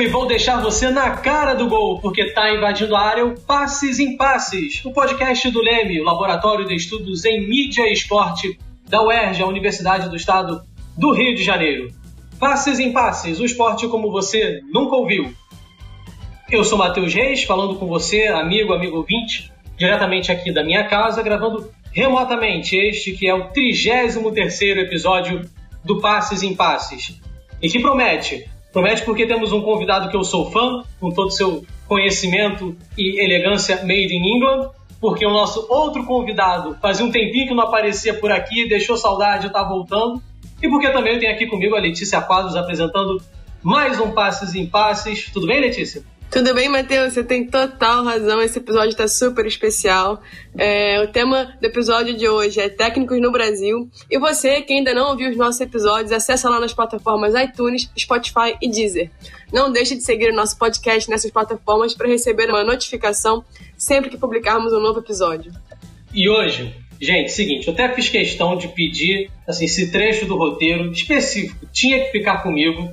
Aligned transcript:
e 0.00 0.06
vou 0.06 0.26
deixar 0.26 0.62
você 0.62 0.90
na 0.90 1.10
cara 1.10 1.52
do 1.52 1.68
gol, 1.68 2.00
porque 2.00 2.32
tá 2.32 2.50
invadindo 2.54 2.96
a 2.96 3.00
área 3.00 3.26
o 3.26 3.38
Passes 3.38 3.98
em 3.98 4.16
Passes, 4.16 4.82
o 4.84 4.92
podcast 4.92 5.50
do 5.50 5.60
Leme, 5.60 6.00
o 6.00 6.04
Laboratório 6.04 6.66
de 6.66 6.74
Estudos 6.74 7.24
em 7.26 7.46
Mídia 7.46 7.86
e 7.86 7.92
Esporte 7.92 8.58
da 8.88 9.02
UERJ, 9.02 9.42
a 9.42 9.46
Universidade 9.46 10.08
do 10.08 10.16
Estado 10.16 10.62
do 10.96 11.12
Rio 11.12 11.34
de 11.34 11.42
Janeiro. 11.42 11.92
Passes 12.38 12.78
em 12.78 12.92
Passes, 12.92 13.40
o 13.40 13.44
esporte 13.44 13.86
como 13.88 14.10
você 14.10 14.62
nunca 14.72 14.96
ouviu. 14.96 15.34
Eu 16.50 16.64
sou 16.64 16.78
Matheus 16.78 17.12
Reis, 17.12 17.44
falando 17.44 17.74
com 17.74 17.86
você, 17.86 18.28
amigo, 18.28 18.72
amigo 18.72 18.96
ouvinte, 18.96 19.52
diretamente 19.76 20.32
aqui 20.32 20.50
da 20.50 20.64
minha 20.64 20.84
casa, 20.84 21.22
gravando 21.22 21.70
remotamente 21.92 22.74
este 22.74 23.12
que 23.12 23.28
é 23.28 23.34
o 23.34 23.50
33º 23.50 24.78
episódio 24.78 25.42
do 25.84 26.00
Passes 26.00 26.42
em 26.42 26.54
Passes. 26.54 27.20
E 27.60 27.68
que 27.68 27.78
promete 27.78 28.48
Promete 28.72 29.02
porque 29.02 29.26
temos 29.26 29.52
um 29.52 29.62
convidado 29.62 30.08
que 30.08 30.16
eu 30.16 30.22
sou 30.22 30.50
fã, 30.50 30.84
com 31.00 31.10
todo 31.10 31.28
o 31.28 31.32
seu 31.32 31.64
conhecimento 31.88 32.76
e 32.96 33.20
elegância 33.20 33.76
made 33.82 34.14
in 34.14 34.36
England, 34.36 34.70
porque 35.00 35.26
o 35.26 35.30
nosso 35.30 35.66
outro 35.68 36.04
convidado 36.04 36.76
fazia 36.80 37.04
um 37.04 37.10
tempinho 37.10 37.48
que 37.48 37.54
não 37.54 37.64
aparecia 37.64 38.14
por 38.14 38.30
aqui, 38.30 38.68
deixou 38.68 38.96
saudade, 38.96 39.48
está 39.48 39.62
voltando, 39.62 40.22
e 40.62 40.68
porque 40.68 40.88
também 40.90 41.14
eu 41.14 41.18
tenho 41.20 41.32
aqui 41.32 41.46
comigo 41.46 41.74
a 41.74 41.80
Letícia 41.80 42.20
Quadros 42.20 42.54
apresentando 42.54 43.20
mais 43.62 43.98
um 43.98 44.12
Passes 44.12 44.54
em 44.54 44.66
Passes. 44.66 45.30
Tudo 45.32 45.46
bem, 45.46 45.60
Letícia? 45.60 46.02
Tudo 46.30 46.54
bem, 46.54 46.68
Matheus? 46.68 47.14
Você 47.14 47.24
tem 47.24 47.44
total 47.44 48.04
razão. 48.04 48.40
Esse 48.40 48.58
episódio 48.58 48.90
está 48.90 49.08
super 49.08 49.44
especial. 49.46 50.22
É, 50.56 51.02
o 51.02 51.08
tema 51.08 51.56
do 51.60 51.66
episódio 51.66 52.16
de 52.16 52.28
hoje 52.28 52.60
é 52.60 52.68
Técnicos 52.68 53.20
no 53.20 53.32
Brasil. 53.32 53.90
E 54.08 54.16
você, 54.16 54.62
que 54.62 54.72
ainda 54.72 54.94
não 54.94 55.10
ouviu 55.10 55.28
os 55.28 55.36
nossos 55.36 55.60
episódios, 55.60 56.12
acessa 56.12 56.48
lá 56.48 56.60
nas 56.60 56.72
plataformas 56.72 57.34
iTunes, 57.34 57.90
Spotify 57.98 58.56
e 58.62 58.70
Deezer. 58.70 59.10
Não 59.52 59.72
deixe 59.72 59.96
de 59.96 60.04
seguir 60.04 60.30
o 60.30 60.36
nosso 60.36 60.56
podcast 60.56 61.10
nessas 61.10 61.32
plataformas 61.32 61.94
para 61.94 62.06
receber 62.06 62.48
uma 62.48 62.62
notificação 62.62 63.44
sempre 63.76 64.08
que 64.08 64.16
publicarmos 64.16 64.72
um 64.72 64.78
novo 64.78 65.00
episódio. 65.00 65.52
E 66.14 66.28
hoje, 66.28 66.72
gente, 67.00 67.32
seguinte, 67.32 67.66
eu 67.66 67.74
até 67.74 67.92
fiz 67.92 68.08
questão 68.08 68.56
de 68.56 68.68
pedir 68.68 69.32
assim, 69.48 69.64
esse 69.64 69.90
trecho 69.90 70.26
do 70.26 70.36
roteiro 70.36 70.92
específico 70.92 71.66
tinha 71.72 72.04
que 72.04 72.12
ficar 72.12 72.40
comigo 72.40 72.88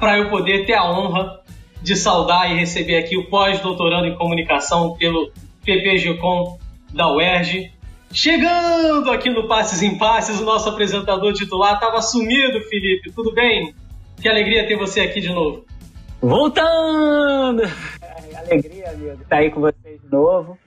para 0.00 0.18
eu 0.18 0.28
poder 0.30 0.66
ter 0.66 0.74
a 0.74 0.90
honra 0.90 1.40
de 1.82 1.96
saudar 1.96 2.50
e 2.50 2.58
receber 2.58 2.98
aqui 2.98 3.16
o 3.16 3.28
pós-doutorando 3.28 4.06
em 4.06 4.14
comunicação 4.14 4.96
pelo 4.96 5.32
PPGcom 5.64 6.58
da 6.92 7.12
UERJ. 7.12 7.72
Chegando 8.12 9.10
aqui 9.10 9.30
no 9.30 9.46
Passes 9.46 9.82
em 9.82 9.96
Passes, 9.96 10.40
o 10.40 10.44
nosso 10.44 10.68
apresentador 10.68 11.32
titular 11.32 11.74
estava 11.74 12.02
sumido, 12.02 12.60
Felipe. 12.62 13.12
Tudo 13.12 13.32
bem? 13.32 13.74
Que 14.20 14.28
alegria 14.28 14.66
ter 14.66 14.76
você 14.76 15.00
aqui 15.00 15.20
de 15.20 15.32
novo. 15.32 15.64
Voltando! 16.20 17.62
É, 17.62 18.36
alegria, 18.36 18.90
amigo, 18.90 19.22
estar 19.22 19.36
aí 19.36 19.50
com 19.50 19.60
vocês 19.60 20.00
de 20.02 20.10
novo. 20.10 20.58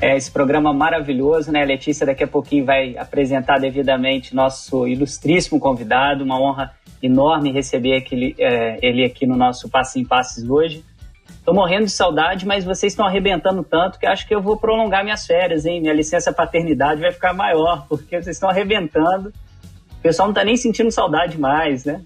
É 0.00 0.16
esse 0.16 0.30
programa 0.30 0.72
maravilhoso, 0.72 1.50
né? 1.50 1.62
A 1.62 1.66
Letícia 1.66 2.04
daqui 2.04 2.22
a 2.22 2.28
pouquinho 2.28 2.64
vai 2.64 2.96
apresentar 2.96 3.58
devidamente 3.58 4.34
nosso 4.34 4.86
ilustríssimo 4.86 5.58
convidado. 5.58 6.22
Uma 6.22 6.40
honra 6.40 6.74
enorme 7.02 7.52
receber 7.52 7.96
aquele, 7.96 8.34
é, 8.38 8.78
ele 8.82 9.04
aqui 9.04 9.26
no 9.26 9.36
nosso 9.36 9.68
Passo 9.68 9.98
em 9.98 10.04
Passes 10.04 10.48
hoje. 10.48 10.84
Estou 11.28 11.54
morrendo 11.54 11.84
de 11.84 11.90
saudade, 11.90 12.46
mas 12.46 12.64
vocês 12.64 12.92
estão 12.92 13.06
arrebentando 13.06 13.62
tanto 13.62 13.98
que 13.98 14.06
acho 14.06 14.26
que 14.26 14.34
eu 14.34 14.42
vou 14.42 14.56
prolongar 14.58 15.02
minhas 15.02 15.26
férias, 15.26 15.64
hein? 15.64 15.80
Minha 15.80 15.94
licença 15.94 16.32
paternidade 16.32 17.00
vai 17.00 17.12
ficar 17.12 17.32
maior, 17.32 17.86
porque 17.88 18.20
vocês 18.20 18.36
estão 18.36 18.50
arrebentando. 18.50 19.32
O 19.98 20.02
pessoal 20.02 20.28
não 20.28 20.32
está 20.32 20.44
nem 20.44 20.56
sentindo 20.56 20.90
saudade 20.90 21.38
mais, 21.38 21.84
né? 21.84 22.02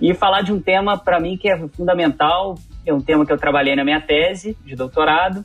E 0.00 0.14
falar 0.14 0.42
de 0.42 0.52
um 0.52 0.60
tema, 0.60 0.96
para 0.96 1.20
mim, 1.20 1.36
que 1.36 1.48
é 1.48 1.58
fundamental, 1.68 2.56
é 2.86 2.94
um 2.94 3.00
tema 3.00 3.26
que 3.26 3.32
eu 3.32 3.38
trabalhei 3.38 3.74
na 3.74 3.84
minha 3.84 4.00
tese 4.00 4.56
de 4.64 4.74
doutorado, 4.76 5.44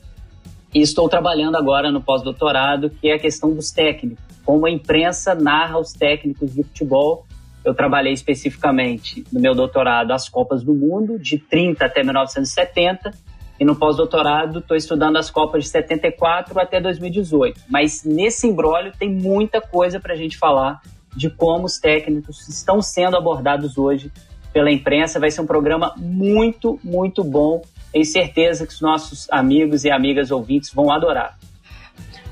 e 0.74 0.80
estou 0.80 1.08
trabalhando 1.08 1.56
agora 1.56 1.90
no 1.90 2.00
pós-doutorado, 2.00 2.90
que 2.90 3.08
é 3.08 3.14
a 3.14 3.18
questão 3.18 3.54
dos 3.54 3.70
técnicos. 3.70 4.24
Como 4.44 4.66
a 4.66 4.70
imprensa 4.70 5.34
narra 5.34 5.78
os 5.78 5.92
técnicos 5.92 6.52
de 6.52 6.62
futebol 6.64 7.26
eu 7.64 7.74
trabalhei 7.74 8.12
especificamente 8.12 9.24
no 9.32 9.40
meu 9.40 9.54
doutorado 9.54 10.12
as 10.12 10.28
Copas 10.28 10.62
do 10.62 10.74
Mundo, 10.74 11.18
de 11.18 11.38
30 11.38 11.84
até 11.84 12.02
1970, 12.02 13.12
e 13.58 13.64
no 13.64 13.74
pós-doutorado 13.76 14.58
estou 14.58 14.76
estudando 14.76 15.16
as 15.16 15.30
Copas 15.30 15.64
de 15.64 15.70
74 15.70 16.58
até 16.60 16.80
2018. 16.80 17.62
Mas 17.68 18.04
nesse 18.04 18.46
embrólio 18.46 18.92
tem 18.98 19.08
muita 19.08 19.60
coisa 19.60 19.98
para 19.98 20.12
a 20.12 20.16
gente 20.16 20.36
falar 20.36 20.80
de 21.16 21.30
como 21.30 21.64
os 21.64 21.78
técnicos 21.78 22.48
estão 22.48 22.82
sendo 22.82 23.16
abordados 23.16 23.78
hoje 23.78 24.12
pela 24.52 24.70
imprensa. 24.70 25.20
Vai 25.20 25.30
ser 25.30 25.40
um 25.40 25.46
programa 25.46 25.94
muito, 25.96 26.78
muito 26.82 27.22
bom. 27.22 27.62
Tenho 27.92 28.04
certeza 28.04 28.66
que 28.66 28.72
os 28.72 28.80
nossos 28.80 29.30
amigos 29.30 29.84
e 29.84 29.90
amigas 29.90 30.30
ouvintes 30.30 30.72
vão 30.72 30.90
adorar. 30.90 31.38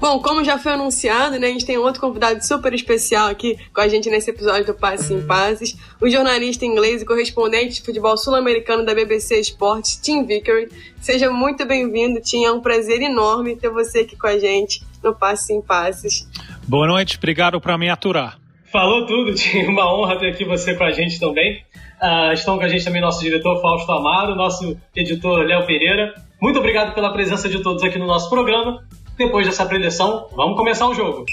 Bom, 0.02 0.18
como 0.18 0.42
já 0.42 0.58
foi 0.58 0.72
anunciado, 0.72 1.38
né, 1.38 1.46
a 1.46 1.50
gente 1.52 1.64
tem 1.64 1.78
outro 1.78 2.00
convidado 2.00 2.44
super 2.44 2.74
especial 2.74 3.28
aqui 3.28 3.56
com 3.72 3.80
a 3.80 3.86
gente 3.86 4.10
nesse 4.10 4.30
episódio 4.30 4.66
do 4.66 4.74
Passes 4.74 5.08
em 5.12 5.24
Passes, 5.24 5.78
o 6.00 6.10
jornalista 6.10 6.66
inglês 6.66 7.02
e 7.02 7.06
correspondente 7.06 7.74
de 7.74 7.82
futebol 7.82 8.18
sul-americano 8.18 8.84
da 8.84 8.96
BBC 8.96 9.38
Esportes, 9.38 9.94
Tim 10.02 10.26
Vickery. 10.26 10.70
Seja 11.00 11.30
muito 11.30 11.64
bem-vindo, 11.64 12.20
Tim. 12.20 12.44
É 12.44 12.50
um 12.50 12.60
prazer 12.60 13.00
enorme 13.00 13.54
ter 13.54 13.70
você 13.70 14.00
aqui 14.00 14.16
com 14.16 14.26
a 14.26 14.36
gente 14.40 14.82
no 15.04 15.14
Passes 15.14 15.48
em 15.50 15.62
Passes. 15.62 16.28
Boa 16.66 16.88
noite, 16.88 17.16
obrigado 17.16 17.60
por 17.60 17.78
me 17.78 17.88
aturar. 17.88 18.40
Falou 18.72 19.06
tudo, 19.06 19.32
Tim. 19.34 19.66
Uma 19.66 19.94
honra 19.94 20.18
ter 20.18 20.30
aqui 20.30 20.44
você 20.44 20.74
com 20.74 20.82
a 20.82 20.90
gente 20.90 21.20
também. 21.20 21.62
Uh, 22.02 22.32
estão 22.32 22.58
com 22.58 22.64
a 22.64 22.68
gente 22.68 22.84
também 22.84 23.00
nosso 23.00 23.20
diretor 23.20 23.62
Fausto 23.62 23.92
Amaro, 23.92 24.34
nosso 24.34 24.76
editor 24.96 25.46
Léo 25.46 25.64
Pereira. 25.64 26.12
Muito 26.40 26.58
obrigado 26.58 26.92
pela 26.92 27.12
presença 27.12 27.48
de 27.48 27.62
todos 27.62 27.84
aqui 27.84 28.00
no 28.00 28.06
nosso 28.08 28.28
programa. 28.28 28.82
Depois 29.16 29.46
dessa 29.46 29.66
preleção, 29.66 30.26
vamos 30.34 30.56
começar 30.56 30.88
o 30.88 30.94
jogo. 30.94 31.24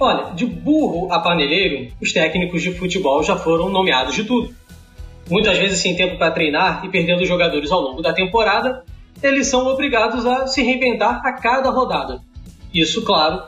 Olha, 0.00 0.32
de 0.34 0.44
burro 0.44 1.12
a 1.12 1.20
paneleiro, 1.20 1.92
os 2.00 2.12
técnicos 2.12 2.62
de 2.62 2.72
futebol 2.72 3.22
já 3.22 3.36
foram 3.36 3.68
nomeados 3.68 4.14
de 4.14 4.24
tudo. 4.24 4.54
Muitas 5.28 5.58
vezes 5.58 5.78
sem 5.78 5.96
tempo 5.96 6.18
para 6.18 6.30
treinar 6.30 6.84
e 6.84 6.88
perdendo 6.88 7.24
jogadores 7.24 7.70
ao 7.70 7.80
longo 7.80 8.02
da 8.02 8.12
temporada, 8.12 8.84
eles 9.22 9.46
são 9.46 9.66
obrigados 9.66 10.24
a 10.24 10.46
se 10.46 10.62
reinventar 10.62 11.20
a 11.24 11.32
cada 11.32 11.70
rodada. 11.70 12.20
Isso, 12.72 13.02
claro, 13.02 13.42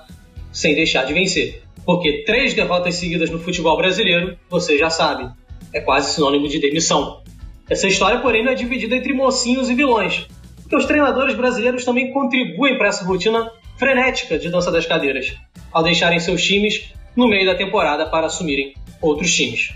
sem 0.53 0.75
deixar 0.75 1.05
de 1.05 1.13
vencer. 1.13 1.63
Porque 1.85 2.25
três 2.25 2.55
derrotas 2.55 2.97
seguidas 2.97 3.31
no 3.31 3.39
futebol 3.39 3.77
brasileiro, 3.77 4.37
você 4.49 4.77
já 4.77 4.91
sabe, 4.91 5.31
é 5.73 5.81
quase 5.81 6.15
sinônimo 6.15 6.49
de 6.49 6.59
demissão. 6.59 7.23
Essa 7.69 7.87
história, 7.87 8.21
porém, 8.21 8.45
não 8.45 8.53
é 8.53 8.55
dividida 8.55 8.97
entre 8.97 9.13
mocinhos 9.13 9.71
e 9.71 9.75
vilões 9.75 10.27
que 10.71 10.77
os 10.77 10.87
treinadores 10.87 11.35
brasileiros 11.35 11.85
também 11.85 12.13
contribuem 12.13 12.79
para 12.79 12.87
essa 12.87 13.05
rotina 13.05 13.51
frenética 13.77 14.39
de 14.39 14.49
dança 14.49 14.71
das 14.71 14.87
cadeiras, 14.87 15.35
ao 15.73 15.83
deixarem 15.83 16.21
seus 16.21 16.41
times 16.41 16.93
no 17.17 17.27
meio 17.27 17.45
da 17.45 17.57
temporada 17.57 18.07
para 18.07 18.29
assumirem 18.29 18.73
outros 19.03 19.35
times. 19.35 19.75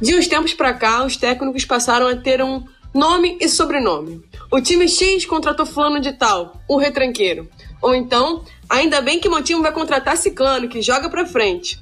De 0.00 0.14
uns 0.14 0.28
tempos 0.28 0.54
para 0.54 0.72
cá, 0.72 1.04
os 1.04 1.16
técnicos 1.16 1.64
passaram 1.64 2.06
a 2.06 2.14
ter 2.14 2.40
um 2.40 2.62
nome 2.94 3.36
e 3.40 3.48
sobrenome. 3.48 4.22
O 4.48 4.60
time 4.60 4.88
X 4.88 5.26
contratou 5.26 5.66
fulano 5.66 6.00
de 6.00 6.12
tal, 6.12 6.62
um 6.70 6.76
retranqueiro. 6.76 7.48
Ou 7.82 7.92
então, 7.92 8.44
ainda 8.70 9.00
bem 9.00 9.18
que 9.18 9.28
meu 9.28 9.42
time 9.42 9.60
vai 9.60 9.72
contratar 9.72 10.16
ciclano, 10.16 10.68
que 10.68 10.80
joga 10.80 11.10
para 11.10 11.26
frente. 11.26 11.80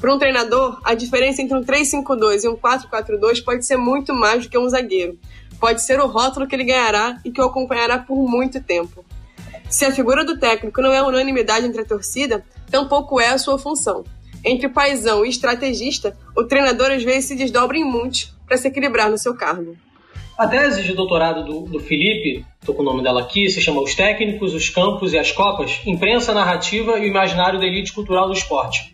Para 0.00 0.12
um 0.12 0.18
treinador, 0.18 0.80
a 0.84 0.94
diferença 0.94 1.40
entre 1.40 1.56
um 1.56 1.62
3-5-2 1.62 2.42
e 2.42 2.48
um 2.48 2.56
4-4-2 2.56 3.44
pode 3.44 3.64
ser 3.64 3.76
muito 3.76 4.12
mais 4.12 4.42
do 4.42 4.50
que 4.50 4.58
um 4.58 4.68
zagueiro 4.68 5.16
pode 5.60 5.82
ser 5.82 6.00
o 6.00 6.06
rótulo 6.06 6.46
que 6.46 6.54
ele 6.54 6.64
ganhará 6.64 7.20
e 7.24 7.30
que 7.30 7.40
o 7.40 7.44
acompanhará 7.44 7.98
por 7.98 8.16
muito 8.28 8.62
tempo. 8.62 9.04
Se 9.68 9.84
a 9.84 9.92
figura 9.92 10.24
do 10.24 10.38
técnico 10.38 10.80
não 10.80 10.92
é 10.92 11.02
unanimidade 11.02 11.66
entre 11.66 11.82
a 11.82 11.84
torcida, 11.84 12.44
tampouco 12.70 13.20
é 13.20 13.28
a 13.28 13.38
sua 13.38 13.58
função. 13.58 14.04
Entre 14.44 14.68
paisão 14.68 15.24
e 15.24 15.30
estrategista, 15.30 16.16
o 16.36 16.44
treinador 16.44 16.90
às 16.90 17.02
vezes 17.02 17.24
se 17.26 17.34
desdobra 17.34 17.78
em 17.78 17.84
muitos 17.84 18.34
para 18.46 18.56
se 18.56 18.68
equilibrar 18.68 19.10
no 19.10 19.16
seu 19.16 19.34
cargo. 19.34 19.76
A 20.36 20.46
tese 20.46 20.82
de 20.82 20.92
doutorado 20.92 21.44
do, 21.44 21.60
do 21.60 21.80
Felipe, 21.80 22.44
estou 22.60 22.74
com 22.74 22.82
o 22.82 22.84
nome 22.84 23.02
dela 23.02 23.20
aqui, 23.20 23.48
se 23.48 23.60
chama 23.60 23.80
Os 23.80 23.94
Técnicos, 23.94 24.52
os 24.52 24.68
Campos 24.68 25.12
e 25.12 25.18
as 25.18 25.30
Copas, 25.32 25.80
Imprensa 25.86 26.34
Narrativa 26.34 26.98
e 26.98 27.02
o 27.02 27.06
Imaginário 27.06 27.58
da 27.58 27.66
Elite 27.66 27.92
Cultural 27.92 28.26
do 28.26 28.32
Esporte. 28.32 28.92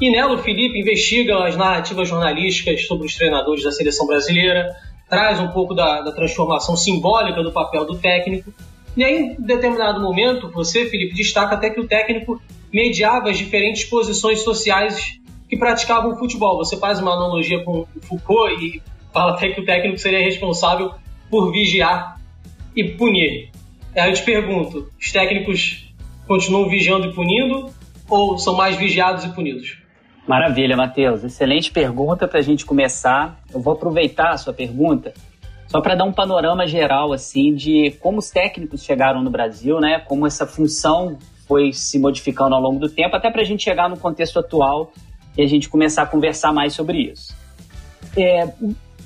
E 0.00 0.10
nela 0.10 0.34
o 0.34 0.38
Felipe 0.38 0.78
investiga 0.78 1.44
as 1.44 1.56
narrativas 1.56 2.08
jornalísticas 2.08 2.84
sobre 2.86 3.06
os 3.06 3.14
treinadores 3.14 3.62
da 3.62 3.70
seleção 3.70 4.06
brasileira, 4.06 4.74
traz 5.12 5.38
um 5.38 5.48
pouco 5.48 5.74
da, 5.74 6.00
da 6.00 6.10
transformação 6.10 6.74
simbólica 6.74 7.42
do 7.42 7.52
papel 7.52 7.84
do 7.84 7.98
técnico. 7.98 8.50
E 8.96 9.04
aí, 9.04 9.36
em 9.38 9.42
determinado 9.42 10.00
momento, 10.00 10.50
você, 10.50 10.86
Felipe, 10.86 11.14
destaca 11.14 11.54
até 11.54 11.68
que 11.68 11.78
o 11.78 11.86
técnico 11.86 12.40
mediava 12.72 13.28
as 13.28 13.36
diferentes 13.36 13.84
posições 13.84 14.40
sociais 14.40 15.20
que 15.50 15.58
praticavam 15.58 16.12
o 16.12 16.16
futebol. 16.16 16.56
Você 16.56 16.78
faz 16.78 16.98
uma 16.98 17.12
analogia 17.12 17.62
com 17.62 17.80
o 17.80 17.86
Foucault 18.00 18.54
e 18.64 18.80
fala 19.12 19.32
até 19.32 19.50
que 19.50 19.60
o 19.60 19.66
técnico 19.66 19.98
seria 19.98 20.24
responsável 20.24 20.94
por 21.28 21.52
vigiar 21.52 22.18
e 22.74 22.82
punir. 22.82 23.50
Aí 23.94 24.08
eu 24.08 24.14
te 24.14 24.22
pergunto, 24.22 24.88
os 24.98 25.12
técnicos 25.12 25.92
continuam 26.26 26.70
vigiando 26.70 27.08
e 27.08 27.12
punindo 27.12 27.70
ou 28.08 28.38
são 28.38 28.54
mais 28.54 28.76
vigiados 28.76 29.24
e 29.24 29.28
punidos? 29.28 29.81
Maravilha, 30.26 30.76
Matheus. 30.76 31.24
Excelente 31.24 31.70
pergunta 31.72 32.28
para 32.28 32.38
a 32.38 32.42
gente 32.42 32.64
começar. 32.64 33.40
Eu 33.52 33.60
vou 33.60 33.74
aproveitar 33.74 34.30
a 34.30 34.38
sua 34.38 34.52
pergunta 34.52 35.12
só 35.66 35.80
para 35.80 35.94
dar 35.94 36.04
um 36.04 36.12
panorama 36.12 36.66
geral 36.66 37.14
assim 37.14 37.54
de 37.54 37.92
como 38.00 38.18
os 38.18 38.30
técnicos 38.30 38.84
chegaram 38.84 39.22
no 39.22 39.30
Brasil, 39.30 39.80
né? 39.80 39.98
Como 40.00 40.26
essa 40.26 40.46
função 40.46 41.18
foi 41.48 41.72
se 41.72 41.98
modificando 41.98 42.54
ao 42.54 42.60
longo 42.60 42.78
do 42.78 42.88
tempo, 42.88 43.16
até 43.16 43.30
para 43.30 43.40
a 43.40 43.44
gente 43.44 43.64
chegar 43.64 43.88
no 43.88 43.96
contexto 43.96 44.38
atual 44.38 44.92
e 45.36 45.42
a 45.42 45.46
gente 45.46 45.68
começar 45.68 46.02
a 46.02 46.06
conversar 46.06 46.52
mais 46.52 46.74
sobre 46.74 46.98
isso. 46.98 47.34
É, 48.16 48.52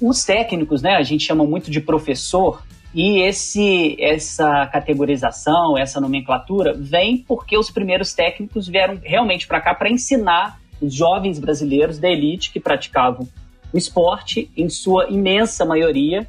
os 0.01 0.25
técnicos, 0.25 0.83
né? 0.83 0.97
A 0.97 1.03
gente 1.03 1.25
chama 1.25 1.45
muito 1.45 1.71
de 1.71 1.81
professor 1.81 2.63
e 2.93 3.21
esse, 3.21 3.97
essa 4.01 4.67
categorização, 4.67 5.79
essa 5.79 6.01
nomenclatura 6.01 6.75
vem 6.75 7.19
porque 7.19 7.57
os 7.57 7.71
primeiros 7.71 8.13
técnicos 8.13 8.67
vieram 8.67 8.99
realmente 9.03 9.47
para 9.47 9.61
cá 9.61 9.75
para 9.75 9.89
ensinar 9.89 10.59
os 10.81 10.93
jovens 10.93 11.39
brasileiros 11.39 11.99
da 11.99 12.09
elite 12.09 12.53
que 12.53 12.61
praticavam 12.61 13.29
o 13.73 13.79
esporte, 13.79 14.51
em 14.57 14.69
sua 14.69 15.09
imensa 15.09 15.65
maioria, 15.65 16.27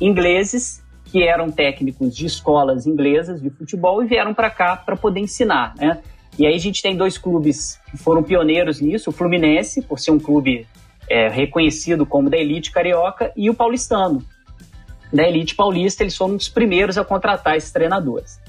ingleses 0.00 0.82
que 1.06 1.22
eram 1.22 1.50
técnicos 1.50 2.14
de 2.14 2.26
escolas 2.26 2.86
inglesas 2.86 3.40
de 3.40 3.50
futebol 3.50 4.02
e 4.02 4.06
vieram 4.06 4.34
para 4.34 4.50
cá 4.50 4.76
para 4.76 4.96
poder 4.96 5.20
ensinar, 5.20 5.74
né? 5.76 6.02
E 6.36 6.46
aí 6.46 6.54
a 6.54 6.58
gente 6.58 6.82
tem 6.82 6.96
dois 6.96 7.16
clubes 7.16 7.78
que 7.88 7.96
foram 7.96 8.22
pioneiros 8.22 8.80
nisso, 8.80 9.10
o 9.10 9.12
Fluminense, 9.12 9.80
por 9.82 10.00
ser 10.00 10.10
um 10.10 10.18
clube 10.18 10.66
é, 11.08 11.28
reconhecido 11.28 12.04
como 12.04 12.28
da 12.28 12.36
elite 12.36 12.72
carioca, 12.72 13.32
e 13.36 13.48
o 13.48 13.54
paulistano. 13.54 14.24
Da 15.12 15.22
elite 15.22 15.54
paulista, 15.54 16.02
eles 16.02 16.16
foram 16.16 16.34
os 16.34 16.48
primeiros 16.48 16.98
a 16.98 17.04
contratar 17.04 17.56
esses 17.56 17.70
treinadores. 17.70 18.40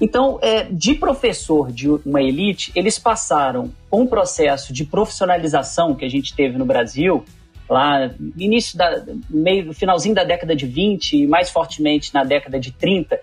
Então, 0.00 0.38
é, 0.42 0.64
de 0.64 0.94
professor 0.94 1.70
de 1.70 1.88
uma 1.88 2.20
elite, 2.20 2.72
eles 2.74 2.98
passaram 2.98 3.70
um 3.92 4.06
processo 4.06 4.72
de 4.72 4.84
profissionalização 4.84 5.94
que 5.94 6.04
a 6.04 6.08
gente 6.08 6.34
teve 6.34 6.58
no 6.58 6.64
Brasil, 6.64 7.24
lá 7.68 8.10
início 8.36 8.76
da 8.76 9.02
meio 9.30 9.72
finalzinho 9.72 10.14
da 10.14 10.24
década 10.24 10.54
de 10.54 10.66
20 10.66 11.16
e 11.16 11.26
mais 11.26 11.50
fortemente 11.50 12.12
na 12.12 12.24
década 12.24 12.58
de 12.58 12.72
30, 12.72 13.18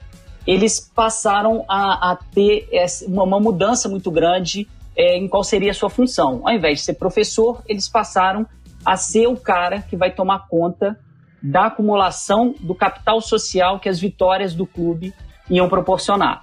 eles 0.47 0.91
passaram 0.95 1.63
a, 1.67 2.11
a 2.11 2.15
ter 2.15 2.67
uma, 3.07 3.23
uma, 3.23 3.39
mudança 3.39 3.87
muito 3.87 4.09
grande 4.09 4.67
é, 4.95 5.17
em 5.17 5.27
qual 5.27 5.43
seria 5.43 5.71
a 5.71 5.73
sua 5.73 5.89
função. 5.89 6.41
Ao 6.43 6.53
invés 6.53 6.79
de 6.79 6.85
ser 6.85 6.93
professor, 6.95 7.61
eles 7.67 7.87
passaram 7.87 8.47
a 8.83 8.97
ser 8.97 9.27
o 9.27 9.37
cara 9.37 9.81
que 9.81 9.95
vai 9.95 10.11
tomar 10.11 10.47
conta 10.47 10.97
da 11.41 11.67
acumulação 11.67 12.55
do 12.59 12.73
capital 12.73 13.21
social 13.21 13.79
que 13.79 13.89
as 13.89 13.99
vitórias 13.99 14.55
do 14.55 14.65
clube 14.65 15.13
iam 15.49 15.69
proporcionar. 15.69 16.41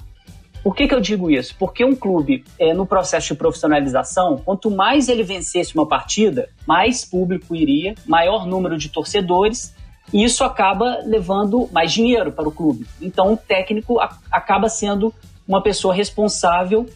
Por 0.62 0.75
que, 0.75 0.88
que 0.88 0.94
eu 0.94 1.00
digo 1.00 1.31
isso? 1.31 1.55
Porque 1.58 1.84
um 1.84 1.94
clube, 1.94 2.44
é, 2.58 2.75
no 2.75 2.84
processo 2.87 3.28
de 3.28 3.34
profissionalização, 3.34 4.38
quanto 4.44 4.70
mais 4.70 5.08
ele 5.08 5.22
vencesse 5.22 5.75
uma 5.75 5.87
partida, 5.87 6.49
mais 6.66 7.05
público 7.05 7.55
iria, 7.55 7.94
maior 8.06 8.46
número 8.46 8.76
de 8.76 8.88
torcedores, 8.88 9.75
e 10.12 10.25
isso 10.25 10.43
acaba 10.43 11.00
levando 11.05 11.69
mais 11.72 11.93
dinheiro 11.93 12.32
para 12.32 12.49
o 12.49 12.52
clube. 12.52 12.87
Então, 13.00 13.32
o 13.32 13.37
técnico 13.37 14.00
a, 14.00 14.19
acaba 14.31 14.69
sendo 14.69 15.14
uma 15.46 15.62
pessoa 15.62 15.94
responsável 15.94 16.87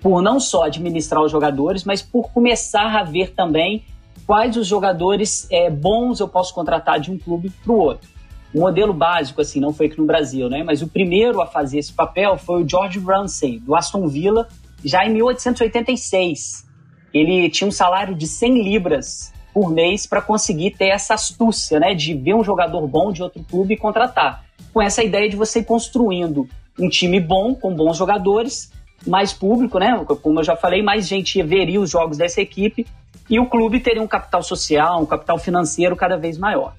por 0.00 0.22
não 0.22 0.40
só 0.40 0.64
administrar 0.64 1.22
os 1.22 1.30
jogadores, 1.30 1.84
mas 1.84 2.00
por 2.00 2.30
começar 2.30 2.96
a 2.96 3.02
ver 3.02 3.32
também 3.32 3.84
quais 4.26 4.56
os 4.56 4.66
jogadores 4.66 5.46
é, 5.50 5.68
bons 5.68 6.20
eu 6.20 6.28
posso 6.28 6.54
contratar 6.54 7.00
de 7.00 7.10
um 7.10 7.18
clube 7.18 7.50
para 7.50 7.72
o 7.72 7.78
outro 7.78 8.17
o 8.54 8.60
modelo 8.60 8.92
básico, 8.94 9.40
assim, 9.40 9.60
não 9.60 9.72
foi 9.72 9.86
aqui 9.86 9.98
no 9.98 10.06
Brasil, 10.06 10.48
né? 10.48 10.62
Mas 10.62 10.80
o 10.80 10.88
primeiro 10.88 11.40
a 11.40 11.46
fazer 11.46 11.78
esse 11.78 11.92
papel 11.92 12.38
foi 12.38 12.62
o 12.62 12.68
George 12.68 12.98
Ramsay, 12.98 13.58
do 13.58 13.74
Aston 13.74 14.08
Villa, 14.08 14.48
já 14.84 15.04
em 15.04 15.12
1886. 15.12 16.66
Ele 17.12 17.50
tinha 17.50 17.68
um 17.68 17.72
salário 17.72 18.14
de 18.14 18.26
100 18.26 18.62
libras 18.62 19.32
por 19.52 19.70
mês 19.70 20.06
para 20.06 20.22
conseguir 20.22 20.72
ter 20.72 20.88
essa 20.88 21.14
astúcia, 21.14 21.78
né? 21.78 21.94
De 21.94 22.14
ver 22.14 22.34
um 22.34 22.44
jogador 22.44 22.86
bom 22.86 23.12
de 23.12 23.22
outro 23.22 23.42
clube 23.44 23.74
e 23.74 23.76
contratar. 23.76 24.44
Com 24.72 24.80
essa 24.80 25.02
ideia 25.02 25.28
de 25.28 25.36
você 25.36 25.60
ir 25.60 25.64
construindo 25.64 26.48
um 26.78 26.88
time 26.88 27.20
bom, 27.20 27.54
com 27.54 27.74
bons 27.74 27.96
jogadores, 27.96 28.72
mais 29.06 29.32
público, 29.32 29.78
né? 29.78 30.04
Como 30.22 30.40
eu 30.40 30.44
já 30.44 30.56
falei, 30.56 30.82
mais 30.82 31.06
gente 31.06 31.42
veria 31.42 31.80
os 31.80 31.90
jogos 31.90 32.16
dessa 32.16 32.40
equipe 32.40 32.86
e 33.28 33.38
o 33.38 33.46
clube 33.46 33.80
teria 33.80 34.02
um 34.02 34.06
capital 34.06 34.42
social, 34.42 35.02
um 35.02 35.06
capital 35.06 35.38
financeiro 35.38 35.94
cada 35.94 36.16
vez 36.16 36.38
maior. 36.38 36.74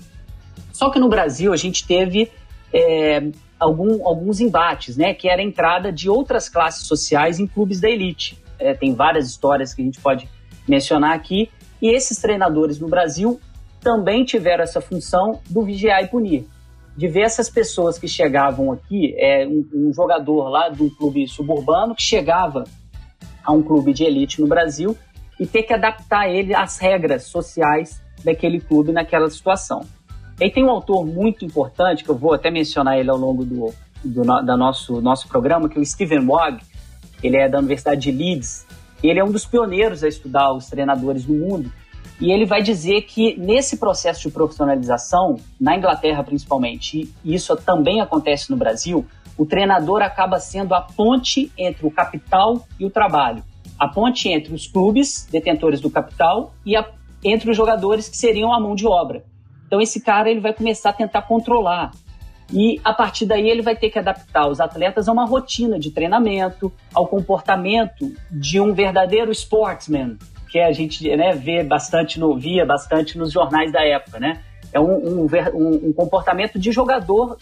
Só 0.79 0.89
que 0.89 0.97
no 0.97 1.09
Brasil 1.09 1.51
a 1.51 1.57
gente 1.57 1.85
teve 1.85 2.31
é, 2.73 3.21
algum, 3.59 4.07
alguns 4.07 4.39
embates, 4.39 4.95
né? 4.95 5.13
Que 5.13 5.27
era 5.27 5.41
a 5.41 5.43
entrada 5.43 5.91
de 5.91 6.09
outras 6.09 6.47
classes 6.47 6.87
sociais 6.87 7.37
em 7.37 7.45
clubes 7.45 7.81
da 7.81 7.89
elite. 7.89 8.41
É, 8.57 8.73
tem 8.73 8.95
várias 8.95 9.27
histórias 9.27 9.73
que 9.73 9.81
a 9.81 9.85
gente 9.85 9.99
pode 9.99 10.29
mencionar 10.65 11.13
aqui. 11.13 11.49
E 11.81 11.93
esses 11.93 12.17
treinadores 12.19 12.79
no 12.79 12.87
Brasil 12.87 13.41
também 13.81 14.23
tiveram 14.23 14.63
essa 14.63 14.79
função 14.79 15.41
do 15.49 15.63
vigiar 15.63 16.01
e 16.01 16.07
punir. 16.07 16.47
De 16.95 17.09
ver 17.09 17.23
essas 17.23 17.49
pessoas 17.49 17.99
que 17.99 18.07
chegavam 18.07 18.71
aqui, 18.71 19.13
é, 19.17 19.45
um, 19.45 19.67
um 19.73 19.93
jogador 19.93 20.47
lá 20.47 20.69
de 20.69 20.81
um 20.81 20.89
clube 20.89 21.27
suburbano 21.27 21.93
que 21.93 22.03
chegava 22.03 22.63
a 23.43 23.51
um 23.51 23.61
clube 23.61 23.91
de 23.91 24.05
elite 24.05 24.39
no 24.39 24.47
Brasil 24.47 24.95
e 25.37 25.45
ter 25.45 25.63
que 25.63 25.73
adaptar 25.73 26.29
ele 26.29 26.55
às 26.55 26.77
regras 26.79 27.23
sociais 27.23 28.01
daquele 28.23 28.61
clube 28.61 28.93
naquela 28.93 29.29
situação. 29.29 29.85
E 30.41 30.49
tem 30.49 30.63
um 30.63 30.69
autor 30.69 31.05
muito 31.05 31.43
importante, 31.43 32.03
que 32.03 32.09
eu 32.09 32.17
vou 32.17 32.33
até 32.33 32.49
mencionar 32.49 32.97
ele 32.97 33.09
ao 33.09 33.17
longo 33.17 33.43
do, 33.43 33.73
do 34.03 34.23
da 34.23 34.55
nosso, 34.55 35.01
nosso 35.01 35.27
programa, 35.27 35.67
que 35.67 35.77
é 35.77 35.81
o 35.81 35.85
Stephen 35.85 36.25
Wagg. 36.25 36.63
Ele 37.21 37.35
é 37.35 37.49
da 37.49 37.59
Universidade 37.59 37.99
de 37.99 38.11
Leeds. 38.11 38.65
Ele 39.03 39.19
é 39.19 39.23
um 39.23 39.31
dos 39.31 39.45
pioneiros 39.45 40.01
a 40.01 40.07
estudar 40.07 40.53
os 40.53 40.67
treinadores 40.67 41.25
no 41.25 41.35
mundo. 41.35 41.69
E 42.21 42.31
ele 42.31 42.45
vai 42.45 42.61
dizer 42.61 43.01
que 43.01 43.37
nesse 43.37 43.77
processo 43.77 44.21
de 44.21 44.31
profissionalização, 44.31 45.37
na 45.59 45.75
Inglaterra 45.75 46.23
principalmente, 46.23 47.13
e 47.23 47.33
isso 47.33 47.53
também 47.57 47.99
acontece 47.99 48.49
no 48.49 48.55
Brasil, 48.55 49.05
o 49.37 49.45
treinador 49.45 50.01
acaba 50.01 50.39
sendo 50.39 50.73
a 50.73 50.81
ponte 50.81 51.51
entre 51.57 51.85
o 51.85 51.91
capital 51.91 52.65
e 52.79 52.85
o 52.85 52.89
trabalho. 52.89 53.43
A 53.77 53.87
ponte 53.87 54.29
entre 54.29 54.53
os 54.53 54.67
clubes, 54.67 55.27
detentores 55.29 55.81
do 55.81 55.89
capital, 55.89 56.53
e 56.65 56.77
a, 56.77 56.85
entre 57.23 57.51
os 57.51 57.57
jogadores 57.57 58.07
que 58.07 58.17
seriam 58.17 58.53
a 58.53 58.59
mão 58.59 58.75
de 58.75 58.85
obra. 58.85 59.23
Então 59.69 59.79
esse 59.79 60.01
cara 60.01 60.31
ele 60.31 60.39
vai 60.39 60.51
começar 60.51 60.89
a 60.89 60.93
tentar 60.93 61.21
controlar. 61.21 61.91
E 62.51 62.81
a 62.83 62.91
partir 62.91 63.27
daí 63.27 63.47
ele 63.47 63.61
vai 63.61 63.75
ter 63.75 63.91
que 63.91 63.99
adaptar 63.99 64.47
os 64.47 64.59
atletas 64.59 65.07
a 65.07 65.11
uma 65.11 65.27
rotina 65.27 65.77
de 65.77 65.91
treinamento, 65.91 66.73
ao 66.91 67.05
comportamento 67.07 68.11
de 68.31 68.59
um 68.59 68.73
verdadeiro 68.73 69.31
sportsman, 69.31 70.17
que 70.49 70.57
a 70.59 70.71
gente 70.71 71.07
né, 71.15 71.33
vê 71.33 71.63
bastante 71.63 72.19
no, 72.19 72.35
via 72.35 72.65
bastante 72.65 73.15
nos 73.15 73.31
jornais 73.31 73.71
da 73.71 73.85
época, 73.85 74.19
né? 74.19 74.41
É 74.73 74.79
um, 74.79 75.25
um, 75.25 75.89
um 75.89 75.93
comportamento 75.93 76.57
de 76.57 76.71
jogador 76.71 77.37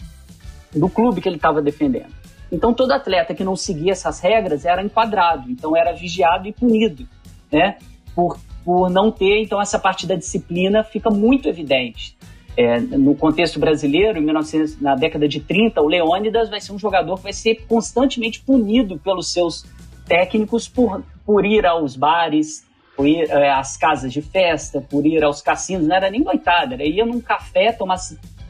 do 0.76 0.90
clube 0.90 1.22
que 1.22 1.28
ele 1.30 1.36
estava 1.36 1.62
defendendo. 1.62 2.12
Então 2.52 2.74
todo 2.74 2.92
atleta 2.92 3.34
que 3.34 3.42
não 3.42 3.56
seguia 3.56 3.92
essas 3.92 4.20
regras 4.20 4.66
era 4.66 4.82
enquadrado, 4.82 5.50
então 5.50 5.74
era 5.74 5.94
vigiado 5.94 6.46
e 6.46 6.52
punido, 6.52 7.08
né? 7.50 7.78
Por, 8.14 8.38
por 8.68 8.90
não 8.90 9.10
ter, 9.10 9.40
então 9.40 9.58
essa 9.62 9.78
parte 9.78 10.06
da 10.06 10.14
disciplina 10.14 10.84
fica 10.84 11.08
muito 11.08 11.48
evidente. 11.48 12.14
É, 12.54 12.78
no 12.78 13.14
contexto 13.14 13.58
brasileiro, 13.58 14.18
em 14.18 14.20
1900, 14.20 14.78
na 14.78 14.94
década 14.94 15.26
de 15.26 15.40
30, 15.40 15.80
o 15.80 15.88
Leônidas 15.88 16.50
vai 16.50 16.60
ser 16.60 16.72
um 16.72 16.78
jogador 16.78 17.16
que 17.16 17.22
vai 17.22 17.32
ser 17.32 17.64
constantemente 17.66 18.42
punido 18.42 18.98
pelos 18.98 19.32
seus 19.32 19.64
técnicos 20.06 20.68
por, 20.68 21.02
por 21.24 21.46
ir 21.46 21.64
aos 21.64 21.96
bares, 21.96 22.62
por 22.94 23.08
ir 23.08 23.30
é, 23.30 23.50
às 23.50 23.78
casas 23.78 24.12
de 24.12 24.20
festa, 24.20 24.82
por 24.82 25.06
ir 25.06 25.24
aos 25.24 25.40
cassinos. 25.40 25.88
Não 25.88 25.96
era 25.96 26.10
nem 26.10 26.20
noitada, 26.22 26.74
era 26.74 26.84
ia 26.84 27.06
num 27.06 27.22
café, 27.22 27.72
tomar, 27.72 27.96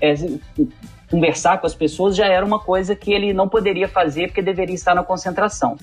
é, 0.00 0.14
conversar 1.08 1.60
com 1.60 1.66
as 1.68 1.76
pessoas, 1.76 2.16
já 2.16 2.26
era 2.26 2.44
uma 2.44 2.58
coisa 2.58 2.96
que 2.96 3.12
ele 3.12 3.32
não 3.32 3.48
poderia 3.48 3.86
fazer 3.86 4.26
porque 4.26 4.42
deveria 4.42 4.74
estar 4.74 4.96
na 4.96 5.04
concentração. 5.04 5.76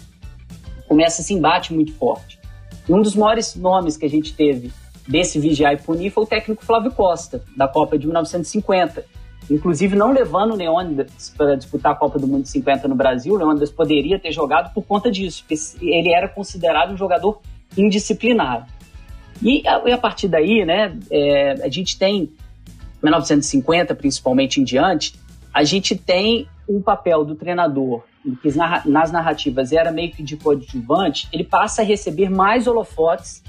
Começa 0.89 1.21
esse 1.21 1.33
embate 1.33 1.73
muito 1.73 1.93
forte. 1.93 2.43
E 2.87 2.93
um 2.93 3.01
dos 3.01 3.15
maiores 3.15 3.55
nomes 3.55 3.97
que 3.97 4.05
a 4.05 4.09
gente 4.09 4.33
teve 4.33 4.71
desse 5.07 5.39
vigiar 5.39 5.73
e 5.73 5.77
punir 5.77 6.11
foi 6.11 6.23
o 6.23 6.27
técnico 6.27 6.63
Flávio 6.63 6.91
Costa, 6.91 7.43
da 7.55 7.67
Copa 7.67 7.97
de 7.97 8.05
1950. 8.05 9.05
Inclusive, 9.49 9.95
não 9.95 10.11
levando 10.11 10.53
o 10.53 10.55
Leônidas 10.55 11.33
para 11.37 11.55
disputar 11.55 11.91
a 11.91 11.95
Copa 11.95 12.17
do 12.17 12.27
Mundo 12.27 12.43
de 12.43 12.49
50 12.49 12.87
no 12.87 12.95
Brasil, 12.95 13.33
o 13.33 13.37
Leônidas 13.37 13.71
poderia 13.71 14.17
ter 14.17 14.31
jogado 14.31 14.73
por 14.73 14.83
conta 14.83 15.11
disso, 15.11 15.43
porque 15.47 15.61
ele 15.81 16.11
era 16.11 16.27
considerado 16.27 16.93
um 16.93 16.97
jogador 16.97 17.39
indisciplinado. 17.77 18.65
E 19.41 19.67
a, 19.67 19.81
e 19.85 19.91
a 19.91 19.97
partir 19.97 20.27
daí, 20.27 20.65
né, 20.65 20.97
é, 21.11 21.51
a 21.63 21.69
gente 21.69 21.97
tem, 21.97 22.31
1950 23.03 23.93
principalmente 23.93 24.59
em 24.59 24.63
diante, 24.63 25.13
a 25.55 25.63
gente 25.63 25.95
tem 25.95 26.49
um 26.67 26.81
papel 26.81 27.23
do 27.23 27.33
treinador 27.33 28.03
que 28.41 28.49
nas 28.85 29.09
narrativas 29.09 29.71
era 29.71 29.89
meio 29.89 30.11
que 30.11 30.21
de 30.21 30.35
coadjuvante, 30.35 31.29
ele 31.31 31.45
passa 31.45 31.81
a 31.81 31.85
receber 31.85 32.29
mais 32.29 32.67
holofotes 32.67 33.41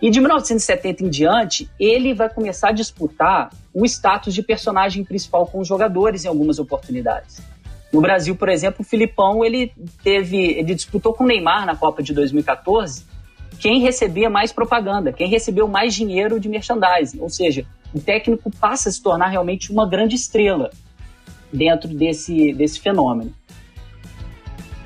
e 0.00 0.10
de 0.10 0.20
1970 0.20 1.04
em 1.04 1.10
diante, 1.10 1.68
ele 1.78 2.14
vai 2.14 2.28
começar 2.28 2.68
a 2.68 2.72
disputar 2.72 3.50
o 3.74 3.84
status 3.84 4.32
de 4.32 4.44
personagem 4.44 5.02
principal 5.02 5.44
com 5.44 5.58
os 5.58 5.66
jogadores 5.66 6.24
em 6.24 6.28
algumas 6.28 6.60
oportunidades. 6.60 7.42
No 7.92 8.00
Brasil, 8.00 8.36
por 8.36 8.48
exemplo, 8.48 8.82
o 8.82 8.84
Filipão 8.84 9.44
ele 9.44 9.72
teve, 10.04 10.36
ele 10.36 10.72
disputou 10.72 11.12
com 11.12 11.24
o 11.24 11.26
Neymar 11.26 11.66
na 11.66 11.74
Copa 11.74 12.00
de 12.00 12.14
2014 12.14 13.04
quem 13.58 13.80
recebia 13.80 14.30
mais 14.30 14.52
propaganda, 14.52 15.12
quem 15.12 15.28
recebeu 15.28 15.66
mais 15.66 15.94
dinheiro 15.94 16.38
de 16.38 16.48
merchandising. 16.48 17.18
Ou 17.20 17.28
seja, 17.28 17.66
o 17.92 18.00
técnico 18.00 18.50
passa 18.52 18.88
a 18.88 18.92
se 18.92 19.02
tornar 19.02 19.26
realmente 19.26 19.72
uma 19.72 19.86
grande 19.86 20.14
estrela 20.14 20.70
dentro 21.52 21.88
desse, 21.88 22.52
desse 22.52 22.80
fenômeno. 22.80 23.32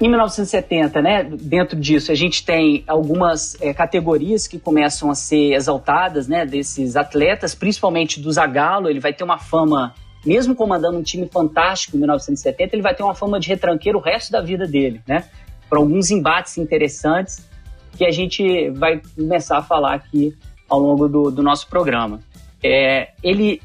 Em 0.01 0.09
1970, 0.09 1.01
né, 1.01 1.23
dentro 1.25 1.79
disso, 1.79 2.11
a 2.11 2.15
gente 2.15 2.45
tem 2.45 2.83
algumas 2.87 3.57
é, 3.61 3.73
categorias 3.73 4.47
que 4.47 4.59
começam 4.59 5.11
a 5.11 5.15
ser 5.15 5.55
exaltadas, 5.55 6.27
né, 6.27 6.45
desses 6.45 6.97
atletas, 6.97 7.55
principalmente 7.55 8.21
do 8.21 8.31
Zagallo, 8.31 8.91
ele 8.91 8.99
vai 8.99 9.13
ter 9.13 9.23
uma 9.23 9.39
fama, 9.39 9.95
mesmo 10.27 10.55
comandando 10.55 10.99
um 10.99 11.03
time 11.03 11.29
fantástico 11.33 11.97
em 11.97 12.01
1970, 12.01 12.75
ele 12.75 12.83
vai 12.83 12.95
ter 12.95 13.05
uma 13.05 13.15
fama 13.15 13.39
de 13.39 13.49
retranqueiro 13.49 13.99
o 13.99 14.03
resto 14.03 14.33
da 14.33 14.41
vida 14.41 14.67
dele, 14.67 15.01
né, 15.07 15.25
por 15.69 15.79
alguns 15.79 16.11
embates 16.11 16.59
interessantes 16.59 17.49
que 17.97 18.05
a 18.05 18.11
gente 18.11 18.71
vai 18.71 19.01
começar 19.17 19.59
a 19.59 19.63
falar 19.63 19.95
aqui 19.95 20.37
ao 20.69 20.81
longo 20.81 21.09
do, 21.09 21.31
do 21.31 21.43
nosso 21.43 21.69
programa. 21.69 22.21
É, 22.63 23.13
ele, 23.23 23.63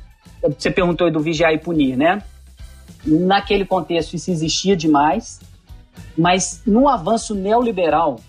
você 0.57 0.69
perguntou 0.69 1.09
do 1.09 1.19
vigiar 1.19 1.53
e 1.53 1.57
punir, 1.57 1.97
né? 1.97 2.21
Naquele 3.05 3.65
contexto 3.65 4.15
isso 4.15 4.29
existia 4.29 4.75
demais, 4.75 5.39
mas 6.17 6.61
no 6.65 6.87
avanço 6.87 7.33
neoliberal 7.33 8.19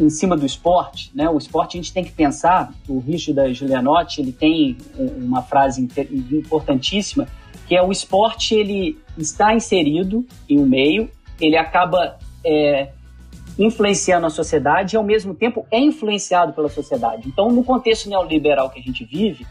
em 0.00 0.08
cima 0.08 0.36
do 0.36 0.46
esporte, 0.46 1.10
né? 1.14 1.28
O 1.28 1.36
esporte 1.36 1.76
a 1.76 1.80
gente 1.80 1.92
tem 1.92 2.04
que 2.04 2.12
pensar. 2.12 2.72
O 2.88 3.00
Richard 3.00 3.34
da 3.34 3.52
Giulianotti 3.52 4.20
ele 4.20 4.32
tem 4.32 4.76
uma 4.96 5.42
frase 5.42 5.88
importantíssima 6.32 7.26
que 7.68 7.76
é 7.76 7.82
o 7.82 7.92
esporte 7.92 8.54
ele 8.54 8.98
está 9.16 9.54
inserido 9.54 10.26
em 10.48 10.58
um 10.58 10.64
meio, 10.64 11.10
ele 11.38 11.56
acaba 11.56 12.18
é, 12.42 12.88
influenciando 13.58 14.26
a 14.26 14.30
sociedade 14.30 14.94
e 14.94 14.96
ao 14.96 15.04
mesmo 15.04 15.34
tempo 15.34 15.66
é 15.70 15.78
influenciado 15.78 16.54
pela 16.54 16.70
sociedade. 16.70 17.28
Então, 17.28 17.50
no 17.50 17.62
contexto 17.62 18.08
neoliberal 18.08 18.70
que 18.70 18.80
a 18.80 18.82
gente 18.82 19.04
vive, 19.04 19.46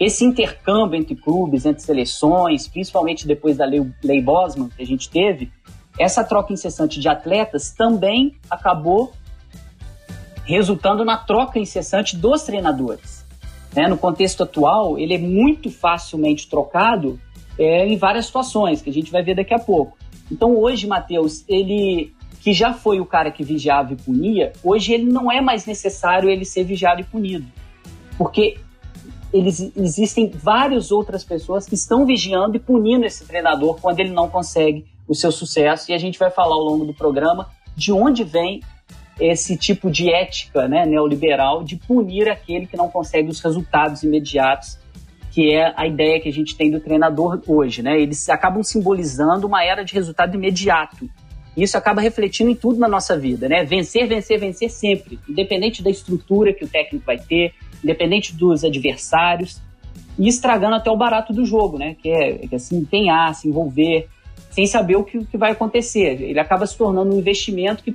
esse 0.00 0.24
intercâmbio 0.24 0.98
entre 0.98 1.14
clubes, 1.14 1.66
entre 1.66 1.82
seleções, 1.82 2.66
principalmente 2.66 3.26
depois 3.26 3.58
da 3.58 3.66
lei, 3.66 3.86
lei 4.02 4.22
Bosman 4.22 4.70
que 4.74 4.82
a 4.82 4.86
gente 4.86 5.10
teve, 5.10 5.52
essa 5.98 6.24
troca 6.24 6.54
incessante 6.54 6.98
de 6.98 7.06
atletas 7.06 7.70
também 7.70 8.34
acabou 8.50 9.12
resultando 10.44 11.04
na 11.04 11.18
troca 11.18 11.58
incessante 11.58 12.16
dos 12.16 12.42
treinadores. 12.42 13.26
Né? 13.76 13.86
No 13.86 13.98
contexto 13.98 14.42
atual, 14.42 14.98
ele 14.98 15.14
é 15.14 15.18
muito 15.18 15.70
facilmente 15.70 16.48
trocado 16.48 17.20
é, 17.58 17.86
em 17.86 17.96
várias 17.98 18.24
situações, 18.24 18.80
que 18.80 18.88
a 18.88 18.92
gente 18.92 19.12
vai 19.12 19.22
ver 19.22 19.36
daqui 19.36 19.52
a 19.52 19.58
pouco. 19.58 19.98
Então, 20.32 20.56
hoje, 20.56 20.86
Matheus, 20.86 21.44
ele 21.46 22.14
que 22.40 22.54
já 22.54 22.72
foi 22.72 23.00
o 23.00 23.04
cara 23.04 23.30
que 23.30 23.44
vigiava 23.44 23.92
e 23.92 23.96
punia, 23.96 24.52
hoje 24.64 24.94
ele 24.94 25.04
não 25.04 25.30
é 25.30 25.42
mais 25.42 25.66
necessário 25.66 26.30
ele 26.30 26.46
ser 26.46 26.64
vigiado 26.64 27.02
e 27.02 27.04
punido. 27.04 27.46
Porque 28.16 28.56
eles, 29.32 29.72
existem 29.76 30.28
várias 30.28 30.90
outras 30.90 31.24
pessoas 31.24 31.66
que 31.66 31.74
estão 31.74 32.04
vigiando 32.04 32.56
e 32.56 32.60
punindo 32.60 33.04
esse 33.06 33.24
treinador 33.26 33.78
quando 33.80 34.00
ele 34.00 34.10
não 34.10 34.28
consegue 34.28 34.84
o 35.06 35.14
seu 35.14 35.30
sucesso. 35.30 35.90
E 35.90 35.94
a 35.94 35.98
gente 35.98 36.18
vai 36.18 36.30
falar 36.30 36.54
ao 36.54 36.62
longo 36.62 36.84
do 36.84 36.94
programa 36.94 37.48
de 37.76 37.92
onde 37.92 38.24
vem 38.24 38.60
esse 39.18 39.56
tipo 39.56 39.90
de 39.90 40.12
ética 40.12 40.66
né, 40.66 40.86
neoliberal 40.86 41.62
de 41.62 41.76
punir 41.76 42.28
aquele 42.28 42.66
que 42.66 42.76
não 42.76 42.88
consegue 42.88 43.28
os 43.28 43.40
resultados 43.40 44.02
imediatos, 44.02 44.78
que 45.30 45.52
é 45.52 45.72
a 45.76 45.86
ideia 45.86 46.20
que 46.20 46.28
a 46.28 46.32
gente 46.32 46.56
tem 46.56 46.70
do 46.70 46.80
treinador 46.80 47.40
hoje. 47.46 47.82
Né? 47.82 48.00
Eles 48.00 48.28
acabam 48.28 48.62
simbolizando 48.62 49.46
uma 49.46 49.62
era 49.62 49.84
de 49.84 49.94
resultado 49.94 50.34
imediato. 50.34 51.08
E 51.56 51.62
isso 51.62 51.76
acaba 51.76 52.00
refletindo 52.00 52.50
em 52.50 52.54
tudo 52.54 52.78
na 52.78 52.88
nossa 52.88 53.18
vida, 53.18 53.48
né? 53.48 53.64
Vencer, 53.64 54.06
vencer, 54.06 54.38
vencer 54.38 54.70
sempre, 54.70 55.18
independente 55.28 55.82
da 55.82 55.90
estrutura 55.90 56.52
que 56.52 56.64
o 56.64 56.68
técnico 56.68 57.04
vai 57.04 57.18
ter, 57.18 57.52
independente 57.82 58.34
dos 58.34 58.64
adversários, 58.64 59.60
e 60.18 60.28
estragando 60.28 60.76
até 60.76 60.90
o 60.90 60.96
barato 60.96 61.32
do 61.32 61.44
jogo, 61.44 61.78
né? 61.78 61.96
Que 62.00 62.10
é, 62.10 62.32
que 62.38 62.54
é 62.54 62.58
se 62.58 62.74
empenhar, 62.74 63.34
se 63.34 63.48
envolver, 63.48 64.08
sem 64.50 64.66
saber 64.66 64.96
o 64.96 65.04
que, 65.04 65.24
que 65.24 65.38
vai 65.38 65.52
acontecer. 65.52 66.20
Ele 66.20 66.38
acaba 66.38 66.66
se 66.66 66.76
tornando 66.76 67.14
um 67.14 67.18
investimento 67.18 67.82
que 67.82 67.92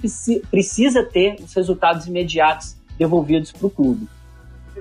precisa 0.49 1.03
ter 1.03 1.35
os 1.41 1.53
resultados 1.53 2.07
imediatos 2.07 2.75
devolvidos 2.97 3.51
para 3.51 3.67
o 3.67 3.69
clube. 3.69 4.07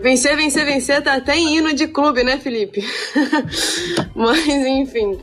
Vencer, 0.01 0.37
vencer, 0.37 0.65
vencer 0.65 1.03
tá 1.03 1.15
até 1.15 1.37
em 1.37 1.57
hino 1.57 1.73
de 1.73 1.87
clube, 1.87 2.25
né, 2.25 2.39
Felipe? 2.39 2.85
Mas, 4.15 4.47
enfim. 4.49 5.19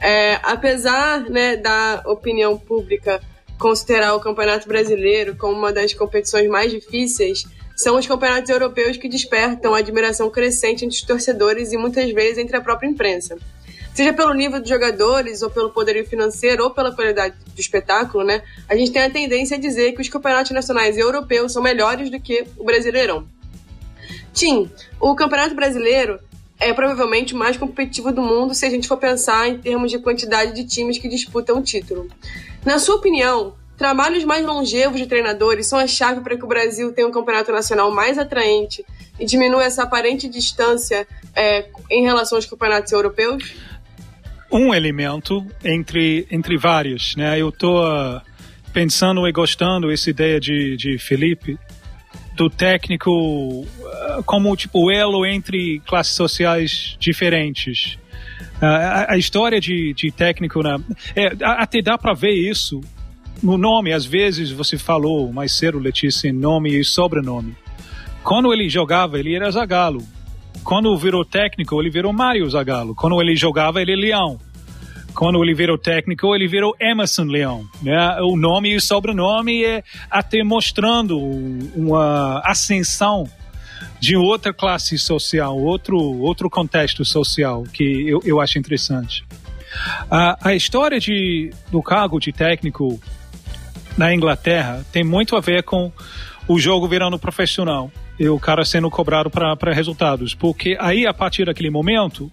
É, 0.00 0.40
apesar 0.42 1.20
né, 1.30 1.56
da 1.56 2.02
opinião 2.06 2.58
pública 2.58 3.20
considerar 3.58 4.14
o 4.14 4.20
Campeonato 4.20 4.68
Brasileiro 4.68 5.36
como 5.36 5.56
uma 5.56 5.72
das 5.72 5.94
competições 5.94 6.48
mais 6.48 6.70
difíceis, 6.70 7.44
são 7.76 7.96
os 7.98 8.06
campeonatos 8.06 8.50
europeus 8.50 8.96
que 8.96 9.08
despertam 9.08 9.74
admiração 9.74 10.30
crescente 10.30 10.84
entre 10.84 10.96
os 10.96 11.02
torcedores 11.02 11.72
e 11.72 11.76
muitas 11.76 12.10
vezes 12.10 12.38
entre 12.38 12.56
a 12.56 12.60
própria 12.60 12.88
imprensa 12.88 13.36
seja 13.96 14.12
pelo 14.12 14.34
nível 14.34 14.60
dos 14.60 14.68
jogadores, 14.68 15.40
ou 15.40 15.50
pelo 15.50 15.70
poderio 15.70 16.06
financeiro, 16.06 16.64
ou 16.64 16.70
pela 16.70 16.94
qualidade 16.94 17.34
do 17.54 17.58
espetáculo, 17.58 18.24
né? 18.24 18.42
A 18.68 18.76
gente 18.76 18.92
tem 18.92 19.02
a 19.02 19.08
tendência 19.08 19.56
a 19.56 19.60
dizer 19.60 19.92
que 19.92 20.02
os 20.02 20.08
campeonatos 20.10 20.50
nacionais 20.50 20.98
e 20.98 21.00
europeus 21.00 21.54
são 21.54 21.62
melhores 21.62 22.10
do 22.10 22.20
que 22.20 22.44
o 22.58 22.64
Brasileirão. 22.64 23.26
Tim, 24.36 24.70
o 25.00 25.14
Campeonato 25.14 25.54
Brasileiro 25.54 26.20
é 26.60 26.70
provavelmente 26.74 27.32
o 27.32 27.38
mais 27.38 27.56
competitivo 27.56 28.12
do 28.12 28.20
mundo 28.20 28.54
se 28.54 28.66
a 28.66 28.70
gente 28.70 28.86
for 28.86 28.98
pensar 28.98 29.48
em 29.48 29.56
termos 29.56 29.90
de 29.90 29.98
quantidade 29.98 30.52
de 30.52 30.64
times 30.64 30.98
que 30.98 31.08
disputam 31.08 31.58
o 31.58 31.62
título. 31.62 32.06
Na 32.62 32.78
sua 32.78 32.96
opinião, 32.96 33.54
trabalhos 33.78 34.24
mais 34.24 34.44
longevos 34.44 35.00
de 35.00 35.06
treinadores 35.06 35.66
são 35.66 35.78
a 35.78 35.86
chave 35.86 36.20
para 36.20 36.36
que 36.36 36.44
o 36.44 36.46
Brasil 36.46 36.92
tenha 36.92 37.08
um 37.08 37.10
campeonato 37.10 37.50
nacional 37.50 37.90
mais 37.90 38.18
atraente 38.18 38.84
e 39.18 39.24
diminua 39.24 39.64
essa 39.64 39.84
aparente 39.84 40.28
distância 40.28 41.08
é, 41.34 41.70
em 41.90 42.02
relação 42.02 42.36
aos 42.36 42.44
campeonatos 42.44 42.92
europeus? 42.92 43.54
um 44.52 44.74
elemento 44.74 45.44
entre, 45.64 46.26
entre 46.30 46.56
vários. 46.56 47.16
Né? 47.16 47.40
Eu 47.40 47.48
estou 47.48 47.82
uh, 47.82 48.20
pensando 48.72 49.26
e 49.26 49.32
gostando 49.32 49.90
essa 49.90 50.10
ideia 50.10 50.38
de, 50.38 50.76
de 50.76 50.98
Felipe 50.98 51.58
do 52.36 52.50
técnico 52.50 53.10
uh, 53.10 54.22
como 54.24 54.54
tipo 54.56 54.90
elo 54.90 55.24
entre 55.26 55.80
classes 55.80 56.14
sociais 56.14 56.96
diferentes. 57.00 57.98
Uh, 58.60 58.64
a, 58.64 59.12
a, 59.12 59.18
história 59.18 59.60
de, 59.60 59.92
de 59.94 60.10
técnico 60.10 60.62
na, 60.62 60.78
é, 61.14 61.32
até 61.42 61.82
dá 61.82 61.96
para 61.98 62.14
ver 62.14 62.32
isso 62.32 62.80
no 63.42 63.56
nome. 63.56 63.92
Às 63.92 64.04
vezes 64.04 64.50
você 64.50 64.78
falou 64.78 65.32
mais 65.32 65.52
cedo, 65.52 65.78
Letícia, 65.78 66.32
nome 66.32 66.78
e 66.78 66.84
sobrenome. 66.84 67.56
Quando 68.22 68.52
ele 68.52 68.68
jogava, 68.68 69.18
ele 69.18 69.34
era 69.34 69.50
Zagallo 69.50 70.02
quando 70.66 70.96
virou 70.96 71.24
técnico, 71.24 71.80
ele 71.80 71.90
virou 71.90 72.12
Mário 72.12 72.50
Zagallo. 72.50 72.92
Quando 72.92 73.20
ele 73.22 73.36
jogava, 73.36 73.80
ele 73.80 73.92
é 73.92 73.96
Leão. 73.96 74.36
Quando 75.16 75.42
ele 75.42 75.54
virou 75.54 75.78
técnico, 75.78 76.34
ele 76.34 76.46
virou 76.46 76.76
Emerson 76.78 77.24
Leão. 77.24 77.66
Né? 77.82 78.20
O 78.20 78.36
nome 78.36 78.72
e 78.72 78.76
o 78.76 78.80
sobrenome 78.80 79.64
é 79.64 79.82
até 80.10 80.44
mostrando 80.44 81.18
uma 81.74 82.40
ascensão 82.44 83.26
de 83.98 84.14
outra 84.14 84.52
classe 84.52 84.98
social, 84.98 85.58
outro, 85.58 85.96
outro 85.96 86.50
contexto 86.50 87.02
social 87.04 87.64
que 87.64 88.06
eu, 88.06 88.20
eu 88.24 88.40
acho 88.40 88.58
interessante. 88.58 89.24
A, 90.10 90.50
a 90.50 90.54
história 90.54 91.00
de, 91.00 91.50
do 91.70 91.82
cargo 91.82 92.20
de 92.20 92.30
técnico 92.30 93.00
na 93.96 94.14
Inglaterra 94.14 94.84
tem 94.92 95.02
muito 95.02 95.34
a 95.34 95.40
ver 95.40 95.62
com 95.62 95.90
o 96.46 96.58
jogo 96.58 96.86
virando 96.86 97.18
profissional 97.18 97.90
e 98.18 98.28
o 98.28 98.38
cara 98.38 98.66
sendo 98.66 98.90
cobrado 98.90 99.30
para 99.30 99.72
resultados. 99.72 100.34
Porque 100.34 100.76
aí, 100.78 101.06
a 101.06 101.14
partir 101.14 101.46
daquele 101.46 101.70
momento 101.70 102.30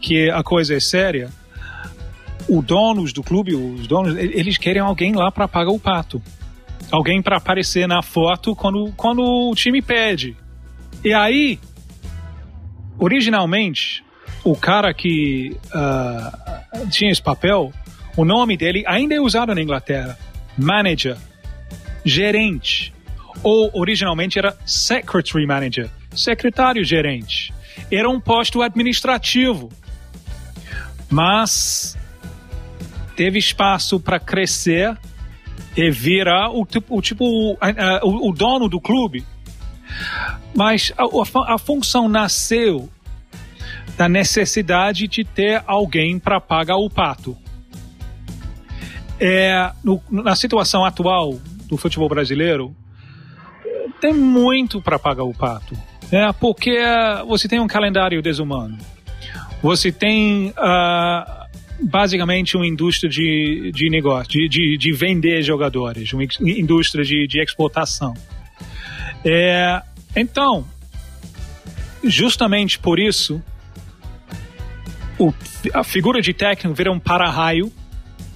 que 0.00 0.30
a 0.30 0.42
coisa 0.42 0.74
é 0.74 0.80
séria, 0.80 1.30
os 2.48 2.64
donos 2.64 3.12
do 3.12 3.22
clube, 3.22 3.54
os 3.54 3.86
donos, 3.86 4.16
eles 4.16 4.58
querem 4.58 4.82
alguém 4.82 5.14
lá 5.14 5.30
para 5.30 5.48
pagar 5.48 5.70
o 5.70 5.78
pato. 5.78 6.22
Alguém 6.90 7.22
para 7.22 7.38
aparecer 7.38 7.88
na 7.88 8.02
foto 8.02 8.54
quando, 8.54 8.92
quando 8.96 9.22
o 9.22 9.54
time 9.54 9.80
pede. 9.80 10.36
E 11.02 11.12
aí, 11.12 11.58
originalmente, 12.98 14.04
o 14.44 14.54
cara 14.54 14.92
que 14.92 15.56
uh, 15.74 16.88
tinha 16.90 17.10
esse 17.10 17.22
papel, 17.22 17.72
o 18.16 18.24
nome 18.24 18.56
dele 18.56 18.84
ainda 18.86 19.14
é 19.14 19.20
usado 19.20 19.54
na 19.54 19.60
Inglaterra: 19.60 20.18
manager, 20.58 21.16
gerente 22.04 22.92
ou 23.42 23.70
originalmente 23.74 24.38
era 24.38 24.56
secretary 24.64 25.46
manager, 25.46 25.90
secretário-gerente. 26.14 27.52
Era 27.90 28.08
um 28.08 28.20
posto 28.20 28.62
administrativo. 28.62 29.68
Mas 31.10 31.96
teve 33.16 33.38
espaço 33.38 33.98
para 34.00 34.18
crescer 34.18 34.96
e 35.76 35.90
virar 35.90 36.50
o 36.50 36.64
tipo, 36.64 36.98
o, 36.98 37.02
tipo 37.02 37.24
o, 37.24 38.28
o 38.28 38.32
dono 38.32 38.68
do 38.68 38.80
clube. 38.80 39.24
Mas 40.54 40.92
a, 40.96 41.54
a, 41.54 41.58
função 41.58 42.08
nasceu 42.08 42.88
da 43.96 44.08
necessidade 44.08 45.06
de 45.08 45.24
ter 45.24 45.62
alguém 45.66 46.18
para 46.18 46.40
pagar 46.40 46.76
o 46.76 46.88
pato. 46.88 47.36
É, 49.20 49.70
no, 49.82 50.02
na 50.10 50.34
situação 50.34 50.84
atual 50.84 51.38
do 51.66 51.76
futebol 51.76 52.08
brasileiro, 52.08 52.74
tem 54.00 54.12
muito 54.12 54.80
para 54.80 54.98
pagar 54.98 55.24
o 55.24 55.32
pato. 55.32 55.76
É, 56.12 56.30
porque 56.32 56.78
você 57.26 57.48
tem 57.48 57.60
um 57.60 57.66
calendário 57.66 58.20
desumano. 58.20 58.76
Você 59.62 59.90
tem 59.90 60.50
uh, 60.50 61.43
basicamente 61.80 62.56
uma 62.56 62.66
indústria 62.66 63.10
de, 63.10 63.70
de 63.74 63.90
negócio, 63.90 64.30
de, 64.30 64.48
de, 64.48 64.78
de 64.78 64.92
vender 64.92 65.42
jogadores, 65.42 66.12
uma 66.12 66.24
indústria 66.40 67.04
de, 67.04 67.26
de 67.26 67.40
exportação. 67.40 68.14
É, 69.24 69.82
então, 70.14 70.66
justamente 72.02 72.78
por 72.78 72.98
isso, 72.98 73.42
o, 75.18 75.32
a 75.72 75.82
figura 75.82 76.20
de 76.20 76.32
técnico 76.32 76.74
vira 76.74 76.92
um 76.92 77.00
para-raio 77.00 77.72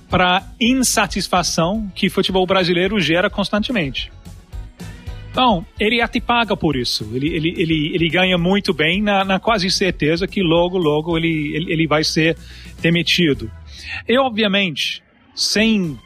para 0.09 0.42
insatisfação 0.59 1.90
que 1.95 2.09
futebol 2.09 2.47
brasileiro 2.47 2.99
gera 2.99 3.28
constantemente. 3.28 4.11
Então, 5.31 5.65
ele 5.79 6.01
até 6.01 6.21
paga 6.21 6.57
por 6.57 6.77
isso. 6.77 7.09
Ele, 7.15 7.29
ele, 7.29 7.55
ele, 7.57 7.95
ele 7.95 8.09
ganha 8.09 8.37
muito 8.39 8.73
bem, 8.73 9.03
na, 9.03 9.25
na 9.25 9.39
quase 9.39 9.71
certeza 9.71 10.27
que 10.27 10.43
logo, 10.43 10.79
logo 10.79 11.17
ele, 11.17 11.55
ele, 11.55 11.73
ele 11.73 11.87
vai 11.87 12.03
ser 12.03 12.37
demitido. 12.81 13.51
E, 14.09 14.19
obviamente, 14.19 15.03
sem 15.35 15.99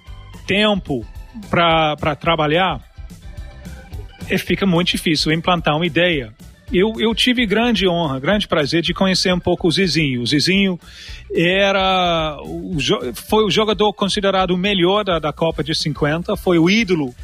tempo 0.47 1.07
para 1.49 2.15
trabalhar, 2.17 2.81
é, 4.29 4.37
fica 4.39 4.67
muito 4.67 4.91
difícil 4.91 5.33
implantar 5.33 5.77
uma 5.77 5.87
ideia. 5.87 6.33
Eu, 6.73 6.95
eu 6.99 7.15
tive 7.15 7.45
grande 7.45 7.87
honra, 7.87 8.19
grande 8.19 8.49
prazer 8.49 8.81
de 8.83 8.95
conhecer 8.95 9.33
um 9.33 9.39
pouco 9.39 9.69
o 9.69 9.71
Zizinho. 9.71 10.23
O 10.23 10.27
Zizinho 10.27 10.81
era 11.35 12.39
o, 12.43 12.77
foi 13.15 13.45
o 13.45 13.51
jogador 13.51 13.93
considerado 13.93 14.53
o 14.53 14.57
melhor 14.57 15.05
da, 15.05 15.19
da 15.19 15.33
Copa 15.33 15.63
de 15.63 15.75
50, 15.75 16.35
foi 16.37 16.59
o 16.59 16.71
ídolo 16.71 17.15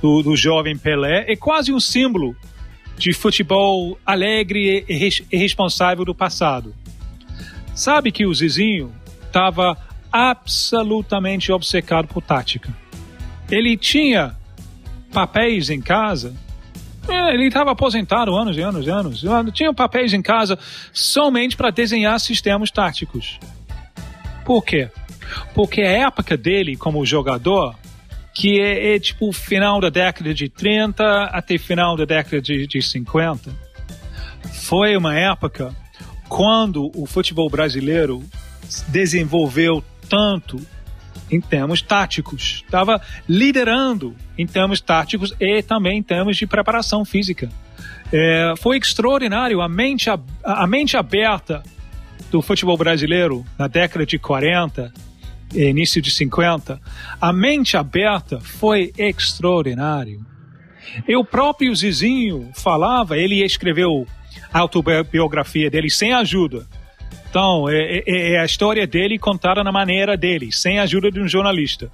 do, 0.00 0.22
do 0.22 0.36
jovem 0.36 0.76
Pelé, 0.76 1.24
é 1.28 1.36
quase 1.36 1.72
um 1.72 1.80
símbolo 1.80 2.36
de 2.96 3.12
futebol 3.12 3.98
alegre 4.04 4.84
e, 4.88 4.94
res, 4.94 5.22
responsável 5.32 6.04
do 6.04 6.14
passado. 6.14 6.74
Sabe 7.74 8.10
que 8.10 8.26
o 8.26 8.34
Zizinho 8.34 8.92
estava 9.24 9.76
absolutamente 10.12 11.52
obcecado 11.52 12.08
por 12.08 12.22
tática. 12.22 12.74
Ele 13.50 13.76
tinha 13.76 14.36
papéis 15.12 15.70
em 15.70 15.80
casa. 15.80 16.34
É, 17.08 17.34
ele 17.34 17.46
estava 17.46 17.70
aposentado 17.70 18.34
anos 18.36 18.56
e 18.56 18.60
anos 18.60 18.86
e 18.86 18.90
anos. 18.90 19.24
Tinha 19.52 19.72
papéis 19.72 20.12
em 20.12 20.20
casa 20.20 20.58
somente 20.92 21.56
para 21.56 21.70
desenhar 21.70 22.18
sistemas 22.20 22.70
táticos. 22.70 23.38
Por 24.44 24.64
quê? 24.64 24.90
Porque 25.54 25.82
a 25.82 26.06
época 26.06 26.36
dele 26.36 26.76
como 26.76 27.04
jogador 27.06 27.74
que 28.34 28.60
é, 28.60 28.94
é, 28.94 28.98
tipo 28.98 29.32
final 29.32 29.80
da 29.80 29.88
década 29.88 30.32
de 30.32 30.48
30 30.48 31.24
até 31.24 31.58
final 31.58 31.96
da 31.96 32.04
década 32.04 32.40
de, 32.40 32.66
de 32.66 32.80
50. 32.80 33.50
Foi 34.52 34.96
uma 34.96 35.14
época 35.14 35.74
quando 36.28 36.90
o 36.94 37.06
futebol 37.06 37.48
brasileiro 37.48 38.22
desenvolveu 38.88 39.82
tanto 40.08 40.60
em 41.30 41.40
termos 41.40 41.82
táticos, 41.82 42.62
estava 42.64 43.00
liderando 43.28 44.14
em 44.36 44.46
termos 44.46 44.80
táticos 44.80 45.34
e 45.38 45.62
também 45.62 45.98
em 45.98 46.02
termos 46.02 46.36
de 46.36 46.46
preparação 46.46 47.04
física. 47.04 47.50
É, 48.12 48.54
foi 48.58 48.78
extraordinário 48.78 49.60
a 49.60 49.68
mente, 49.68 50.08
a, 50.08 50.18
a 50.42 50.66
mente 50.66 50.96
aberta 50.96 51.62
do 52.30 52.40
futebol 52.40 52.76
brasileiro 52.76 53.44
na 53.58 53.68
década 53.68 54.06
de 54.06 54.18
40 54.18 54.92
início 55.54 56.00
de 56.02 56.10
50, 56.10 56.80
a 57.20 57.32
mente 57.32 57.76
aberta 57.76 58.40
foi 58.40 58.92
extraordinário. 58.96 60.24
E 61.06 61.16
o 61.16 61.24
próprio 61.24 61.74
Zizinho 61.74 62.50
falava, 62.54 63.16
ele 63.16 63.44
escreveu 63.44 64.06
a 64.52 64.58
autobiografia 64.60 65.70
dele 65.70 65.90
sem 65.90 66.12
ajuda. 66.12 66.66
Então, 67.28 67.68
é, 67.68 68.02
é, 68.06 68.32
é, 68.32 68.40
a 68.40 68.44
história 68.44 68.86
dele 68.86 69.18
contada 69.18 69.62
na 69.62 69.70
maneira 69.70 70.16
dele, 70.16 70.50
sem 70.50 70.78
a 70.78 70.84
ajuda 70.84 71.10
de 71.10 71.20
um 71.20 71.28
jornalista. 71.28 71.90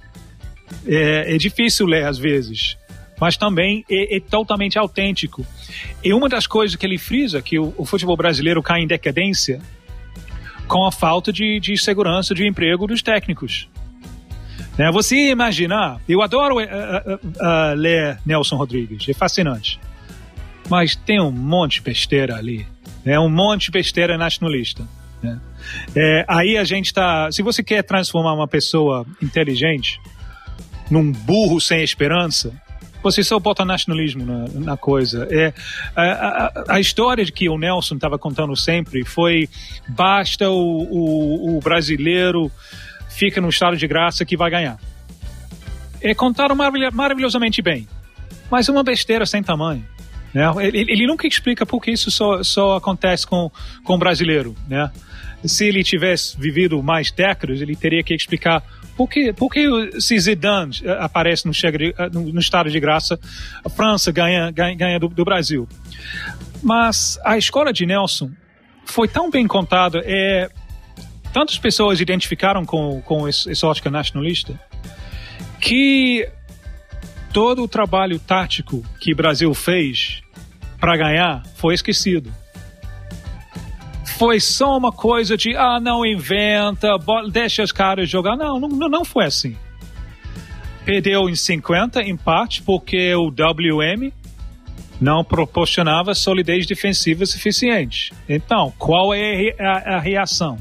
É, 0.87 1.35
é 1.35 1.37
difícil 1.37 1.85
ler 1.85 2.05
às 2.05 2.17
vezes, 2.17 2.77
mas 3.19 3.35
também 3.35 3.83
é, 3.89 4.17
é, 4.17 4.19
totalmente 4.19 4.79
autêntico. 4.79 5.45
E 6.03 6.13
uma 6.13 6.29
das 6.29 6.47
coisas 6.47 6.75
que 6.75 6.85
ele 6.85 6.97
frisa, 6.97 7.41
que 7.41 7.59
o, 7.59 7.73
o 7.77 7.85
futebol 7.85 8.15
brasileiro 8.15 8.63
cai 8.63 8.81
em 8.81 8.87
decadência, 8.87 9.61
com 10.67 10.85
a 10.85 10.91
falta 10.91 11.31
de, 11.31 11.59
de 11.59 11.77
segurança 11.77 12.33
de 12.33 12.47
emprego 12.47 12.87
dos 12.87 13.01
técnicos. 13.01 13.67
Né? 14.77 14.91
Você 14.91 15.29
imaginar, 15.29 15.99
eu 16.07 16.21
adoro 16.21 16.57
uh, 16.57 16.59
uh, 16.59 17.15
uh, 17.15 17.75
ler 17.75 18.19
Nelson 18.25 18.55
Rodrigues, 18.55 19.07
é 19.07 19.13
fascinante. 19.13 19.79
Mas 20.69 20.95
tem 20.95 21.21
um 21.21 21.31
monte 21.31 21.75
de 21.75 21.81
besteira 21.81 22.35
ali, 22.35 22.65
né? 23.03 23.19
um 23.19 23.29
monte 23.29 23.65
de 23.65 23.71
besteira 23.71 24.17
nacionalista. 24.17 24.83
Né? 25.21 25.39
É, 25.95 26.25
aí 26.27 26.57
a 26.57 26.63
gente 26.63 26.87
está. 26.87 27.31
Se 27.31 27.41
você 27.41 27.63
quer 27.63 27.83
transformar 27.83 28.33
uma 28.33 28.47
pessoa 28.47 29.05
inteligente 29.21 29.99
num 30.89 31.11
burro 31.11 31.59
sem 31.59 31.83
esperança, 31.83 32.53
você 33.11 33.23
só 33.23 33.39
bota 33.39 33.63
nacionalismo 33.63 34.25
na, 34.25 34.47
na 34.53 34.77
coisa. 34.77 35.27
É, 35.29 35.53
a, 35.95 36.03
a, 36.03 36.75
a, 36.75 36.79
história 36.79 37.23
que 37.25 37.47
o 37.47 37.57
Nelson 37.57 37.95
estava 37.95 38.17
contando 38.17 38.55
sempre 38.55 39.05
foi 39.05 39.47
basta 39.87 40.49
o, 40.49 40.57
o, 40.57 41.57
o, 41.57 41.59
brasileiro 41.59 42.51
fica 43.07 43.39
no 43.39 43.49
estado 43.49 43.77
de 43.77 43.87
graça 43.87 44.25
que 44.25 44.35
vai 44.35 44.49
ganhar. 44.49 44.79
É 46.01 46.15
contaram 46.15 46.55
maravilhosamente 46.91 47.61
bem, 47.61 47.87
mas 48.49 48.69
uma 48.69 48.83
besteira 48.83 49.25
sem 49.25 49.43
tamanho. 49.43 49.85
Né? 50.33 50.43
Ele, 50.65 50.79
ele, 50.91 51.07
nunca 51.07 51.27
explica 51.27 51.65
por 51.65 51.81
que 51.81 51.91
isso 51.91 52.09
só, 52.09 52.41
só 52.43 52.75
acontece 52.75 53.25
com, 53.25 53.51
com 53.83 53.93
o 53.93 53.97
brasileiro. 53.99 54.55
Né? 54.67 54.91
Se 55.45 55.65
ele 55.65 55.83
tivesse 55.83 56.35
vivido 56.37 56.81
mais 56.81 57.11
décadas, 57.11 57.61
ele 57.61 57.75
teria 57.75 58.03
que 58.03 58.13
explicar 58.15 58.63
por 58.95 59.09
que, 59.09 59.33
por 59.33 59.51
que 59.51 59.99
se 59.99 60.17
Zidane 60.17 60.81
eh, 60.83 60.97
aparece 60.99 61.45
no, 61.47 61.53
eh, 61.53 62.09
no, 62.11 62.39
estado 62.39 62.69
de 62.69 62.79
graça, 62.79 63.19
a 63.63 63.69
França 63.69 64.11
ganha, 64.11 64.49
ganha, 64.51 64.75
ganha 64.75 64.99
do, 64.99 65.09
do, 65.09 65.25
Brasil? 65.25 65.67
Mas 66.63 67.19
a 67.23 67.37
escola 67.37 67.73
de 67.73 67.85
Nelson 67.85 68.31
foi 68.85 69.07
tão 69.07 69.29
bem 69.29 69.45
contada, 69.47 70.01
é, 70.05 70.49
tantas 71.33 71.57
pessoas 71.57 71.99
identificaram 71.99 72.65
com, 72.65 73.01
com 73.01 73.27
esse 73.27 73.65
ótica 73.65 73.89
nacionalista, 73.89 74.57
que 75.59 76.27
todo 77.33 77.63
o 77.63 77.67
trabalho 77.67 78.17
tático 78.17 78.81
que 78.99 79.11
o 79.11 79.15
Brasil 79.15 79.53
fez 79.53 80.21
para 80.79 80.95
ganhar 80.95 81.43
foi 81.55 81.73
esquecido 81.73 82.31
foi 84.17 84.39
só 84.39 84.77
uma 84.77 84.91
coisa 84.91 85.35
de, 85.35 85.55
ah, 85.55 85.79
não 85.79 86.05
inventa, 86.05 86.89
deixa 87.31 87.63
os 87.63 87.71
caras 87.71 88.09
jogar. 88.09 88.35
Não, 88.35 88.59
não, 88.59 88.89
não 88.89 89.05
foi 89.05 89.25
assim. 89.25 89.55
Perdeu 90.85 91.29
em 91.29 91.35
50 91.35 92.01
empate 92.03 92.61
porque 92.61 93.13
o 93.15 93.27
WM 93.27 94.11
não 95.01 95.23
proporcionava 95.23 96.15
solidez 96.15 96.65
defensiva 96.65 97.25
suficiente. 97.25 98.13
Então, 98.29 98.73
qual 98.77 99.13
é 99.13 99.53
a, 99.59 99.95
a 99.95 99.99
reação? 99.99 100.57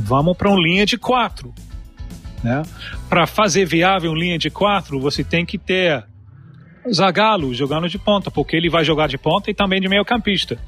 Vamos 0.00 0.36
para 0.36 0.50
uma 0.50 0.60
linha 0.60 0.84
de 0.84 0.98
quatro. 0.98 1.54
Né? 2.42 2.62
Para 3.08 3.26
fazer 3.26 3.64
viável 3.64 4.10
uma 4.10 4.18
linha 4.18 4.38
de 4.38 4.50
quatro, 4.50 4.98
você 4.98 5.22
tem 5.22 5.46
que 5.46 5.58
ter 5.58 6.04
Zagallo 6.92 7.54
jogando 7.54 7.88
de 7.88 7.98
ponta, 7.98 8.30
porque 8.30 8.56
ele 8.56 8.68
vai 8.68 8.84
jogar 8.84 9.08
de 9.08 9.18
ponta 9.18 9.50
e 9.50 9.54
também 9.54 9.80
de 9.80 9.88
meio 9.88 10.04
campista. 10.04 10.58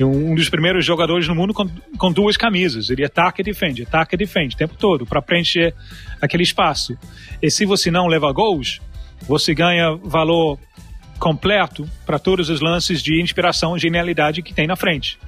Um 0.00 0.34
dos 0.34 0.48
primeiros 0.48 0.84
jogadores 0.84 1.28
no 1.28 1.34
mundo 1.34 1.52
com, 1.52 1.68
com 1.98 2.12
duas 2.12 2.36
camisas. 2.36 2.90
Ele 2.90 3.04
ataca 3.04 3.40
e 3.40 3.44
defende, 3.44 3.82
ataca 3.82 4.14
e 4.14 4.18
defende 4.18 4.54
o 4.54 4.58
tempo 4.58 4.74
todo, 4.76 5.06
para 5.06 5.22
preencher 5.22 5.74
aquele 6.20 6.42
espaço. 6.42 6.96
E 7.42 7.50
se 7.50 7.64
você 7.64 7.90
não 7.90 8.06
leva 8.06 8.30
gols, 8.32 8.80
você 9.22 9.54
ganha 9.54 9.94
valor 10.02 10.58
completo 11.18 11.88
para 12.04 12.18
todos 12.18 12.50
os 12.50 12.60
lances 12.60 13.02
de 13.02 13.20
inspiração 13.20 13.76
e 13.76 13.80
genialidade 13.80 14.42
que 14.42 14.52
tem 14.52 14.66
na 14.66 14.76
frente. 14.76 15.18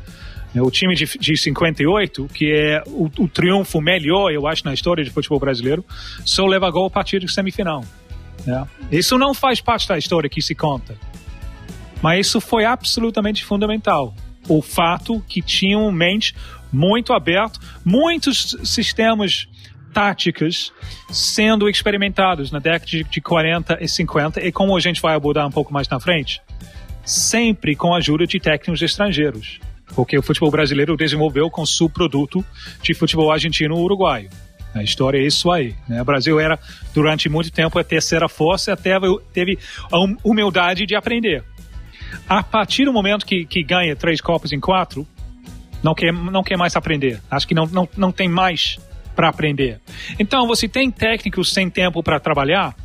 O 0.54 0.70
time 0.70 0.94
de, 0.94 1.04
de 1.18 1.36
58, 1.36 2.28
que 2.32 2.50
é 2.50 2.82
o, 2.86 3.10
o 3.18 3.28
triunfo 3.28 3.80
melhor, 3.80 4.32
eu 4.32 4.46
acho, 4.46 4.64
na 4.64 4.72
história 4.72 5.04
de 5.04 5.10
futebol 5.10 5.38
brasileiro, 5.38 5.84
só 6.24 6.46
leva 6.46 6.70
gol 6.70 6.86
a 6.86 6.90
partir 6.90 7.20
de 7.20 7.30
semifinal. 7.30 7.84
Né? 8.44 8.66
Isso 8.90 9.16
não 9.16 9.32
faz 9.32 9.60
parte 9.60 9.88
da 9.88 9.96
história 9.96 10.28
que 10.28 10.42
se 10.42 10.54
conta. 10.54 10.96
Mas 12.02 12.26
isso 12.26 12.40
foi 12.40 12.64
absolutamente 12.64 13.44
fundamental. 13.44 14.14
O 14.48 14.62
fato 14.62 15.22
que 15.28 15.42
tinham 15.42 15.90
mente 15.90 16.34
muito 16.72 17.12
aberto, 17.12 17.58
muitos 17.84 18.56
sistemas 18.64 19.48
táticos 19.92 20.72
sendo 21.08 21.70
experimentados 21.70 22.50
na 22.50 22.58
década 22.58 23.02
de 23.04 23.20
40 23.20 23.78
e 23.80 23.88
50 23.88 24.44
e 24.44 24.52
como 24.52 24.76
a 24.76 24.80
gente 24.80 25.00
vai 25.00 25.14
abordar 25.14 25.46
um 25.46 25.50
pouco 25.50 25.72
mais 25.72 25.88
na 25.88 25.98
frente, 25.98 26.42
sempre 27.02 27.74
com 27.74 27.94
a 27.94 27.96
ajuda 27.96 28.26
de 28.26 28.38
técnicos 28.38 28.82
estrangeiros, 28.82 29.58
porque 29.94 30.18
o 30.18 30.22
futebol 30.22 30.50
brasileiro 30.50 30.96
desenvolveu 30.98 31.48
com 31.48 31.64
subproduto 31.64 32.44
de 32.82 32.92
futebol 32.92 33.32
argentino-uruguaio. 33.32 34.28
A 34.76 34.82
história 34.82 35.18
é 35.18 35.26
isso 35.26 35.50
aí. 35.50 35.74
Né? 35.88 36.02
O 36.02 36.04
Brasil 36.04 36.38
era, 36.38 36.58
durante 36.92 37.28
muito 37.28 37.50
tempo, 37.50 37.78
a 37.78 37.84
terceira 37.84 38.28
força 38.28 38.74
até 38.74 38.98
teve 39.32 39.58
a 39.90 39.98
hum, 39.98 40.16
humildade 40.22 40.84
de 40.84 40.94
aprender. 40.94 41.42
a 42.28 42.42
partir 42.42 42.84
do 42.84 42.92
momento 42.92 43.24
que, 43.24 43.46
que 43.46 43.62
ganha 43.62 43.96
três 43.96 44.20
Copas 44.20 44.52
em 44.52 44.60
quatro, 44.60 45.06
não 45.82 45.94
quer, 45.94 46.12
não 46.12 46.42
quer 46.42 46.56
mais 46.56 46.76
aprender. 46.76 47.20
Acho 47.30 47.48
que 47.48 47.54
não, 47.54 47.66
não, 47.66 47.88
não 47.96 48.12
tem 48.12 48.28
mais 48.28 48.78
para 49.14 49.28
aprender. 49.28 49.80
Então, 50.18 50.46
você 50.46 50.68
tem 50.68 50.90
técnicos 50.90 51.52
sem 51.52 51.70
tempo 51.70 52.02
para 52.02 52.20
trabalhar, 52.20 52.76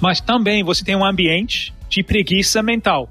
mas 0.00 0.20
também 0.20 0.62
você 0.62 0.84
tem 0.84 0.94
um 0.94 1.04
ambiente 1.04 1.74
de 1.88 2.02
preguiça 2.02 2.62
mental. 2.62 3.10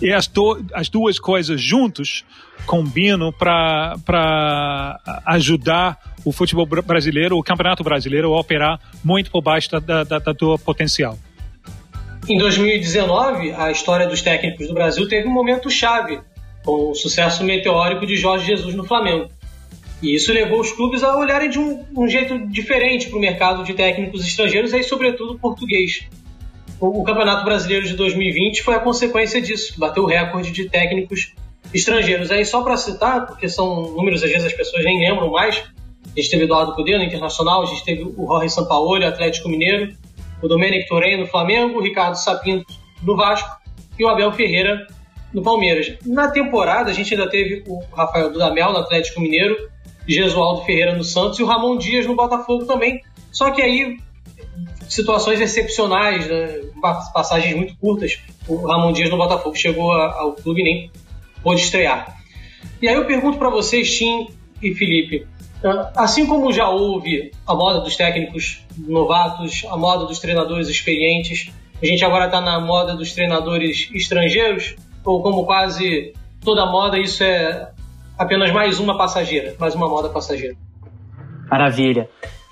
E 0.00 0.12
as, 0.12 0.30
as 0.72 0.88
duas 0.88 1.18
coisas 1.18 1.60
juntos 1.60 2.24
combinam 2.66 3.32
para 3.32 5.00
ajudar 5.26 5.98
o 6.24 6.32
futebol 6.32 6.66
brasileiro, 6.66 7.36
o 7.36 7.42
campeonato 7.42 7.82
brasileiro, 7.82 8.32
a 8.32 8.40
operar 8.40 8.80
muito 9.04 9.30
por 9.30 9.42
baixo 9.42 9.70
da, 9.80 10.04
da, 10.04 10.18
da 10.18 10.34
tua 10.34 10.58
potencial. 10.58 11.18
Em 12.28 12.38
2019, 12.38 13.52
a 13.52 13.70
história 13.70 14.06
dos 14.06 14.22
técnicos 14.22 14.68
do 14.68 14.74
Brasil 14.74 15.08
teve 15.08 15.26
um 15.26 15.32
momento 15.32 15.70
chave, 15.70 16.20
com 16.64 16.90
o 16.90 16.94
sucesso 16.94 17.42
meteórico 17.42 18.06
de 18.06 18.16
Jorge 18.16 18.46
Jesus 18.46 18.74
no 18.74 18.84
Flamengo. 18.84 19.28
E 20.02 20.14
isso 20.14 20.32
levou 20.32 20.60
os 20.60 20.72
clubes 20.72 21.02
a 21.02 21.16
olharem 21.16 21.50
de 21.50 21.58
um, 21.58 21.84
um 21.96 22.08
jeito 22.08 22.38
diferente 22.48 23.08
para 23.08 23.18
o 23.18 23.20
mercado 23.20 23.64
de 23.64 23.74
técnicos 23.74 24.26
estrangeiros 24.26 24.72
e, 24.72 24.82
sobretudo, 24.82 25.38
português. 25.38 26.08
O, 26.80 27.02
Campeonato 27.04 27.44
Brasileiro 27.44 27.86
de 27.86 27.94
2020 27.94 28.62
foi 28.62 28.74
a 28.74 28.80
consequência 28.80 29.40
disso, 29.40 29.78
bateu 29.78 30.02
o 30.02 30.06
recorde 30.06 30.50
de 30.50 30.68
técnicos 30.68 31.34
estrangeiros. 31.74 32.30
Aí, 32.30 32.44
só 32.44 32.62
para 32.62 32.76
citar, 32.78 33.26
porque 33.26 33.48
são 33.48 33.82
números, 33.92 34.24
às 34.24 34.30
vezes 34.30 34.46
as 34.46 34.52
pessoas 34.54 34.82
nem 34.82 34.98
lembram 34.98 35.30
mais, 35.30 35.62
a 36.16 36.20
gente 36.20 36.30
teve 36.30 36.44
Eduardo 36.44 36.74
Cudê 36.74 36.96
no 36.96 37.04
Internacional, 37.04 37.62
a 37.62 37.66
gente 37.66 37.84
teve 37.84 38.02
o 38.02 38.26
Jorge 38.26 38.48
Sampaoli, 38.48 39.04
Atlético 39.04 39.48
Mineiro, 39.48 39.94
o 40.42 40.48
Domenic 40.48 40.88
Torren 40.88 41.18
no 41.18 41.26
Flamengo, 41.26 41.78
o 41.78 41.82
Ricardo 41.82 42.14
Sapinto 42.14 42.66
no 43.02 43.14
Vasco 43.14 43.48
e 43.98 44.04
o 44.04 44.08
Abel 44.08 44.32
Ferreira 44.32 44.86
no 45.34 45.42
Palmeiras. 45.42 45.92
Na 46.04 46.30
temporada, 46.30 46.90
a 46.90 46.94
gente 46.94 47.14
ainda 47.14 47.28
teve 47.28 47.62
o 47.66 47.80
Rafael 47.94 48.32
Dudamel 48.32 48.72
no 48.72 48.78
Atlético 48.78 49.20
Mineiro, 49.20 49.56
Gesualdo 50.08 50.64
Ferreira 50.64 50.96
no 50.96 51.04
Santos 51.04 51.38
e 51.38 51.42
o 51.42 51.46
Ramon 51.46 51.76
Dias 51.76 52.06
no 52.06 52.16
Botafogo 52.16 52.64
também. 52.64 53.02
Só 53.30 53.50
que 53.50 53.62
aí, 53.62 53.98
situações 54.90 55.40
excepcionais, 55.40 56.28
né? 56.28 56.60
passagens 57.14 57.54
muito 57.56 57.76
curtas. 57.76 58.18
O 58.46 58.66
Ramon 58.66 58.92
Dias 58.92 59.08
no 59.08 59.16
Botafogo 59.16 59.56
chegou 59.56 59.92
ao 59.92 60.32
clube 60.32 60.60
e 60.60 60.64
nem 60.64 60.90
pôde 61.42 61.62
estrear. 61.62 62.18
E 62.82 62.88
aí 62.88 62.94
eu 62.94 63.06
pergunto 63.06 63.38
para 63.38 63.48
vocês, 63.48 63.96
Tim 63.96 64.28
e 64.60 64.74
Felipe, 64.74 65.26
Assim 65.94 66.26
como 66.26 66.52
já 66.52 66.68
houve 66.70 67.32
a 67.46 67.54
moda 67.54 67.80
dos 67.80 67.94
técnicos 67.94 68.64
novatos, 68.78 69.66
a 69.68 69.76
moda 69.76 70.06
dos 70.06 70.18
treinadores 70.18 70.68
experientes, 70.68 71.52
a 71.82 71.84
gente 71.84 72.02
agora 72.02 72.26
está 72.26 72.40
na 72.40 72.58
moda 72.58 72.96
dos 72.96 73.12
treinadores 73.12 73.90
estrangeiros, 73.92 74.74
ou 75.04 75.22
como 75.22 75.44
quase 75.44 76.14
toda 76.42 76.64
moda, 76.64 76.98
isso 76.98 77.22
é 77.22 77.70
apenas 78.18 78.50
mais 78.52 78.80
uma 78.80 78.96
passageira, 78.96 79.54
mais 79.58 79.74
uma 79.74 79.86
moda 79.86 80.08
passageira. 80.08 80.56
Maravilha. 81.50 82.08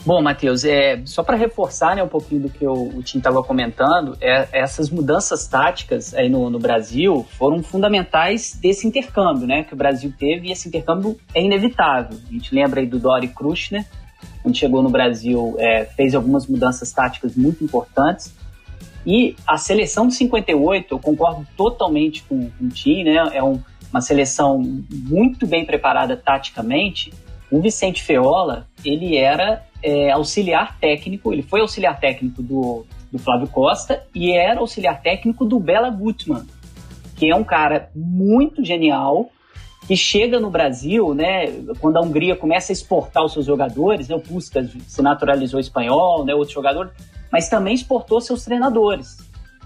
Bom, 0.07 0.23
Matheus, 0.23 0.65
é, 0.65 1.03
só 1.05 1.23
para 1.23 1.37
reforçar 1.37 1.97
né, 1.97 2.03
um 2.03 2.09
pouquinho 2.09 2.43
do 2.43 2.49
que 2.49 2.67
o, 2.67 3.03
Tim 3.03 3.19
estava 3.19 3.43
comentando, 3.43 4.17
é, 4.21 4.49
essas 4.53 4.91
mudanças 4.91 5.47
táticas 5.47 6.15
aí 6.15 6.29
no, 6.29 6.49
no, 6.49 6.59
Brasil 6.59 7.27
foram 7.37 7.63
fundamentais 7.63 8.57
desse 8.61 8.87
intercâmbio 8.87 9.47
né, 9.47 9.65
que 9.65 9.75
o 9.75 9.77
Brasil 9.77 10.13
teve 10.17 10.49
e 10.49 10.53
esse 10.53 10.69
intercâmbio 10.69 11.19
é 11.35 11.43
inevitável. 11.43 12.17
A 12.29 12.33
gente 12.33 12.55
lembra 12.55 12.81
aí 12.81 12.87
do 12.87 12.99
Dori 12.99 13.29
Krushner, 13.29 13.85
quando 14.43 14.57
chegou 14.57 14.83
no 14.83 14.89
Brasil, 14.89 15.57
é, 15.59 15.85
fez 15.85 16.15
algumas 16.15 16.47
mudanças 16.47 16.93
táticas 16.93 17.35
muito 17.37 17.63
importantes. 17.65 18.33
E 19.05 19.35
a 19.47 19.59
seleção 19.59 20.07
de 20.07 20.15
58, 20.15 20.95
eu 20.95 20.99
concordo 20.99 21.47
totalmente 21.57 22.23
com, 22.23 22.49
com 22.51 22.65
o 22.65 22.69
Tim, 22.69 23.03
né, 23.03 23.17
é 23.33 23.43
um, 23.43 23.61
uma 23.91 24.01
seleção 24.01 24.63
muito 24.91 25.47
bem 25.47 25.65
preparada 25.65 26.17
taticamente. 26.17 27.13
O 27.51 27.61
Vicente 27.61 28.03
Feola, 28.03 28.67
ele 28.85 29.17
era 29.17 29.67
é, 29.83 30.11
auxiliar 30.11 30.79
técnico, 30.79 31.33
ele 31.33 31.43
foi 31.43 31.61
auxiliar 31.61 31.99
técnico 31.99 32.43
do, 32.43 32.85
do 33.13 33.19
Flávio 33.19 33.49
Costa 33.49 34.03
e 34.15 34.33
era 34.33 34.61
auxiliar 34.61 35.01
técnico 35.01 35.45
do 35.45 35.59
Bela 35.59 35.91
Gutmann, 35.91 36.47
que 37.17 37.31
é 37.31 37.35
um 37.35 37.45
cara 37.45 37.91
muito 37.95 38.65
genial, 38.65 39.31
que 39.87 39.97
chega 39.97 40.39
no 40.39 40.51
Brasil, 40.51 41.15
né, 41.15 41.47
quando 41.81 41.97
a 41.97 42.01
Hungria 42.01 42.37
começa 42.37 42.73
a 42.73 42.75
exportar 42.75 43.25
os 43.25 43.33
seus 43.33 43.47
jogadores, 43.47 44.09
né, 44.09 44.17
o 44.17 44.21
Puskas 44.21 44.71
se 44.87 45.01
naturalizou 45.01 45.59
espanhol, 45.59 46.25
né, 46.25 46.35
outro 46.35 46.53
jogador, 46.53 46.93
mas 47.33 47.49
também 47.49 47.75
exportou 47.75 48.21
seus 48.21 48.45
treinadores. 48.45 49.17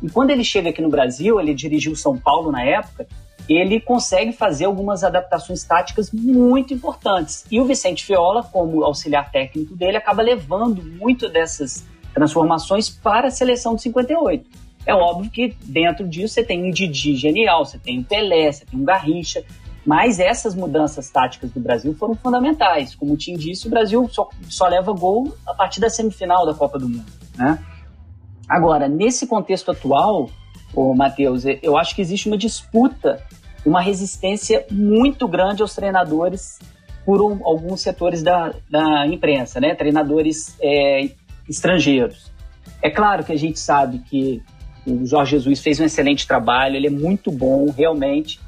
E 0.00 0.08
quando 0.08 0.30
ele 0.30 0.44
chega 0.44 0.70
aqui 0.70 0.80
no 0.80 0.88
Brasil, 0.88 1.40
ele 1.40 1.54
dirigiu 1.54 1.94
São 1.96 2.16
Paulo 2.16 2.52
na 2.52 2.62
época, 2.64 3.06
ele 3.48 3.80
consegue 3.80 4.32
fazer 4.32 4.66
algumas 4.66 5.02
adaptações 5.02 5.64
táticas 5.64 6.12
muito 6.12 6.72
importantes. 6.72 7.44
E 7.50 7.60
o 7.60 7.64
Vicente 7.64 8.04
Fiola, 8.04 8.42
como 8.42 8.84
auxiliar 8.84 9.30
técnico 9.30 9.74
dele, 9.74 9.96
acaba 9.96 10.22
levando 10.22 10.82
muito 10.82 11.28
dessas 11.28 11.84
transformações 12.14 12.88
para 12.88 13.28
a 13.28 13.30
seleção 13.30 13.74
de 13.74 13.82
58. 13.82 14.48
É 14.84 14.94
óbvio 14.94 15.30
que 15.30 15.56
dentro 15.64 16.06
disso 16.06 16.34
você 16.34 16.44
tem 16.44 16.64
um 16.64 16.70
Didi 16.70 17.14
genial, 17.16 17.64
você 17.64 17.78
tem 17.78 18.00
um 18.00 18.02
Pelé, 18.02 18.50
você 18.50 18.64
tem 18.64 18.78
um 18.78 18.84
Garrincha, 18.84 19.44
mas 19.84 20.20
essas 20.20 20.54
mudanças 20.54 21.10
táticas 21.10 21.50
do 21.50 21.60
Brasil 21.60 21.94
foram 21.94 22.14
fundamentais. 22.14 22.94
Como 22.94 23.14
o 23.14 23.16
Tim 23.16 23.34
disse, 23.34 23.66
o 23.66 23.70
Brasil 23.70 24.08
só, 24.10 24.28
só 24.48 24.68
leva 24.68 24.92
gol 24.92 25.36
a 25.46 25.54
partir 25.54 25.80
da 25.80 25.90
semifinal 25.90 26.46
da 26.46 26.54
Copa 26.54 26.78
do 26.78 26.88
Mundo. 26.88 27.10
Né? 27.36 27.58
Agora, 28.48 28.88
nesse 28.88 29.26
contexto 29.26 29.70
atual, 29.70 30.28
o 30.74 30.94
Matheus, 30.94 31.44
eu 31.62 31.76
acho 31.76 31.94
que 31.94 32.00
existe 32.00 32.28
uma 32.28 32.38
disputa, 32.38 33.22
uma 33.64 33.80
resistência 33.80 34.66
muito 34.70 35.28
grande 35.28 35.62
aos 35.62 35.74
treinadores 35.74 36.58
por 37.04 37.20
um, 37.20 37.44
alguns 37.44 37.80
setores 37.80 38.22
da, 38.22 38.54
da 38.70 39.06
imprensa, 39.06 39.60
né? 39.60 39.74
Treinadores 39.74 40.56
é, 40.60 41.10
estrangeiros. 41.48 42.30
É 42.80 42.90
claro 42.90 43.24
que 43.24 43.32
a 43.32 43.38
gente 43.38 43.58
sabe 43.58 43.98
que 43.98 44.42
o 44.86 45.06
Jorge 45.06 45.32
Jesus 45.32 45.60
fez 45.60 45.78
um 45.78 45.84
excelente 45.84 46.26
trabalho, 46.26 46.76
ele 46.76 46.88
é 46.88 46.90
muito 46.90 47.30
bom, 47.30 47.70
realmente. 47.70 48.40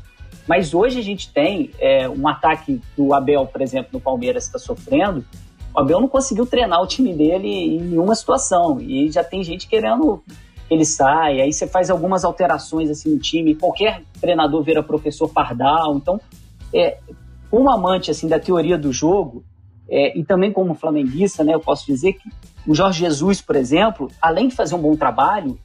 Mas 0.46 0.74
hoje 0.74 0.98
a 0.98 1.02
gente 1.02 1.32
tem 1.32 1.70
é, 1.78 2.08
um 2.08 2.28
ataque 2.28 2.80
do 2.96 3.14
Abel, 3.14 3.46
por 3.46 3.62
exemplo, 3.62 3.90
no 3.92 4.00
Palmeiras 4.00 4.44
está 4.44 4.58
sofrendo. 4.58 5.24
O 5.74 5.80
Abel 5.80 6.00
não 6.00 6.08
conseguiu 6.08 6.46
treinar 6.46 6.80
o 6.82 6.86
time 6.86 7.14
dele 7.14 7.48
em 7.48 7.80
nenhuma 7.80 8.14
situação 8.14 8.80
e 8.80 9.10
já 9.10 9.24
tem 9.24 9.42
gente 9.42 9.66
querendo 9.66 10.22
ele 10.70 10.84
sai, 10.84 11.40
aí 11.40 11.52
você 11.52 11.66
faz 11.66 11.90
algumas 11.90 12.24
alterações 12.24 12.90
assim 12.90 13.10
no 13.10 13.18
time, 13.18 13.54
qualquer 13.54 14.02
treinador 14.20 14.62
vira 14.62 14.82
professor 14.82 15.28
pardal, 15.28 15.96
então 15.96 16.20
é, 16.72 16.98
como 17.50 17.70
amante 17.70 18.10
assim 18.10 18.26
da 18.28 18.38
teoria 18.38 18.78
do 18.78 18.92
jogo 18.92 19.44
é, 19.88 20.18
e 20.18 20.24
também 20.24 20.52
como 20.52 20.74
flamenguista, 20.74 21.44
né, 21.44 21.54
eu 21.54 21.60
posso 21.60 21.86
dizer 21.86 22.14
que 22.14 22.28
o 22.66 22.74
Jorge 22.74 23.00
Jesus, 23.00 23.40
por 23.40 23.56
exemplo, 23.56 24.10
além 24.20 24.48
de 24.48 24.54
fazer 24.54 24.74
um 24.74 24.80
bom 24.80 24.96
trabalho, 24.96 25.58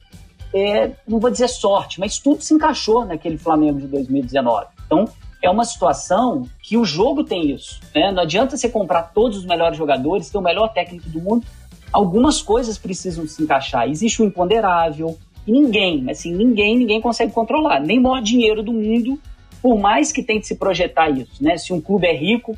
é, 0.52 0.90
não 1.08 1.18
vou 1.18 1.30
dizer 1.30 1.48
sorte, 1.48 1.98
mas 1.98 2.18
tudo 2.18 2.42
se 2.42 2.52
encaixou 2.52 3.04
naquele 3.06 3.38
Flamengo 3.38 3.80
de 3.80 3.86
2019. 3.86 4.66
Então 4.84 5.08
é 5.42 5.48
uma 5.48 5.64
situação 5.64 6.46
que 6.62 6.76
o 6.76 6.84
jogo 6.84 7.24
tem 7.24 7.50
isso, 7.50 7.80
né? 7.94 8.12
Não 8.12 8.22
adianta 8.22 8.56
você 8.56 8.68
comprar 8.68 9.04
todos 9.14 9.38
os 9.38 9.46
melhores 9.46 9.78
jogadores, 9.78 10.28
ter 10.28 10.36
o 10.36 10.42
melhor 10.42 10.68
técnico 10.68 11.08
do 11.08 11.20
mundo 11.20 11.46
algumas 11.92 12.40
coisas 12.42 12.78
precisam 12.78 13.26
se 13.26 13.42
encaixar. 13.42 13.88
Existe 13.88 14.22
o 14.22 14.24
imponderável, 14.24 15.18
e 15.46 15.52
ninguém, 15.52 16.10
assim, 16.10 16.34
ninguém, 16.34 16.76
ninguém 16.76 17.00
consegue 17.00 17.32
controlar. 17.32 17.80
Nem 17.80 17.98
o 17.98 18.02
maior 18.02 18.20
dinheiro 18.20 18.62
do 18.62 18.72
mundo, 18.72 19.18
por 19.62 19.78
mais 19.78 20.12
que 20.12 20.22
tente 20.22 20.46
se 20.46 20.56
projetar 20.56 21.10
isso, 21.10 21.42
né? 21.42 21.56
Se 21.56 21.72
um 21.72 21.80
clube 21.80 22.06
é 22.06 22.14
rico, 22.14 22.56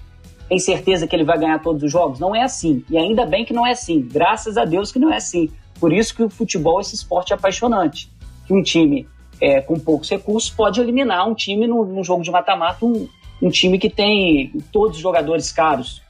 tem 0.49 0.59
certeza 0.59 1.07
que 1.07 1.17
ele 1.17 1.25
vai 1.25 1.39
ganhar 1.39 1.59
todos 1.61 1.83
os 1.83 1.91
jogos? 1.91 2.19
Não 2.19 2.35
é 2.35 2.43
assim. 2.43 2.85
E 2.91 2.99
ainda 2.99 3.25
bem 3.25 3.45
que 3.45 3.53
não 3.53 3.67
é 3.67 3.73
assim. 3.73 4.01
Graças 4.01 4.57
a 4.57 4.65
Deus 4.65 4.93
que 4.93 4.99
não 4.99 5.13
é 5.13 5.17
assim. 5.17 5.51
Por 5.81 5.93
isso 5.93 6.15
que 6.15 6.23
o 6.23 6.29
futebol, 6.29 6.81
esse 6.81 6.95
esporte 6.95 7.33
é 7.33 7.37
apaixonante. 7.37 8.11
Que 8.47 8.53
um 8.53 8.63
time 8.63 9.09
é, 9.41 9.61
com 9.61 9.79
poucos 9.79 10.11
recursos 10.11 10.51
pode 10.51 10.81
eliminar 10.81 11.29
um 11.29 11.35
time 11.35 11.67
num, 11.67 11.85
num 11.85 12.05
jogo 12.05 12.23
de 12.23 12.31
mata-mata, 12.31 12.85
um, 12.85 13.09
um 13.41 13.49
time 13.49 13.79
que 13.79 13.89
tem 13.89 14.53
todos 14.71 14.97
os 14.97 15.03
jogadores 15.03 15.51
caros 15.51 16.03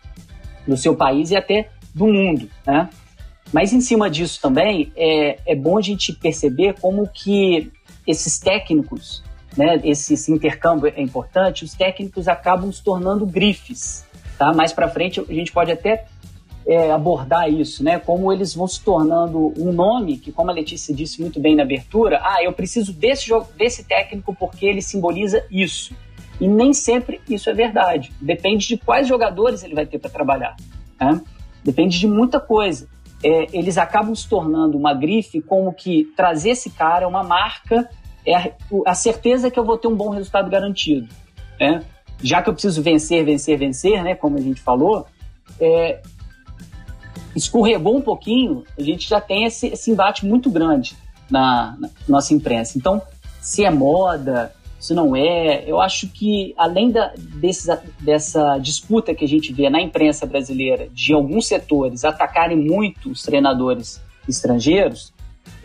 do 0.67 0.77
seu 0.77 0.97
país 0.97 1.31
e 1.31 1.37
até 1.37 1.71
do 1.95 2.07
mundo, 2.07 2.49
né? 2.67 2.91
Mas 3.53 3.73
em 3.73 3.81
cima 3.81 4.09
disso 4.09 4.41
também 4.41 4.91
é, 4.97 5.39
é 5.47 5.55
bom 5.55 5.77
a 5.77 5.83
gente 5.83 6.13
perceber 6.13 6.75
como 6.81 7.07
que 7.07 7.71
esses 8.07 8.39
técnicos, 8.39 9.23
né, 9.57 9.81
esse, 9.85 10.15
esse 10.15 10.33
intercâmbio 10.33 10.93
é 10.95 11.01
importante, 11.03 11.65
os 11.65 11.75
técnicos 11.75 12.27
acabam 12.29 12.73
se 12.73 12.83
tornando 12.83 13.27
grifes. 13.27 14.07
Tá? 14.39 14.53
Mais 14.55 14.73
para 14.73 14.89
frente 14.89 15.21
a 15.21 15.33
gente 15.33 15.53
pode 15.53 15.71
até 15.71 16.07
é, 16.67 16.91
abordar 16.91 17.51
isso, 17.51 17.83
né? 17.83 17.99
Como 17.99 18.33
eles 18.33 18.55
vão 18.55 18.69
se 18.69 18.81
tornando 18.81 19.53
um 19.59 19.73
nome 19.73 20.17
que, 20.17 20.31
como 20.31 20.51
a 20.51 20.55
Letícia 20.55 20.95
disse 20.95 21.21
muito 21.21 21.41
bem 21.41 21.57
na 21.57 21.65
abertura, 21.65 22.21
ah, 22.23 22.43
eu 22.43 22.53
preciso 22.53 22.93
desse 22.93 23.27
jogo, 23.27 23.49
desse 23.57 23.85
técnico 23.85 24.35
porque 24.35 24.67
ele 24.67 24.81
simboliza 24.81 25.45
isso. 25.51 25.95
E 26.41 26.49
nem 26.49 26.73
sempre 26.73 27.21
isso 27.29 27.51
é 27.51 27.53
verdade. 27.53 28.13
Depende 28.21 28.67
de 28.67 28.77
quais 28.77 29.07
jogadores 29.07 29.63
ele 29.63 29.75
vai 29.75 29.87
ter 29.87 29.99
para 29.99 30.11
trabalhar. 30.11 30.57
Né? 31.01 31.21
Depende 31.65 31.99
de 31.99 32.07
muita 32.07 32.41
coisa 32.41 32.89
é, 33.23 33.47
eles 33.57 33.79
acabam 33.79 34.15
se 34.15 34.29
tornando 34.29 34.77
uma 34.77 34.93
grife 34.93 35.41
como 35.41 35.73
que 35.73 36.05
trazer 36.17 36.51
esse 36.51 36.71
cara 36.71 37.07
uma 37.07 37.23
marca 37.23 37.89
é 38.27 38.35
a, 38.37 38.51
a, 38.87 38.95
certeza 38.95 39.51
que 39.51 39.59
eu 39.59 39.65
vou 39.65 39.79
ter 39.79 39.89
um 39.89 39.97
bom 39.97 40.11
resultado 40.11 40.51
garantido. 40.51 41.09
Né? 41.59 41.85
Já 42.23 42.43
que 42.43 42.49
eu 42.49 42.53
preciso 42.53 42.83
vencer, 42.83 43.25
vencer, 43.25 43.59
vencer, 43.59 44.03
né, 44.03 44.15
como 44.15 44.39
a 44.39 44.41
gente 44.41 44.61
falou, 44.61 45.07
é, 45.61 46.01
escorregou 47.35 47.97
um 47.97 48.01
pouquinho, 48.01 48.65
a 48.79 48.83
gente 48.83 49.09
já 49.09 49.21
tem 49.21 49.45
esse, 49.45 49.69
esse 49.69 49.91
embate 49.91 50.25
muito 50.25 50.51
grande 50.51 50.97
na, 51.31 51.77
na, 51.79 51.91
nossa 52.09 52.35
imprensa. 52.35 52.79
Então, 52.79 53.03
se 53.41 53.65
é 53.65 53.71
moda, 53.71 54.55
se 54.83 54.95
não 54.95 55.15
é, 55.15 55.63
eu 55.65 55.81
acho 55.81 56.09
que 56.09 56.53
além 56.59 56.91
da, 56.91 57.15
desses, 57.17 57.69
dessa 58.01 58.59
disputa 58.59 59.15
que 59.15 59.25
a 59.25 59.29
gente 59.29 59.53
vê 59.53 59.71
na 59.71 59.81
imprensa 59.81 60.27
brasileira 60.27 60.89
de 60.93 61.13
alguns 61.13 61.47
setores 61.47 62.05
atacarem 62.05 62.57
muito 62.57 63.09
os 63.09 63.23
treinadores 63.23 64.03
estrangeiros, 64.29 65.13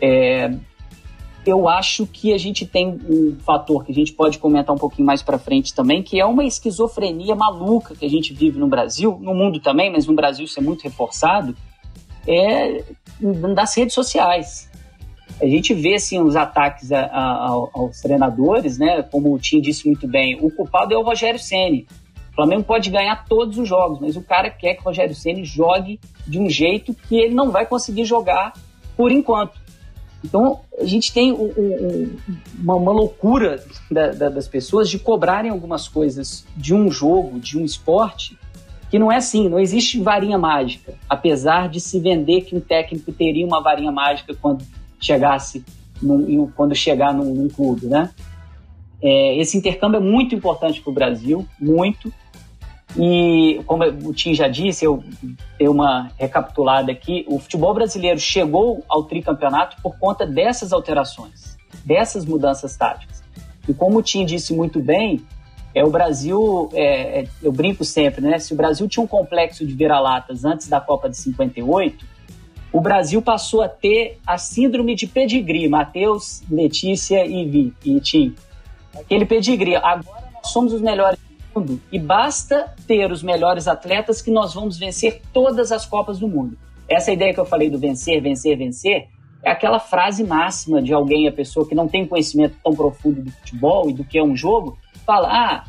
é, 0.00 0.54
eu 1.44 1.68
acho 1.68 2.06
que 2.06 2.32
a 2.32 2.38
gente 2.38 2.64
tem 2.64 2.96
um 3.10 3.36
fator 3.40 3.84
que 3.84 3.90
a 3.90 3.94
gente 3.94 4.12
pode 4.12 4.38
comentar 4.38 4.72
um 4.72 4.78
pouquinho 4.78 5.04
mais 5.06 5.20
para 5.20 5.36
frente 5.36 5.74
também, 5.74 6.00
que 6.00 6.20
é 6.20 6.24
uma 6.24 6.44
esquizofrenia 6.44 7.34
maluca 7.34 7.96
que 7.96 8.06
a 8.06 8.10
gente 8.10 8.32
vive 8.32 8.56
no 8.56 8.68
Brasil, 8.68 9.18
no 9.20 9.34
mundo 9.34 9.58
também, 9.58 9.90
mas 9.90 10.06
no 10.06 10.14
Brasil 10.14 10.44
isso 10.44 10.60
é 10.60 10.62
muito 10.62 10.82
reforçado, 10.82 11.56
é 12.24 12.84
das 13.52 13.76
redes 13.76 13.94
sociais. 13.94 14.67
A 15.40 15.46
gente 15.46 15.72
vê 15.72 15.94
assim 15.94 16.20
os 16.20 16.34
ataques 16.34 16.90
a, 16.90 17.00
a, 17.00 17.48
aos 17.48 18.00
treinadores, 18.00 18.78
né? 18.78 19.02
Como 19.02 19.32
o 19.32 19.38
Tim 19.38 19.60
disse 19.60 19.86
muito 19.86 20.06
bem, 20.08 20.38
o 20.40 20.50
culpado 20.50 20.92
é 20.92 20.98
o 20.98 21.02
Rogério 21.02 21.38
Ceni. 21.38 21.86
O 22.32 22.34
Flamengo 22.34 22.64
pode 22.64 22.90
ganhar 22.90 23.24
todos 23.24 23.58
os 23.58 23.68
jogos, 23.68 24.00
mas 24.00 24.16
o 24.16 24.22
cara 24.22 24.50
quer 24.50 24.74
que 24.74 24.80
o 24.80 24.84
Rogério 24.84 25.14
Ceni 25.14 25.44
jogue 25.44 26.00
de 26.26 26.38
um 26.38 26.48
jeito 26.48 26.94
que 26.94 27.16
ele 27.16 27.34
não 27.34 27.50
vai 27.50 27.66
conseguir 27.66 28.04
jogar 28.04 28.52
por 28.96 29.12
enquanto. 29.12 29.58
Então, 30.24 30.60
a 30.78 30.84
gente 30.84 31.12
tem 31.12 31.32
um, 31.32 31.52
um, 31.56 32.16
uma, 32.60 32.74
uma, 32.74 32.92
loucura 32.92 33.64
da, 33.90 34.08
da, 34.08 34.28
das 34.28 34.48
pessoas 34.48 34.90
de 34.90 34.98
cobrarem 34.98 35.50
algumas 35.50 35.86
coisas 35.86 36.44
de 36.56 36.74
um 36.74 36.90
jogo, 36.90 37.38
de 37.38 37.56
um 37.56 37.64
esporte, 37.64 38.36
que 38.90 38.98
não 38.98 39.12
é 39.12 39.16
assim, 39.16 39.48
não 39.48 39.60
existe 39.60 40.00
varinha 40.00 40.36
mágica. 40.36 40.94
Apesar 41.08 41.68
de 41.68 41.80
se 41.80 42.00
vender 42.00 42.42
que 42.42 42.56
um 42.56 42.60
técnico 42.60 43.12
teria 43.12 43.46
uma 43.46 43.62
varinha 43.62 43.92
mágica 43.92 44.34
quando 44.34 44.64
chegasse, 45.00 45.64
num, 46.00 46.50
quando 46.54 46.74
chegar 46.74 47.12
num, 47.12 47.34
num 47.34 47.48
clube, 47.48 47.86
né? 47.86 48.10
É, 49.00 49.36
esse 49.36 49.56
intercâmbio 49.56 49.98
é 49.98 50.00
muito 50.00 50.34
importante 50.34 50.80
para 50.80 50.90
o 50.90 50.94
Brasil, 50.94 51.46
muito. 51.60 52.12
E, 52.96 53.60
como 53.66 53.84
o 53.84 54.12
Tim 54.12 54.34
já 54.34 54.48
disse, 54.48 54.84
eu 54.84 55.04
dei 55.58 55.68
uma 55.68 56.10
recapitulada 56.18 56.90
aqui, 56.90 57.24
o 57.28 57.38
futebol 57.38 57.74
brasileiro 57.74 58.18
chegou 58.18 58.84
ao 58.88 59.04
tricampeonato 59.04 59.76
por 59.82 59.98
conta 59.98 60.26
dessas 60.26 60.72
alterações, 60.72 61.56
dessas 61.84 62.24
mudanças 62.24 62.76
táticas. 62.76 63.22
E 63.68 63.74
como 63.74 63.98
o 63.98 64.02
Tim 64.02 64.24
disse 64.24 64.54
muito 64.54 64.80
bem, 64.80 65.22
é 65.74 65.84
o 65.84 65.90
Brasil, 65.90 66.70
é, 66.72 67.20
é, 67.20 67.28
eu 67.42 67.52
brinco 67.52 67.84
sempre, 67.84 68.22
né? 68.22 68.38
Se 68.38 68.52
o 68.52 68.56
Brasil 68.56 68.88
tinha 68.88 69.04
um 69.04 69.06
complexo 69.06 69.66
de 69.66 69.74
vira-latas 69.74 70.44
antes 70.44 70.66
da 70.66 70.80
Copa 70.80 71.08
de 71.08 71.16
58, 71.16 72.04
o 72.72 72.80
Brasil 72.80 73.22
passou 73.22 73.62
a 73.62 73.68
ter 73.68 74.18
a 74.26 74.36
síndrome 74.36 74.94
de 74.94 75.06
pedigree, 75.06 75.68
Matheus, 75.68 76.42
Letícia 76.50 77.24
e 77.24 77.44
Vi, 77.44 77.74
e 77.84 78.00
Tim. 78.00 78.34
Aquele 78.94 79.24
pedigree. 79.24 79.76
Agora 79.76 80.28
nós 80.34 80.50
somos 80.50 80.72
os 80.72 80.80
melhores 80.80 81.18
mundo 81.58 81.80
e 81.90 81.98
basta 81.98 82.74
ter 82.86 83.10
os 83.10 83.22
melhores 83.22 83.66
atletas 83.66 84.22
que 84.22 84.30
nós 84.30 84.54
vamos 84.54 84.78
vencer 84.78 85.20
todas 85.32 85.72
as 85.72 85.84
Copas 85.84 86.18
do 86.18 86.28
Mundo. 86.28 86.56
Essa 86.88 87.12
ideia 87.12 87.34
que 87.34 87.40
eu 87.40 87.44
falei 87.44 87.68
do 87.68 87.78
vencer, 87.78 88.20
vencer, 88.22 88.56
vencer, 88.56 89.08
é 89.42 89.50
aquela 89.50 89.78
frase 89.78 90.24
máxima 90.24 90.82
de 90.82 90.92
alguém, 90.92 91.28
a 91.28 91.32
pessoa 91.32 91.68
que 91.68 91.74
não 91.74 91.86
tem 91.86 92.06
conhecimento 92.06 92.56
tão 92.62 92.74
profundo 92.74 93.22
do 93.22 93.30
futebol 93.30 93.88
e 93.90 93.92
do 93.92 94.04
que 94.04 94.18
é 94.18 94.22
um 94.22 94.36
jogo, 94.36 94.78
fala: 95.06 95.28
ah, 95.30 95.64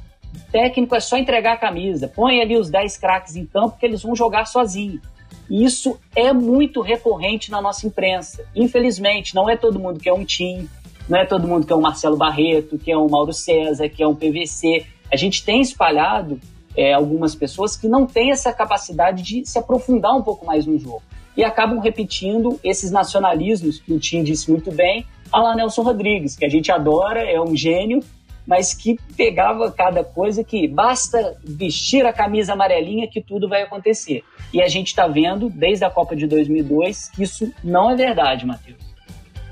técnico 0.52 0.96
é 0.96 1.00
só 1.00 1.18
entregar 1.18 1.54
a 1.54 1.58
camisa, 1.58 2.08
põe 2.08 2.42
ali 2.42 2.58
os 2.58 2.70
10 2.70 2.98
craques 2.98 3.36
em 3.36 3.46
campo 3.46 3.78
que 3.78 3.86
eles 3.86 4.02
vão 4.02 4.16
jogar 4.16 4.46
sozinho. 4.46 5.02
E 5.50 5.64
isso 5.64 6.00
é 6.16 6.32
muito 6.32 6.82
recorrente 6.82 7.50
na 7.50 7.62
nossa 7.62 7.88
imprensa. 7.88 8.46
Infelizmente, 8.56 9.34
não 9.34 9.50
é 9.50 9.58
todo 9.58 9.80
mundo 9.80 10.00
que 10.00 10.08
é 10.08 10.14
um 10.14 10.24
time, 10.24 10.70
não 11.08 11.18
é 11.18 11.26
todo 11.26 11.48
mundo 11.48 11.66
que 11.66 11.74
é 11.74 11.76
um 11.76 11.82
Marcelo 11.82 12.18
Barreto, 12.18 12.78
que 12.78 12.92
é 12.92 12.98
um 12.98 13.10
Mauro 13.10 13.34
César, 13.34 13.90
que 13.90 14.04
é 14.04 14.08
um 14.08 14.16
PVC 14.16 14.86
a 15.12 15.16
gente 15.16 15.44
tem 15.44 15.62
espalhado 15.62 16.40
é, 16.76 16.94
algumas 16.94 17.34
pessoas 17.36 17.76
que 17.76 17.88
não 17.88 18.06
têm 18.06 18.32
essa 18.32 18.54
capacidade 18.54 19.24
de 19.24 19.46
se 19.46 19.58
aprofundar 19.58 20.16
um 20.16 20.22
pouco 20.22 20.46
mais 20.46 20.66
no 20.66 20.78
jogo. 20.78 21.02
E 21.36 21.44
acabam 21.44 21.80
repetindo 21.80 22.60
esses 22.64 22.92
nacionalismos 22.92 23.80
que 23.80 23.94
o 23.94 24.00
Tim 24.00 24.24
disse 24.24 24.52
muito 24.52 24.72
bem, 24.72 25.06
a 25.32 25.42
lá 25.42 25.56
Nelson 25.56 25.82
Rodrigues, 25.82 26.36
que 26.36 26.46
a 26.46 26.50
gente 26.50 26.72
adora, 26.72 27.22
é 27.22 27.40
um 27.40 27.56
gênio, 27.56 28.02
mas 28.50 28.74
que 28.74 28.98
pegava 29.16 29.72
cada 29.72 30.04
coisa 30.04 30.44
que 30.44 30.68
basta 30.68 31.38
vestir 31.46 32.04
a 32.04 32.12
camisa 32.12 32.54
amarelinha 32.54 33.08
que 33.08 33.22
tudo 33.22 33.48
vai 33.48 33.62
acontecer. 33.62 34.24
E 34.52 34.60
a 34.60 34.68
gente 34.68 34.88
está 34.88 35.08
vendo, 35.08 35.52
desde 35.52 35.86
a 35.86 35.90
Copa 35.92 36.16
de 36.16 36.26
2002, 36.26 37.12
que 37.12 37.22
isso 37.22 37.54
não 37.64 37.92
é 37.92 37.96
verdade, 37.96 38.48
Matheus. 38.48 38.80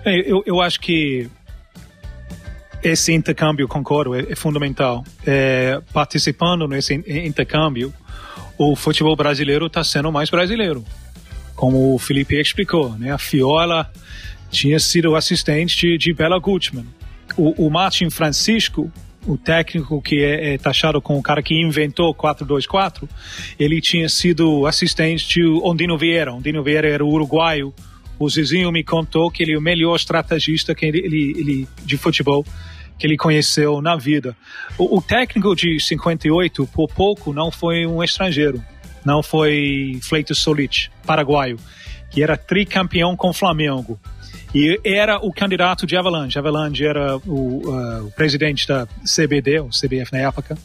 É, 0.03 0.19
eu, 0.19 0.41
eu 0.47 0.59
acho 0.59 0.79
que 0.79 1.29
esse 2.83 3.13
intercâmbio, 3.13 3.67
concordo, 3.67 4.15
é, 4.15 4.31
é 4.31 4.35
fundamental. 4.35 5.03
É, 5.23 5.79
participando 5.93 6.67
nesse 6.67 6.95
intercâmbio, 6.95 7.93
o 8.57 8.75
futebol 8.75 9.15
brasileiro 9.15 9.67
está 9.67 9.83
sendo 9.83 10.11
mais 10.11 10.31
brasileiro. 10.31 10.83
Como 11.55 11.93
o 11.93 11.99
Felipe 11.99 12.41
explicou, 12.41 12.97
né? 12.97 13.11
a 13.11 13.19
Fiola 13.19 13.91
tinha 14.49 14.79
sido 14.79 15.15
assistente 15.15 15.77
de, 15.77 15.97
de 15.99 16.13
Bela 16.13 16.39
Gutmann. 16.39 16.96
O, 17.37 17.67
o 17.67 17.69
Martin 17.69 18.09
Francisco, 18.09 18.91
o 19.25 19.37
técnico 19.37 20.01
que 20.01 20.23
é, 20.23 20.53
é, 20.53 20.57
taxado 20.57 21.01
como 21.01 21.19
o 21.19 21.23
cara 21.23 21.43
que 21.43 21.53
inventou 21.53 22.13
4-2-4, 22.15 23.07
ele 23.59 23.79
tinha 23.81 24.09
sido 24.09 24.65
assistente 24.65 25.27
de 25.27 25.45
Ondino 25.63 25.97
Vieira. 25.97 26.33
Ondino 26.33 26.63
Vieira 26.63 26.89
era 26.89 27.05
uruguaio. 27.05 27.73
O 28.17 28.27
Zizinho 28.29 28.71
me 28.71 28.83
contou 28.83 29.29
que 29.29 29.43
ele 29.43 29.53
é 29.53 29.57
o 29.57 29.61
melhor 29.61 29.95
estrategista 29.95 30.73
que 30.73 30.85
ele, 30.85 30.99
ele, 30.99 31.33
ele 31.37 31.67
de 31.85 31.97
futebol 31.97 32.43
que 32.97 33.05
ele 33.05 33.17
conheceu 33.17 33.81
na 33.81 33.95
vida. 33.95 34.35
O, 34.77 34.97
o, 34.97 35.01
técnico 35.01 35.55
de 35.55 35.79
58, 35.79 36.65
por 36.67 36.87
pouco, 36.87 37.31
não 37.31 37.51
foi 37.51 37.85
um 37.85 38.03
estrangeiro. 38.03 38.63
Não 39.05 39.21
foi 39.21 39.99
Fleito 40.01 40.33
Solit, 40.33 40.91
paraguaio, 41.05 41.57
que 42.09 42.23
era 42.23 42.35
tricampeão 42.35 43.15
com 43.15 43.31
Flamengo. 43.31 43.99
E 44.53 44.79
era 44.83 45.17
o 45.17 45.31
candidato 45.31 45.85
de 45.85 45.95
Avalanche. 45.97 46.39
Avalanche 46.39 46.85
era 46.85 47.17
o, 47.17 47.61
uh, 47.67 48.07
o 48.07 48.11
presidente 48.11 48.67
da 48.67 48.87
CBD, 49.03 49.59
o 49.59 49.69
CBF 49.69 50.11
na 50.11 50.19
época. 50.19 50.57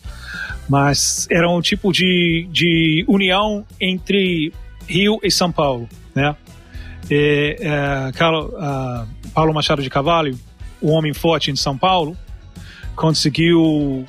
Mas 0.69 1.27
era 1.31 1.49
um 1.51 1.61
tipo 1.61 1.93
de, 1.93 2.49
de 2.51 3.05
união 3.09 3.67
entre 3.81 4.53
Rio 4.87 5.19
e 5.23 5.31
São 5.31 5.51
Paulo, 5.51 5.89
né? 6.15 6.37
E, 7.11 7.57
uh, 7.61 8.17
Carlos, 8.17 8.53
uh, 8.53 9.31
Paulo 9.35 9.53
Machado 9.53 9.83
de 9.83 9.91
Carvalho 9.91 10.39
o 10.83 10.91
homem 10.91 11.15
forte 11.15 11.51
em 11.51 11.57
São 11.57 11.79
Paulo, 11.79 12.17
conseguiu 12.97 14.05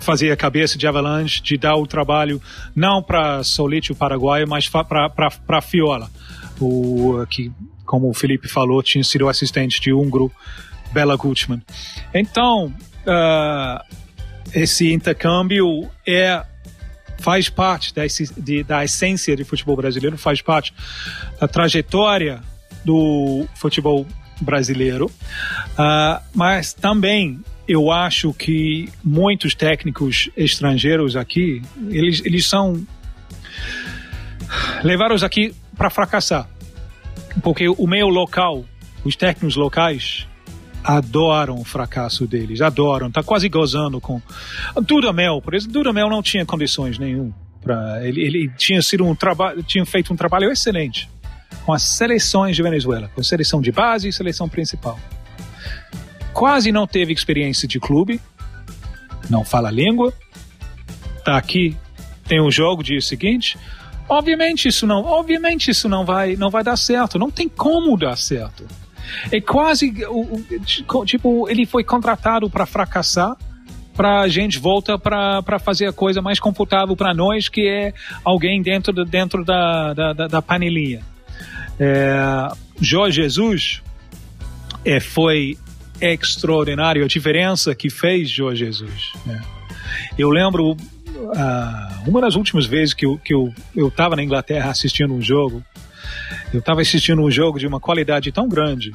fazer 0.00 0.32
a 0.32 0.36
cabeça 0.36 0.76
de 0.76 0.86
Avalanche 0.86 1.42
de 1.42 1.56
dar 1.56 1.76
o 1.76 1.86
trabalho 1.86 2.40
não 2.74 3.02
para 3.02 3.44
Solite, 3.44 3.92
o 3.92 3.94
paraguaio, 3.94 4.48
mas 4.48 4.68
para 4.68 5.60
Fiola, 5.60 6.10
o, 6.58 7.24
que, 7.28 7.52
como 7.86 8.10
o 8.10 8.14
Felipe 8.14 8.48
falou, 8.48 8.82
tinha 8.82 9.02
sido 9.02 9.28
assistente 9.28 9.80
de 9.80 9.92
húngaro 9.92 10.30
Bela 10.92 11.16
Gutmann. 11.16 11.62
Então, 12.12 12.66
uh, 13.06 13.96
esse 14.54 14.92
intercâmbio 14.92 15.88
é 16.06 16.44
faz 17.18 17.48
parte 17.48 17.94
da, 17.94 18.02
de, 18.36 18.62
da 18.62 18.84
essência 18.84 19.34
do 19.36 19.44
futebol 19.44 19.76
brasileiro, 19.76 20.18
faz 20.18 20.42
parte 20.42 20.72
da 21.40 21.48
trajetória 21.48 22.40
do 22.84 23.46
futebol 23.54 24.06
brasileiro, 24.40 25.06
uh, 25.06 26.22
mas 26.34 26.74
também 26.74 27.40
eu 27.66 27.90
acho 27.90 28.32
que 28.32 28.88
muitos 29.02 29.54
técnicos 29.54 30.30
estrangeiros 30.36 31.16
aqui, 31.16 31.62
eles, 31.88 32.22
eles 32.24 32.46
são 32.46 32.86
levados 34.84 35.24
aqui 35.24 35.54
para 35.76 35.90
fracassar, 35.90 36.48
porque 37.42 37.68
o 37.68 37.86
meio 37.86 38.08
local, 38.08 38.64
os 39.04 39.16
técnicos 39.16 39.56
locais 39.56 40.26
adoram 40.82 41.56
o 41.58 41.64
fracasso 41.64 42.26
deles, 42.26 42.60
adoram, 42.60 43.10
tá 43.10 43.22
quase 43.22 43.48
gozando 43.48 44.00
com 44.00 44.22
Dudamel, 44.82 45.42
por 45.42 45.54
exemplo, 45.54 45.74
Dudamel 45.74 46.08
não 46.08 46.22
tinha 46.22 46.46
condições 46.46 46.98
nenhum 46.98 47.32
para 47.60 48.06
ele, 48.06 48.22
ele 48.22 48.50
tinha 48.56 48.80
sido 48.80 49.04
um 49.04 49.14
trabalho, 49.14 49.62
tinha 49.62 49.84
feito 49.84 50.12
um 50.12 50.16
trabalho 50.16 50.50
excelente 50.50 51.08
com 51.64 51.72
as 51.72 51.82
seleções 51.82 52.54
de 52.54 52.62
Venezuela, 52.62 53.10
com 53.12 53.20
a 53.20 53.24
seleção 53.24 53.60
de 53.60 53.72
base 53.72 54.08
e 54.08 54.12
seleção 54.12 54.48
principal. 54.48 54.98
Quase 56.32 56.70
não 56.70 56.86
teve 56.86 57.12
experiência 57.12 57.66
de 57.66 57.80
clube, 57.80 58.20
não 59.28 59.44
fala 59.44 59.68
língua, 59.70 60.12
tá 61.24 61.36
aqui, 61.36 61.76
tem 62.28 62.40
um 62.40 62.50
jogo 62.50 62.84
dia 62.84 63.00
seguinte. 63.00 63.58
Obviamente 64.08 64.68
isso 64.68 64.86
não, 64.86 65.04
obviamente 65.04 65.70
isso 65.70 65.88
não 65.88 66.04
vai, 66.04 66.36
não 66.36 66.50
vai 66.50 66.62
dar 66.62 66.76
certo, 66.76 67.18
não 67.18 67.30
tem 67.30 67.48
como 67.48 67.96
dar 67.96 68.16
certo. 68.16 68.64
É 69.30 69.40
quase, 69.40 69.92
tipo, 71.04 71.48
ele 71.48 71.64
foi 71.64 71.84
contratado 71.84 72.48
para 72.50 72.66
fracassar, 72.66 73.36
para 73.94 74.20
a 74.20 74.28
gente 74.28 74.58
volta 74.58 74.98
para 74.98 75.58
fazer 75.58 75.86
a 75.86 75.92
coisa 75.92 76.20
mais 76.20 76.38
confortável 76.38 76.94
para 76.94 77.14
nós, 77.14 77.48
que 77.48 77.66
é 77.66 77.94
alguém 78.24 78.60
dentro, 78.60 78.92
de, 78.92 79.04
dentro 79.04 79.44
da, 79.44 79.94
da, 79.94 80.12
da 80.12 80.42
panelinha. 80.42 81.02
É, 81.78 82.48
Jorge 82.80 83.22
Jesus 83.22 83.82
é, 84.84 85.00
foi 85.00 85.56
extraordinário 86.00 87.04
a 87.04 87.08
diferença 87.08 87.74
que 87.74 87.88
fez 87.88 88.28
Jorge 88.28 88.66
Jesus. 88.66 89.12
Né? 89.24 89.40
Eu 90.18 90.30
lembro 90.30 90.76
uh, 91.16 92.08
uma 92.08 92.20
das 92.20 92.34
últimas 92.34 92.66
vezes 92.66 92.94
que 92.94 93.06
eu 93.06 93.18
que 93.18 93.34
eu 93.34 93.52
eu 93.74 93.88
estava 93.88 94.16
na 94.16 94.22
Inglaterra 94.22 94.70
assistindo 94.70 95.12
um 95.14 95.22
jogo, 95.22 95.64
eu 96.52 96.60
estava 96.60 96.80
assistindo 96.80 97.22
um 97.22 97.30
jogo 97.30 97.58
de 97.58 97.66
uma 97.66 97.80
qualidade 97.80 98.30
tão 98.32 98.48
grande 98.48 98.92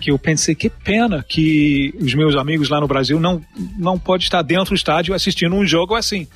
que 0.00 0.10
eu 0.10 0.18
pensei 0.18 0.54
que 0.54 0.70
pena 0.70 1.24
que 1.26 1.94
os 2.00 2.14
meus 2.14 2.36
amigos 2.36 2.68
lá 2.68 2.80
no 2.80 2.86
Brasil 2.86 3.18
não 3.18 3.42
não 3.78 3.98
pode 3.98 4.24
estar 4.24 4.42
dentro 4.42 4.70
do 4.70 4.74
estádio 4.74 5.14
assistindo 5.14 5.54
um 5.54 5.66
jogo 5.66 5.94
assim, 5.94 6.26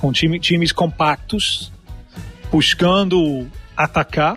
com 0.00 0.12
time, 0.12 0.38
times 0.38 0.72
compactos 0.72 1.72
buscando 2.50 3.48
atacar, 3.76 4.36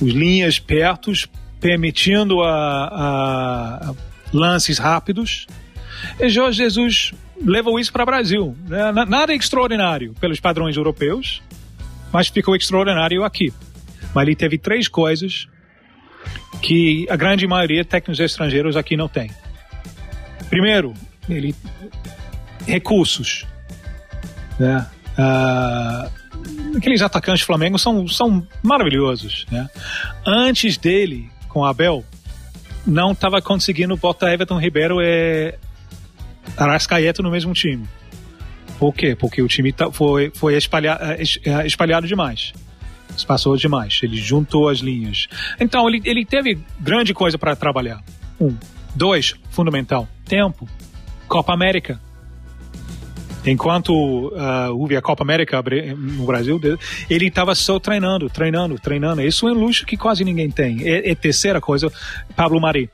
os 0.00 0.12
linhas 0.12 0.60
pertos 0.60 1.26
permitindo 1.60 2.42
a, 2.42 2.84
a 3.90 3.94
lances 4.32 4.78
rápidos. 4.78 5.46
E 6.20 6.28
Jorge 6.28 6.58
Jesus 6.58 7.12
levou 7.44 7.78
isso 7.78 7.92
para 7.92 8.02
o 8.02 8.06
Brasil. 8.06 8.56
Né? 8.66 8.92
Nada 8.92 9.34
extraordinário 9.34 10.14
pelos 10.20 10.40
padrões 10.40 10.76
europeus, 10.76 11.42
mas 12.12 12.28
ficou 12.28 12.56
extraordinário 12.56 13.24
aqui. 13.24 13.52
Mas 14.14 14.26
ele 14.26 14.36
teve 14.36 14.58
três 14.58 14.88
coisas 14.88 15.48
que 16.60 17.06
a 17.10 17.16
grande 17.16 17.46
maioria 17.46 17.84
técnicos 17.84 18.20
estrangeiros 18.20 18.76
aqui 18.76 18.96
não 18.96 19.08
tem. 19.08 19.30
Primeiro, 20.48 20.92
ele 21.28 21.54
recursos. 22.66 23.46
Né? 24.58 24.86
Uh, 25.18 26.76
aqueles 26.76 27.02
atacantes 27.02 27.42
Flamengo 27.42 27.78
são, 27.78 28.06
são 28.06 28.46
maravilhosos. 28.62 29.46
Né? 29.50 29.68
Antes 30.26 30.76
dele, 30.76 31.30
com 31.48 31.64
Abel, 31.64 32.04
não 32.86 33.12
estava 33.12 33.40
conseguindo 33.40 33.96
botar 33.96 34.32
Everton 34.32 34.58
Ribeiro 34.58 35.00
e 35.00 35.54
Arrascaeta 36.56 37.22
no 37.22 37.30
mesmo 37.30 37.52
time. 37.52 37.86
Por 38.78 38.92
quê? 38.92 39.14
Porque 39.14 39.40
o 39.40 39.48
time 39.48 39.72
tá, 39.72 39.92
foi, 39.92 40.32
foi 40.34 40.56
espalhado, 40.56 41.04
é, 41.04 41.22
é, 41.44 41.66
espalhado 41.66 42.06
demais. 42.06 42.52
Espaçou 43.16 43.56
demais. 43.56 44.00
Ele 44.02 44.16
juntou 44.16 44.68
as 44.68 44.78
linhas. 44.78 45.28
Então, 45.60 45.88
ele, 45.88 46.02
ele 46.04 46.24
teve 46.24 46.58
grande 46.80 47.14
coisa 47.14 47.38
para 47.38 47.54
trabalhar. 47.54 48.02
Um. 48.40 48.56
Dois, 48.94 49.34
fundamental, 49.50 50.08
tempo. 50.24 50.68
Copa 51.28 51.52
América. 51.52 52.00
Enquanto 53.44 53.92
uh, 54.28 54.72
houve 54.72 54.96
a 54.96 55.02
Copa 55.02 55.24
América 55.24 55.62
no 55.96 56.26
Brasil, 56.26 56.60
ele 57.10 57.26
estava 57.26 57.54
só 57.54 57.78
treinando, 57.78 58.30
treinando, 58.30 58.78
treinando. 58.78 59.22
Isso 59.22 59.48
é 59.48 59.52
um 59.52 59.54
luxo 59.54 59.84
que 59.84 59.96
quase 59.96 60.24
ninguém 60.24 60.50
tem. 60.50 60.80
E, 60.82 61.10
e 61.10 61.14
terceira 61.14 61.60
coisa, 61.60 61.90
Pablo 62.36 62.60
Mari. 62.60 62.88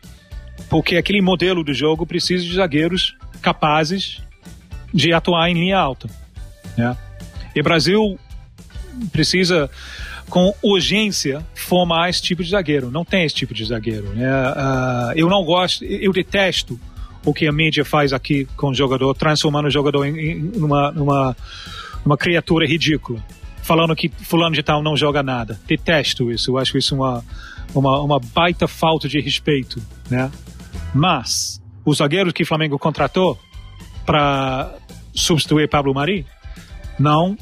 Porque 0.71 0.97
aquele 0.97 1.21
modelo 1.21 1.63
do 1.63 1.73
jogo 1.75 2.07
precisa 2.07 2.45
de 2.45 2.55
zagueiros 2.55 3.17
capazes 3.41 4.23
de 4.93 5.13
atuar 5.13 5.49
em 5.51 5.55
linha 5.55 5.79
alta. 5.79 6.09
Né? 6.77 6.97
E 7.55 7.61
o 7.61 7.65
Brasil 7.65 8.19
precisa, 9.13 9.71
com 10.29 10.55
urgência, 10.63 11.45
formar 11.55 12.11
esse 12.11 12.23
tipo 12.23 12.43
de 12.43 12.51
zagueiro. 12.51 12.91
Não 12.91 13.05
tem 13.05 13.25
esse 13.25 13.35
tipo 13.35 13.55
de 13.55 13.65
zagueiro. 13.65 14.09
Né? 14.15 14.29
Uh, 14.31 15.13
eu 15.17 15.29
não 15.29 15.45
gosto, 15.45 15.85
eu 15.85 16.13
detesto 16.13 16.79
o 17.25 17.35
que 17.35 17.47
a 17.47 17.53
mídia 17.53 17.85
faz 17.85 18.13
aqui 18.13 18.47
com 18.57 18.69
o 18.69 18.75
jogador, 18.75 19.15
transformando 19.15 19.67
o 19.67 19.71
jogador 19.71 20.05
em, 20.05 20.19
em 20.19 20.37
numa 20.53 22.17
criatura 22.19 22.67
ridícula. 22.67 23.23
Falando 23.63 23.95
que 23.95 24.09
fulano 24.09 24.55
de 24.55 24.63
tal 24.63 24.83
não 24.83 24.97
joga 24.97 25.23
nada. 25.23 25.61
Detesto 25.67 26.33
isso. 26.33 26.53
Eu 26.53 26.59
acho 26.59 26.79
isso 26.79 26.95
uma, 26.95 27.23
uma, 27.75 28.01
uma 28.01 28.19
baita 28.19 28.67
falta 28.67 29.07
de 29.07 29.21
respeito. 29.21 29.83
Né? 30.09 30.31
Mas, 30.95 31.61
os 31.85 31.99
zagueiros 31.99 32.33
que 32.33 32.43
o 32.43 32.47
Flamengo 32.47 32.79
contratou 32.79 33.39
para 34.05 34.75
substituir 35.15 35.69
Pablo 35.69 35.95
Mari 35.95 36.25
não 36.99 37.37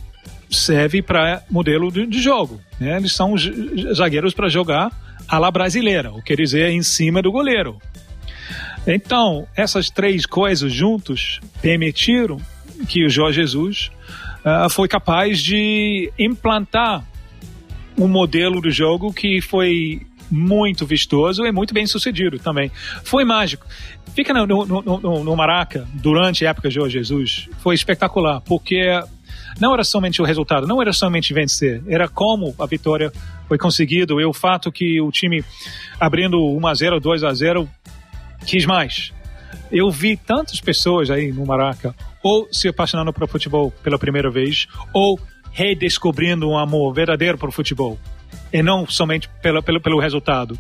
serve 0.51 1.03
para 1.03 1.43
modelo 1.51 1.91
de, 1.91 2.07
de, 2.07 2.21
jogo. 2.21 2.61
Né? 2.79 2.97
Eles 2.97 3.13
são 3.13 3.35
zagueiros 3.95 4.35
para 4.35 4.49
jogar 4.49 4.91
à 5.29 5.39
la 5.39 5.51
brasileira, 5.51 6.13
o 6.13 6.23
que 6.23 6.37
dizer 6.37 6.71
em 6.71 6.83
cima 6.83 7.21
do 7.21 7.33
goleiro. 7.33 7.79
Então, 8.87 9.47
essas 9.57 9.91
três 9.91 10.25
coisas 10.25 10.73
juntos 10.73 11.41
permitiram 11.61 12.41
que 12.89 13.05
o 13.05 13.09
Jorge 13.09 13.41
Jesus 13.41 13.91
uh, 14.45 14.71
foi 14.71 14.87
capaz 14.87 15.41
de 15.41 16.13
implantar 16.19 17.05
um 17.99 18.07
modelo 18.07 18.61
de 18.61 18.71
jogo 18.71 19.13
que 19.13 19.41
foi 19.41 20.06
muito 20.31 20.87
vistoso 20.87 21.45
e 21.45 21.53
muito 21.53 21.73
bem 21.73 21.87
sucedido 21.87 22.39
também. 22.39 22.71
Foi 23.05 23.25
mágico. 23.25 23.67
Fica 24.15 24.33
no, 24.33 24.47
no, 24.47 24.83
no, 24.83 25.25
no 25.25 25.37
Maraca, 25.37 25.87
durante 25.95 26.47
a 26.47 26.51
época 26.51 26.69
de 26.69 26.89
Jesus, 26.89 27.49
foi 27.59 27.75
espetacular, 27.75 28.41
porque 28.41 28.81
não 29.61 29.75
era 29.75 29.85
somente 29.85 30.23
o 30.23 30.25
resultado, 30.25 30.67
não 30.67 30.81
era 30.81 30.93
somente 30.93 31.35
vencer, 31.35 31.83
era 31.89 32.09
como 32.09 32.55
a 32.59 32.67
vitória 32.67 33.13
foi 33.49 33.59
conseguida 33.59 34.15
e 34.15 34.25
o 34.25 34.33
fato 34.33 34.73
que 34.73 35.01
o 35.01 35.11
time 35.11 35.45
abrindo 36.01 36.39
1 36.39 36.67
a 36.67 36.75
0, 36.75 37.01
2 37.01 37.25
a 37.25 37.33
0 37.33 37.69
quis 38.47 38.65
mais. 38.65 39.13
Eu 39.71 39.91
vi 39.91 40.17
tantas 40.17 40.61
pessoas 40.61 41.11
aí 41.11 41.33
no 41.33 41.45
Maraca 41.45 41.95
ou 42.23 42.49
se 42.53 42.69
apaixonando 42.69 43.13
pelo 43.13 43.27
futebol 43.27 43.71
pela 43.83 43.99
primeira 43.99 44.31
vez 44.31 44.67
ou 44.93 45.19
redescobrindo 45.53 46.49
um 46.49 46.57
amor 46.57 46.93
verdadeiro 46.93 47.39
para 47.39 47.49
o 47.49 47.53
futebol 47.53 47.99
e 48.53 48.63
não 48.63 48.87
somente 48.87 49.29
pelo, 49.43 49.63
pelo, 49.63 49.81
pelo 49.81 50.01
resultado. 50.01 50.59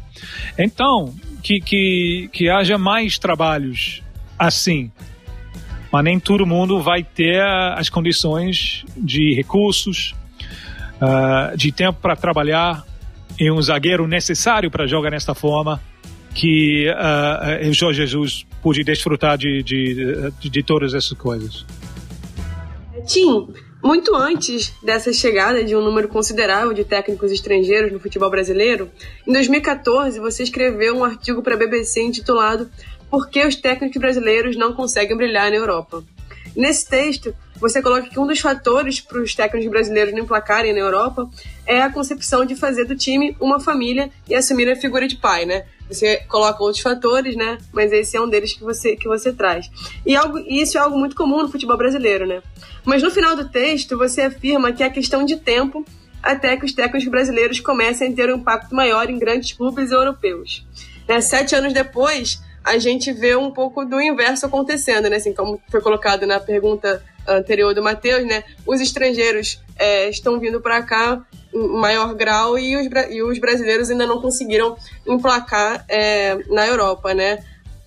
Então, 0.59 1.15
que, 1.43 1.61
que, 1.61 2.29
que 2.33 2.49
haja 2.49 2.77
mais 2.77 3.19
trabalhos 3.19 4.03
assim. 4.39 4.91
Mas 5.91 6.05
nem 6.05 6.19
todo 6.19 6.45
mundo 6.45 6.81
vai 6.81 7.03
ter 7.03 7.41
as 7.75 7.89
condições 7.89 8.85
de 8.97 9.35
recursos, 9.35 10.15
uh, 11.01 11.57
de 11.57 11.71
tempo 11.73 12.01
para 12.01 12.17
trabalhar 12.17 12.85
e 13.39 13.51
um 13.51 13.61
zagueiro 13.61 14.07
necessário 14.07 14.71
para 14.71 14.87
jogar 14.87 15.11
nesta 15.11 15.35
forma 15.35 15.81
que 16.35 16.87
uh, 16.91 17.69
o 17.69 17.73
Jorge 17.73 18.01
Jesus 18.07 18.47
pôde 18.63 18.85
desfrutar 18.85 19.39
de, 19.39 19.63
de, 19.63 20.33
de, 20.39 20.51
de 20.51 20.63
todas 20.63 20.93
essas 20.93 21.17
coisas. 21.17 21.65
Tim, 23.07 23.49
muito 23.83 24.15
antes 24.15 24.73
dessa 24.83 25.13
chegada 25.13 25.63
de 25.63 25.77
um 25.77 25.81
número 25.81 26.09
considerável 26.09 26.73
de 26.73 26.85
técnicos 26.85 27.31
estrangeiros 27.31 27.93
no 27.93 28.01
futebol 28.01 28.31
brasileiro, 28.31 28.91
em 29.27 29.33
2014 29.33 30.19
você 30.19 30.43
escreveu 30.43 30.97
um 30.97 31.05
artigo 31.05 31.43
para 31.43 31.55
a 31.55 31.59
BBC 31.59 32.03
intitulado 32.03 32.71
Por 33.11 33.29
que 33.29 33.47
os 33.47 33.57
técnicos 33.57 34.01
brasileiros 34.01 34.57
não 34.57 34.73
conseguem 34.73 35.17
brilhar 35.17 35.51
na 35.51 35.57
Europa? 35.57 36.03
Nesse 36.57 36.89
texto, 36.89 37.37
você 37.57 37.83
coloca 37.83 38.09
que 38.09 38.19
um 38.19 38.27
dos 38.27 38.41
fatores 38.41 38.99
para 39.01 39.21
os 39.21 39.35
técnicos 39.35 39.71
brasileiros 39.71 40.15
não 40.15 40.21
emplacarem 40.21 40.73
na 40.73 40.79
Europa 40.79 41.29
é 41.67 41.83
a 41.83 41.93
concepção 41.93 42.47
de 42.47 42.57
fazer 42.57 42.85
do 42.85 42.97
time 42.97 43.37
uma 43.39 43.61
família 43.61 44.11
e 44.27 44.35
assumir 44.35 44.69
a 44.71 44.77
figura 44.77 45.07
de 45.07 45.17
pai, 45.17 45.45
né? 45.45 45.67
Você 45.89 46.17
coloca 46.29 46.63
outros 46.63 46.83
fatores, 46.83 47.37
né? 47.37 47.59
Mas 47.73 47.93
esse 47.93 48.17
é 48.17 48.21
um 48.21 48.29
deles 48.29 48.55
que 48.55 48.65
você, 48.65 48.97
que 48.97 49.07
você 49.07 49.33
traz. 49.33 49.71
E 50.05 50.17
algo, 50.17 50.39
isso 50.39 50.79
é 50.79 50.81
algo 50.81 50.99
muito 50.99 51.15
comum 51.15 51.43
no 51.43 51.49
futebol 51.49 51.77
brasileiro, 51.77 52.27
né? 52.27 52.43
Mas 52.85 53.03
no 53.03 53.11
final 53.11 53.37
do 53.37 53.49
texto, 53.49 53.97
você 53.97 54.23
afirma 54.23 54.73
que 54.73 54.83
é 54.83 54.89
questão 54.89 55.25
de 55.25 55.37
tempo 55.37 55.85
até 56.23 56.57
que 56.57 56.65
os 56.65 56.73
técnicos 56.73 57.09
brasileiros 57.09 57.61
comecem 57.61 58.13
a 58.13 58.17
ter 58.17 58.33
um 58.33 58.39
impacto 58.39 58.75
maior 58.75 59.09
em 59.09 59.19
grandes 59.19 59.53
clubes 59.53 59.93
europeus. 59.93 60.67
Né? 61.07 61.21
Sete 61.21 61.55
anos 61.55 61.73
depois, 61.73 62.41
a 62.67 62.79
gente 62.79 63.13
vê 63.13 63.37
um 63.37 63.49
pouco 63.49 63.85
do 63.85 64.01
inverso 64.01 64.45
acontecendo, 64.45 65.09
né? 65.09 65.17
Assim, 65.17 65.33
como 65.33 65.63
foi 65.71 65.81
colocado 65.81 66.27
na 66.27 66.41
pergunta 66.41 67.01
anterior 67.27 67.73
do 67.73 67.81
Matheus, 67.81 68.27
né? 68.27 68.43
Os 68.67 68.81
estrangeiros 68.81 69.63
é, 69.79 70.09
estão 70.09 70.41
vindo 70.41 70.61
para 70.61 70.83
cá 70.83 71.25
em 71.55 71.69
maior 71.69 72.13
grau 72.15 72.59
e 72.59 72.77
os, 72.77 72.89
e 73.09 73.23
os 73.23 73.39
brasileiros 73.39 73.89
ainda 73.89 74.05
não 74.05 74.21
conseguiram 74.21 74.77
emplacar 75.07 75.85
é, 75.89 76.37
na 76.49 76.67
Europa, 76.67 77.15
né? 77.15 77.39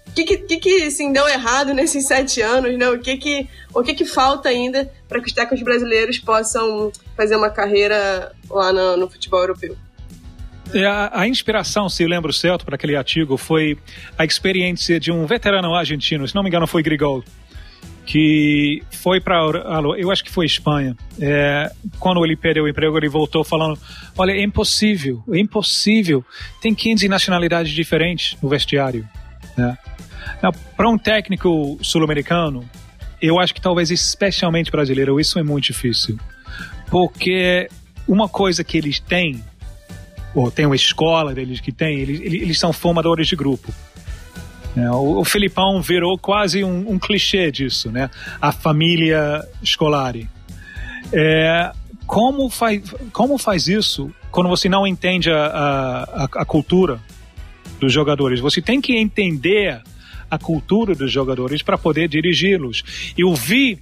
O 0.08 0.12
que, 0.14 0.38
que, 0.38 0.58
que 0.58 0.84
assim, 0.84 1.12
deu 1.12 1.28
errado 1.28 1.74
nesses 1.74 2.08
sete 2.08 2.42
anos, 2.42 2.78
né? 2.78 2.90
O 2.90 3.00
que 3.00 3.18
que, 3.18 3.50
o 3.74 3.84
que, 3.84 3.94
que 3.94 4.06
falta 4.06 4.48
ainda 4.48 4.90
para 5.10 5.20
que 5.20 5.28
os 5.28 5.34
técnicos 5.34 5.62
brasileiros 5.62 6.20
possam 6.20 6.90
fazer 7.18 7.36
uma 7.36 7.50
carreira 7.50 8.32
lá 8.50 8.72
no, 8.72 8.96
no 8.96 9.10
futebol 9.10 9.42
europeu? 9.42 9.76
É, 10.74 10.86
a, 10.86 11.22
a, 11.22 11.28
inspiração, 11.28 11.90
se 11.90 12.04
eu 12.04 12.08
lembro 12.08 12.32
certo, 12.32 12.66
para 12.66 12.76
aquele 12.76 12.96
artigo 12.96 13.38
foi 13.38 13.78
a 14.18 14.24
experiência 14.24 15.00
de 15.00 15.12
um 15.12 15.26
veterano 15.26 15.74
argentino, 15.74 16.28
se 16.28 16.36
não 16.36 16.44
me 16.44 16.50
engano 16.50 16.68
foi 16.68 16.84
Grigol, 16.84 17.24
que 18.10 18.82
foi 18.90 19.22
para 19.22 19.38
eu 19.98 20.12
acho 20.12 20.24
que 20.24 20.32
foi 20.32 20.46
Espanha 20.46 20.98
é, 21.22 21.72
quando 22.00 22.26
ele 22.26 22.36
perdeu 22.36 22.64
o 22.64 22.68
emprego 22.68 22.98
ele 22.98 23.08
voltou 23.08 23.44
falando 23.44 23.78
olha 24.18 24.32
é 24.32 24.42
impossível 24.42 25.24
é 25.32 25.38
impossível 25.38 26.26
tem 26.60 26.74
15 26.74 27.08
nacionalidades 27.08 27.72
diferentes 27.72 28.36
no 28.42 28.50
vestiário 28.50 29.08
né? 29.56 29.78
para 30.76 30.90
um 30.90 30.98
técnico 30.98 31.78
sul-americano 31.84 32.68
eu 33.22 33.40
acho 33.40 33.54
que 33.54 33.62
talvez 33.62 33.92
especialmente 33.92 34.72
brasileiro 34.72 35.20
isso 35.20 35.38
é 35.38 35.44
muito 35.44 35.66
difícil 35.66 36.18
porque 36.90 37.70
uma 38.08 38.28
coisa 38.28 38.64
que 38.64 38.76
eles 38.76 39.00
têm 39.00 39.44
ou 40.34 40.52
tem 40.52 40.66
uma 40.66 40.76
escola 40.76 41.34
deles 41.34 41.60
que 41.60 41.72
tem 41.72 42.00
eles, 42.00 42.20
eles 42.22 42.60
são 42.60 42.72
formadores 42.72 43.28
de 43.28 43.36
grupo 43.36 43.74
é, 44.78 44.90
o, 44.92 45.24
Filipão 45.26 45.82
virou 45.82 46.18
quase 46.18 46.64
um, 46.64 46.92
um, 46.92 47.00
clichê 47.00 47.52
disso, 47.52 47.92
né? 47.92 48.10
A 48.40 48.52
família 48.52 49.44
escolar. 49.62 50.16
É, 51.12 51.72
como, 52.06 52.50
faz, 52.50 52.82
como 53.12 53.38
faz 53.38 53.68
isso 53.68 54.12
quando 54.32 54.48
você 54.48 54.70
não 54.70 54.86
entende 54.86 55.32
a, 55.32 55.46
a, 55.46 56.24
a 56.24 56.46
cultura 56.46 57.00
dos 57.80 57.92
jogadores? 57.92 58.40
Você 58.40 58.62
tem 58.62 58.80
que 58.80 58.96
entender 58.96 59.82
a 60.30 60.38
cultura 60.38 60.94
dos 60.94 61.12
jogadores 61.12 61.64
para 61.64 61.78
poder 61.78 62.08
dirigi-los. 62.08 63.14
Eu 63.18 63.34
vi 63.34 63.80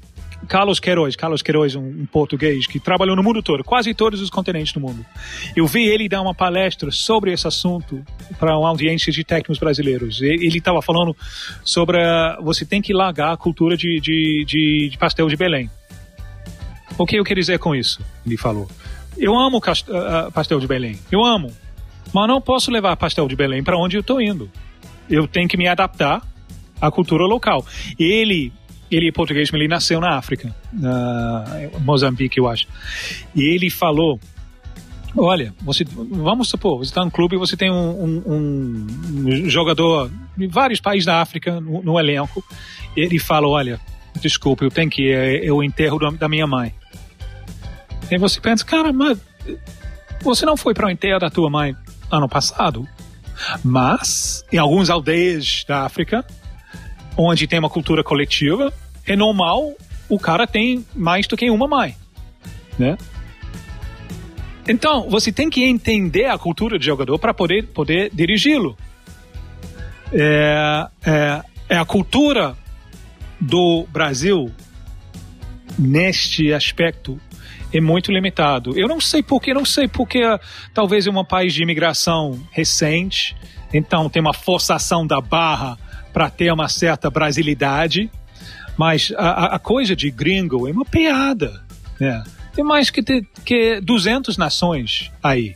Carlos 0.48 0.80
Queiroz, 0.80 1.16
Carlos 1.16 1.42
Queiroz, 1.42 1.76
um, 1.76 1.82
um, 1.82 2.06
português 2.06 2.68
que 2.68 2.80
trabalhou 2.80 3.16
no 3.16 3.24
mundo 3.24 3.42
todo, 3.42 3.64
quase 3.64 3.94
todos 3.94 4.22
os 4.22 4.30
continentes 4.30 4.72
do 4.74 4.80
mundo. 4.80 5.06
Eu 5.56 5.66
vi 5.66 5.88
ele 5.88 6.08
dar 6.08 6.22
uma 6.22 6.34
palestra 6.34 6.92
sobre 6.92 7.32
esse 7.32 7.48
assunto 7.48 8.04
para 8.40 8.58
uma 8.58 8.70
audiência 8.70 9.12
de 9.12 9.24
técnicos 9.24 9.58
brasileiros. 9.58 10.22
Ele 10.22 10.58
estava 10.58 10.82
falando 10.82 11.16
sobre 11.64 12.02
a, 12.02 12.38
você 12.42 12.66
tem 12.66 12.82
que 12.82 12.94
largar 12.94 13.34
a 13.34 13.38
cultura 13.38 13.76
de, 13.76 14.00
de, 14.00 14.46
de, 14.46 14.90
de, 14.92 14.98
pastel 14.98 15.28
de 15.28 15.36
Belém. 15.36 15.70
O 16.98 17.06
que 17.06 17.18
eu 17.18 17.24
quero 17.24 17.40
dizer 17.40 17.60
com 17.60 17.76
isso? 17.76 18.02
Ele 18.26 18.38
falou. 18.38 18.70
Eu 19.18 19.36
amo 19.36 19.58
uh, 19.58 20.32
pastel 20.32 20.60
de 20.60 20.68
Belém, 20.68 21.00
eu 21.12 21.24
amo, 21.24 21.52
mas 22.14 22.28
não 22.28 22.40
posso 22.40 22.70
levar 22.70 22.96
pastel 22.96 23.28
de 23.28 23.36
Belém 23.36 23.64
para 23.64 23.78
onde 23.78 23.98
eu 23.98 24.02
estou 24.02 24.22
indo. 24.22 24.50
Eu 25.10 25.28
tenho 25.28 25.48
que 25.48 25.58
me 25.58 25.68
adaptar 25.68 26.22
à 26.80 26.92
cultura 26.92 27.26
local. 27.26 27.66
Ele 27.98 28.54
ele 28.90 29.10
é 29.10 29.12
português, 29.12 29.52
mas 29.52 29.60
ele 29.60 29.68
nasceu 29.68 30.00
na 30.00 30.18
África, 30.18 30.56
na 30.72 31.44
Moçambique, 31.80 32.40
eu 32.40 32.48
acho. 32.48 32.68
E 33.36 33.42
ele 33.44 33.70
falou: 33.70 34.20
Olha, 35.16 35.54
você, 35.62 35.84
vamos 35.84 36.48
supor, 36.48 36.78
você 36.78 36.90
está 36.90 37.04
no 37.04 37.12
clube 37.12 37.36
e 37.36 37.40
você 37.40 37.58
tem 37.58 37.72
um, 37.72 38.04
um, 38.04 38.88
um, 39.26 39.50
jogador 39.50 40.12
de 40.38 40.48
vários 40.48 40.80
países 40.80 41.06
da 41.06 41.22
África 41.22 41.60
no, 41.60 41.82
no, 41.82 42.00
elenco. 42.00 42.44
Ele 42.96 43.20
fala: 43.20 43.48
Olha, 43.48 43.80
desculpe, 44.22 44.64
eu 44.64 44.72
tenho 44.72 44.90
que 44.90 45.04
ir, 45.04 45.14
é, 45.14 45.46
é 45.48 45.52
o 45.52 45.64
enterro 45.64 46.00
da 46.12 46.30
minha 46.30 46.48
mãe. 46.48 46.74
E 48.10 48.18
você 48.18 48.40
pensa: 48.40 48.64
Cara, 48.64 48.94
mas 48.94 49.18
você 50.22 50.46
não 50.46 50.56
foi 50.56 50.74
para 50.74 50.88
o 50.88 50.90
enterro 50.90 51.20
da 51.20 51.30
tua 51.30 51.50
mãe 51.50 51.76
ano 52.12 52.30
passado? 52.30 52.88
Mas, 53.64 54.44
em 54.52 54.58
algumas 54.58 54.90
aldeias 54.90 55.64
da 55.68 55.86
África, 55.86 56.26
onde 57.18 57.48
tem 57.48 57.60
uma 57.60 57.70
cultura 57.70 58.04
coletiva, 58.04 58.72
é 59.06 59.16
normal 59.16 59.74
o 60.10 60.20
cara 60.20 60.48
tem 60.48 60.86
mais 60.96 61.28
do 61.28 61.36
que 61.36 61.50
uma 61.50 61.68
mãe, 61.68 61.96
né? 62.78 62.98
Então, 64.68 65.10
você 65.10 65.32
tem 65.32 65.50
que 65.50 65.64
entender 65.64 66.26
a 66.26 66.38
cultura 66.38 66.78
do 66.78 66.84
jogador 66.84 67.18
para 67.18 67.34
poder, 67.34 67.68
poder 67.68 68.12
dirigi-lo. 68.14 68.78
É, 70.12 70.88
é, 71.06 71.42
é 71.70 71.78
a 71.78 71.86
cultura 71.86 72.56
do 73.40 73.86
Brasil 73.90 74.52
neste 75.78 76.54
aspecto 76.54 77.20
é 77.74 77.82
muito 77.82 78.12
limitado. 78.12 78.78
Eu 78.78 78.88
não 78.88 79.00
sei 79.00 79.22
porquê, 79.22 79.54
não 79.54 79.66
sei 79.66 79.88
porque 79.88 80.22
talvez 80.74 81.08
é 81.08 81.12
um 81.12 81.24
país 81.24 81.54
de 81.54 81.64
imigração 81.64 82.40
recente, 82.52 83.36
então 83.74 84.10
tem 84.10 84.22
uma 84.22 84.34
forçação 84.34 85.06
da 85.06 85.22
barra 85.22 85.78
para 86.18 86.32
ter 86.32 86.52
uma 86.52 86.68
certa 86.68 87.12
brasilidade, 87.12 88.10
mas 88.76 89.14
a, 89.16 89.54
a, 89.54 89.60
coisa 89.60 89.96
de 89.96 90.10
gringo 90.10 90.68
é 90.68 90.72
uma 90.72 90.84
piada. 90.84 91.62
Né? 92.00 92.24
Tem 92.56 92.66
mais 92.66 92.90
que, 92.90 93.04
ter, 93.04 93.24
que 93.46 93.80
200 93.82 94.36
nações 94.36 95.12
aí. 95.22 95.54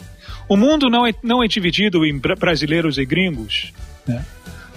O 0.48 0.56
mundo 0.56 0.88
não 0.88 1.04
é, 1.08 1.16
não 1.24 1.44
é 1.44 1.48
dividido 1.48 2.06
em 2.06 2.16
brasileiros 2.16 3.00
e 3.00 3.06
gringos. 3.06 3.74
Né? 4.08 4.24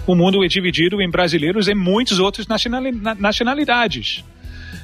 O 0.07 0.15
mundo 0.15 0.43
é 0.43 0.47
dividido 0.47 0.99
em 0.99 1.07
brasileiros 1.07 1.67
e 1.67 1.75
muitas 1.75 2.17
outras 2.17 2.47
nacionalidades. 3.19 4.23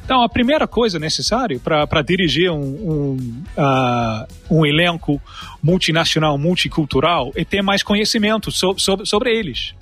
Então, 0.05 0.21
a 0.21 0.29
primeira 0.29 0.67
coisa 0.67 0.99
necessária 0.99 1.59
para 1.59 2.03
dirigir 2.03 2.51
um, 2.51 2.59
um, 2.61 3.43
uh, 3.57 4.27
um, 4.51 4.63
elenco 4.63 5.19
multinacional, 5.63 6.37
multicultural, 6.37 7.31
é 7.35 7.43
ter 7.43 7.63
mais 7.63 7.81
conhecimento 7.81 8.51
so, 8.51 8.75
sobre, 8.77 9.07
sobre 9.07 9.35
eles. 9.35 9.73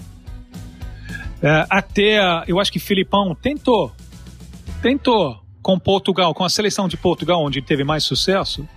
É, 1.42 1.66
até, 1.70 2.44
eu 2.48 2.60
acho 2.60 2.72
que 2.72 2.80
Filipão 2.80 3.36
tentou, 3.36 3.94
tentou 4.82 5.42
com 5.62 5.80
Portugal, 5.80 6.34
com 6.34 6.44
a 6.44 6.50
seleção 6.50 6.88
de 6.88 6.98
Portugal, 6.98 7.44
onde 7.44 7.62
teve 7.62 7.84
mais 7.84 8.04
sucesso. 8.04 8.68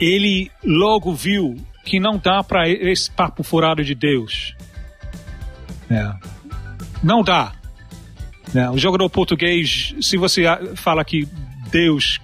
Ele 0.00 0.50
logo 0.62 1.14
viu 1.14 1.56
que 1.84 2.00
não 2.00 2.18
dá 2.18 2.42
para 2.42 2.68
esse 2.68 3.10
papo 3.10 3.42
furado 3.42 3.84
de 3.84 3.94
Deus. 3.94 4.54
É. 5.90 6.12
Não 7.02 7.22
dá. 7.22 7.52
É. 8.54 8.68
O 8.70 8.78
jogador 8.78 9.08
português, 9.10 9.94
se 10.00 10.16
você 10.16 10.42
fala 10.76 11.04
que 11.04 11.28
Deus, 11.70 12.20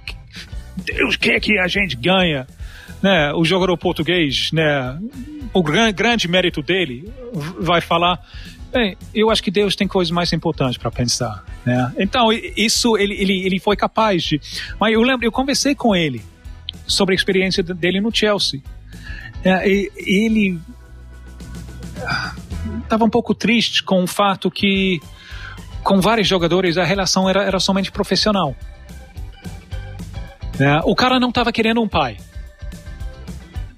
Deus 0.77 1.17
quer 1.17 1.41
que 1.41 1.59
a 1.59 1.69
gente 1.69 1.97
ganha, 1.97 2.47
né? 3.03 3.33
O 3.35 3.45
jogador 3.45 3.77
português, 3.77 4.51
né? 4.53 4.99
O 5.53 5.63
grande 5.63 6.29
mérito 6.29 6.63
dele 6.63 7.13
vai 7.61 7.81
falar 7.81 8.21
Bem, 8.73 8.97
eu 9.13 9.31
acho 9.31 9.43
que 9.43 9.51
Deus 9.51 9.75
tem 9.75 9.89
coisas 9.89 10.13
mais 10.13 10.33
importantes 10.33 10.79
para 10.79 10.91
pensar, 10.91 11.45
né? 11.67 11.93
Então, 11.99 12.33
isso 12.33 12.97
ele, 12.97 13.15
ele, 13.15 13.45
ele 13.45 13.59
foi 13.59 13.77
capaz 13.77 14.23
de... 14.23 14.41
Mas 14.79 14.93
eu 14.95 15.03
lembro, 15.03 15.27
eu 15.27 15.33
conversei 15.33 15.75
com 15.75 15.95
ele 15.95 16.23
sobre 16.87 17.15
a 17.15 17.17
experiência 17.17 17.63
dele 17.63 18.01
no 18.01 18.15
Chelsea. 18.15 18.61
É, 19.45 19.69
e, 19.69 19.91
ele 20.07 20.61
estava 22.83 23.05
um 23.05 23.11
pouco 23.11 23.35
triste 23.35 23.83
com 23.83 24.03
o 24.03 24.07
fato 24.07 24.51
que 24.51 25.01
com 25.83 26.01
vários 26.01 26.29
jogadores 26.29 26.77
a 26.77 26.85
relação 26.85 27.29
era, 27.29 27.43
era 27.43 27.59
somente 27.59 27.91
profissional. 27.91 28.55
É, 30.59 30.81
o 30.85 30.95
cara 30.95 31.19
não 31.19 31.31
estava 31.31 31.51
querendo 31.53 31.81
um 31.81 31.89
pai. 31.89 32.19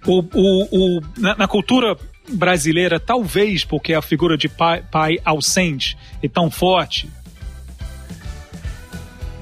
O, 0.04 0.18
o, 0.18 0.96
o, 0.96 1.00
na, 1.16 1.36
na, 1.36 1.48
cultura 1.48 1.96
brasileira, 2.28 3.00
talvez 3.00 3.64
porque 3.64 3.94
a 3.94 4.02
figura 4.02 4.36
de 4.36 4.48
pai, 4.48 4.82
pai 4.90 5.18
ausente 5.24 5.96
é 6.22 6.28
tão 6.28 6.50
forte. 6.50 7.08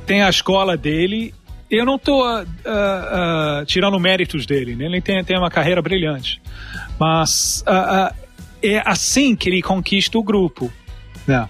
Tem 0.06 0.22
a 0.22 0.28
escola 0.28 0.76
dele. 0.76 1.34
Eu 1.70 1.84
não 1.84 1.96
estou 1.96 2.24
uh, 2.24 2.42
uh, 2.42 3.64
tirando 3.64 3.98
méritos 4.00 4.44
dele, 4.44 4.74
né? 4.74 4.86
ele 4.86 5.00
tem, 5.00 5.22
tem 5.22 5.38
uma 5.38 5.50
carreira 5.50 5.80
brilhante. 5.80 6.42
Mas 6.98 7.62
uh, 7.62 8.12
é 8.62 8.82
assim 8.84 9.36
que 9.36 9.48
ele 9.48 9.62
conquista 9.62 10.18
o 10.18 10.22
grupo. 10.22 10.72
Né? 11.26 11.48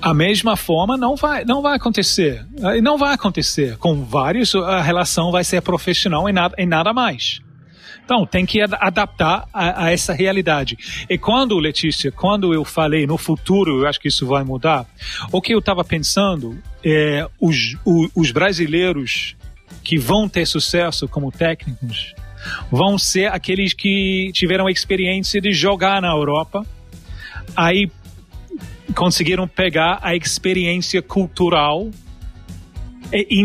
A 0.00 0.14
mesma 0.14 0.56
forma 0.56 0.96
não 0.96 1.16
vai, 1.16 1.44
não 1.44 1.60
vai 1.60 1.76
acontecer. 1.76 2.46
Não 2.82 2.96
vai 2.96 3.14
acontecer. 3.14 3.76
Com 3.76 4.04
vários, 4.04 4.54
a 4.54 4.80
relação 4.80 5.30
vai 5.30 5.44
ser 5.44 5.60
profissional 5.60 6.26
e 6.28 6.32
nada, 6.32 6.54
e 6.56 6.64
nada 6.64 6.94
mais. 6.94 7.42
Então, 8.12 8.26
tem 8.26 8.44
que 8.44 8.60
adaptar 8.60 9.48
a, 9.54 9.86
a, 9.86 9.90
essa 9.90 10.12
realidade. 10.12 10.76
E 11.08 11.16
quando, 11.16 11.58
Letícia, 11.58 12.12
quando 12.12 12.52
eu 12.52 12.62
falei 12.62 13.06
no 13.06 13.16
futuro, 13.16 13.80
eu 13.80 13.88
acho 13.88 13.98
que 13.98 14.08
isso 14.08 14.26
vai 14.26 14.44
mudar, 14.44 14.84
o 15.32 15.40
que 15.40 15.54
eu 15.54 15.60
estava 15.60 15.82
pensando 15.82 16.58
é 16.84 17.26
os, 17.40 17.74
os, 17.86 18.10
os 18.14 18.30
brasileiros 18.30 19.34
que 19.82 19.96
vão 19.96 20.28
ter 20.28 20.44
sucesso 20.44 21.08
como 21.08 21.32
técnicos 21.32 22.14
vão 22.70 22.98
ser 22.98 23.32
aqueles 23.32 23.72
que 23.72 24.30
tiveram 24.34 24.66
a 24.66 24.70
experiência 24.70 25.40
de 25.40 25.50
jogar 25.50 26.02
na 26.02 26.08
Europa, 26.08 26.66
aí 27.56 27.90
conseguiram 28.94 29.48
pegar 29.48 30.00
a 30.02 30.14
experiência 30.14 31.00
cultural 31.00 31.90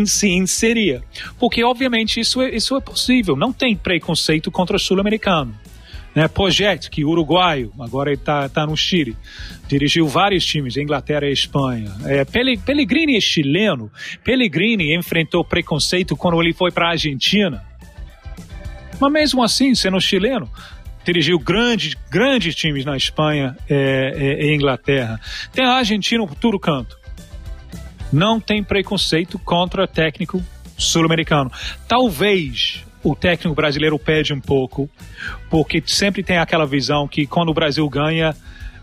se 0.06 0.28
inserir. 0.28 1.02
Porque, 1.38 1.62
obviamente, 1.62 2.20
isso 2.20 2.40
é, 2.42 2.54
isso 2.54 2.76
é 2.76 2.80
possível. 2.80 3.36
Não 3.36 3.52
tem 3.52 3.76
preconceito 3.76 4.50
contra 4.50 4.76
o 4.76 4.78
sul-americano. 4.78 5.54
Né? 6.14 6.26
Pojet, 6.26 6.90
que 6.90 7.04
uruguaio, 7.04 7.72
agora 7.78 8.10
ele 8.10 8.18
está 8.18 8.48
tá 8.48 8.66
no 8.66 8.76
Chile, 8.76 9.16
dirigiu 9.68 10.08
vários 10.08 10.44
times, 10.44 10.76
Inglaterra 10.76 11.26
e 11.26 11.32
Espanha. 11.32 11.94
É, 12.06 12.24
Pellegrini 12.24 13.16
é 13.16 13.20
chileno. 13.20 13.90
Pellegrini 14.24 14.96
enfrentou 14.96 15.44
preconceito 15.44 16.16
quando 16.16 16.42
ele 16.42 16.52
foi 16.52 16.72
para 16.72 16.88
a 16.88 16.90
Argentina. 16.90 17.62
Mas 19.00 19.12
mesmo 19.12 19.44
assim, 19.44 19.74
sendo 19.76 20.00
chileno, 20.00 20.50
dirigiu 21.04 21.38
grandes, 21.38 21.94
grandes 22.10 22.54
times 22.54 22.84
na 22.84 22.96
Espanha 22.96 23.56
é, 23.68 24.12
é, 24.14 24.46
e 24.46 24.54
Inglaterra. 24.54 25.20
Tem 25.52 25.64
a 25.64 25.74
Argentina 25.74 26.26
por 26.26 26.34
todo 26.34 26.58
canto. 26.58 26.97
Não 28.12 28.40
tem 28.40 28.62
preconceito 28.62 29.38
contra 29.38 29.86
técnico 29.86 30.42
sul-americano. 30.76 31.50
Talvez 31.86 32.84
o 33.02 33.14
técnico 33.14 33.54
brasileiro 33.54 33.98
pede 33.98 34.32
um 34.32 34.40
pouco, 34.40 34.88
porque 35.50 35.82
sempre 35.86 36.22
tem 36.22 36.38
aquela 36.38 36.66
visão 36.66 37.06
que 37.06 37.26
quando 37.26 37.50
o 37.50 37.54
Brasil 37.54 37.88
ganha, 37.88 38.34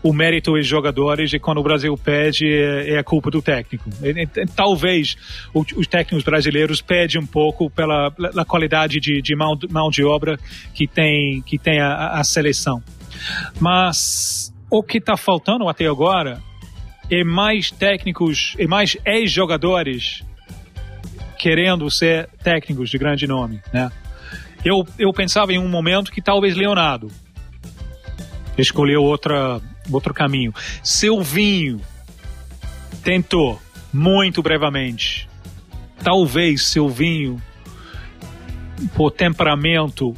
o 0.02 0.12
mérito 0.12 0.56
é 0.56 0.60
dos 0.60 0.66
jogadores 0.66 1.32
e 1.32 1.38
quando 1.38 1.58
o 1.58 1.62
Brasil 1.62 1.96
pede 1.96 2.46
é, 2.46 2.94
é 2.94 2.98
a 2.98 3.04
culpa 3.04 3.30
do 3.30 3.42
técnico. 3.42 3.90
Talvez 4.54 5.16
os 5.52 5.86
técnicos 5.86 6.24
brasileiros 6.24 6.80
pedem 6.80 7.20
um 7.20 7.26
pouco 7.26 7.68
pela, 7.68 8.10
pela 8.10 8.44
qualidade 8.44 9.00
de, 9.00 9.20
de 9.20 9.34
mão, 9.34 9.58
mão, 9.70 9.90
de 9.90 10.04
obra 10.04 10.38
que 10.72 10.86
tem, 10.86 11.42
que 11.42 11.58
tem 11.58 11.80
a, 11.80 12.20
a 12.20 12.24
seleção. 12.24 12.82
Mas 13.58 14.52
o 14.70 14.82
que 14.82 14.98
está 14.98 15.16
faltando 15.16 15.68
até 15.68 15.86
agora 15.86 16.40
é 17.10 17.24
mais 17.24 17.70
técnicos, 17.70 18.54
e 18.58 18.66
mais 18.66 18.96
ex-jogadores 19.04 20.22
querendo 21.38 21.90
ser 21.90 22.28
técnicos 22.42 22.90
de 22.90 22.98
grande 22.98 23.26
nome, 23.26 23.60
né? 23.72 23.90
Eu, 24.64 24.86
eu 24.98 25.12
pensava 25.12 25.52
em 25.52 25.58
um 25.58 25.68
momento 25.68 26.10
que 26.10 26.20
talvez 26.20 26.56
Leonardo 26.56 27.08
escolheu 28.58 29.02
outra, 29.02 29.60
outro 29.92 30.12
caminho. 30.12 30.52
Silvinho 30.82 31.80
tentou 33.04 33.60
muito 33.92 34.42
brevemente. 34.42 35.28
Talvez 36.02 36.66
Silvinho, 36.66 37.40
por 38.94 39.10
temperamento, 39.12 40.14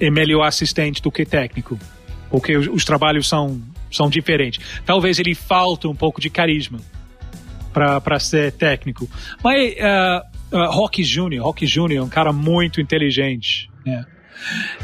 é 0.00 0.10
melhor 0.10 0.44
assistente 0.44 1.02
do 1.02 1.10
que 1.10 1.24
técnico, 1.26 1.78
porque 2.30 2.56
os, 2.56 2.66
os 2.68 2.84
trabalhos 2.84 3.28
são, 3.28 3.60
são 3.94 4.08
diferentes. 4.08 4.64
Talvez 4.84 5.18
ele 5.18 5.34
falte 5.34 5.86
um 5.86 5.94
pouco 5.94 6.20
de 6.20 6.28
carisma 6.28 6.78
para 7.72 8.18
ser 8.18 8.52
técnico. 8.52 9.08
Mas 9.42 9.74
uh, 9.74 10.56
uh, 10.56 10.70
Rock 10.70 11.02
Jr., 11.02 11.40
Rock 11.40 11.66
Jr. 11.66 11.96
é 11.96 12.02
um 12.02 12.08
cara 12.08 12.32
muito 12.32 12.80
inteligente. 12.80 13.68
Né? 13.84 14.04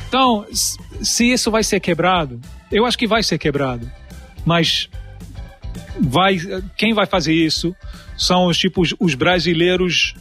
Então, 0.08 0.46
se 0.52 1.32
isso 1.32 1.50
vai 1.50 1.62
ser 1.62 1.80
quebrado, 1.80 2.40
eu 2.70 2.84
acho 2.86 2.98
que 2.98 3.06
vai 3.06 3.22
ser 3.22 3.38
quebrado. 3.38 3.90
Mas 4.44 4.88
vai, 6.00 6.38
quem 6.76 6.92
vai 6.94 7.06
fazer 7.06 7.34
isso 7.34 7.74
são 8.16 8.46
os 8.46 8.58
tipos 8.58 8.94
os 8.98 9.14
brasileiros 9.14 10.14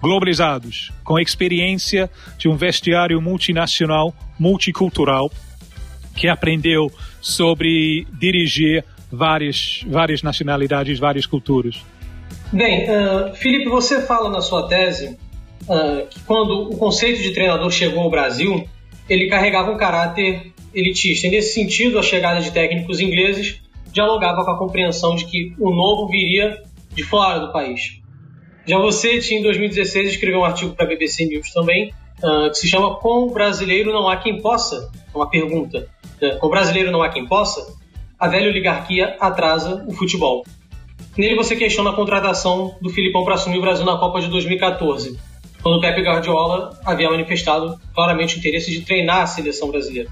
globalizados, 0.00 0.92
com 1.02 1.18
experiência 1.18 2.10
de 2.38 2.48
um 2.48 2.56
vestiário 2.56 3.20
multinacional, 3.20 4.14
multicultural, 4.38 5.30
que 6.16 6.28
aprendeu 6.28 6.90
sobre 7.20 8.06
dirigir 8.18 8.84
várias, 9.10 9.84
várias 9.86 10.22
nacionalidades, 10.22 10.98
várias 10.98 11.26
culturas. 11.26 11.82
Bem, 12.52 12.84
uh, 12.84 13.34
Felipe, 13.34 13.68
você 13.68 14.02
fala 14.02 14.30
na 14.30 14.40
sua 14.40 14.68
tese 14.68 15.16
uh, 15.68 16.06
que 16.08 16.20
quando 16.20 16.70
o 16.70 16.76
conceito 16.76 17.22
de 17.22 17.32
treinador 17.32 17.70
chegou 17.70 18.02
ao 18.02 18.10
Brasil, 18.10 18.68
ele 19.08 19.28
carregava 19.28 19.70
um 19.70 19.76
caráter 19.76 20.52
elitista. 20.74 21.26
E 21.26 21.30
nesse 21.30 21.54
sentido, 21.54 21.98
a 21.98 22.02
chegada 22.02 22.40
de 22.40 22.50
técnicos 22.50 23.00
ingleses 23.00 23.60
dialogava 23.92 24.44
com 24.44 24.50
a 24.50 24.58
compreensão 24.58 25.16
de 25.16 25.24
que 25.24 25.54
o 25.58 25.70
novo 25.70 26.08
viria 26.08 26.62
de 26.94 27.02
fora 27.02 27.38
do 27.38 27.52
país. 27.52 28.00
Já 28.66 28.78
você, 28.78 29.20
em 29.32 29.42
2016, 29.42 30.10
escreveu 30.10 30.40
um 30.40 30.44
artigo 30.44 30.74
para 30.74 30.86
a 30.86 30.88
BBC 30.88 31.24
News 31.26 31.52
também, 31.52 31.92
uh, 32.22 32.50
que 32.50 32.58
se 32.58 32.68
chama 32.68 32.96
Com 32.96 33.28
o 33.28 33.30
brasileiro 33.30 33.92
não 33.92 34.08
há 34.08 34.16
quem 34.16 34.40
possa? 34.40 34.90
É 35.14 35.16
uma 35.16 35.30
pergunta. 35.30 35.88
Com 36.40 36.46
o 36.46 36.50
brasileiro 36.50 36.90
não 36.90 37.02
há 37.02 37.08
quem 37.08 37.26
possa? 37.26 37.74
A 38.18 38.28
velha 38.28 38.48
oligarquia 38.48 39.16
atrasa 39.20 39.84
o 39.86 39.92
futebol. 39.92 40.44
Nele 41.16 41.34
você 41.34 41.56
questiona 41.56 41.90
a 41.90 41.94
contratação 41.94 42.76
do 42.80 42.90
Filipão 42.90 43.24
para 43.24 43.34
assumir 43.34 43.58
o 43.58 43.62
Brasil 43.62 43.84
na 43.84 43.98
Copa 43.98 44.20
de 44.20 44.28
2014, 44.28 45.18
quando 45.62 45.78
o 45.78 45.80
Pepe 45.80 46.02
Guardiola 46.02 46.78
havia 46.84 47.10
manifestado 47.10 47.78
claramente 47.94 48.36
o 48.36 48.38
interesse 48.38 48.70
de 48.70 48.82
treinar 48.82 49.22
a 49.22 49.26
seleção 49.26 49.70
brasileira. 49.70 50.10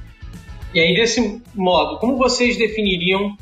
E 0.75 0.81
aí, 0.81 0.95
desse 0.95 1.41
modo, 1.55 1.99
como 1.99 2.17
vocês 2.17 2.57
definiriam 2.57 3.37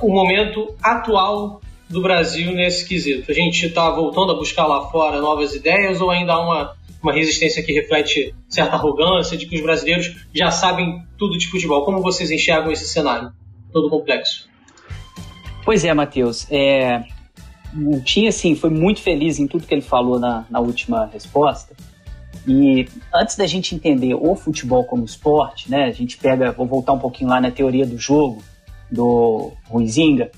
o 0.00 0.12
momento 0.12 0.74
atual 0.82 1.60
do 1.88 2.00
Brasil 2.00 2.52
nesse 2.52 2.86
quesito? 2.86 3.30
A 3.30 3.34
gente 3.34 3.66
está 3.66 3.90
voltando 3.90 4.32
a 4.32 4.36
buscar 4.36 4.66
lá 4.66 4.88
fora 4.88 5.20
novas 5.20 5.54
ideias 5.54 6.00
ou 6.00 6.10
ainda 6.10 6.34
há 6.34 6.40
uma, 6.40 6.76
uma 7.02 7.12
resistência 7.12 7.62
que 7.62 7.72
reflete 7.72 8.34
certa 8.48 8.74
arrogância 8.74 9.36
de 9.36 9.46
que 9.46 9.56
os 9.56 9.62
brasileiros 9.62 10.16
já 10.34 10.50
sabem 10.50 11.02
tudo 11.16 11.38
de 11.38 11.46
futebol? 11.46 11.84
Como 11.84 12.02
vocês 12.02 12.30
enxergam 12.30 12.72
esse 12.72 12.88
cenário 12.88 13.32
todo 13.72 13.88
complexo? 13.88 14.48
Pois 15.64 15.84
é, 15.84 15.92
Matheus. 15.92 16.46
É, 16.50 17.04
o 17.76 18.00
Tim, 18.00 18.26
assim, 18.26 18.54
foi 18.54 18.70
muito 18.70 19.00
feliz 19.00 19.38
em 19.38 19.46
tudo 19.46 19.66
que 19.66 19.74
ele 19.74 19.82
falou 19.82 20.18
na, 20.18 20.46
na 20.50 20.60
última 20.60 21.06
resposta. 21.06 21.76
E 22.46 22.88
antes 23.14 23.36
da 23.36 23.46
gente 23.46 23.74
entender 23.74 24.14
o 24.14 24.34
futebol 24.34 24.84
como 24.84 25.04
esporte, 25.04 25.70
né, 25.70 25.84
a 25.84 25.92
gente 25.92 26.16
pega, 26.16 26.52
vou 26.52 26.66
voltar 26.66 26.94
um 26.94 26.98
pouquinho 26.98 27.28
lá 27.28 27.40
na 27.40 27.50
teoria 27.50 27.86
do 27.86 27.98
jogo 27.98 28.42
do 28.90 29.52
Ruizinga, 29.68 30.30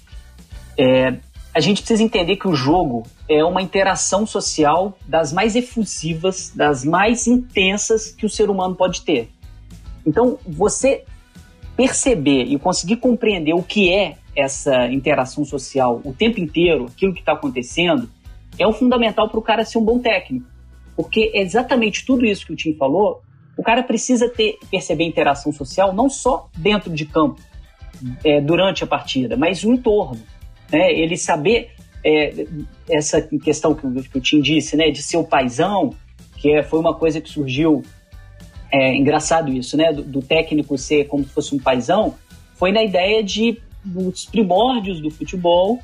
é, 0.77 1.15
a 1.53 1.61
gente 1.61 1.83
precisa 1.83 2.03
entender 2.03 2.37
que 2.37 2.47
o 2.47 2.55
jogo 2.55 3.03
é 3.29 3.45
uma 3.45 3.61
interação 3.61 4.25
social 4.25 4.97
das 5.07 5.33
mais 5.33 5.57
efusivas, 5.57 6.53
das 6.55 6.85
mais 6.85 7.27
intensas 7.27 8.13
que 8.13 8.25
o 8.25 8.29
ser 8.31 8.49
humano 8.49 8.77
pode 8.77 9.03
ter. 9.03 9.29
Então, 10.07 10.39
você 10.47 11.05
perceber 11.77 12.45
e 12.45 12.59
conseguir 12.59 12.97
compreender 12.97 13.55
o 13.55 13.63
que 13.63 13.93
é 13.93 14.17
essa 14.37 14.87
interação 14.87 15.45
social 15.45 16.01
o 16.05 16.13
tempo 16.13 16.39
inteiro, 16.39 16.87
aquilo 16.87 17.13
que 17.13 17.21
está 17.21 17.33
acontecendo, 17.33 18.09
é 18.59 18.67
o 18.67 18.73
fundamental 18.73 19.29
para 19.29 19.39
o 19.39 19.43
cara 19.43 19.65
ser 19.65 19.79
um 19.79 19.85
bom 19.85 19.99
técnico. 19.99 20.47
Porque 20.95 21.31
é 21.35 21.41
exatamente 21.41 22.05
tudo 22.05 22.25
isso 22.25 22.47
que 22.47 22.53
o 22.53 22.57
Tim 22.57 22.75
falou, 22.75 23.23
o 23.57 23.63
cara 23.63 23.83
precisa 23.83 24.29
ter 24.29 24.57
perceber 24.71 25.05
interação 25.05 25.53
social 25.53 25.93
não 25.93 26.09
só 26.09 26.49
dentro 26.57 26.93
de 26.93 27.07
campo, 27.07 27.41
é, 28.25 28.41
durante 28.41 28.85
a 28.85 28.87
partida, 28.87 29.37
mas 29.37 29.65
o 29.65 29.73
entorno. 29.73 30.21
Né? 30.71 30.93
Ele 30.93 31.17
saber 31.17 31.71
é, 32.05 32.47
essa 32.89 33.21
questão 33.23 33.75
que, 33.75 34.09
que 34.09 34.19
o 34.19 34.21
Tim 34.21 34.41
disse, 34.41 34.77
né, 34.77 34.91
de 34.91 35.03
ser 35.03 35.17
o 35.17 35.25
paizão, 35.25 35.95
que 36.37 36.51
é, 36.51 36.63
foi 36.63 36.79
uma 36.79 36.95
coisa 36.95 37.21
que 37.21 37.29
surgiu, 37.29 37.83
é 38.73 38.95
engraçado 38.95 39.53
isso, 39.53 39.77
né, 39.77 39.93
do, 39.93 40.03
do 40.03 40.23
técnico 40.23 40.79
ser 40.79 41.07
como 41.07 41.25
se 41.25 41.31
fosse 41.31 41.55
um 41.55 41.59
paizão, 41.59 42.15
foi 42.55 42.73
na 42.73 42.83
ideia 42.83 43.23
de 43.23 43.61
dos 43.83 44.27
primórdios 44.27 45.01
do 45.01 45.11
futebol, 45.11 45.81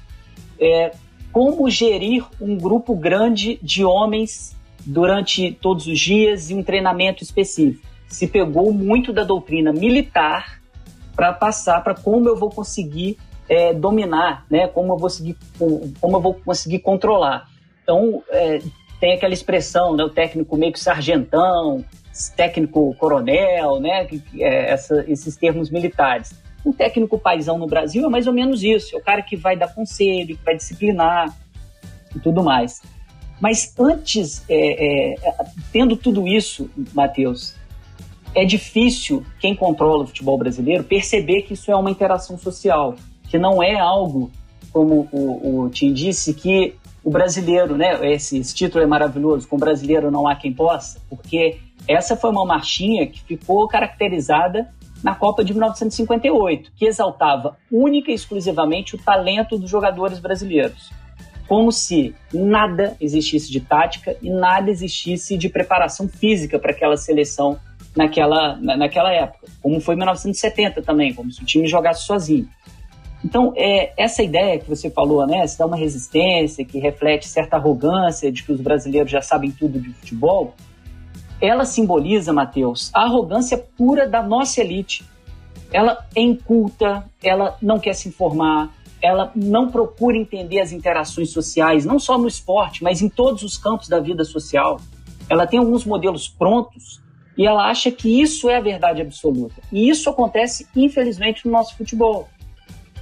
é, 0.60 0.92
como 1.32 1.68
gerir 1.70 2.24
um 2.40 2.56
grupo 2.56 2.94
grande 2.94 3.58
de 3.62 3.84
homens 3.84 4.54
durante 4.84 5.52
todos 5.52 5.86
os 5.86 5.98
dias 5.98 6.50
e 6.50 6.54
um 6.54 6.62
treinamento 6.62 7.22
específico. 7.22 7.86
Se 8.08 8.26
pegou 8.26 8.72
muito 8.72 9.12
da 9.12 9.24
doutrina 9.24 9.72
militar 9.72 10.60
para 11.14 11.32
passar 11.32 11.82
para 11.82 11.94
como 11.94 12.28
eu 12.28 12.36
vou 12.36 12.50
conseguir 12.50 13.16
é, 13.48 13.72
dominar, 13.72 14.44
né? 14.50 14.66
Como 14.68 14.92
eu 14.92 14.96
vou 14.96 15.00
conseguir, 15.00 15.36
como 16.00 16.16
eu 16.16 16.20
vou 16.20 16.34
conseguir 16.34 16.80
controlar. 16.80 17.48
Então 17.82 18.22
é, 18.30 18.60
tem 19.00 19.14
aquela 19.14 19.34
expressão, 19.34 19.94
né? 19.94 20.04
O 20.04 20.10
técnico 20.10 20.56
meio 20.56 20.72
que 20.72 20.80
sargentão, 20.80 21.84
técnico 22.36 22.94
coronel, 22.94 23.80
né? 23.80 24.08
É, 24.38 24.70
essa, 24.70 25.04
esses 25.08 25.36
termos 25.36 25.70
militares. 25.70 26.34
O 26.64 26.72
técnico 26.72 27.18
paisão 27.18 27.58
no 27.58 27.66
Brasil 27.66 28.04
é 28.04 28.08
mais 28.08 28.26
ou 28.26 28.32
menos 28.32 28.62
isso. 28.62 28.96
É 28.96 28.98
o 28.98 29.02
cara 29.02 29.22
que 29.22 29.36
vai 29.36 29.56
dar 29.56 29.72
conselho, 29.72 30.36
que 30.36 30.44
vai 30.44 30.56
disciplinar 30.56 31.34
e 32.14 32.18
tudo 32.18 32.42
mais. 32.42 32.82
Mas 33.40 33.74
antes, 33.78 34.42
é, 34.48 35.12
é, 35.12 35.14
tendo 35.72 35.96
tudo 35.96 36.26
isso, 36.26 36.70
Matheus, 36.94 37.54
é 38.34 38.44
difícil 38.44 39.24
quem 39.40 39.54
controla 39.54 40.04
o 40.04 40.06
futebol 40.06 40.36
brasileiro 40.38 40.84
perceber 40.84 41.42
que 41.42 41.54
isso 41.54 41.70
é 41.70 41.76
uma 41.76 41.90
interação 41.90 42.38
social, 42.38 42.94
que 43.28 43.38
não 43.38 43.62
é 43.62 43.74
algo, 43.78 44.30
como 44.72 45.08
o, 45.12 45.64
o 45.64 45.70
Tim 45.70 45.92
disse, 45.92 46.34
que 46.34 46.74
o 47.02 47.10
brasileiro, 47.10 47.76
né? 47.76 47.98
Esse, 48.12 48.38
esse 48.38 48.54
título 48.54 48.82
é 48.82 48.86
maravilhoso, 48.86 49.46
com 49.46 49.56
o 49.56 49.58
brasileiro 49.58 50.10
não 50.10 50.26
há 50.26 50.34
quem 50.34 50.52
possa, 50.52 51.00
porque 51.08 51.58
essa 51.86 52.16
foi 52.16 52.30
uma 52.30 52.44
marchinha 52.44 53.06
que 53.06 53.22
ficou 53.22 53.66
caracterizada 53.68 54.68
na 55.02 55.14
Copa 55.14 55.44
de 55.44 55.52
1958, 55.52 56.72
que 56.74 56.86
exaltava 56.86 57.56
única 57.70 58.10
e 58.10 58.14
exclusivamente 58.14 58.96
o 58.96 58.98
talento 58.98 59.58
dos 59.58 59.70
jogadores 59.70 60.18
brasileiros 60.18 60.90
como 61.46 61.70
se 61.70 62.14
nada 62.32 62.96
existisse 63.00 63.50
de 63.50 63.60
tática 63.60 64.16
e 64.20 64.30
nada 64.30 64.70
existisse 64.70 65.36
de 65.36 65.48
preparação 65.48 66.08
física 66.08 66.58
para 66.58 66.72
aquela 66.72 66.96
seleção 66.96 67.58
naquela, 67.96 68.56
naquela 68.56 69.12
época, 69.12 69.46
como 69.62 69.80
foi 69.80 69.94
em 69.94 69.98
1970 69.98 70.82
também, 70.82 71.14
como 71.14 71.30
se 71.30 71.42
o 71.42 71.46
time 71.46 71.66
jogasse 71.66 72.04
sozinho. 72.04 72.48
Então, 73.26 73.52
é, 73.56 73.92
essa 73.96 74.22
ideia 74.22 74.56
que 74.56 74.68
você 74.68 74.88
falou, 74.88 75.26
né, 75.26 75.44
se 75.48 75.58
dá 75.58 75.66
uma 75.66 75.74
resistência, 75.74 76.64
que 76.64 76.78
reflete 76.78 77.26
certa 77.26 77.56
arrogância 77.56 78.30
de 78.30 78.44
que 78.44 78.52
os 78.52 78.60
brasileiros 78.60 79.10
já 79.10 79.20
sabem 79.20 79.50
tudo 79.50 79.80
de 79.80 79.92
futebol, 79.94 80.54
ela 81.40 81.64
simboliza, 81.64 82.32
Matheus, 82.32 82.88
a 82.94 83.02
arrogância 83.02 83.58
pura 83.76 84.08
da 84.08 84.22
nossa 84.22 84.60
elite. 84.60 85.04
Ela 85.72 86.06
é 86.14 86.20
inculta, 86.20 87.04
ela 87.20 87.56
não 87.60 87.80
quer 87.80 87.94
se 87.94 88.08
informar, 88.08 88.72
ela 89.02 89.32
não 89.34 89.72
procura 89.72 90.16
entender 90.16 90.60
as 90.60 90.70
interações 90.70 91.32
sociais, 91.32 91.84
não 91.84 91.98
só 91.98 92.16
no 92.16 92.28
esporte, 92.28 92.84
mas 92.84 93.02
em 93.02 93.08
todos 93.08 93.42
os 93.42 93.58
campos 93.58 93.88
da 93.88 93.98
vida 93.98 94.24
social. 94.24 94.80
Ela 95.28 95.48
tem 95.48 95.58
alguns 95.58 95.84
modelos 95.84 96.28
prontos 96.28 97.02
e 97.36 97.44
ela 97.44 97.68
acha 97.68 97.90
que 97.90 98.22
isso 98.22 98.48
é 98.48 98.56
a 98.56 98.60
verdade 98.60 99.02
absoluta. 99.02 99.60
E 99.72 99.88
isso 99.88 100.08
acontece, 100.08 100.68
infelizmente, 100.76 101.44
no 101.44 101.50
nosso 101.50 101.76
futebol. 101.76 102.28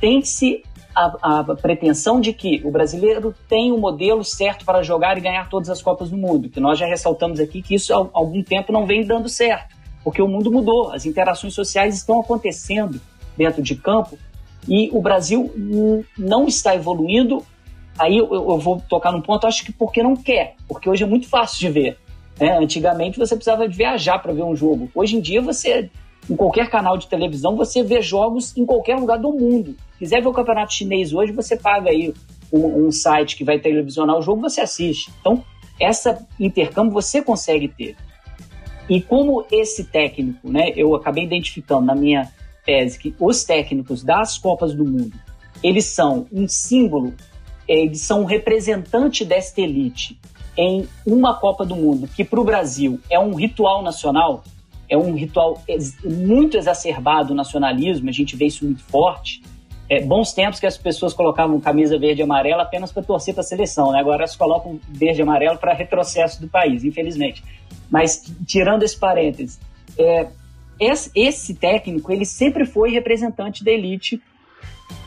Tem-se 0.04 0.62
a, 0.94 1.40
a, 1.40 1.56
pretensão 1.56 2.20
de 2.20 2.34
que 2.34 2.60
o 2.62 2.70
brasileiro 2.70 3.34
tem 3.48 3.72
o 3.72 3.76
um 3.76 3.78
modelo 3.78 4.22
certo 4.22 4.62
para 4.62 4.82
jogar 4.82 5.16
e 5.16 5.20
ganhar 5.22 5.48
todas 5.48 5.70
as 5.70 5.80
Copas 5.80 6.10
do 6.10 6.16
Mundo, 6.18 6.50
que 6.50 6.60
nós 6.60 6.78
já 6.78 6.84
ressaltamos 6.84 7.40
aqui 7.40 7.62
que 7.62 7.74
isso 7.74 7.90
há 7.94 8.06
algum 8.12 8.42
tempo 8.42 8.70
não 8.70 8.84
vem 8.84 9.02
dando 9.02 9.30
certo, 9.30 9.74
porque 10.04 10.20
o 10.20 10.28
mundo 10.28 10.52
mudou, 10.52 10.92
as 10.92 11.06
interações 11.06 11.54
sociais 11.54 11.96
estão 11.96 12.20
acontecendo 12.20 13.00
dentro 13.34 13.62
de 13.62 13.76
campo 13.76 14.18
e 14.68 14.90
o 14.92 15.00
Brasil 15.00 15.50
não 16.18 16.46
está 16.46 16.74
evoluindo. 16.74 17.42
Aí 17.98 18.18
eu, 18.18 18.30
eu 18.30 18.58
vou 18.58 18.82
tocar 18.86 19.10
num 19.10 19.22
ponto, 19.22 19.46
acho 19.46 19.64
que 19.64 19.72
porque 19.72 20.02
não 20.02 20.14
quer, 20.14 20.56
porque 20.68 20.86
hoje 20.86 21.02
é 21.02 21.06
muito 21.06 21.26
fácil 21.26 21.60
de 21.60 21.70
ver. 21.70 21.98
Né? 22.38 22.58
Antigamente 22.58 23.18
você 23.18 23.34
precisava 23.34 23.66
viajar 23.66 24.18
para 24.18 24.34
ver 24.34 24.42
um 24.42 24.54
jogo. 24.54 24.90
Hoje 24.94 25.16
em 25.16 25.20
dia 25.22 25.40
você, 25.40 25.90
em 26.28 26.36
qualquer 26.36 26.70
canal 26.70 26.96
de 26.96 27.06
televisão, 27.06 27.56
você 27.56 27.82
vê 27.82 28.00
jogos 28.00 28.56
em 28.56 28.64
qualquer 28.64 28.96
lugar 28.96 29.18
do 29.18 29.32
mundo. 29.32 29.76
Quiser 29.98 30.22
ver 30.22 30.28
o 30.28 30.32
campeonato 30.32 30.72
chinês 30.72 31.12
hoje, 31.12 31.32
você 31.32 31.56
paga 31.56 31.90
aí 31.90 32.12
um, 32.52 32.86
um 32.86 32.92
site 32.92 33.36
que 33.36 33.44
vai 33.44 33.58
televisionar 33.58 34.16
o 34.16 34.22
jogo, 34.22 34.40
você 34.40 34.60
assiste. 34.60 35.10
Então, 35.20 35.44
essa 35.78 36.26
intercâmbio 36.38 36.92
você 36.92 37.20
consegue 37.20 37.68
ter. 37.68 37.96
E 38.88 39.00
como 39.00 39.44
esse 39.50 39.84
técnico, 39.84 40.50
né, 40.50 40.72
eu 40.76 40.94
acabei 40.94 41.24
identificando 41.24 41.86
na 41.86 41.94
minha 41.94 42.30
tese 42.64 42.98
que 42.98 43.14
os 43.18 43.44
técnicos 43.44 44.02
das 44.02 44.38
Copas 44.38 44.74
do 44.74 44.84
Mundo, 44.84 45.12
eles 45.62 45.86
são 45.86 46.26
um 46.32 46.46
símbolo, 46.46 47.14
eles 47.66 48.02
são 48.02 48.22
um 48.22 48.24
representante 48.24 49.24
desta 49.24 49.60
elite 49.60 50.18
em 50.56 50.86
uma 51.04 51.34
Copa 51.34 51.64
do 51.64 51.74
Mundo, 51.74 52.08
que 52.08 52.24
para 52.24 52.40
o 52.40 52.44
Brasil 52.44 53.00
é 53.10 53.18
um 53.18 53.34
ritual 53.34 53.82
nacional, 53.82 54.44
é 54.88 54.96
um 54.96 55.14
ritual 55.14 55.62
muito 56.04 56.56
exacerbado 56.56 57.32
o 57.32 57.36
nacionalismo, 57.36 58.08
a 58.08 58.12
gente 58.12 58.36
vê 58.36 58.46
isso 58.46 58.64
muito 58.64 58.82
forte. 58.84 59.42
É, 59.88 60.00
bons 60.00 60.32
tempos 60.32 60.58
que 60.58 60.66
as 60.66 60.78
pessoas 60.78 61.12
colocavam 61.12 61.60
camisa 61.60 61.98
verde 61.98 62.22
e 62.22 62.24
amarela 62.24 62.62
apenas 62.62 62.90
para 62.90 63.02
torcer 63.02 63.34
para 63.34 63.42
a 63.42 63.44
seleção, 63.44 63.92
né? 63.92 64.00
agora 64.00 64.22
elas 64.22 64.34
colocam 64.34 64.80
verde 64.88 65.20
e 65.20 65.22
amarelo 65.22 65.58
para 65.58 65.74
retrocesso 65.74 66.40
do 66.40 66.48
país, 66.48 66.84
infelizmente. 66.84 67.44
Mas 67.90 68.24
tirando 68.46 68.82
esse 68.82 68.98
parênteses, 68.98 69.60
é, 69.98 70.28
esse, 70.80 71.10
esse, 71.14 71.54
técnico 71.54 72.10
ele 72.10 72.24
sempre 72.24 72.64
foi 72.64 72.90
representante 72.90 73.62
da 73.62 73.70
elite 73.70 74.22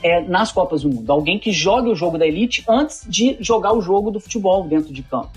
é, 0.04 0.22
nas 0.22 0.52
Copas 0.52 0.84
do 0.84 0.90
Mundo. 0.90 1.12
Alguém 1.12 1.40
que 1.40 1.52
jogue 1.52 1.90
o 1.90 1.96
jogo 1.96 2.18
da 2.18 2.28
elite 2.28 2.64
antes 2.68 3.06
de 3.08 3.36
jogar 3.40 3.74
o 3.74 3.82
jogo 3.82 4.12
do 4.12 4.20
futebol 4.20 4.64
dentro 4.64 4.94
de 4.94 5.02
campo. 5.02 5.32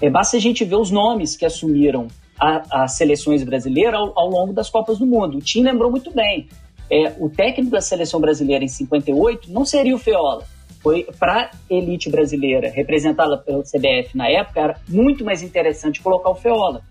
É, 0.00 0.08
basta 0.08 0.36
a 0.36 0.40
gente 0.40 0.64
ver 0.64 0.76
os 0.76 0.90
nomes 0.90 1.36
que 1.36 1.44
assumiram 1.44 2.06
as 2.38 2.96
seleções 2.96 3.42
brasileiras 3.42 3.94
ao, 3.94 4.18
ao, 4.18 4.28
longo 4.28 4.52
das 4.52 4.70
Copas 4.70 4.98
do 4.98 5.06
Mundo. 5.06 5.38
O 5.38 5.40
Tim 5.40 5.62
lembrou 5.62 5.90
muito 5.90 6.10
bem. 6.12 6.48
É, 6.90 7.12
o 7.18 7.28
técnico 7.28 7.70
da 7.70 7.80
seleção 7.80 8.20
brasileira 8.20 8.64
em 8.64 8.68
58 8.68 9.52
não 9.52 9.64
seria 9.64 9.94
o 9.94 9.98
Feola. 9.98 10.44
Foi 10.80 11.06
para 11.18 11.50
a 11.50 11.74
elite 11.74 12.08
brasileira, 12.08 12.70
representada 12.70 13.36
pelo 13.36 13.62
CBF 13.62 14.16
na 14.16 14.28
época, 14.28 14.60
era 14.60 14.80
muito 14.88 15.24
mais 15.24 15.42
interessante 15.42 16.00
colocar 16.00 16.30
o 16.30 16.34
Feola. 16.34 16.82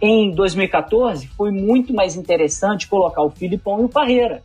Em 0.00 0.30
2014, 0.30 1.26
foi 1.28 1.50
muito 1.50 1.92
mais 1.92 2.14
interessante 2.14 2.86
colocar 2.86 3.22
o 3.22 3.30
Filipão 3.30 3.80
e 3.80 3.84
o 3.84 3.88
Parreira 3.88 4.42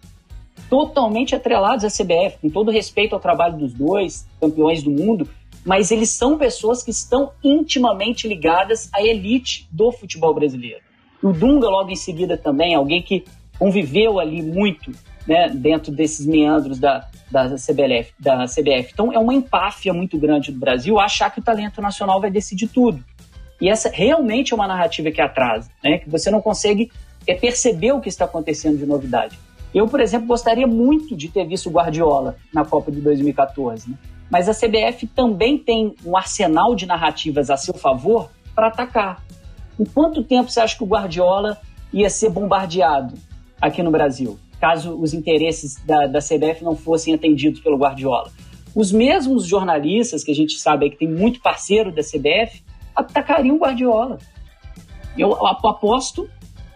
totalmente 0.70 1.36
atrelados 1.36 1.86
à 1.86 1.88
CBF, 1.88 2.40
com 2.42 2.50
todo 2.50 2.72
respeito 2.72 3.14
ao 3.14 3.22
trabalho 3.22 3.58
dos 3.58 3.74
dois, 3.74 4.28
campeões 4.42 4.82
do 4.82 4.90
mundo, 4.90 5.30
mas 5.66 5.92
eles 5.92 6.10
são 6.10 6.38
pessoas 6.38 6.84
que 6.84 6.92
estão 6.92 7.32
intimamente 7.44 8.28
ligadas 8.28 8.90
à 8.94 9.02
elite 9.02 9.68
do 9.72 9.92
futebol 9.92 10.34
brasileiro. 10.34 10.82
O 11.22 11.32
Dunga, 11.32 11.70
logo 11.70 11.90
em 11.90 11.96
seguida, 11.96 12.38
também, 12.38 12.76
alguém 12.76 13.02
que 13.02 13.24
conviveu 13.58 14.20
ali 14.20 14.42
muito 14.42 14.92
né, 15.26 15.50
dentro 15.50 15.92
desses 15.92 16.26
meandros 16.26 16.80
da, 16.80 17.08
da, 17.32 17.56
CBF, 17.56 18.14
da 18.20 18.46
CBF. 18.46 18.92
Então, 18.92 19.14
é 19.14 19.18
uma 19.18 19.34
empáfia 19.34 19.94
muito 19.94 20.18
grande 20.18 20.52
do 20.52 20.60
Brasil 20.60 21.00
achar 21.00 21.30
que 21.30 21.40
o 21.40 21.44
talento 21.44 21.82
nacional 21.82 22.20
vai 22.20 22.30
decidir 22.30 22.68
tudo. 22.68 23.04
E 23.62 23.70
essa 23.70 23.90
realmente 23.90 24.52
é 24.52 24.56
uma 24.56 24.68
narrativa 24.68 25.12
que 25.12 25.22
atrasa, 25.22 25.70
né, 25.82 26.00
que 26.00 26.10
você 26.10 26.30
não 26.30 26.42
consegue 26.42 26.92
é, 27.26 27.34
perceber 27.34 27.94
o 27.94 28.02
que 28.02 28.10
está 28.10 28.26
acontecendo 28.26 28.78
de 28.78 28.86
novidade. 28.86 29.40
Eu, 29.74 29.88
por 29.88 30.02
exemplo, 30.02 30.28
gostaria 30.28 30.68
muito 30.68 31.16
de 31.16 31.30
ter 31.30 31.48
visto 31.48 31.68
o 31.68 31.72
Guardiola 31.72 32.36
na 32.54 32.66
Copa 32.66 32.92
de 32.92 33.00
2014, 33.00 33.90
né? 33.90 33.98
Mas 34.34 34.50
a 34.50 34.52
CBF 34.52 35.06
também 35.06 35.60
tem 35.60 35.94
um 36.04 36.18
arsenal 36.18 36.74
de 36.74 36.88
narrativas 36.88 37.52
a 37.52 37.56
seu 37.56 37.76
favor 37.76 38.32
para 38.56 38.70
atacar. 38.70 39.24
Em 39.80 39.86
quanto 39.86 40.24
tempo 40.24 40.50
você 40.50 40.60
acha 40.60 40.76
que 40.76 40.84
o 40.84 40.88
Guardiola 40.88 41.62
ia 41.94 42.10
ser 42.10 42.32
bombardeado 42.32 43.14
aqui 43.62 43.84
no 43.84 43.92
Brasil, 43.92 44.40
caso 44.60 45.00
os 45.00 45.14
interesses 45.14 45.76
da, 45.86 46.08
da 46.08 46.18
CBF 46.18 46.64
não 46.64 46.76
fossem 46.76 47.14
atendidos 47.14 47.60
pelo 47.60 47.78
Guardiola? 47.78 48.32
Os 48.74 48.92
mesmos 48.92 49.46
jornalistas 49.46 50.24
que 50.24 50.32
a 50.32 50.36
gente 50.36 50.58
sabe 50.58 50.90
que 50.90 50.98
tem 50.98 51.08
muito 51.08 51.40
parceiro 51.40 51.92
da 51.92 52.02
CBF 52.02 52.64
atacariam 52.96 53.58
o 53.58 53.60
Guardiola. 53.60 54.18
Eu 55.16 55.46
aposto, 55.46 56.28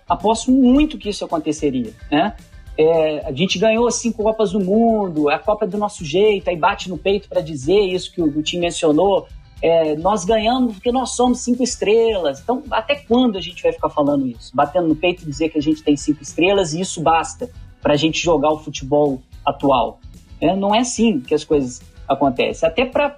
aposto 0.08 0.52
muito 0.52 0.96
que 1.00 1.10
isso 1.10 1.26
aconteceria, 1.26 1.92
né? 2.12 2.36
É, 2.78 3.26
a 3.26 3.32
gente 3.32 3.58
ganhou 3.58 3.90
cinco 3.90 4.22
Copas 4.22 4.52
do 4.52 4.60
Mundo, 4.60 5.30
é 5.32 5.36
a 5.36 5.40
Copa 5.40 5.66
do 5.66 5.78
nosso 5.78 6.06
jeito, 6.06 6.50
aí 6.50 6.56
bate 6.56 6.90
no 6.90 6.98
peito 6.98 7.28
para 7.28 7.42
dizer 7.42 7.80
isso 7.80 8.14
que 8.14 8.22
o, 8.22 8.26
o 8.26 8.44
time 8.44 8.62
mencionou. 8.62 9.28
É, 9.60 9.96
nós 9.96 10.24
ganhamos 10.24 10.76
porque 10.76 10.92
nós 10.92 11.16
somos 11.16 11.40
cinco 11.40 11.64
estrelas. 11.64 12.40
Então, 12.40 12.64
até 12.70 12.96
quando 12.96 13.38
a 13.38 13.42
gente 13.42 13.64
vai 13.64 13.72
ficar 13.72 13.90
falando 13.90 14.28
isso? 14.28 14.56
Batendo 14.56 14.88
no 14.88 14.96
peito 14.96 15.24
e 15.24 15.26
dizer 15.26 15.50
que 15.50 15.58
a 15.58 15.62
gente 15.62 15.82
tem 15.82 15.98
cinco 15.98 16.22
estrelas 16.22 16.74
e 16.74 16.82
isso 16.82 17.02
basta 17.02 17.50
para 17.82 17.94
a 17.94 17.98
gente 17.98 18.24
jogar 18.24 18.52
o 18.52 18.60
futebol 18.60 19.22
atual. 19.44 20.00
É, 20.40 20.56
não 20.56 20.76
é 20.76 20.80
assim 20.80 21.20
que 21.20 21.34
as 21.34 21.44
coisas 21.44 21.82
acontecem. 22.08 22.70
Até 22.70 22.86
para 22.86 23.18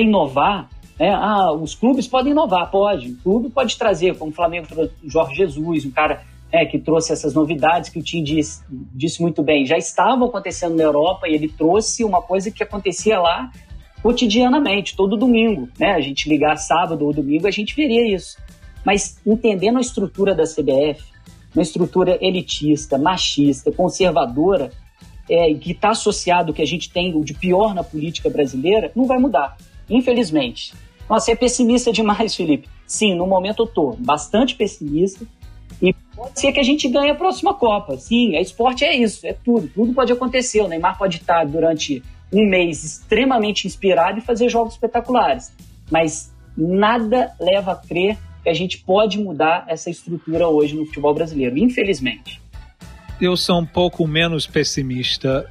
inovar, 0.00 0.70
é, 0.98 1.10
ah, 1.10 1.52
os 1.52 1.74
clubes 1.74 2.06
podem 2.06 2.32
inovar, 2.32 2.70
pode. 2.70 3.12
O 3.12 3.16
clube 3.22 3.50
pode 3.50 3.76
trazer, 3.76 4.16
como 4.16 4.30
o 4.30 4.34
Flamengo 4.34 4.66
trouxe 4.66 4.94
Jorge 5.04 5.34
Jesus, 5.34 5.84
um 5.84 5.90
cara 5.90 6.22
é, 6.54 6.64
que 6.64 6.78
trouxe 6.78 7.12
essas 7.12 7.34
novidades 7.34 7.90
que 7.90 7.98
o 7.98 8.02
Tim 8.02 8.22
disse, 8.22 8.62
disse 8.70 9.20
muito 9.20 9.42
bem, 9.42 9.66
já 9.66 9.76
estavam 9.76 10.28
acontecendo 10.28 10.76
na 10.76 10.84
Europa 10.84 11.28
e 11.28 11.34
ele 11.34 11.48
trouxe 11.48 12.04
uma 12.04 12.22
coisa 12.22 12.48
que 12.48 12.62
acontecia 12.62 13.18
lá 13.18 13.50
cotidianamente, 14.00 14.94
todo 14.94 15.16
domingo. 15.16 15.68
Né? 15.76 15.90
A 15.90 16.00
gente 16.00 16.28
ligar 16.28 16.56
sábado 16.56 17.04
ou 17.04 17.12
domingo, 17.12 17.48
a 17.48 17.50
gente 17.50 17.74
veria 17.74 18.14
isso. 18.14 18.38
Mas 18.84 19.20
entendendo 19.26 19.78
a 19.78 19.80
estrutura 19.80 20.32
da 20.32 20.44
CBF, 20.44 21.02
uma 21.52 21.62
estrutura 21.62 22.18
elitista, 22.24 22.96
machista, 22.98 23.72
conservadora, 23.72 24.70
é, 25.28 25.52
que 25.54 25.72
está 25.72 25.90
associado 25.90 26.50
ao 26.50 26.54
que 26.54 26.62
a 26.62 26.66
gente 26.66 26.88
tem 26.88 27.20
de 27.22 27.34
pior 27.34 27.74
na 27.74 27.82
política 27.82 28.30
brasileira, 28.30 28.92
não 28.94 29.06
vai 29.06 29.18
mudar, 29.18 29.56
infelizmente. 29.90 30.72
Nossa, 31.10 31.32
é 31.32 31.34
pessimista 31.34 31.90
demais, 31.92 32.32
Felipe. 32.32 32.68
Sim, 32.86 33.16
no 33.16 33.26
momento 33.26 33.64
eu 33.64 33.66
estou 33.66 33.96
bastante 33.98 34.54
pessimista, 34.54 35.26
e 35.84 35.92
pode 36.16 36.40
ser 36.40 36.52
que 36.52 36.60
a 36.60 36.62
gente 36.62 36.88
ganhe 36.88 37.10
a 37.10 37.14
próxima 37.14 37.52
Copa. 37.52 37.98
Sim, 37.98 38.36
a 38.36 38.40
esporte 38.40 38.84
é 38.84 38.96
isso, 38.96 39.26
é 39.26 39.34
tudo. 39.34 39.68
Tudo 39.68 39.92
pode 39.92 40.12
acontecer. 40.12 40.62
O 40.62 40.68
Neymar 40.68 40.96
pode 40.96 41.18
estar 41.18 41.44
durante 41.44 42.02
um 42.32 42.48
mês 42.48 42.82
extremamente 42.82 43.66
inspirado 43.66 44.18
e 44.18 44.22
fazer 44.22 44.48
jogos 44.48 44.74
espetaculares. 44.74 45.52
Mas 45.90 46.32
nada 46.56 47.34
leva 47.38 47.72
a 47.72 47.76
crer 47.76 48.16
que 48.42 48.48
a 48.48 48.54
gente 48.54 48.78
pode 48.78 49.18
mudar 49.18 49.66
essa 49.68 49.90
estrutura 49.90 50.48
hoje 50.48 50.74
no 50.74 50.86
futebol 50.86 51.12
brasileiro, 51.12 51.58
infelizmente. 51.58 52.40
Eu 53.20 53.36
sou 53.36 53.60
um 53.60 53.66
pouco 53.66 54.06
menos 54.06 54.46
pessimista, 54.46 55.50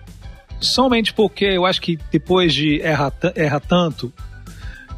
somente 0.60 1.14
porque 1.14 1.46
eu 1.46 1.66
acho 1.66 1.80
que 1.80 1.98
depois 2.12 2.54
de 2.54 2.82
errar, 2.82 3.14
errar 3.36 3.60
tanto, 3.60 4.12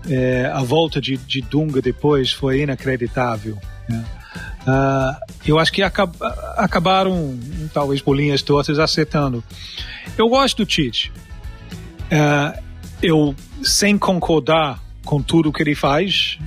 é, 0.09 0.45
a 0.45 0.63
volta 0.63 1.01
de, 1.01 1.17
de 1.17 1.41
Dunga 1.41 1.81
depois 1.81 2.31
foi 2.31 2.61
inacreditável. 2.61 3.57
Né? 3.89 4.03
Uh, 4.65 5.15
eu 5.45 5.59
acho 5.59 5.71
que 5.71 5.83
acab 5.83 6.11
acabaram, 6.57 7.37
talvez 7.71 8.01
por 8.01 8.15
linhas 8.15 8.41
tortas, 8.41 8.79
acertando. 8.79 9.43
Eu 10.17 10.27
gosto 10.27 10.57
do 10.57 10.65
Tite. 10.65 11.11
Uh, 12.05 12.59
eu, 13.01 13.35
sem 13.61 13.97
concordar 13.97 14.81
com 15.03 15.21
tudo 15.21 15.53
que 15.53 15.61
ele 15.61 15.75
faz, 15.75 16.39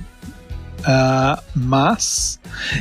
uh, 0.79 1.41
mas 1.55 2.39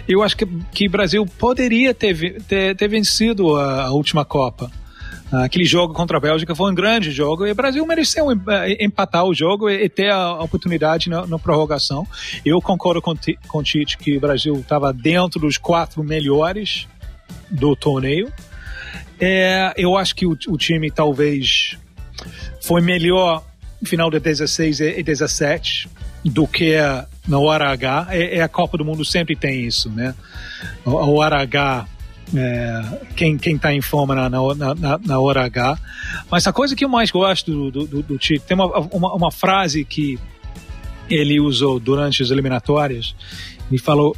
eu 0.09 0.22
acho 0.22 0.36
que, 0.36 0.86
o 0.86 0.91
Brasil 0.91 1.24
poderia 1.39 1.95
ter, 1.95 2.43
ter, 2.43 2.76
ter 2.76 2.89
vencido 2.89 3.57
a, 3.57 3.84
a 3.84 3.91
última 3.93 4.24
Copa. 4.24 4.70
Aquele 5.31 5.66
jogo 5.66 5.93
contra 5.93 6.16
a 6.16 6.20
Bélgica 6.20 6.55
foi 6.55 6.70
um 6.70 6.74
grande 6.74 7.11
jogo 7.11 7.47
e 7.47 7.51
o 7.51 7.55
Brasil 7.55 7.85
mereceu 7.85 8.31
eh, 8.31 8.85
empatar 8.85 9.24
o 9.24 9.35
jogo 9.35 9.68
e 9.68 9.87
ter 9.89 10.11
a 10.11 10.43
oportunidade 10.43 11.11
na, 11.11 11.26
na 11.26 11.39
prorrogação. 11.39 12.07
Eu 12.45 12.62
concordo 12.62 13.03
com, 13.03 13.14
com 13.47 13.59
o 13.59 13.62
Tite 13.62 13.99
que 13.99 14.16
o 14.16 14.20
Brasil 14.20 14.55
estava 14.55 14.93
dentro 14.93 15.39
dos 15.39 15.59
quatro 15.59 16.03
melhores 16.03 16.89
do 17.51 17.76
torneio. 17.76 18.33
É, 19.20 19.74
eu 19.76 19.97
acho 19.99 20.14
que 20.14 20.26
o, 20.26 20.31
o 20.49 20.57
time 20.57 20.91
talvez 20.91 21.76
foi 22.62 22.81
melhor 22.81 23.45
no 23.81 23.87
final 23.87 24.11
de 24.11 24.18
16 24.18 24.81
e 24.81 25.03
17 25.03 25.89
do 26.24 26.47
que 26.47 26.74
na 27.26 27.39
hora 27.39 27.70
H. 27.70 28.09
É, 28.11 28.39
é, 28.39 28.43
a 28.43 28.49
Copa 28.49 28.79
do 28.79 28.85
Mundo 28.85 29.05
sempre 29.05 29.37
tem 29.37 29.64
isso, 29.64 29.91
né? 29.91 30.14
A 30.85 30.91
hora 30.91 31.41
H, 31.43 31.87
é, 32.37 32.83
quem 33.16 33.37
está 33.37 33.72
em 33.72 33.81
forma 33.81 34.14
na, 34.14 34.29
na, 34.29 34.74
na, 34.74 34.99
na, 34.99 35.20
hora 35.20 35.45
H. 35.45 35.79
Mas 36.31 36.47
a 36.47 36.53
coisa 36.53 36.76
que 36.76 36.85
eu 36.85 36.89
mais 36.89 37.11
gosto 37.11 37.70
do, 37.70 37.87
do, 37.87 38.03
do 38.03 38.18
tem 38.18 38.55
uma, 38.55 38.66
uma, 38.66 39.14
uma 39.14 39.33
frase 39.33 39.85
que 39.85 40.18
ele 41.09 41.41
usou 41.41 41.81
durante 41.81 42.22
as 42.22 42.31
eliminatórias, 42.31 43.14
ele 43.70 43.79
falou, 43.79 44.16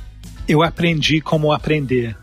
eu 0.48 0.62
aprendi 0.62 1.20
como 1.20 1.52
aprender. 1.52 2.16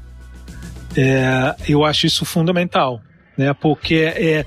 É, 0.96 1.56
eu 1.70 1.86
acho 1.86 2.06
isso 2.06 2.26
fundamental, 2.26 3.02
né? 3.38 3.54
Porque 3.54 3.96
é, 3.96 4.46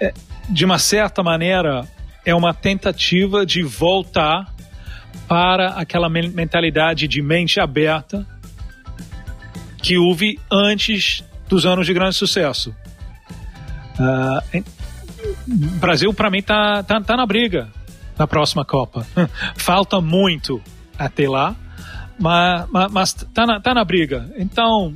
é, 0.00 0.14
de 0.50 0.64
uma 0.64 0.78
certa 0.78 1.22
maneira 1.22 1.86
é 2.26 2.34
uma 2.34 2.52
tentativa 2.52 3.46
de 3.46 3.62
voltar 3.62 4.52
para 5.28 5.68
aquela 5.68 6.08
mentalidade 6.08 7.06
de 7.06 7.22
mente 7.22 7.60
aberta 7.60 8.26
que 9.84 9.98
houve 9.98 10.40
antes 10.50 11.22
dos 11.46 11.66
anos 11.66 11.86
de 11.86 11.92
grande 11.92 12.16
sucesso. 12.16 12.74
Uh, 14.00 14.64
Brasil, 15.78 16.12
para 16.14 16.30
mim, 16.30 16.40
tá, 16.40 16.82
tá, 16.82 17.02
tá 17.02 17.16
na 17.18 17.26
briga 17.26 17.68
na 18.18 18.26
próxima 18.26 18.64
Copa. 18.64 19.06
Falta 19.56 20.00
muito 20.00 20.58
até 20.98 21.28
lá, 21.28 21.54
mas, 22.18 22.66
mas, 22.70 22.92
mas 22.92 23.12
tá, 23.12 23.44
na, 23.46 23.60
tá 23.60 23.74
na 23.74 23.84
briga. 23.84 24.32
Então, 24.36 24.94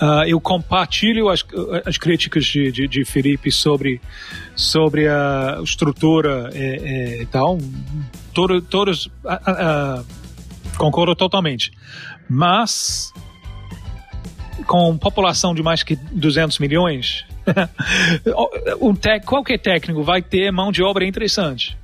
Uh, 0.00 0.24
eu 0.26 0.40
compartilho 0.40 1.28
as, 1.28 1.44
as 1.84 1.98
críticas 1.98 2.46
de, 2.46 2.72
de, 2.72 2.88
de, 2.88 3.04
Felipe 3.04 3.52
sobre, 3.52 4.00
sobre 4.56 5.06
a 5.06 5.60
estrutura 5.62 6.48
e, 6.54 7.20
e 7.20 7.26
tal. 7.26 7.58
Todo, 8.32 8.62
todos 8.62 9.06
uh, 9.06 9.10
uh, 10.00 10.06
concordo 10.78 11.14
totalmente. 11.14 11.70
Mas, 12.26 13.12
com 14.70 14.96
população 14.96 15.52
de 15.52 15.64
mais 15.64 15.82
que 15.82 15.96
200 15.96 16.60
milhões, 16.60 17.24
um 18.80 18.94
qualquer 19.26 19.58
técnico 19.58 20.04
vai 20.04 20.22
ter 20.22 20.52
mão 20.52 20.70
de 20.70 20.80
obra 20.80 21.04
interessante 21.04 21.76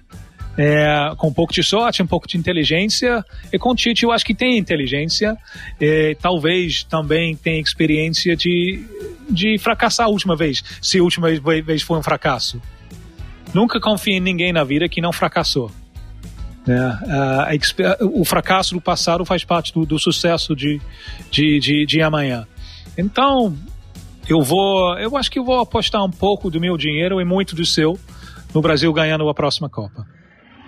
é, 0.57 1.12
com 1.16 1.26
um 1.26 1.32
pouco 1.32 1.53
de 1.53 1.64
sorte, 1.64 2.01
um 2.01 2.07
pouco 2.07 2.28
de 2.28 2.39
inteligência. 2.39 3.24
E 3.53 3.59
com 3.59 3.70
o 3.70 3.74
Tite 3.74 4.05
eu 4.05 4.12
acho 4.12 4.24
que 4.24 4.37
tem 4.37 4.57
inteligência, 4.57 5.37
é, 5.80 6.16
talvez 6.20 6.84
também 6.84 7.34
tem 7.34 7.61
experiência 7.61 8.37
de, 8.37 8.84
de 9.28 9.59
fracassar 9.59 10.07
a 10.07 10.09
última 10.09 10.37
vez, 10.37 10.62
se 10.80 11.01
a 11.01 11.03
última 11.03 11.28
vez 11.64 11.82
foi 11.82 11.99
um 11.99 12.03
fracasso. 12.05 12.62
Nunca 13.53 13.80
confie 13.80 14.12
em 14.12 14.20
ninguém 14.20 14.53
na 14.53 14.62
vida 14.62 14.89
que 14.89 15.01
não 15.01 15.12
fracassou. 15.12 15.72
É, 16.68 17.57
o 18.05 18.24
fracasso 18.24 18.74
do 18.74 18.80
passado 18.80 19.24
faz 19.24 19.45
parte 19.45 19.72
do, 19.72 19.84
do 19.84 19.99
sucesso 19.99 20.55
de, 20.55 20.80
de, 21.32 21.59
de, 21.59 21.84
de 21.84 22.01
amanhã. 22.01 22.47
Então, 22.97 23.57
eu 24.29 24.43
vou, 24.43 24.99
eu 24.99 25.17
acho 25.17 25.31
que 25.31 25.39
eu 25.39 25.45
vou 25.45 25.61
apostar 25.61 26.05
um 26.05 26.11
pouco 26.11 26.51
do 26.51 26.61
meu 26.61 26.77
dinheiro 26.77 27.21
e 27.21 27.25
muito 27.25 27.55
do 27.55 27.65
seu 27.65 27.99
no 28.55 28.61
Brasil 28.61 28.93
ganhando 28.93 29.29
a 29.29 29.35
próxima 29.35 29.69
Copa. 29.69 30.07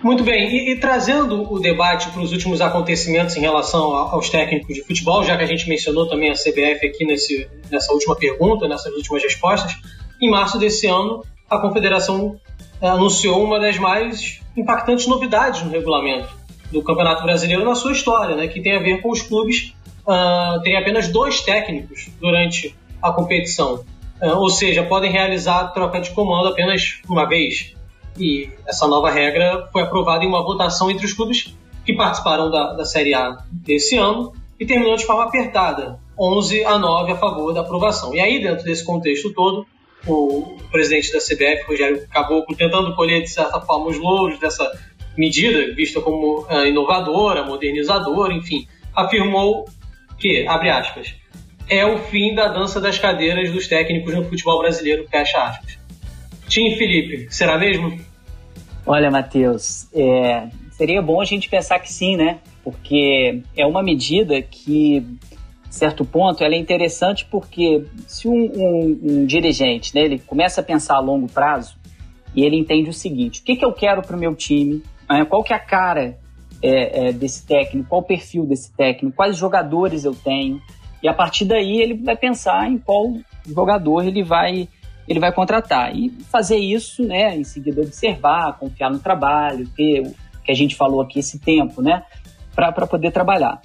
Muito 0.01 0.23
bem, 0.23 0.49
e, 0.49 0.71
e 0.71 0.75
trazendo 0.79 1.51
o 1.51 1.59
debate 1.59 2.09
para 2.09 2.21
os 2.21 2.31
últimos 2.31 2.61
acontecimentos 2.61 3.35
em 3.35 3.41
relação 3.41 3.93
aos 3.93 4.29
técnicos 4.29 4.73
de 4.73 4.81
futebol, 4.83 5.25
já 5.25 5.35
que 5.35 5.43
a 5.43 5.45
gente 5.45 5.67
mencionou 5.67 6.07
também 6.07 6.31
a 6.31 6.35
CBF 6.35 6.87
aqui 6.87 7.05
nesse, 7.05 7.49
nessa 7.69 7.91
última 7.91 8.15
pergunta, 8.15 8.65
nessas 8.65 8.93
últimas 8.93 9.21
respostas, 9.21 9.75
em 10.21 10.29
março 10.29 10.57
desse 10.57 10.87
ano 10.87 11.23
a 11.49 11.57
Confederação 11.57 12.39
é, 12.81 12.87
anunciou 12.87 13.43
uma 13.43 13.59
das 13.59 13.77
mais 13.77 14.39
impactantes 14.55 15.05
novidades 15.05 15.63
no 15.63 15.71
regulamento 15.71 16.29
do 16.71 16.81
Campeonato 16.81 17.23
Brasileiro 17.23 17.65
na 17.65 17.75
sua 17.75 17.91
história, 17.91 18.35
né, 18.35 18.47
que 18.47 18.61
tem 18.61 18.77
a 18.77 18.79
ver 18.79 19.01
com 19.01 19.09
os 19.11 19.21
clubes 19.21 19.73
uh, 20.09 20.61
terem 20.61 20.77
apenas 20.77 21.07
dois 21.07 21.41
técnicos 21.41 22.09
durante 22.19 22.75
a 23.01 23.11
competição, 23.11 23.85
uh, 24.21 24.37
ou 24.37 24.49
seja, 24.49 24.83
podem 24.83 25.11
realizar 25.11 25.59
a 25.59 25.67
troca 25.67 26.01
de 26.01 26.09
comando 26.11 26.49
apenas 26.49 26.99
uma 27.07 27.25
vez. 27.25 27.75
E 28.17 28.49
essa 28.67 28.87
nova 28.87 29.09
regra 29.09 29.69
foi 29.71 29.83
aprovada 29.83 30.25
em 30.25 30.27
uma 30.27 30.43
votação 30.43 30.89
entre 30.89 31.05
os 31.05 31.13
clubes 31.13 31.55
que 31.85 31.93
participaram 31.93 32.49
da, 32.49 32.73
da 32.73 32.85
Série 32.85 33.13
A 33.13 33.37
desse 33.51 33.95
ano 33.95 34.33
e 34.59 34.65
terminou 34.65 34.97
de 34.97 35.05
forma 35.05 35.23
apertada, 35.23 35.99
11 36.19 36.65
a 36.65 36.77
9 36.77 37.13
a 37.13 37.15
favor 37.15 37.53
da 37.53 37.61
aprovação. 37.61 38.13
E 38.13 38.19
aí, 38.19 38.41
dentro 38.41 38.65
desse 38.65 38.83
contexto 38.83 39.31
todo, 39.33 39.65
o 40.05 40.57
presidente 40.71 41.13
da 41.13 41.19
CBF, 41.19 41.65
Rogério 41.67 42.07
Caboclo, 42.09 42.55
tentando 42.55 42.93
colher, 42.95 43.21
de 43.21 43.29
certa 43.29 43.61
forma, 43.61 43.87
os 43.87 43.97
louros 43.97 44.37
dessa 44.39 44.69
medida, 45.17 45.73
vista 45.73 46.01
como 46.01 46.41
uh, 46.41 46.65
inovadora, 46.65 47.43
modernizadora, 47.43 48.33
enfim, 48.33 48.67
afirmou 48.93 49.65
que, 50.19 50.47
abre 50.47 50.69
aspas, 50.69 51.15
é 51.69 51.85
o 51.85 51.99
fim 51.99 52.33
da 52.33 52.47
dança 52.47 52.81
das 52.81 52.97
cadeiras 52.97 53.51
dos 53.51 53.67
técnicos 53.67 54.13
no 54.13 54.25
futebol 54.25 54.59
brasileiro, 54.59 55.07
fecha 55.07 55.37
aspas. 55.37 55.77
Tim 56.47 56.75
Felipe, 56.75 57.27
será 57.29 57.57
mesmo? 57.57 57.99
Olha, 58.85 59.11
Matheus, 59.11 59.87
é, 59.93 60.47
seria 60.71 61.01
bom 61.01 61.21
a 61.21 61.25
gente 61.25 61.47
pensar 61.47 61.77
que 61.79 61.93
sim, 61.93 62.17
né? 62.17 62.39
Porque 62.63 63.43
é 63.55 63.65
uma 63.65 63.83
medida 63.83 64.41
que, 64.41 65.05
certo 65.69 66.03
ponto, 66.03 66.43
ela 66.43 66.55
é 66.55 66.57
interessante 66.57 67.25
porque 67.29 67.85
se 68.07 68.27
um, 68.27 68.33
um, 68.33 68.99
um 69.03 69.25
dirigente, 69.25 69.93
né, 69.93 70.01
ele 70.01 70.19
começa 70.19 70.61
a 70.61 70.63
pensar 70.63 70.95
a 70.95 70.99
longo 70.99 71.27
prazo 71.27 71.77
e 72.35 72.43
ele 72.43 72.57
entende 72.57 72.89
o 72.89 72.93
seguinte, 72.93 73.41
o 73.41 73.43
que, 73.43 73.55
que 73.55 73.65
eu 73.65 73.73
quero 73.73 74.01
para 74.01 74.15
o 74.15 74.19
meu 74.19 74.35
time, 74.35 74.81
né, 75.07 75.23
qual 75.25 75.43
que 75.43 75.53
é 75.53 75.55
a 75.55 75.59
cara 75.59 76.17
é, 76.61 77.07
é, 77.07 77.11
desse 77.11 77.45
técnico, 77.45 77.89
qual 77.89 78.01
o 78.01 78.03
perfil 78.03 78.45
desse 78.45 78.71
técnico, 78.73 79.15
quais 79.15 79.37
jogadores 79.37 80.03
eu 80.03 80.13
tenho, 80.13 80.61
e 81.01 81.07
a 81.07 81.13
partir 81.13 81.45
daí 81.45 81.79
ele 81.79 81.93
vai 81.93 82.15
pensar 82.15 82.69
em 82.69 82.77
qual 82.77 83.13
jogador 83.45 84.05
ele 84.05 84.23
vai 84.23 84.67
ele 85.07 85.19
vai 85.19 85.33
contratar. 85.33 85.95
E 85.95 86.11
fazer 86.29 86.57
isso, 86.57 87.03
né, 87.03 87.35
em 87.35 87.43
seguida 87.43 87.81
observar, 87.81 88.59
confiar 88.59 88.91
no 88.91 88.99
trabalho, 88.99 89.67
ter 89.75 90.01
o 90.01 90.13
que 90.43 90.51
a 90.51 90.55
gente 90.55 90.75
falou 90.75 91.01
aqui, 91.01 91.17
esse 91.17 91.39
tempo, 91.39 91.81
né, 91.81 92.03
para 92.53 92.85
poder 92.85 93.11
trabalhar. 93.11 93.59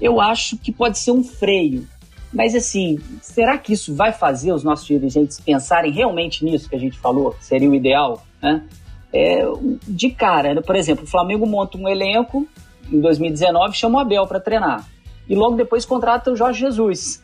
Eu 0.00 0.20
acho 0.20 0.56
que 0.56 0.72
pode 0.72 0.98
ser 0.98 1.10
um 1.10 1.22
freio. 1.22 1.86
Mas 2.32 2.54
assim, 2.54 2.98
será 3.20 3.58
que 3.58 3.74
isso 3.74 3.94
vai 3.94 4.10
fazer 4.10 4.52
os 4.52 4.64
nossos 4.64 4.86
dirigentes 4.86 5.38
pensarem 5.38 5.92
realmente 5.92 6.42
nisso 6.44 6.68
que 6.68 6.74
a 6.74 6.80
gente 6.80 6.98
falou? 6.98 7.32
Que 7.32 7.44
seria 7.44 7.68
o 7.68 7.74
ideal, 7.74 8.24
né? 8.42 8.64
É, 9.12 9.44
de 9.86 10.10
cara, 10.10 10.54
né? 10.54 10.60
por 10.60 10.76
exemplo, 10.76 11.04
o 11.04 11.06
Flamengo 11.06 11.46
monta 11.46 11.78
um 11.78 11.88
elenco 11.88 12.46
em 12.92 13.00
2019, 13.00 13.76
chama 13.76 13.98
o 13.98 14.00
Abel 14.00 14.26
para 14.26 14.40
treinar. 14.40 14.86
E 15.28 15.34
logo 15.34 15.56
depois 15.56 15.84
contrata 15.84 16.30
o 16.30 16.36
Jorge 16.36 16.60
Jesus. 16.60 17.22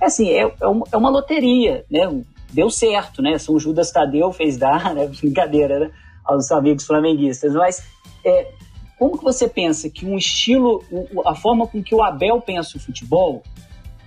É 0.00 0.06
assim, 0.06 0.28
é, 0.30 0.52
é, 0.60 0.66
uma, 0.66 0.86
é 0.92 0.96
loteria, 0.96 1.84
né? 1.90 2.08
deu 2.52 2.70
certo, 2.70 3.22
né? 3.22 3.38
São 3.38 3.58
Judas 3.58 3.90
Tadeu 3.90 4.32
fez 4.32 4.56
dar, 4.56 4.94
né? 4.94 5.06
Brincadeira, 5.20 5.78
né? 5.78 5.90
Aos 6.24 6.50
amigos 6.50 6.84
flamenguistas. 6.84 7.54
Mas 7.54 7.82
é, 8.24 8.50
como 8.98 9.16
que 9.16 9.24
você 9.24 9.48
pensa 9.48 9.88
que 9.88 10.06
um 10.06 10.16
estilo, 10.16 10.82
a 11.24 11.34
forma 11.34 11.66
com 11.66 11.82
que 11.82 11.94
o 11.94 12.02
Abel 12.02 12.40
pensa 12.40 12.76
o 12.76 12.80
futebol 12.80 13.42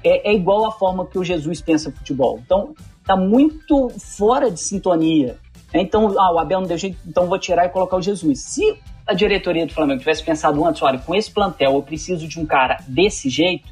é, 0.03 0.31
é 0.31 0.33
igual 0.33 0.67
à 0.67 0.71
forma 0.71 1.05
que 1.05 1.17
o 1.17 1.23
Jesus 1.23 1.61
pensa 1.61 1.89
o 1.89 1.91
futebol? 1.91 2.39
Então, 2.43 2.75
tá 3.05 3.15
muito 3.15 3.89
fora 3.99 4.49
de 4.51 4.59
sintonia. 4.59 5.37
Né? 5.73 5.81
Então, 5.81 6.07
ah, 6.19 6.33
o 6.33 6.39
Abel 6.39 6.61
não 6.61 6.67
deu 6.67 6.77
jeito, 6.77 6.97
então 7.05 7.27
vou 7.27 7.39
tirar 7.39 7.65
e 7.65 7.69
colocar 7.69 7.97
o 7.97 8.01
Jesus. 8.01 8.39
Se 8.41 8.77
a 9.05 9.13
diretoria 9.13 9.65
do 9.65 9.73
Flamengo 9.73 9.99
tivesse 9.99 10.23
pensado 10.23 10.63
antes, 10.65 10.81
olha, 10.81 10.99
com 10.99 11.15
esse 11.15 11.31
plantel 11.31 11.73
eu 11.73 11.83
preciso 11.83 12.27
de 12.27 12.39
um 12.39 12.45
cara 12.45 12.77
desse 12.87 13.29
jeito, 13.29 13.69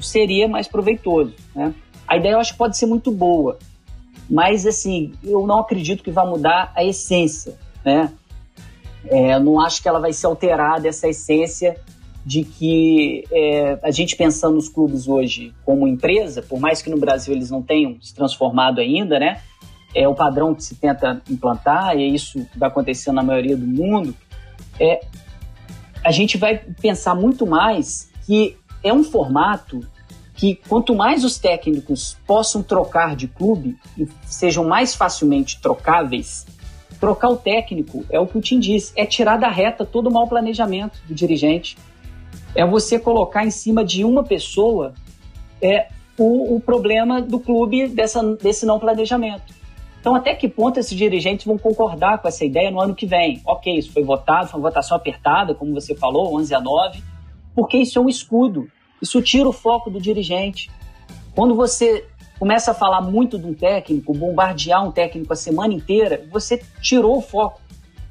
seria 0.00 0.48
mais 0.48 0.66
proveitoso, 0.66 1.34
né? 1.54 1.72
A 2.08 2.16
ideia 2.16 2.32
eu 2.32 2.40
acho 2.40 2.52
que 2.52 2.58
pode 2.58 2.76
ser 2.76 2.86
muito 2.86 3.10
boa, 3.10 3.58
mas, 4.28 4.66
assim, 4.66 5.12
eu 5.22 5.46
não 5.46 5.60
acredito 5.60 6.02
que 6.02 6.10
vai 6.10 6.26
mudar 6.26 6.72
a 6.74 6.84
essência, 6.84 7.56
né? 7.84 8.12
É, 9.04 9.38
não 9.38 9.60
acho 9.60 9.82
que 9.82 9.88
ela 9.88 10.00
vai 10.00 10.12
ser 10.12 10.26
alterada, 10.26 10.88
essa 10.88 11.08
essência 11.08 11.76
de 12.24 12.44
que 12.44 13.24
é, 13.32 13.78
a 13.82 13.90
gente 13.90 14.16
pensando 14.16 14.54
nos 14.54 14.68
clubes 14.68 15.08
hoje 15.08 15.52
como 15.64 15.88
empresa, 15.88 16.40
por 16.40 16.60
mais 16.60 16.80
que 16.80 16.88
no 16.88 16.96
Brasil 16.96 17.34
eles 17.34 17.50
não 17.50 17.62
tenham 17.62 18.00
se 18.00 18.14
transformado 18.14 18.80
ainda, 18.80 19.18
né? 19.18 19.40
É 19.94 20.08
o 20.08 20.14
padrão 20.14 20.54
que 20.54 20.64
se 20.64 20.74
tenta 20.74 21.20
implantar, 21.28 21.96
e 21.96 22.02
é 22.02 22.06
isso 22.06 22.44
que 22.46 22.58
vai 22.58 22.68
acontecer 22.68 23.12
na 23.12 23.22
maioria 23.22 23.56
do 23.56 23.66
mundo. 23.66 24.14
É, 24.80 25.00
a 26.04 26.10
gente 26.10 26.38
vai 26.38 26.58
pensar 26.58 27.14
muito 27.14 27.46
mais 27.46 28.10
que 28.26 28.56
é 28.82 28.92
um 28.92 29.04
formato 29.04 29.80
que 30.34 30.56
quanto 30.68 30.94
mais 30.94 31.24
os 31.24 31.38
técnicos 31.38 32.16
possam 32.26 32.62
trocar 32.62 33.14
de 33.14 33.28
clube 33.28 33.76
e 33.96 34.08
sejam 34.24 34.64
mais 34.64 34.94
facilmente 34.94 35.60
trocáveis, 35.60 36.46
trocar 36.98 37.28
o 37.28 37.36
técnico 37.36 38.04
é 38.10 38.18
o 38.18 38.26
que 38.26 38.38
o 38.38 38.40
Tim 38.40 38.58
diz, 38.58 38.92
é 38.96 39.04
tirar 39.04 39.36
da 39.36 39.48
reta 39.48 39.84
todo 39.84 40.08
o 40.08 40.12
mau 40.12 40.26
planejamento 40.26 41.00
do 41.06 41.14
dirigente. 41.14 41.76
É 42.54 42.66
você 42.66 42.98
colocar 42.98 43.44
em 43.44 43.50
cima 43.50 43.84
de 43.84 44.04
uma 44.04 44.24
pessoa 44.24 44.94
é, 45.60 45.88
o, 46.18 46.56
o 46.56 46.60
problema 46.60 47.20
do 47.20 47.38
clube 47.38 47.88
dessa, 47.88 48.22
desse 48.36 48.66
não 48.66 48.78
planejamento. 48.78 49.54
Então, 50.02 50.16
até 50.16 50.34
que 50.34 50.48
ponto 50.48 50.80
esses 50.80 50.98
dirigentes 50.98 51.46
vão 51.46 51.56
concordar 51.56 52.18
com 52.18 52.26
essa 52.26 52.44
ideia 52.44 52.72
no 52.72 52.80
ano 52.80 52.92
que 52.92 53.06
vem? 53.06 53.40
Ok, 53.46 53.72
isso 53.78 53.92
foi 53.92 54.02
votado, 54.02 54.48
foi 54.48 54.58
uma 54.58 54.68
votação 54.68 54.96
apertada, 54.96 55.54
como 55.54 55.72
você 55.72 55.94
falou, 55.94 56.36
11 56.36 56.52
a 56.56 56.60
9, 56.60 57.00
porque 57.54 57.78
isso 57.78 58.00
é 58.00 58.02
um 58.02 58.08
escudo. 58.08 58.68
Isso 59.00 59.22
tira 59.22 59.48
o 59.48 59.52
foco 59.52 59.88
do 59.90 60.00
dirigente. 60.00 60.68
Quando 61.36 61.54
você 61.54 62.04
começa 62.36 62.72
a 62.72 62.74
falar 62.74 63.00
muito 63.00 63.38
de 63.38 63.46
um 63.46 63.54
técnico, 63.54 64.12
bombardear 64.12 64.84
um 64.84 64.90
técnico 64.90 65.32
a 65.32 65.36
semana 65.36 65.72
inteira, 65.72 66.26
você 66.32 66.60
tirou 66.80 67.18
o 67.18 67.22
foco 67.22 67.60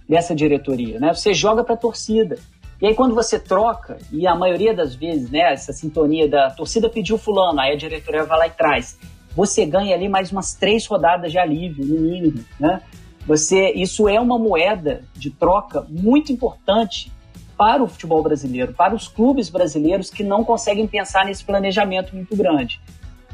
dessa 0.07 0.33
diretoria, 0.33 0.97
né? 0.97 1.13
Você 1.13 1.33
joga 1.33 1.61
para 1.61 1.73
a 1.73 1.77
torcida. 1.77 2.39
E 2.81 2.87
aí 2.87 2.95
quando 2.95 3.13
você 3.13 3.37
troca, 3.37 3.97
e 4.13 4.25
a 4.25 4.33
maioria 4.33 4.73
das 4.73 4.95
vezes, 4.95 5.29
né, 5.29 5.51
essa 5.51 5.73
sintonia 5.73 6.29
da 6.29 6.51
torcida 6.51 6.89
pediu 6.89 7.17
fulano, 7.17 7.59
aí 7.59 7.73
a 7.73 7.75
diretoria 7.75 8.23
vai 8.23 8.39
lá 8.39 8.47
e 8.47 8.51
traz 8.51 8.97
você 9.35 9.65
ganha 9.65 9.95
ali 9.95 10.09
mais 10.09 10.31
umas 10.31 10.53
três 10.53 10.85
rodadas 10.85 11.31
de 11.31 11.37
alívio, 11.37 11.85
no 11.85 12.01
mínimo, 12.01 12.43
né? 12.59 12.81
Você, 13.25 13.71
isso 13.71 14.09
é 14.09 14.19
uma 14.19 14.37
moeda 14.37 15.03
de 15.13 15.29
troca 15.29 15.85
muito 15.89 16.31
importante 16.31 17.11
para 17.55 17.83
o 17.83 17.87
futebol 17.87 18.23
brasileiro, 18.23 18.73
para 18.73 18.95
os 18.95 19.07
clubes 19.07 19.49
brasileiros 19.49 20.09
que 20.09 20.23
não 20.23 20.43
conseguem 20.43 20.87
pensar 20.87 21.25
nesse 21.25 21.43
planejamento 21.43 22.15
muito 22.15 22.35
grande. 22.35 22.81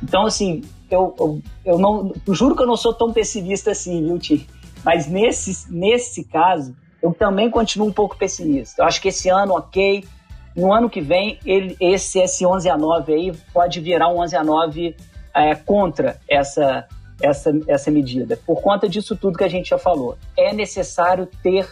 Então, 0.03 0.25
assim, 0.25 0.63
eu, 0.91 1.15
eu, 1.17 1.41
eu 1.65 1.79
não 1.79 2.13
eu 2.25 2.35
juro 2.35 2.55
que 2.55 2.61
eu 2.61 2.67
não 2.67 2.75
sou 2.75 2.93
tão 2.93 3.13
pessimista 3.13 3.71
assim, 3.71 4.03
viu, 4.05 4.19
Tim? 4.19 4.45
Mas 4.83 5.07
nesse, 5.07 5.71
nesse 5.71 6.23
caso, 6.23 6.75
eu 7.01 7.13
também 7.13 7.49
continuo 7.49 7.87
um 7.87 7.93
pouco 7.93 8.17
pessimista. 8.17 8.81
Eu 8.81 8.85
acho 8.85 9.01
que 9.01 9.07
esse 9.07 9.29
ano, 9.29 9.53
ok. 9.53 10.03
No 10.55 10.73
ano 10.73 10.89
que 10.89 11.01
vem, 11.01 11.39
ele, 11.45 11.77
esse 11.79 12.19
S11 12.19 12.67
a 12.67 12.77
9 12.77 13.13
aí 13.13 13.31
pode 13.53 13.79
virar 13.79 14.09
um 14.09 14.19
11 14.19 14.35
a 14.35 14.43
9 14.43 14.95
é, 15.37 15.53
contra 15.55 16.19
essa, 16.27 16.87
essa, 17.21 17.51
essa 17.67 17.91
medida. 17.91 18.37
Por 18.45 18.61
conta 18.61 18.89
disso 18.89 19.15
tudo 19.15 19.37
que 19.37 19.43
a 19.43 19.49
gente 19.49 19.69
já 19.69 19.77
falou. 19.77 20.17
É 20.35 20.51
necessário 20.51 21.27
ter 21.43 21.67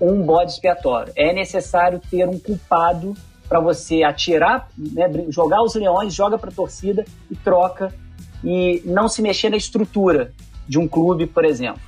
um 0.00 0.22
bode 0.22 0.52
expiatório. 0.52 1.12
É 1.16 1.32
necessário 1.32 2.00
ter 2.10 2.28
um 2.28 2.38
culpado 2.38 3.14
para 3.48 3.60
você 3.60 4.02
atirar, 4.02 4.68
né, 4.78 5.10
jogar 5.28 5.62
os 5.62 5.74
leões, 5.74 6.14
joga 6.14 6.38
para 6.38 6.50
a 6.50 6.52
torcida 6.52 7.04
e 7.30 7.36
troca 7.36 7.92
e 8.42 8.82
não 8.84 9.08
se 9.08 9.20
mexer 9.20 9.50
na 9.50 9.56
estrutura 9.56 10.32
de 10.66 10.78
um 10.78 10.88
clube, 10.88 11.26
por 11.26 11.44
exemplo. 11.44 11.82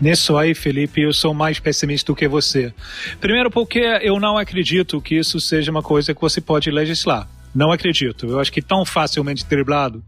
Nisso 0.00 0.36
aí, 0.36 0.52
Felipe, 0.52 1.00
eu 1.00 1.12
sou 1.12 1.32
mais 1.32 1.60
pessimista 1.60 2.12
do 2.12 2.16
que 2.16 2.26
você. 2.26 2.74
Primeiro, 3.20 3.50
porque 3.50 3.78
eu 4.02 4.18
não 4.18 4.36
acredito 4.36 5.00
que 5.00 5.14
isso 5.14 5.40
seja 5.40 5.70
uma 5.70 5.82
coisa 5.82 6.12
que 6.12 6.20
você 6.20 6.40
pode 6.40 6.70
legislar. 6.70 7.28
Não 7.54 7.70
acredito. 7.70 8.26
Eu 8.26 8.40
acho 8.40 8.50
que 8.50 8.62
tão 8.62 8.84
facilmente 8.84 9.44
driblado, 9.44 10.02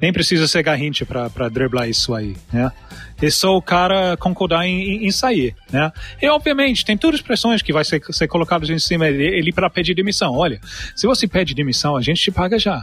nem 0.00 0.12
precisa 0.12 0.48
ser 0.48 0.62
garrinte 0.62 1.04
para 1.04 1.48
driblar 1.48 1.88
isso 1.88 2.14
aí, 2.14 2.36
né? 2.52 2.72
É 3.20 3.30
só 3.30 3.56
o 3.56 3.62
cara 3.62 4.16
concordar 4.16 4.64
em, 4.64 5.06
em, 5.06 5.10
sair, 5.10 5.54
né? 5.70 5.92
E 6.22 6.28
obviamente 6.28 6.84
tem 6.84 6.96
todas 6.96 7.20
as 7.20 7.26
pressões 7.26 7.60
que 7.60 7.72
vai 7.72 7.84
ser, 7.84 8.00
ser 8.10 8.28
colocadas 8.28 8.70
em 8.70 8.78
cima 8.78 9.10
dele 9.10 9.52
para 9.52 9.68
pedir 9.68 9.94
demissão. 9.94 10.32
Olha, 10.32 10.60
se 10.94 11.06
você 11.06 11.26
pede 11.26 11.54
demissão, 11.54 11.96
a 11.96 12.00
gente 12.00 12.22
te 12.22 12.30
paga 12.30 12.58
já. 12.58 12.82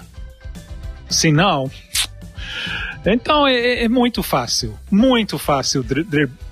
Se 1.09 1.31
não, 1.31 1.71
então 3.13 3.47
é, 3.47 3.83
é, 3.83 3.89
muito 3.89 4.23
fácil, 4.23 4.77
muito 4.89 5.37
fácil 5.37 5.83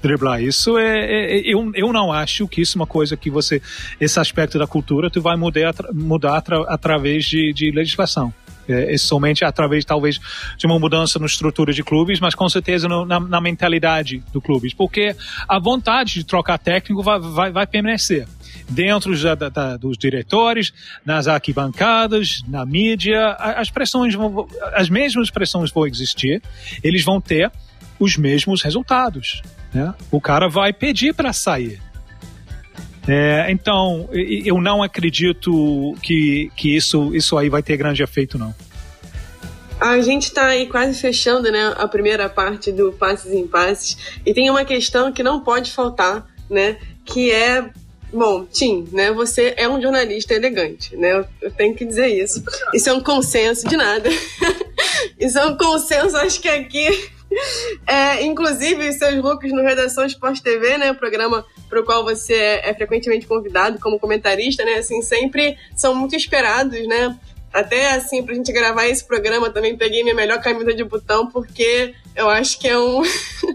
driblar 0.01 0.41
isso. 0.41 0.77
É, 0.77 0.99
é, 0.99 1.37
é, 1.37 1.41
eu, 1.45 1.71
eu 1.73 1.91
não 1.91 2.11
acho 2.11 2.47
que 2.47 2.61
isso 2.61 2.77
é 2.77 2.81
uma 2.81 2.87
coisa 2.87 3.17
que 3.17 3.29
você, 3.29 3.61
esse 3.99 4.19
aspecto 4.19 4.59
da 4.59 4.67
cultura, 4.67 5.09
tu 5.09 5.21
vai 5.21 5.35
mudar, 5.35 5.73
mudar 5.93 6.37
atra, 6.37 6.61
através 6.67 7.25
de, 7.25 7.51
de 7.53 7.71
legislação. 7.71 8.33
É, 8.67 8.93
é, 8.93 8.97
somente 8.97 9.43
através, 9.43 9.83
talvez, 9.83 10.19
de 10.57 10.65
uma 10.65 10.79
mudança 10.79 11.19
na 11.19 11.25
estrutura 11.25 11.73
de 11.73 11.83
clubes, 11.83 12.19
mas 12.19 12.33
com 12.33 12.47
certeza 12.47 12.87
no, 12.87 13.03
na, 13.05 13.19
na, 13.19 13.41
mentalidade 13.41 14.23
do 14.31 14.39
clubes, 14.39 14.73
porque 14.73 15.13
a 15.49 15.59
vontade 15.59 16.13
de 16.13 16.23
trocar 16.23 16.57
técnico 16.57 17.03
vai, 17.03 17.19
vai, 17.19 17.51
vai 17.51 17.67
permanecer 17.67 18.25
dentro 18.73 19.17
da, 19.35 19.49
da, 19.49 19.77
dos 19.77 19.97
diretores, 19.97 20.73
nas 21.05 21.27
arquibancadas, 21.27 22.41
na 22.47 22.65
mídia, 22.65 23.33
as 23.37 23.69
pressões 23.69 24.13
vão, 24.15 24.47
as 24.73 24.89
mesmas 24.89 25.29
pressões 25.29 25.71
vão 25.71 25.87
existir, 25.87 26.41
eles 26.83 27.03
vão 27.03 27.21
ter 27.21 27.51
os 27.99 28.17
mesmos 28.17 28.61
resultados. 28.61 29.41
Né? 29.73 29.93
O 30.11 30.19
cara 30.19 30.47
vai 30.47 30.73
pedir 30.73 31.13
para 31.13 31.31
sair. 31.31 31.81
É, 33.07 33.51
então, 33.51 34.09
eu 34.13 34.61
não 34.61 34.81
acredito 34.81 35.95
que, 36.01 36.49
que 36.55 36.75
isso, 36.75 37.13
isso 37.13 37.37
aí 37.37 37.49
vai 37.49 37.61
ter 37.61 37.75
grande 37.75 38.01
efeito, 38.01 38.37
não. 38.37 38.55
A 39.79 39.99
gente 39.99 40.23
está 40.23 40.45
aí 40.45 40.67
quase 40.67 40.99
fechando 40.99 41.51
né, 41.51 41.73
a 41.77 41.87
primeira 41.87 42.29
parte 42.29 42.71
do 42.71 42.93
Passes 42.93 43.33
em 43.33 43.45
Passes 43.45 43.97
e 44.25 44.33
tem 44.33 44.49
uma 44.49 44.63
questão 44.63 45.11
que 45.11 45.21
não 45.21 45.41
pode 45.41 45.71
faltar, 45.71 46.25
né, 46.49 46.77
que 47.03 47.31
é 47.31 47.69
Bom, 48.13 48.45
Tim, 48.45 48.87
né? 48.91 49.11
Você 49.11 49.55
é 49.57 49.67
um 49.67 49.81
jornalista 49.81 50.35
elegante, 50.35 50.95
né? 50.95 51.25
Eu, 51.41 51.51
tenho 51.51 51.73
que 51.73 51.83
dizer 51.83 52.07
isso. 52.07 52.43
Isso 52.71 52.87
é 52.87 52.93
um 52.93 53.01
consenso 53.01 53.67
de 53.67 53.75
nada. 53.75 54.07
isso 55.19 55.39
é 55.39 55.45
um 55.47 55.57
consenso, 55.57 56.15
acho 56.17 56.39
que 56.39 56.47
aqui. 56.47 57.11
É, 57.87 58.23
inclusive, 58.23 58.93
seus 58.93 59.15
looks 59.15 59.51
no 59.51 59.63
Redação 59.63 60.05
Esporte 60.05 60.43
TV, 60.43 60.77
né? 60.77 60.93
Programa 60.93 61.43
para 61.67 61.79
o 61.79 61.83
qual 61.83 62.03
você 62.03 62.35
é, 62.35 62.69
é 62.69 62.73
frequentemente 62.75 63.25
convidado 63.25 63.79
como 63.79 63.99
comentarista, 63.99 64.63
né? 64.63 64.75
Assim, 64.75 65.01
sempre 65.01 65.57
são 65.75 65.95
muito 65.95 66.15
esperados, 66.15 66.87
né? 66.87 67.17
Até 67.51 67.93
assim, 67.93 68.21
pra 68.21 68.35
gente 68.35 68.53
gravar 68.53 68.85
esse 68.85 69.03
programa, 69.03 69.49
também 69.49 69.75
peguei 69.75 70.03
minha 70.03 70.15
melhor 70.15 70.39
camisa 70.39 70.71
de 70.71 70.83
botão, 70.83 71.27
porque 71.27 71.95
eu 72.15 72.29
acho 72.29 72.59
que 72.59 72.67
é 72.67 72.77
um, 72.77 73.01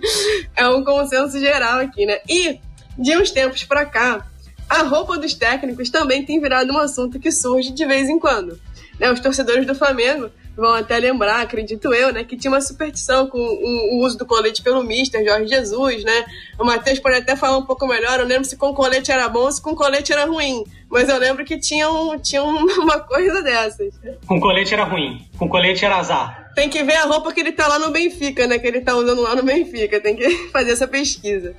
é 0.56 0.68
um 0.68 0.82
consenso 0.82 1.38
geral 1.38 1.78
aqui, 1.78 2.04
né? 2.06 2.20
E 2.28 2.58
de 2.98 3.16
uns 3.16 3.30
tempos 3.30 3.62
pra 3.62 3.86
cá, 3.86 4.27
a 4.68 4.82
roupa 4.82 5.16
dos 5.18 5.34
técnicos 5.34 5.90
também 5.90 6.24
tem 6.24 6.40
virado 6.40 6.72
um 6.72 6.78
assunto 6.78 7.18
que 7.18 7.32
surge 7.32 7.70
de 7.72 7.86
vez 7.86 8.08
em 8.08 8.18
quando. 8.18 8.60
Né, 8.98 9.10
os 9.10 9.20
torcedores 9.20 9.64
do 9.64 9.74
Flamengo 9.74 10.30
vão 10.56 10.74
até 10.74 10.98
lembrar, 10.98 11.40
acredito 11.40 11.94
eu, 11.94 12.12
né, 12.12 12.24
que 12.24 12.36
tinha 12.36 12.50
uma 12.50 12.60
superstição 12.60 13.28
com 13.28 13.38
o, 13.38 14.04
uso 14.04 14.18
do 14.18 14.26
colete 14.26 14.60
pelo 14.60 14.82
Mister 14.82 15.24
Jorge 15.24 15.46
Jesus, 15.46 16.02
né? 16.02 16.24
O 16.58 16.64
Matheus 16.64 16.98
pode 16.98 17.16
até 17.16 17.36
falar 17.36 17.58
um 17.58 17.64
pouco 17.64 17.86
melhor, 17.86 18.18
eu 18.18 18.26
lembro 18.26 18.44
se 18.44 18.56
com 18.56 18.74
colete 18.74 19.12
era 19.12 19.28
bom, 19.28 19.48
se 19.52 19.62
com 19.62 19.76
colete 19.76 20.12
era 20.12 20.24
ruim. 20.24 20.64
Mas 20.90 21.08
eu 21.08 21.16
lembro 21.16 21.44
que 21.44 21.58
tinha, 21.58 21.88
um, 21.88 22.18
tinha 22.18 22.42
uma 22.42 22.98
coisa 22.98 23.40
dessas. 23.40 23.94
Com 24.26 24.40
colete 24.40 24.74
era 24.74 24.82
ruim, 24.82 25.24
com 25.38 25.48
colete 25.48 25.84
era 25.84 25.96
azar. 25.96 26.47
Tem 26.58 26.68
que 26.68 26.82
ver 26.82 26.96
a 26.96 27.04
roupa 27.04 27.32
que 27.32 27.38
ele 27.38 27.52
tá 27.52 27.68
lá 27.68 27.78
no 27.78 27.92
Benfica, 27.92 28.44
né? 28.48 28.58
Que 28.58 28.66
ele 28.66 28.80
tá 28.80 28.92
usando 28.96 29.22
lá 29.22 29.36
no 29.36 29.44
Benfica. 29.44 30.00
Tem 30.00 30.16
que 30.16 30.28
fazer 30.50 30.72
essa 30.72 30.88
pesquisa. 30.88 31.54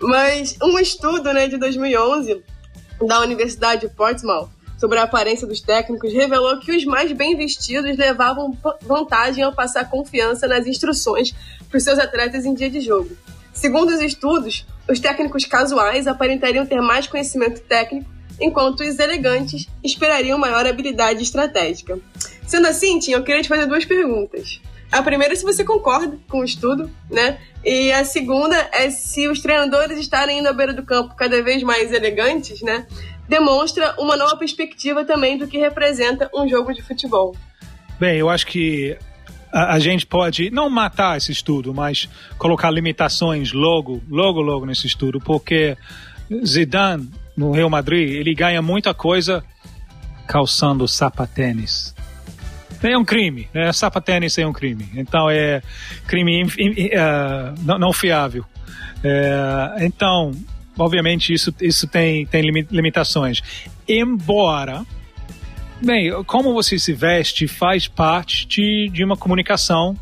Mas 0.00 0.56
um 0.62 0.78
estudo, 0.78 1.34
né, 1.34 1.48
de 1.48 1.58
2011 1.58 2.42
da 3.06 3.20
Universidade 3.20 3.82
de 3.82 3.88
Portsmouth 3.94 4.48
sobre 4.78 4.98
a 4.98 5.02
aparência 5.02 5.46
dos 5.46 5.60
técnicos 5.60 6.14
revelou 6.14 6.58
que 6.58 6.74
os 6.74 6.82
mais 6.86 7.12
bem 7.12 7.36
vestidos 7.36 7.94
levavam 7.98 8.56
vantagem 8.80 9.44
ao 9.44 9.52
passar 9.52 9.90
confiança 9.90 10.48
nas 10.48 10.66
instruções 10.66 11.34
para 11.68 11.76
os 11.76 11.84
seus 11.84 11.98
atletas 11.98 12.46
em 12.46 12.54
dia 12.54 12.70
de 12.70 12.80
jogo. 12.80 13.10
Segundo 13.52 13.90
os 13.90 14.00
estudos, 14.00 14.64
os 14.88 14.98
técnicos 14.98 15.44
casuais 15.44 16.06
aparentariam 16.06 16.64
ter 16.64 16.80
mais 16.80 17.06
conhecimento 17.06 17.60
técnico, 17.60 18.08
enquanto 18.40 18.80
os 18.80 18.98
elegantes 18.98 19.68
esperariam 19.84 20.38
maior 20.38 20.66
habilidade 20.66 21.22
estratégica. 21.22 21.98
Sendo 22.52 22.66
assim, 22.66 22.98
Tim, 22.98 23.12
eu 23.12 23.22
queria 23.22 23.40
te 23.40 23.48
fazer 23.48 23.64
duas 23.64 23.86
perguntas. 23.86 24.60
A 24.90 25.02
primeira 25.02 25.32
é 25.32 25.36
se 25.38 25.42
você 25.42 25.64
concorda 25.64 26.18
com 26.28 26.40
o 26.40 26.44
estudo, 26.44 26.90
né? 27.10 27.38
E 27.64 27.90
a 27.90 28.04
segunda 28.04 28.54
é 28.74 28.90
se 28.90 29.26
os 29.26 29.40
treinadores 29.40 29.98
estarem 29.98 30.40
indo 30.40 30.48
à 30.50 30.52
beira 30.52 30.74
do 30.74 30.82
campo 30.82 31.14
cada 31.14 31.42
vez 31.42 31.62
mais 31.62 31.90
elegantes, 31.90 32.60
né? 32.60 32.86
demonstra 33.26 33.94
uma 33.98 34.18
nova 34.18 34.36
perspectiva 34.36 35.02
também 35.02 35.38
do 35.38 35.48
que 35.48 35.56
representa 35.56 36.28
um 36.34 36.46
jogo 36.46 36.74
de 36.74 36.82
futebol. 36.82 37.34
Bem, 37.98 38.18
eu 38.18 38.28
acho 38.28 38.46
que 38.46 38.98
a, 39.50 39.72
a, 39.76 39.78
gente 39.78 40.04
pode 40.04 40.50
não 40.50 40.68
matar 40.68 41.16
esse 41.16 41.32
estudo, 41.32 41.72
mas 41.72 42.06
colocar 42.36 42.70
limitações 42.70 43.54
logo, 43.54 44.02
logo, 44.10 44.42
logo 44.42 44.66
nesse 44.66 44.86
estudo, 44.86 45.18
porque 45.18 45.74
Zidane 46.44 47.08
no 47.34 47.52
Real 47.52 47.70
Madrid 47.70 48.10
ele 48.10 48.34
ganha 48.34 48.60
muita 48.60 48.92
coisa 48.92 49.42
calçando 50.26 50.86
sapatênis. 50.86 51.94
É 52.82 52.98
um 52.98 53.04
crime, 53.04 53.48
né? 53.54 53.72
Sapatênis 53.72 54.36
é 54.38 54.46
um 54.46 54.52
crime. 54.52 54.88
Então 54.94 55.30
é 55.30 55.62
crime 56.06 56.44
uh, 56.44 57.54
não, 57.62 57.78
não, 57.78 57.92
fiável. 57.92 58.44
É, 59.04 59.84
então 59.84 60.32
obviamente 60.78 61.32
isso, 61.32 61.54
isso 61.60 61.86
tem, 61.86 62.26
tem 62.26 62.42
limitações. 62.70 63.42
Embora, 63.88 64.84
bem, 65.80 66.10
como 66.24 66.52
você 66.52 66.78
se 66.78 66.92
veste 66.92 67.46
faz 67.46 67.86
parte 67.86 68.46
de, 68.46 68.90
de 68.92 69.04
uma 69.04 69.16
comunicação 69.16 69.96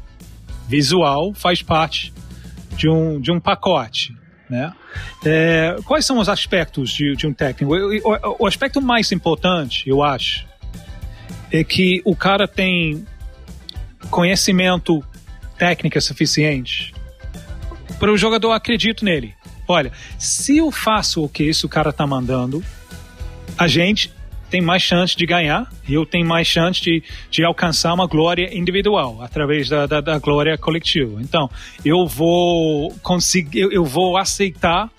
visual, 0.69 1.35
faz 1.35 1.63
parte 1.63 2.13
de 2.77 2.89
um, 2.89 3.21
de 3.21 3.33
um 3.33 3.41
pacote. 3.41 4.15
Né? 4.49 4.73
É, 5.25 5.77
quais 5.85 6.05
são 6.05 6.19
os 6.19 6.29
aspectos 6.29 6.91
de, 6.91 7.15
de 7.17 7.27
um 7.27 7.33
técnico? 7.33 7.75
O, 7.75 7.99
o, 7.99 8.37
o 8.41 8.47
aspecto 8.47 8.81
mais 8.81 9.13
importante, 9.13 9.89
eu 9.89 10.03
acho, 10.03 10.47
é 11.51 11.65
que 11.65 12.01
o 12.05 12.15
cara 12.15 12.47
tem 12.47 13.05
conhecimento 14.11 15.05
técnica 15.59 16.01
suficiente 16.01 16.95
para 17.99 18.11
o 18.11 18.17
jogador 18.17 18.53
acredito 18.53 19.05
nele. 19.05 19.35
Olha, 19.69 19.93
se 20.19 20.57
eu 20.57 20.73
faço 20.73 21.23
o 21.23 21.29
que 21.29 21.45
esse 21.45 21.69
cara 21.69 21.93
tá 21.93 22.07
mandando, 22.07 22.65
a 23.59 23.69
gente 23.69 24.13
tem 24.51 24.61
mais 24.61 24.83
chance 24.83 25.17
de 25.17 25.25
ganhar 25.25 25.71
e 25.89 25.95
eu 25.95 26.05
tenho 26.05 26.27
mais 26.27 26.47
chance 26.47 26.81
de, 26.81 27.03
de 27.31 27.45
alcançar 27.45 27.95
uma 27.95 28.07
glória 28.07 28.57
individual 28.57 29.23
através 29.23 29.69
da, 29.69 29.87
da, 29.87 30.01
da 30.01 30.19
glória 30.19 30.59
coletiva. 30.59 31.23
Então, 31.23 31.49
eu 31.85 32.07
vou 32.07 32.91
conseguir, 33.03 33.61
eu, 33.61 33.71
eu 33.71 33.85
vou 33.85 34.17
aceitar 34.17 34.91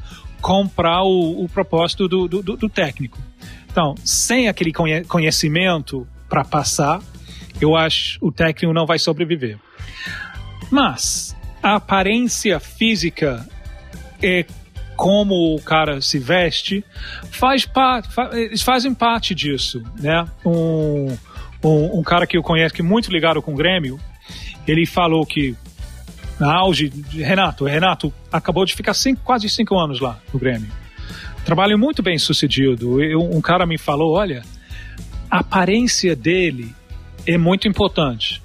comprar 0.41 1.03
o, 1.03 1.43
o 1.43 1.49
propósito 1.49 2.07
do, 2.07 2.27
do, 2.27 2.41
do, 2.41 2.69
técnico. 2.69 3.17
Então, 3.69 3.95
sem 4.03 4.47
aquele 4.47 4.71
conhecimento 5.07 6.07
para 6.31 6.45
passar, 6.45 7.01
eu 7.59 7.75
acho 7.75 8.17
o 8.21 8.31
técnico 8.31 8.73
não 8.73 8.85
vai 8.85 8.97
sobreviver. 8.97 9.57
Mas 10.71 11.35
a 11.61 11.75
aparência 11.75 12.57
física 12.57 13.45
é 14.23 14.45
como 14.95 15.55
o 15.55 15.61
cara 15.61 15.99
se 15.99 16.17
veste, 16.19 16.85
faz 17.31 17.65
parte, 17.65 18.07
eles 18.31 18.61
fazem 18.61 18.93
parte 18.93 19.35
disso, 19.35 19.83
né? 19.99 20.25
Um, 20.45 21.17
um, 21.63 21.99
um, 21.99 22.03
cara 22.03 22.25
que 22.25 22.37
eu 22.37 22.43
conheço 22.43 22.73
que 22.73 22.81
é 22.81 22.85
muito 22.85 23.11
ligado 23.11 23.41
com 23.41 23.51
o 23.51 23.55
Grêmio, 23.55 23.99
ele 24.65 24.85
falou 24.85 25.25
que 25.25 25.53
na 26.39 26.53
auge 26.55 26.93
Renato, 27.11 27.65
Renato 27.65 28.13
acabou 28.31 28.63
de 28.63 28.73
ficar 28.73 28.93
cinco, 28.93 29.21
quase 29.23 29.49
cinco 29.49 29.77
anos 29.77 29.99
lá 29.99 30.17
no 30.33 30.39
Grêmio. 30.39 30.71
Trabalho 31.43 31.77
muito 31.77 32.01
bem 32.01 32.17
sucedido. 32.17 33.03
Eu, 33.03 33.21
um 33.21 33.41
cara 33.41 33.65
me 33.65 33.77
falou, 33.77 34.13
olha, 34.13 34.43
a 35.31 35.39
aparência 35.39 36.15
dele 36.15 36.75
é 37.25 37.37
muito 37.37 37.67
importante. 37.67 38.43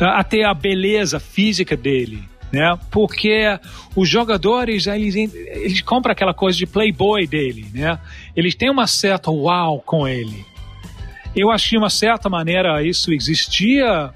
Até 0.00 0.44
a 0.44 0.52
beleza 0.52 1.20
física 1.20 1.76
dele 1.76 2.30
né? 2.52 2.78
Porque 2.90 3.58
os 3.94 4.08
jogadores 4.08 4.86
eles, 4.86 5.14
eles 5.14 5.80
compram 5.80 6.12
aquela 6.12 6.34
coisa 6.34 6.58
de 6.58 6.66
playboy 6.66 7.26
dele, 7.26 7.66
né? 7.72 7.98
Eles 8.34 8.54
têm 8.54 8.70
uma 8.70 8.86
certa 8.86 9.30
uau 9.30 9.80
com 9.80 10.06
ele. 10.06 10.44
Eu 11.34 11.50
acho 11.50 11.64
que 11.64 11.70
de 11.70 11.78
uma 11.78 11.90
certa 11.90 12.28
maneira 12.28 12.82
isso 12.82 13.12
existia 13.12 14.10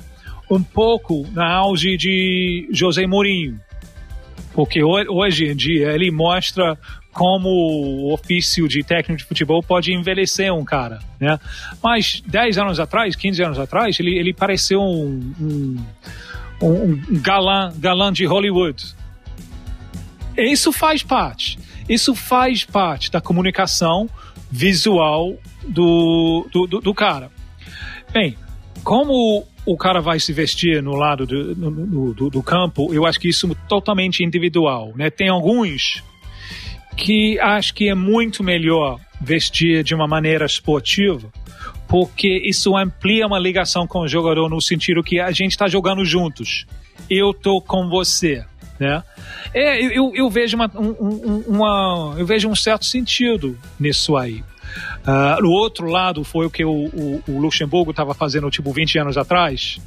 um 0.50 0.62
pouco 0.62 1.26
na 1.32 1.54
auge 1.54 1.96
de 1.96 2.68
José 2.72 3.06
Mourinho, 3.06 3.58
porque 4.52 4.82
hoje 4.82 5.46
em 5.46 5.56
dia 5.56 5.92
ele 5.92 6.10
mostra 6.10 6.76
como 7.14 7.48
o 7.48 8.12
ofício 8.12 8.68
de 8.68 8.82
técnico 8.82 9.22
de 9.22 9.24
futebol 9.24 9.62
pode 9.62 9.94
envelhecer 9.94 10.52
um 10.52 10.64
cara, 10.64 10.98
né? 11.18 11.38
Mas 11.82 12.22
10 12.26 12.58
anos 12.58 12.80
atrás, 12.80 13.16
15 13.16 13.42
anos 13.42 13.58
atrás, 13.58 13.98
ele, 13.98 14.18
ele 14.18 14.34
pareceu 14.34 14.80
um, 14.80 15.32
um 15.40 15.76
um, 16.62 17.00
galã, 17.20 17.72
galã 17.76 18.12
de 18.12 18.24
Hollywood. 18.24 18.94
Isso 20.36 20.72
faz 20.72 21.02
parte. 21.02 21.58
Isso 21.88 22.14
faz 22.14 22.64
parte 22.64 23.10
da 23.10 23.20
comunicação 23.20 24.08
visual 24.50 25.36
do, 25.66 26.46
do, 26.50 26.66
do, 26.66 26.80
do 26.80 26.94
cara. 26.94 27.30
Bem, 28.12 28.36
como 28.82 29.46
o 29.66 29.76
cara 29.76 30.00
vai 30.00 30.20
se 30.20 30.32
vestir 30.32 30.82
no 30.82 30.94
lado 30.94 31.26
do, 31.26 32.14
do, 32.14 32.30
do, 32.30 32.42
campo, 32.42 32.92
eu 32.92 33.06
acho 33.06 33.18
que 33.18 33.28
isso 33.28 33.50
é 33.50 33.68
totalmente 33.68 34.24
individual. 34.24 34.92
Né? 34.94 35.10
Tem 35.10 35.28
alguns 35.28 36.02
que 36.96 37.38
acho 37.40 37.74
que 37.74 37.88
é 37.88 37.94
muito 37.94 38.42
melhor 38.42 39.00
vestir 39.20 39.82
de 39.82 39.94
uma 39.94 40.06
maneira 40.06 40.44
esportiva 40.44 41.30
porque 41.88 42.42
isso 42.44 42.76
amplia 42.76 43.26
uma 43.26 43.38
ligação 43.38 43.86
com 43.86 44.00
o 44.00 44.08
jogador 44.08 44.48
no 44.48 44.60
sentido 44.60 45.02
que 45.02 45.20
a 45.20 45.30
gente 45.30 45.52
está 45.52 45.68
jogando 45.68 46.04
juntos. 46.04 46.66
Eu 47.08 47.32
tô 47.32 47.60
com 47.60 47.88
você, 47.88 48.44
né? 48.80 49.02
É, 49.52 49.80
eu, 49.80 50.12
eu 50.14 50.30
vejo 50.30 50.56
uma, 50.56 50.70
um, 50.74 51.44
uma, 51.46 52.14
eu 52.18 52.26
vejo 52.26 52.48
um 52.48 52.56
certo 52.56 52.84
sentido 52.84 53.58
nisso 53.78 54.16
aí. 54.16 54.42
Uh, 55.06 55.42
no 55.42 55.50
outro 55.50 55.86
lado 55.86 56.24
foi 56.24 56.46
o 56.46 56.50
que 56.50 56.64
o, 56.64 56.70
o, 56.72 57.22
o 57.28 57.38
Luxemburgo 57.38 57.90
estava 57.90 58.14
fazendo 58.14 58.50
tipo 58.50 58.72
20 58.72 58.98
anos 58.98 59.16
atrás, 59.16 59.78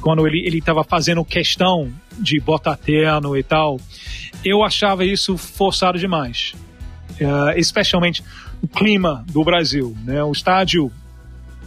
quando 0.00 0.26
ele 0.26 0.58
estava 0.58 0.84
fazendo 0.84 1.24
questão 1.24 1.92
de 2.18 2.40
botar 2.40 2.76
terno 2.76 3.36
e 3.36 3.42
tal. 3.42 3.80
Eu 4.44 4.62
achava 4.62 5.04
isso 5.04 5.36
forçado 5.36 5.98
demais, 5.98 6.54
uh, 7.20 7.58
especialmente 7.58 8.22
o 8.62 8.68
clima 8.68 9.24
do 9.28 9.42
Brasil, 9.42 9.96
né? 10.04 10.22
O 10.22 10.32
estádio 10.32 10.90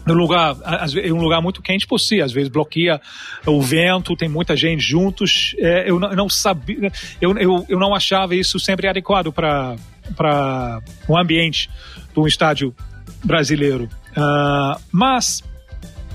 no 0.05 0.13
lugar 0.13 0.55
é 1.03 1.11
um 1.11 1.21
lugar 1.21 1.41
muito 1.41 1.61
quente 1.61 1.85
por 1.85 1.99
si 1.99 2.21
às 2.21 2.31
vezes 2.31 2.47
bloqueia 2.47 3.01
o 3.45 3.61
vento 3.61 4.15
tem 4.15 4.29
muita 4.29 4.55
gente 4.55 4.81
juntos 4.81 5.53
é, 5.59 5.89
eu 5.89 5.99
não, 5.99 6.15
não 6.15 6.29
sabia 6.29 6.89
eu, 7.19 7.37
eu, 7.37 7.65
eu 7.67 7.77
não 7.77 7.93
achava 7.93 8.33
isso 8.33 8.57
sempre 8.57 8.87
adequado 8.87 9.33
para 9.33 9.75
para 10.15 10.81
o 11.09 11.17
ambiente 11.17 11.69
de 12.13 12.19
um 12.21 12.25
estádio 12.25 12.73
brasileiro 13.21 13.89
uh, 14.11 14.79
mas 14.93 15.43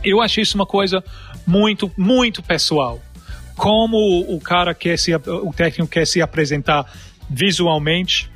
eu 0.02 0.22
achei 0.22 0.42
isso 0.42 0.56
uma 0.56 0.66
coisa 0.66 1.04
muito 1.46 1.90
muito 1.96 2.42
pessoal 2.42 3.00
como 3.56 3.96
o 4.28 4.40
cara 4.40 4.74
quer 4.74 4.98
se 4.98 5.14
o 5.14 5.52
técnico 5.52 5.90
quer 5.90 6.06
se 6.06 6.22
apresentar 6.22 6.90
visualmente 7.28 8.30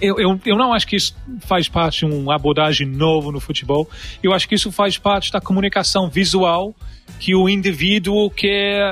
eu, 0.00 0.18
eu, 0.18 0.40
eu 0.44 0.56
não 0.56 0.72
acho 0.72 0.86
que 0.86 0.96
isso 0.96 1.16
faz 1.40 1.68
parte 1.68 2.06
de 2.06 2.12
uma 2.12 2.34
abordagem 2.34 2.86
novo 2.86 3.32
no 3.32 3.40
futebol. 3.40 3.88
Eu 4.22 4.34
acho 4.34 4.48
que 4.48 4.54
isso 4.54 4.70
faz 4.70 4.98
parte 4.98 5.32
da 5.32 5.40
comunicação 5.40 6.08
visual 6.10 6.74
que 7.18 7.34
o 7.34 7.48
indivíduo 7.48 8.28
quer, 8.30 8.82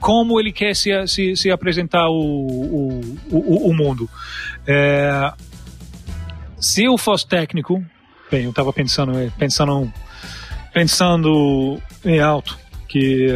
como 0.00 0.40
ele 0.40 0.52
quer 0.52 0.74
se, 0.74 0.90
se, 1.06 1.36
se 1.36 1.50
apresentar 1.50 2.08
o, 2.08 2.14
o, 2.18 3.18
o, 3.30 3.70
o 3.70 3.74
mundo. 3.74 4.08
É, 4.66 5.32
se 6.58 6.84
eu 6.84 6.96
fosse 6.98 7.26
técnico, 7.26 7.84
bem, 8.30 8.44
eu 8.44 8.50
estava 8.50 8.72
pensando, 8.72 9.16
é, 9.18 9.30
pensando, 9.38 9.92
pensando 10.72 11.80
em 12.04 12.20
alto 12.20 12.58
que 12.88 13.26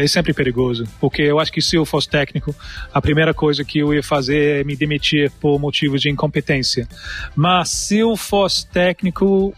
é 0.00 0.06
sempre 0.06 0.32
perigoso, 0.32 0.88
porque 0.98 1.20
eu 1.20 1.38
acho 1.38 1.52
que 1.52 1.60
se 1.60 1.76
eu 1.76 1.84
fosse 1.84 2.08
técnico, 2.08 2.56
a 2.94 2.98
primeira 2.98 3.34
coisa 3.34 3.62
que 3.62 3.80
eu 3.80 3.92
ia 3.92 4.02
fazer 4.02 4.60
é 4.60 4.64
me 4.64 4.74
demitir 4.74 5.30
por 5.32 5.60
motivos 5.60 6.00
de 6.00 6.08
incompetência. 6.08 6.88
Mas 7.36 7.68
se 7.68 7.98
eu 7.98 8.16
fosse 8.16 8.66
técnico, 8.66 9.54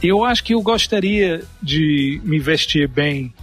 eu 0.00 0.22
acho 0.22 0.44
que 0.44 0.54
eu 0.54 0.62
gostaria 0.62 1.42
de 1.60 2.20
me 2.22 2.38
vestir 2.38 2.86
bem 2.86 3.34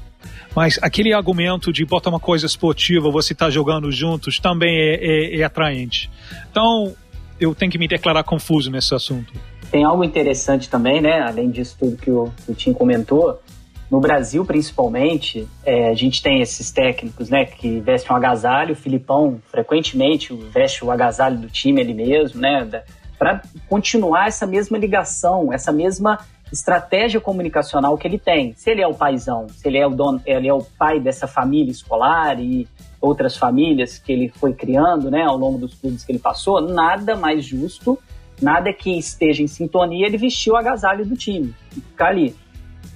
mas 0.55 0.77
aquele 0.81 1.13
argumento 1.13 1.73
de 1.73 1.83
botar 1.83 2.09
uma 2.09 2.19
coisa 2.19 2.45
esportiva, 2.45 3.09
você 3.09 3.33
está 3.33 3.49
jogando 3.49 3.91
juntos, 3.91 4.39
também 4.39 4.75
é, 4.77 4.95
é, 4.95 5.39
é, 5.39 5.43
atraente. 5.43 6.09
Então, 6.51 6.95
eu 7.39 7.55
tenho 7.55 7.71
que 7.71 7.77
me 7.77 7.87
declarar 7.87 8.23
confuso 8.23 8.69
nesse 8.69 8.93
assunto. 8.93 9.33
Tem 9.73 9.83
algo 9.83 10.03
interessante 10.03 10.69
também, 10.69 11.01
né? 11.01 11.19
Além 11.21 11.49
disso 11.49 11.75
tudo 11.79 11.97
que 11.97 12.11
o, 12.11 12.31
o 12.47 12.53
Tim 12.53 12.73
comentou, 12.73 13.41
no 13.89 13.99
Brasil, 13.99 14.45
principalmente, 14.45 15.47
é, 15.65 15.89
a 15.89 15.95
gente 15.95 16.21
tem 16.21 16.41
esses 16.41 16.69
técnicos, 16.69 17.27
né, 17.27 17.45
que 17.45 17.79
vestem 17.79 18.13
um 18.13 18.15
agasalho. 18.15 18.73
O 18.73 18.75
Filipão, 18.75 19.41
frequentemente, 19.49 20.31
veste 20.31 20.85
o 20.85 20.91
agasalho 20.91 21.39
do 21.39 21.49
time 21.49 21.81
ele 21.81 21.95
mesmo, 21.95 22.39
né, 22.39 22.83
para 23.17 23.41
continuar 23.67 24.27
essa 24.27 24.45
mesma 24.45 24.77
ligação, 24.77 25.51
essa 25.51 25.71
mesma 25.71 26.19
estratégia 26.51 27.19
comunicacional 27.19 27.97
que 27.97 28.07
ele 28.07 28.19
tem. 28.19 28.53
Se 28.55 28.69
ele 28.69 28.83
é 28.83 28.87
o 28.87 28.93
paizão, 28.93 29.49
se 29.49 29.67
ele 29.67 29.79
é 29.79 29.87
o 29.87 29.89
dono, 29.89 30.21
ele 30.23 30.47
é 30.47 30.53
o 30.53 30.61
pai 30.61 30.99
dessa 30.99 31.25
família 31.25 31.71
escolar 31.71 32.39
e 32.39 32.67
outras 33.01 33.35
famílias 33.35 33.97
que 33.97 34.11
ele 34.11 34.29
foi 34.29 34.53
criando, 34.53 35.09
né, 35.09 35.23
ao 35.23 35.35
longo 35.35 35.57
dos 35.57 35.73
clubes 35.73 36.05
que 36.05 36.11
ele 36.11 36.19
passou, 36.19 36.61
nada 36.61 37.15
mais 37.15 37.43
justo, 37.43 37.97
nada 38.43 38.73
que 38.73 38.97
esteja 38.97 39.41
em 39.41 39.47
sintonia 39.47 40.05
ele 40.05 40.17
vestir 40.17 40.51
o 40.51 40.55
agasalho 40.55 41.05
do 41.05 41.15
time, 41.15 41.53
ficar 41.71 42.09
ali. 42.09 42.35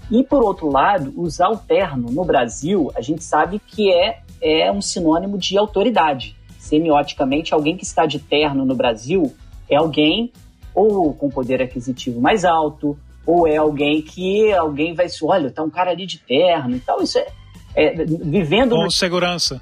E, 0.09 0.23
por 0.23 0.43
outro 0.43 0.69
lado, 0.69 1.13
usar 1.17 1.49
o 1.49 1.57
terno 1.57 2.09
no 2.11 2.23
Brasil, 2.23 2.91
a 2.95 3.01
gente 3.01 3.23
sabe 3.23 3.59
que 3.59 3.91
é, 3.91 4.19
é 4.41 4.71
um 4.71 4.81
sinônimo 4.81 5.37
de 5.37 5.57
autoridade. 5.57 6.35
Semioticamente, 6.57 7.53
alguém 7.53 7.75
que 7.75 7.83
está 7.83 8.05
de 8.05 8.19
terno 8.19 8.65
no 8.65 8.75
Brasil 8.75 9.33
é 9.69 9.75
alguém 9.75 10.31
ou 10.73 11.13
com 11.13 11.29
poder 11.29 11.61
aquisitivo 11.61 12.21
mais 12.21 12.45
alto, 12.45 12.97
ou 13.25 13.47
é 13.47 13.57
alguém 13.57 14.01
que 14.01 14.53
alguém 14.53 14.93
vai 14.93 15.09
se, 15.09 15.25
olha, 15.25 15.51
tá 15.51 15.63
um 15.63 15.69
cara 15.69 15.91
ali 15.91 16.05
de 16.05 16.19
terno 16.19 16.75
e 16.75 16.79
tal. 16.79 17.01
Isso 17.01 17.17
é, 17.17 17.27
é 17.75 18.05
vivendo. 18.05 18.73
Ou 18.73 18.83
no... 18.85 18.91
segurança. 18.91 19.59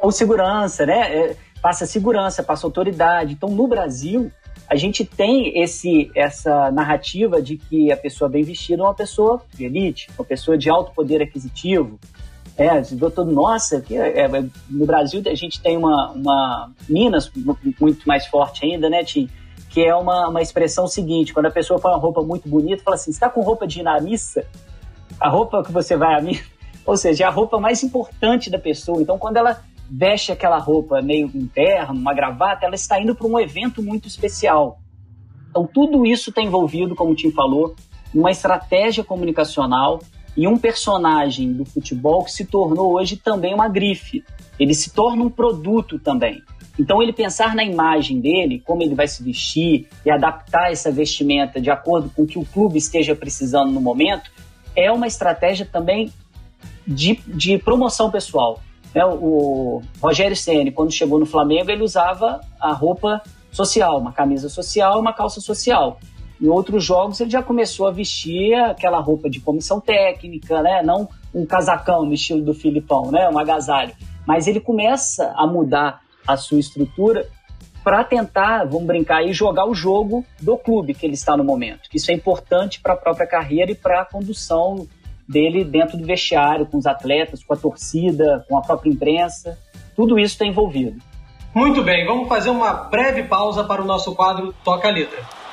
Ou 0.00 0.10
segurança, 0.10 0.84
né? 0.86 1.14
É, 1.14 1.36
passa 1.62 1.86
segurança, 1.86 2.42
passa 2.42 2.66
autoridade. 2.66 3.34
Então, 3.34 3.48
no 3.50 3.68
Brasil, 3.68 4.32
a 4.68 4.76
gente 4.76 5.04
tem 5.04 5.60
esse, 5.60 6.10
essa 6.14 6.70
narrativa 6.70 7.40
de 7.40 7.56
que 7.56 7.92
a 7.92 7.96
pessoa 7.96 8.28
bem 8.28 8.42
vestida 8.42 8.82
é 8.82 8.84
uma 8.84 8.94
pessoa 8.94 9.42
de 9.52 9.64
elite, 9.64 10.08
uma 10.18 10.24
pessoa 10.24 10.56
de 10.56 10.70
alto 10.70 10.92
poder 10.92 11.22
aquisitivo. 11.22 11.98
É, 12.56 12.80
todo, 13.10 13.32
nossa, 13.32 13.80
que 13.80 13.96
é, 13.96 14.20
é, 14.20 14.28
no 14.70 14.86
Brasil 14.86 15.22
a 15.26 15.34
gente 15.34 15.60
tem 15.60 15.76
uma, 15.76 16.12
uma 16.12 16.70
Minas 16.88 17.30
muito 17.80 18.06
mais 18.06 18.26
forte 18.26 18.64
ainda, 18.64 18.88
né, 18.88 19.02
Tim? 19.02 19.28
Que 19.70 19.84
é 19.84 19.94
uma, 19.94 20.28
uma 20.28 20.40
expressão 20.40 20.86
seguinte: 20.86 21.34
quando 21.34 21.46
a 21.46 21.50
pessoa 21.50 21.80
põe 21.80 21.90
uma 21.90 21.98
roupa 21.98 22.22
muito 22.22 22.48
bonita, 22.48 22.82
fala 22.82 22.94
assim, 22.94 23.10
está 23.10 23.28
com 23.28 23.40
roupa 23.40 23.66
de 23.66 23.80
ir 23.80 23.82
na 23.82 24.00
missa? 24.00 24.46
A 25.20 25.28
roupa 25.28 25.64
que 25.64 25.72
você 25.72 25.96
vai 25.96 26.14
à 26.14 26.22
missa 26.22 26.44
Ou 26.86 26.96
seja, 26.96 27.24
é 27.24 27.26
a 27.26 27.30
roupa 27.30 27.58
mais 27.58 27.82
importante 27.82 28.50
da 28.50 28.58
pessoa. 28.58 29.00
Então, 29.00 29.18
quando 29.18 29.36
ela 29.36 29.62
veste 29.96 30.32
aquela 30.32 30.58
roupa 30.58 31.00
meio 31.00 31.30
interna, 31.32 31.92
uma 31.92 32.12
gravata, 32.12 32.66
ela 32.66 32.74
está 32.74 33.00
indo 33.00 33.14
para 33.14 33.26
um 33.28 33.38
evento 33.38 33.80
muito 33.80 34.08
especial. 34.08 34.80
Então, 35.48 35.68
tudo 35.72 36.04
isso 36.04 36.30
está 36.30 36.42
envolvido, 36.42 36.96
como 36.96 37.12
o 37.12 37.14
Tim 37.14 37.30
falou, 37.30 37.76
numa 38.12 38.32
estratégia 38.32 39.04
comunicacional 39.04 40.00
e 40.36 40.48
um 40.48 40.58
personagem 40.58 41.52
do 41.52 41.64
futebol 41.64 42.24
que 42.24 42.32
se 42.32 42.44
tornou 42.44 42.94
hoje 42.94 43.16
também 43.16 43.54
uma 43.54 43.68
grife. 43.68 44.24
Ele 44.58 44.74
se 44.74 44.92
torna 44.92 45.22
um 45.22 45.30
produto 45.30 45.96
também. 45.96 46.42
Então, 46.76 47.00
ele 47.00 47.12
pensar 47.12 47.54
na 47.54 47.62
imagem 47.62 48.20
dele, 48.20 48.60
como 48.66 48.82
ele 48.82 48.96
vai 48.96 49.06
se 49.06 49.22
vestir 49.22 49.86
e 50.04 50.10
adaptar 50.10 50.72
essa 50.72 50.90
vestimenta 50.90 51.60
de 51.60 51.70
acordo 51.70 52.10
com 52.10 52.22
o 52.22 52.26
que 52.26 52.38
o 52.38 52.44
clube 52.44 52.78
esteja 52.78 53.14
precisando 53.14 53.70
no 53.70 53.80
momento, 53.80 54.28
é 54.74 54.90
uma 54.90 55.06
estratégia 55.06 55.64
também 55.64 56.12
de, 56.84 57.14
de 57.28 57.58
promoção 57.58 58.10
pessoal. 58.10 58.60
Né? 58.94 59.04
O 59.04 59.82
Rogério 60.00 60.36
Ceni, 60.36 60.70
quando 60.70 60.92
chegou 60.92 61.18
no 61.18 61.26
Flamengo, 61.26 61.70
ele 61.70 61.82
usava 61.82 62.40
a 62.60 62.72
roupa 62.72 63.22
social, 63.50 63.98
uma 63.98 64.12
camisa 64.12 64.48
social 64.48 64.98
uma 65.00 65.12
calça 65.12 65.40
social. 65.40 65.98
Em 66.40 66.48
outros 66.48 66.84
jogos 66.84 67.20
ele 67.20 67.30
já 67.30 67.42
começou 67.42 67.86
a 67.86 67.90
vestir 67.90 68.54
aquela 68.54 68.98
roupa 69.00 69.30
de 69.30 69.40
comissão 69.40 69.80
técnica, 69.80 70.60
né? 70.62 70.82
Não 70.82 71.08
um 71.32 71.46
casacão 71.46 72.04
no 72.04 72.12
estilo 72.12 72.42
do 72.42 72.52
Filipão, 72.52 73.10
né? 73.10 73.28
Um 73.28 73.38
agasalho. 73.38 73.92
Mas 74.26 74.46
ele 74.46 74.60
começa 74.60 75.32
a 75.36 75.46
mudar 75.46 76.00
a 76.26 76.36
sua 76.36 76.58
estrutura 76.58 77.28
para 77.82 78.02
tentar, 78.02 78.64
vamos 78.64 78.86
brincar 78.86 79.18
aí, 79.18 79.32
jogar 79.32 79.66
o 79.66 79.74
jogo 79.74 80.24
do 80.40 80.56
clube 80.56 80.94
que 80.94 81.04
ele 81.04 81.14
está 81.14 81.36
no 81.36 81.44
momento. 81.44 81.88
Isso 81.92 82.10
é 82.10 82.14
importante 82.14 82.80
para 82.80 82.94
a 82.94 82.96
própria 82.96 83.26
carreira 83.26 83.70
e 83.70 83.74
para 83.74 84.00
a 84.00 84.04
condução 84.04 84.88
dele 85.28 85.64
dentro 85.64 85.96
do 85.96 86.04
vestiário, 86.04 86.66
com 86.66 86.78
os 86.78 86.86
atletas, 86.86 87.42
com 87.42 87.54
a 87.54 87.56
torcida, 87.56 88.44
com 88.48 88.58
a 88.58 88.62
própria 88.62 88.90
imprensa. 88.90 89.58
Tudo 89.96 90.18
isso 90.18 90.34
está 90.34 90.46
envolvido. 90.46 91.00
Muito 91.54 91.82
bem, 91.82 92.04
vamos 92.04 92.28
fazer 92.28 92.50
uma 92.50 92.72
breve 92.72 93.22
pausa 93.22 93.62
para 93.62 93.80
o 93.80 93.84
nosso 93.84 94.14
quadro 94.14 94.52
Toca 94.64 94.88
a 94.88 94.90
Letra. 94.90 95.44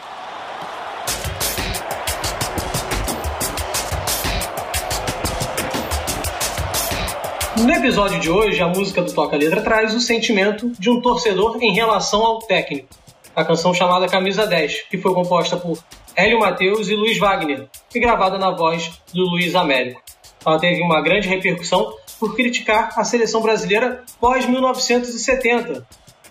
No 7.61 7.71
episódio 7.71 8.19
de 8.19 8.31
hoje, 8.31 8.59
a 8.59 8.67
música 8.67 9.03
do 9.03 9.13
Toca 9.13 9.37
Letra 9.37 9.61
traz 9.61 9.93
o 9.93 9.99
sentimento 9.99 10.71
de 10.79 10.89
um 10.89 10.99
torcedor 10.99 11.59
em 11.61 11.71
relação 11.71 12.25
ao 12.25 12.39
técnico. 12.39 12.87
A 13.35 13.45
canção 13.45 13.71
chamada 13.71 14.07
Camisa 14.07 14.47
10, 14.47 14.87
que 14.89 14.97
foi 14.97 15.13
composta 15.13 15.55
por 15.55 15.77
Hélio 16.15 16.39
Mateus 16.39 16.89
e 16.89 16.95
Luiz 16.95 17.19
Wagner, 17.19 17.69
e 17.93 17.99
gravada 17.99 18.37
na 18.37 18.51
voz 18.51 18.91
do 19.13 19.23
Luiz 19.23 19.55
Américo. 19.55 20.01
Ela 20.45 20.59
teve 20.59 20.81
uma 20.81 21.01
grande 21.01 21.27
repercussão 21.27 21.95
por 22.19 22.35
criticar 22.35 22.93
a 22.95 23.03
seleção 23.03 23.41
brasileira 23.41 24.03
pós-1970, 24.19 25.83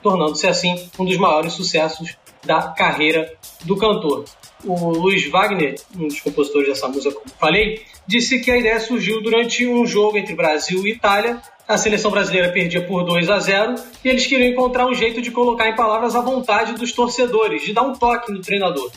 tornando-se 0.02 0.46
assim 0.46 0.88
um 0.98 1.04
dos 1.04 1.16
maiores 1.16 1.52
sucessos 1.52 2.16
da 2.44 2.62
carreira 2.68 3.32
do 3.64 3.76
cantor. 3.76 4.24
O 4.64 4.90
Luiz 4.90 5.28
Wagner, 5.30 5.76
um 5.96 6.08
dos 6.08 6.20
compositores 6.20 6.68
dessa 6.68 6.88
música, 6.88 7.14
como 7.14 7.30
falei, 7.38 7.82
disse 8.06 8.40
que 8.40 8.50
a 8.50 8.58
ideia 8.58 8.80
surgiu 8.80 9.22
durante 9.22 9.66
um 9.66 9.86
jogo 9.86 10.18
entre 10.18 10.34
Brasil 10.34 10.86
e 10.86 10.92
Itália. 10.92 11.40
A 11.68 11.78
seleção 11.78 12.10
brasileira 12.10 12.50
perdia 12.50 12.84
por 12.84 13.04
2 13.04 13.30
a 13.30 13.38
0 13.38 13.74
e 14.04 14.08
eles 14.08 14.26
queriam 14.26 14.48
encontrar 14.48 14.86
um 14.86 14.94
jeito 14.94 15.22
de 15.22 15.30
colocar 15.30 15.68
em 15.68 15.76
palavras 15.76 16.16
a 16.16 16.20
vontade 16.20 16.72
dos 16.74 16.92
torcedores, 16.92 17.62
de 17.62 17.72
dar 17.72 17.82
um 17.82 17.92
toque 17.92 18.32
no 18.32 18.40
treinador. 18.40 18.90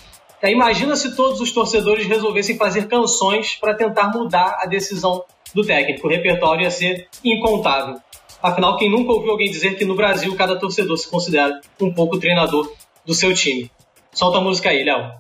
É, 0.44 0.52
imagina 0.52 0.94
se 0.98 1.16
todos 1.16 1.40
os 1.40 1.54
torcedores 1.54 2.06
resolvessem 2.06 2.58
fazer 2.58 2.90
canções 2.90 3.56
para 3.56 3.74
tentar 3.74 4.10
mudar 4.10 4.60
a 4.62 4.66
decisão 4.66 5.24
do 5.56 5.64
técnico. 5.64 6.06
O 6.06 6.10
repertório 6.10 6.64
ia 6.64 6.70
ser 6.70 7.08
incontável. 7.24 7.96
Afinal, 8.42 8.76
quem 8.76 8.92
nunca 8.92 9.14
ouviu 9.14 9.32
alguém 9.32 9.50
dizer 9.50 9.78
que 9.78 9.86
no 9.86 9.96
Brasil 9.96 10.36
cada 10.36 10.60
torcedor 10.60 10.98
se 10.98 11.10
considera 11.10 11.62
um 11.82 11.94
pouco 11.94 12.20
treinador 12.20 12.70
do 13.06 13.14
seu 13.14 13.34
time? 13.34 13.72
Solta 14.12 14.40
a 14.40 14.42
música 14.42 14.70
aí, 14.70 14.84
Léo. 14.84 15.14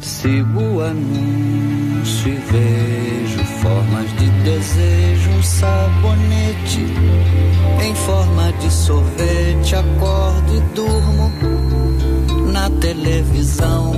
Sigo 0.00 0.60
o 0.60 0.80
anúncio 0.80 2.28
e 2.28 2.36
vejo 2.36 3.44
formas 3.62 4.16
de 4.16 4.30
desejo, 4.44 5.30
um 5.30 5.42
sabonete 5.42 6.86
em 7.84 7.94
forma 7.96 8.52
de 8.52 8.72
sorvete. 8.72 9.74
Acordo 9.74 10.56
e 10.56 10.60
durmo 10.72 11.55
na 12.68 12.80
televisão. 12.80 13.92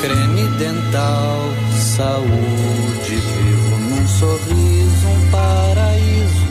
Creme 0.00 0.46
dental, 0.58 1.38
saúde, 1.74 3.16
vivo 3.16 3.76
num 3.76 4.06
sorriso, 4.06 5.08
um 5.08 5.30
paraíso. 5.30 6.48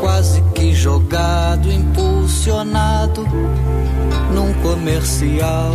Quase 0.00 0.42
que 0.54 0.74
jogado, 0.74 1.70
impulsionado 1.70 3.26
num 4.32 4.54
comercial 4.62 5.74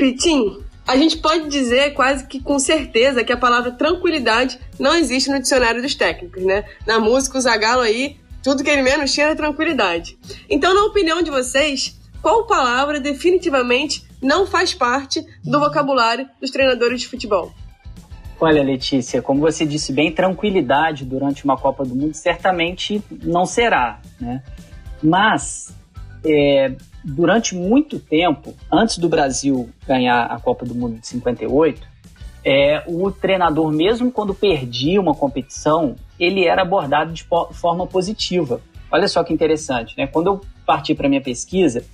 Pitim, 0.00 0.62
a 0.88 0.96
gente 0.96 1.18
pode 1.18 1.46
dizer 1.50 1.92
quase 1.92 2.26
que 2.26 2.40
com 2.40 2.58
certeza 2.58 3.22
que 3.22 3.30
a 3.30 3.36
palavra 3.36 3.70
tranquilidade 3.70 4.58
não 4.78 4.94
existe 4.94 5.28
no 5.28 5.38
dicionário 5.38 5.82
dos 5.82 5.94
técnicos, 5.94 6.42
né? 6.42 6.64
Na 6.86 6.98
música, 6.98 7.36
o 7.36 7.40
Zagalo 7.42 7.82
aí, 7.82 8.16
tudo 8.42 8.64
que 8.64 8.70
ele 8.70 8.80
menos 8.80 9.12
tinha 9.12 9.26
era 9.26 9.36
tranquilidade. 9.36 10.18
Então, 10.48 10.74
na 10.74 10.84
opinião 10.84 11.20
de 11.20 11.30
vocês, 11.30 12.00
qual 12.22 12.46
palavra 12.46 12.98
definitivamente 12.98 14.06
não 14.22 14.46
faz 14.46 14.72
parte 14.72 15.22
do 15.44 15.60
vocabulário 15.60 16.26
dos 16.40 16.50
treinadores 16.50 17.02
de 17.02 17.06
futebol? 17.06 17.52
Olha, 18.40 18.62
Letícia, 18.62 19.20
como 19.20 19.42
você 19.42 19.66
disse 19.66 19.92
bem, 19.92 20.10
tranquilidade 20.10 21.04
durante 21.04 21.44
uma 21.44 21.58
Copa 21.58 21.84
do 21.84 21.94
Mundo 21.94 22.14
certamente 22.14 23.02
não 23.22 23.44
será, 23.44 24.00
né? 24.18 24.42
Mas 25.02 25.74
é, 26.24 26.72
durante 27.04 27.54
muito 27.54 27.98
tempo, 27.98 28.54
antes 28.70 28.98
do 28.98 29.08
Brasil 29.08 29.70
ganhar 29.86 30.24
a 30.26 30.38
Copa 30.38 30.64
do 30.64 30.74
Mundo 30.74 30.98
de 31.00 31.06
58, 31.06 31.88
é, 32.44 32.82
o 32.86 33.10
treinador, 33.10 33.70
mesmo 33.70 34.10
quando 34.10 34.34
perdia 34.34 35.00
uma 35.00 35.14
competição, 35.14 35.96
ele 36.18 36.46
era 36.46 36.62
abordado 36.62 37.12
de 37.12 37.26
forma 37.52 37.86
positiva. 37.86 38.60
Olha 38.90 39.06
só 39.08 39.22
que 39.22 39.32
interessante, 39.32 39.94
né? 39.96 40.06
Quando 40.06 40.26
eu 40.26 40.40
parti 40.66 40.94
para 40.94 41.08
minha 41.08 41.20
pesquisa, 41.20 41.84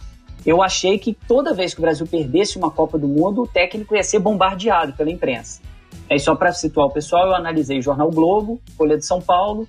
eu 0.45 0.63
achei 0.63 0.99
que 0.99 1.13
toda 1.13 1.53
vez 1.53 1.75
que 1.75 1.81
o 1.81 1.83
Brasil 1.83 2.07
perdesse 2.07 2.57
uma 2.57 2.71
Copa 2.71 2.97
do 2.97 3.09
Mundo, 3.09 3.43
o 3.43 3.47
técnico 3.47 3.95
ia 3.97 4.05
ser 4.05 4.21
bombardeado 4.21 4.93
pela 4.93 5.11
imprensa. 5.11 5.61
É 6.09 6.17
só 6.19 6.37
para 6.37 6.53
situar 6.53 6.87
o 6.87 6.91
pessoal, 6.91 7.27
eu 7.27 7.35
analisei 7.35 7.79
o 7.79 7.83
Jornal 7.83 8.11
Globo, 8.11 8.61
Folha 8.77 8.97
de 8.97 9.05
São 9.05 9.21
Paulo, 9.21 9.67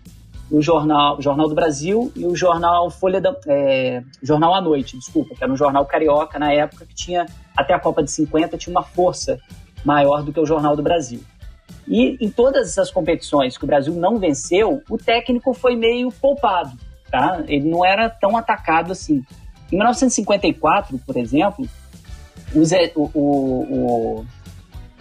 o 0.50 0.62
jornal, 0.62 1.22
jornal 1.22 1.48
do 1.48 1.56
Brasil 1.56 2.12
e 2.16 2.26
o 2.26 2.36
jornal 2.36 2.90
Folha 2.90 3.20
da, 3.20 3.36
é, 3.48 4.02
Jornal 4.22 4.54
à 4.54 4.62
Noite, 4.62 4.98
desculpa, 4.98 5.36
que 5.36 5.44
era 5.44 5.52
um 5.52 5.58
jornal 5.58 5.86
carioca 5.86 6.40
na 6.40 6.54
época 6.54 6.86
que 6.86 6.96
tinha 6.96 7.26
até 7.56 7.74
a 7.74 7.80
Copa 7.80 8.02
de 8.04 8.12
50 8.12 8.58
tinha 8.58 8.72
uma 8.72 8.84
força 8.84 9.40
maior 9.84 10.24
do 10.24 10.32
que 10.32 10.40
o 10.40 10.46
Jornal 10.46 10.76
do 10.76 10.84
Brasil. 10.84 11.22
E 11.88 12.18
em 12.20 12.30
todas 12.30 12.70
essas 12.70 12.92
competições 12.92 13.58
que 13.58 13.64
o 13.64 13.68
Brasil 13.68 13.94
não 13.94 14.18
venceu, 14.18 14.82
o 14.90 14.98
técnico 14.98 15.54
foi 15.54 15.76
meio 15.76 16.12
poupado, 16.12 16.78
tá? 17.10 17.44
Ele 17.48 17.70
não 17.70 17.86
era 17.86 18.10
tão 18.10 18.36
atacado 18.36 18.92
assim. 18.92 19.24
Em 19.72 19.76
1954, 19.76 21.00
por 21.06 21.18
exemplo, 21.18 21.68
o, 22.54 22.66
Zé, 22.66 22.92
o, 22.96 23.10
o, 23.14 24.20
o 24.20 24.26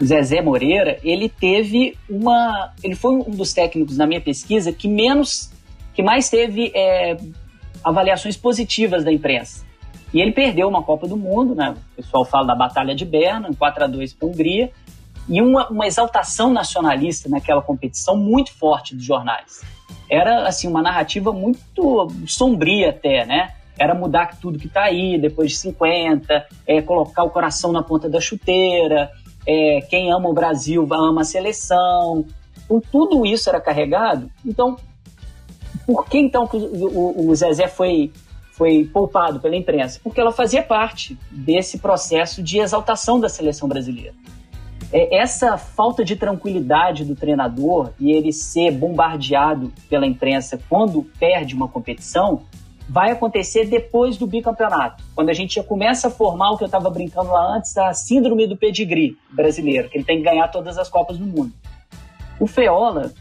Zezé 0.02 0.42
Moreira, 0.42 0.98
ele 1.02 1.28
teve 1.28 1.96
uma. 2.08 2.72
Ele 2.82 2.94
foi 2.94 3.12
um 3.12 3.30
dos 3.30 3.52
técnicos 3.52 3.96
na 3.96 4.06
minha 4.06 4.20
pesquisa 4.20 4.72
que 4.72 4.88
menos. 4.88 5.50
que 5.94 6.02
mais 6.02 6.28
teve 6.28 6.70
é, 6.74 7.16
avaliações 7.82 8.36
positivas 8.36 9.04
da 9.04 9.12
imprensa. 9.12 9.64
E 10.12 10.20
ele 10.20 10.32
perdeu 10.32 10.68
uma 10.68 10.82
Copa 10.82 11.06
do 11.06 11.16
Mundo, 11.16 11.54
né? 11.54 11.74
O 11.92 11.96
pessoal 12.02 12.24
fala 12.24 12.46
da 12.46 12.54
Batalha 12.54 12.94
de 12.94 13.04
Berna, 13.04 13.50
4 13.58 13.84
a 13.84 13.86
2 13.86 14.12
para 14.14 14.28
a 14.28 14.30
Hungria, 14.30 14.70
e 15.28 15.42
uma, 15.42 15.68
uma 15.68 15.86
exaltação 15.86 16.52
nacionalista 16.52 17.28
naquela 17.28 17.62
competição 17.62 18.16
muito 18.16 18.52
forte 18.52 18.94
dos 18.94 19.04
jornais. 19.04 19.62
Era 20.08 20.46
assim 20.46 20.68
uma 20.68 20.82
narrativa 20.82 21.32
muito 21.32 22.08
sombria 22.26 22.90
até, 22.90 23.26
né? 23.26 23.52
Era 23.78 23.94
mudar 23.94 24.38
tudo 24.40 24.58
que 24.58 24.68
está 24.68 24.84
aí 24.84 25.18
depois 25.18 25.50
de 25.50 25.58
50, 25.58 26.46
é, 26.66 26.80
colocar 26.80 27.24
o 27.24 27.30
coração 27.30 27.72
na 27.72 27.82
ponta 27.82 28.08
da 28.08 28.20
chuteira, 28.20 29.10
é, 29.46 29.80
quem 29.88 30.12
ama 30.12 30.28
o 30.28 30.34
Brasil 30.34 30.86
ama 30.90 31.20
a 31.20 31.24
seleção. 31.24 32.24
Então, 32.64 32.82
tudo 32.90 33.24
isso 33.24 33.48
era 33.48 33.60
carregado. 33.60 34.30
Então, 34.44 34.76
por 35.86 36.06
que 36.06 36.18
então 36.18 36.48
o, 36.52 37.28
o 37.28 37.34
Zezé 37.34 37.68
foi, 37.68 38.12
foi 38.52 38.84
poupado 38.92 39.38
pela 39.38 39.54
imprensa? 39.54 40.00
Porque 40.02 40.20
ela 40.20 40.32
fazia 40.32 40.62
parte 40.62 41.16
desse 41.30 41.78
processo 41.78 42.42
de 42.42 42.58
exaltação 42.58 43.20
da 43.20 43.28
seleção 43.28 43.68
brasileira. 43.68 44.14
É, 44.92 45.16
essa 45.18 45.56
falta 45.56 46.04
de 46.04 46.16
tranquilidade 46.16 47.04
do 47.04 47.14
treinador 47.14 47.90
e 48.00 48.10
ele 48.12 48.32
ser 48.32 48.72
bombardeado 48.72 49.72
pela 49.88 50.06
imprensa 50.06 50.60
quando 50.68 51.04
perde 51.18 51.54
uma 51.54 51.68
competição 51.68 52.42
vai 52.88 53.10
acontecer 53.10 53.66
depois 53.66 54.16
do 54.16 54.26
bicampeonato, 54.26 55.02
quando 55.14 55.28
a 55.28 55.32
gente 55.32 55.56
já 55.56 55.62
começa 55.62 56.08
a 56.08 56.10
formar 56.10 56.52
o 56.52 56.56
que 56.56 56.64
eu 56.64 56.66
estava 56.66 56.88
brincando 56.88 57.30
lá 57.30 57.56
antes, 57.56 57.76
a 57.76 57.92
síndrome 57.92 58.46
do 58.46 58.56
pedigree 58.56 59.16
brasileiro, 59.30 59.88
que 59.88 59.98
ele 59.98 60.04
tem 60.04 60.18
que 60.18 60.24
ganhar 60.24 60.48
todas 60.48 60.78
as 60.78 60.88
Copas 60.88 61.18
do 61.18 61.26
Mundo. 61.26 61.52
O 62.38 62.46
Feola, 62.46 63.12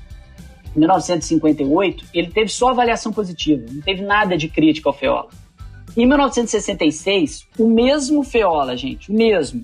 em 0.75 0.79
1958, 0.79 2.05
ele 2.13 2.29
teve 2.29 2.49
só 2.49 2.69
avaliação 2.69 3.11
positiva, 3.11 3.65
não 3.71 3.81
teve 3.81 4.03
nada 4.03 4.37
de 4.37 4.47
crítica 4.47 4.89
ao 4.89 4.93
Feola. 4.93 5.29
Em 5.97 6.05
1966, 6.05 7.47
o 7.57 7.67
mesmo 7.67 8.23
Feola, 8.23 8.75
gente, 8.75 9.09
o 9.09 9.15
mesmo, 9.15 9.63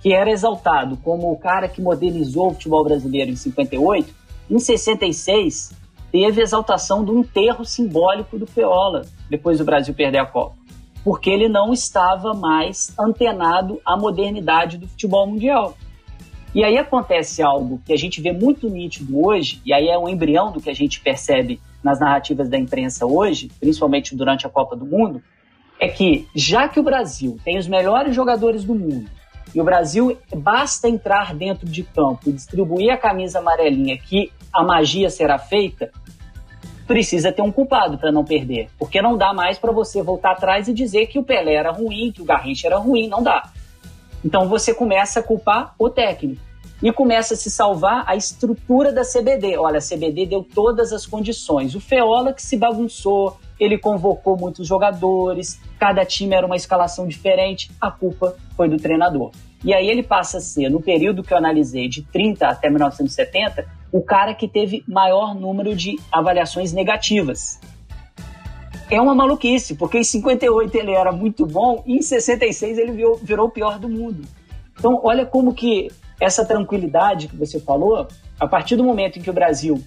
que 0.00 0.12
era 0.12 0.30
exaltado 0.30 0.96
como 0.98 1.30
o 1.30 1.36
cara 1.36 1.68
que 1.68 1.82
modernizou 1.82 2.48
o 2.48 2.54
futebol 2.54 2.82
brasileiro 2.82 3.30
em 3.30 3.36
58, 3.36 4.14
em 4.50 4.58
66 4.58 5.85
teve 6.10 6.42
exaltação 6.42 7.04
do 7.04 7.18
enterro 7.18 7.64
simbólico 7.64 8.38
do 8.38 8.46
Feola, 8.46 9.06
depois 9.28 9.58
do 9.58 9.64
Brasil 9.64 9.94
perder 9.94 10.18
a 10.18 10.26
Copa. 10.26 10.56
Porque 11.04 11.30
ele 11.30 11.48
não 11.48 11.72
estava 11.72 12.34
mais 12.34 12.92
antenado 12.98 13.80
à 13.84 13.96
modernidade 13.96 14.78
do 14.78 14.88
futebol 14.88 15.26
mundial. 15.26 15.76
E 16.54 16.64
aí 16.64 16.78
acontece 16.78 17.42
algo 17.42 17.80
que 17.84 17.92
a 17.92 17.96
gente 17.96 18.20
vê 18.20 18.32
muito 18.32 18.68
nítido 18.70 19.26
hoje, 19.26 19.60
e 19.64 19.72
aí 19.72 19.88
é 19.88 19.98
um 19.98 20.08
embrião 20.08 20.50
do 20.50 20.60
que 20.60 20.70
a 20.70 20.74
gente 20.74 21.00
percebe 21.00 21.60
nas 21.82 22.00
narrativas 22.00 22.48
da 22.48 22.58
imprensa 22.58 23.04
hoje, 23.04 23.50
principalmente 23.60 24.16
durante 24.16 24.46
a 24.46 24.50
Copa 24.50 24.74
do 24.74 24.86
Mundo, 24.86 25.22
é 25.78 25.88
que 25.88 26.26
já 26.34 26.68
que 26.68 26.80
o 26.80 26.82
Brasil 26.82 27.38
tem 27.44 27.58
os 27.58 27.68
melhores 27.68 28.14
jogadores 28.14 28.64
do 28.64 28.74
mundo, 28.74 29.08
e 29.56 29.60
o 29.60 29.64
Brasil 29.64 30.18
basta 30.36 30.86
entrar 30.86 31.34
dentro 31.34 31.66
de 31.66 31.82
campo 31.82 32.28
e 32.28 32.32
distribuir 32.32 32.92
a 32.92 32.96
camisa 32.98 33.38
amarelinha 33.38 33.96
que 33.96 34.30
a 34.52 34.62
magia 34.62 35.08
será 35.08 35.38
feita, 35.38 35.90
precisa 36.86 37.32
ter 37.32 37.40
um 37.40 37.50
culpado 37.50 37.96
para 37.96 38.12
não 38.12 38.22
perder. 38.22 38.68
Porque 38.78 39.00
não 39.00 39.16
dá 39.16 39.32
mais 39.32 39.58
para 39.58 39.72
você 39.72 40.02
voltar 40.02 40.32
atrás 40.32 40.68
e 40.68 40.74
dizer 40.74 41.06
que 41.06 41.18
o 41.18 41.22
Pelé 41.22 41.54
era 41.54 41.70
ruim, 41.70 42.12
que 42.12 42.20
o 42.20 42.24
Garrincha 42.26 42.66
era 42.66 42.76
ruim, 42.76 43.08
não 43.08 43.22
dá. 43.22 43.50
Então 44.22 44.46
você 44.46 44.74
começa 44.74 45.20
a 45.20 45.22
culpar 45.22 45.74
o 45.78 45.88
técnico 45.88 46.42
e 46.82 46.92
começa 46.92 47.34
a 47.34 47.36
se 47.36 47.50
salvar 47.50 48.04
a 48.06 48.16
estrutura 48.16 48.92
da 48.92 49.02
CBD. 49.02 49.56
Olha, 49.56 49.78
a 49.78 49.82
CBD 49.82 50.26
deu 50.26 50.42
todas 50.42 50.92
as 50.92 51.06
condições. 51.06 51.74
O 51.74 51.80
Feola 51.80 52.32
que 52.32 52.42
se 52.42 52.56
bagunçou, 52.56 53.38
ele 53.58 53.78
convocou 53.78 54.36
muitos 54.36 54.66
jogadores, 54.66 55.60
cada 55.78 56.04
time 56.04 56.34
era 56.34 56.46
uma 56.46 56.56
escalação 56.56 57.06
diferente, 57.06 57.70
a 57.80 57.90
culpa 57.90 58.36
foi 58.56 58.68
do 58.68 58.76
treinador. 58.76 59.30
E 59.64 59.72
aí 59.72 59.88
ele 59.88 60.02
passa 60.02 60.38
a 60.38 60.40
ser, 60.40 60.68
no 60.68 60.80
período 60.80 61.22
que 61.22 61.32
eu 61.32 61.38
analisei, 61.38 61.88
de 61.88 62.02
30 62.02 62.46
até 62.46 62.68
1970, 62.68 63.66
o 63.90 64.02
cara 64.02 64.34
que 64.34 64.46
teve 64.46 64.84
maior 64.86 65.34
número 65.34 65.74
de 65.74 65.98
avaliações 66.12 66.72
negativas. 66.72 67.58
É 68.88 69.00
uma 69.00 69.14
maluquice, 69.14 69.74
porque 69.74 69.98
em 69.98 70.04
58 70.04 70.74
ele 70.76 70.92
era 70.92 71.10
muito 71.10 71.44
bom 71.44 71.82
e 71.86 71.96
em 71.96 72.02
66 72.02 72.78
ele 72.78 72.92
virou, 72.92 73.16
virou 73.16 73.46
o 73.48 73.50
pior 73.50 73.78
do 73.78 73.88
mundo. 73.88 74.22
Então, 74.78 75.00
olha 75.02 75.26
como 75.26 75.54
que 75.54 75.90
essa 76.20 76.44
tranquilidade 76.44 77.28
que 77.28 77.36
você 77.36 77.60
falou, 77.60 78.06
a 78.38 78.46
partir 78.46 78.76
do 78.76 78.84
momento 78.84 79.18
em 79.18 79.22
que 79.22 79.30
o 79.30 79.34
Brasil 79.34 79.82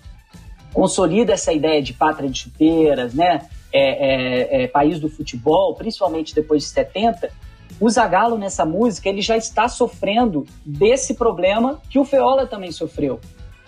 consolida 0.73 1.34
essa 1.34 1.51
ideia 1.51 1.81
de 1.81 1.93
pátria 1.93 2.30
de 2.30 2.39
chuteiras, 2.39 3.14
né, 3.14 3.47
é, 3.72 4.61
é, 4.61 4.64
é, 4.64 4.68
país 4.68 4.99
do 4.99 5.10
futebol, 5.10 5.76
principalmente 5.76 6.34
depois 6.34 6.64
de 6.64 6.69
70, 6.69 7.31
o 7.80 7.89
Zagallo 7.89 8.38
nessa 8.38 8.65
música 8.65 9.10
ele 9.10 9.22
já 9.22 9.38
está 9.38 9.68
sofrendo 9.68 10.45
desse 10.65 11.14
problema 11.14 11.80
que 11.89 11.99
o 11.99 12.06
Feola 12.06 12.47
também 12.47 12.72
sofreu. 12.72 13.19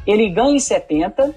Ele 0.05 0.29
ganha 0.29 0.55
em 0.55 0.59
70, 0.59 1.35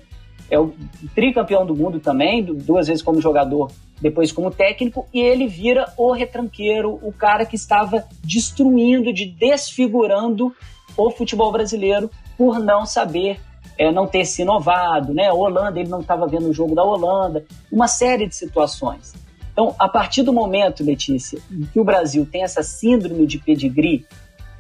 é 0.51 0.59
o 0.59 0.73
tricampeão 1.15 1.67
do 1.67 1.75
mundo 1.75 2.01
também, 2.01 2.43
duas 2.43 2.87
vezes 2.87 3.03
como 3.03 3.21
jogador, 3.21 3.71
depois 4.01 4.33
como 4.33 4.51
técnico, 4.51 5.07
e 5.13 5.21
ele 5.21 5.47
vira 5.47 5.93
o 5.97 6.13
retranqueiro, 6.13 6.99
o 7.03 7.13
cara 7.13 7.45
que 7.45 7.57
estava 7.57 8.07
destruindo, 8.23 9.13
de 9.13 9.27
desfigurando 9.27 10.55
o 10.97 11.11
futebol 11.11 11.51
brasileiro 11.53 12.11
por 12.37 12.59
não 12.59 12.85
saber, 12.87 13.41
é, 13.79 13.91
não 13.91 14.07
ter 14.07 14.25
se 14.25 14.43
inovado, 14.43 15.13
né? 15.13 15.29
A 15.29 15.35
Holanda, 15.35 15.81
ele 15.81 15.89
não 15.89 16.01
estava 16.01 16.27
vendo 16.27 16.49
o 16.49 16.53
jogo 16.53 16.75
da 16.75 16.83
Holanda, 16.83 17.45
uma 17.71 17.89
série 17.89 18.27
de 18.27 18.35
situações. 18.35 19.15
Então, 19.53 19.75
a 19.79 19.89
partir 19.89 20.23
do 20.23 20.33
momento, 20.33 20.83
Letícia, 20.83 21.41
que 21.73 21.79
o 21.79 21.85
Brasil 21.85 22.27
tem 22.31 22.43
essa 22.43 22.63
síndrome 22.63 23.25
de 23.25 23.39
pedigree, 23.39 24.05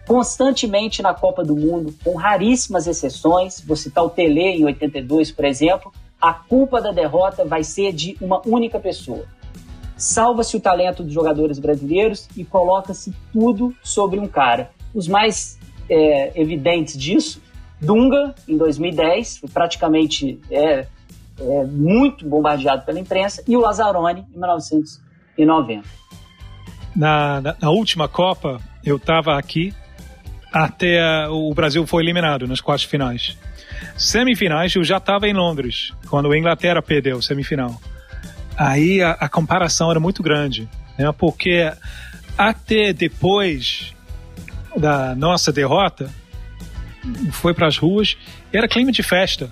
constantemente 0.06 1.02
na 1.02 1.12
Copa 1.12 1.42
do 1.42 1.56
Mundo, 1.56 1.94
com 2.04 2.14
raríssimas 2.14 2.86
exceções, 2.86 3.60
vou 3.60 3.76
citar 3.76 4.04
o 4.04 4.10
Tele 4.10 4.40
em 4.40 4.64
82, 4.64 5.32
por 5.32 5.44
exemplo, 5.44 5.92
a 6.20 6.32
culpa 6.32 6.80
da 6.80 6.92
derrota 6.92 7.44
vai 7.44 7.64
ser 7.64 7.92
de 7.92 8.16
uma 8.20 8.40
única 8.46 8.78
pessoa. 8.78 9.24
Salva-se 9.96 10.56
o 10.56 10.60
talento 10.60 11.02
dos 11.02 11.12
jogadores 11.12 11.58
brasileiros 11.58 12.28
e 12.36 12.44
coloca-se 12.44 13.12
tudo 13.32 13.74
sobre 13.82 14.18
um 14.18 14.26
cara. 14.26 14.70
Os 14.94 15.08
mais 15.08 15.58
é, 15.88 16.40
evidentes 16.40 16.96
disso, 16.96 17.42
Dunga, 17.80 18.34
em 18.48 18.56
2010, 18.56 19.38
foi 19.38 19.48
praticamente 19.48 20.40
é, 20.50 20.86
é, 21.38 21.64
muito 21.64 22.26
bombardeado 22.26 22.84
pela 22.84 22.98
imprensa, 22.98 23.42
e 23.46 23.56
o 23.56 23.60
Lazzaroni, 23.60 24.24
em 24.34 24.38
1990. 24.38 25.84
Na, 26.96 27.40
na, 27.40 27.56
na 27.60 27.70
última 27.70 28.08
Copa, 28.08 28.60
eu 28.84 28.96
estava 28.96 29.36
aqui 29.36 29.74
até 30.54 31.28
o 31.28 31.52
Brasil 31.52 31.84
foi 31.84 32.04
eliminado 32.04 32.46
nas 32.46 32.60
quartas 32.60 32.88
finais. 32.88 33.36
Semifinais, 33.96 34.72
eu 34.76 34.84
já 34.84 34.98
estava 34.98 35.28
em 35.28 35.32
Londres, 35.32 35.92
quando 36.08 36.30
a 36.30 36.38
Inglaterra 36.38 36.80
perdeu 36.80 37.20
semifinal. 37.20 37.80
Aí 38.56 39.02
a, 39.02 39.10
a 39.12 39.28
comparação 39.28 39.90
era 39.90 39.98
muito 39.98 40.22
grande, 40.22 40.68
né? 40.96 41.12
porque 41.18 41.72
até 42.38 42.92
depois 42.92 43.92
da 44.76 45.14
nossa 45.14 45.52
derrota, 45.52 46.10
foi 47.32 47.54
para 47.54 47.66
as 47.66 47.76
ruas, 47.76 48.16
era 48.52 48.68
clima 48.68 48.92
de 48.92 49.02
festa. 49.02 49.50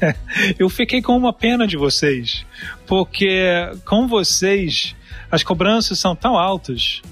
Eu 0.58 0.68
fiquei 0.68 1.00
com 1.00 1.16
uma 1.16 1.32
pena 1.32 1.66
de 1.66 1.76
vocês, 1.76 2.44
porque 2.86 3.40
com 3.84 4.06
vocês 4.06 4.94
as 5.30 5.42
cobranças 5.42 5.98
são 5.98 6.14
tão 6.14 6.36
altas 6.36 7.02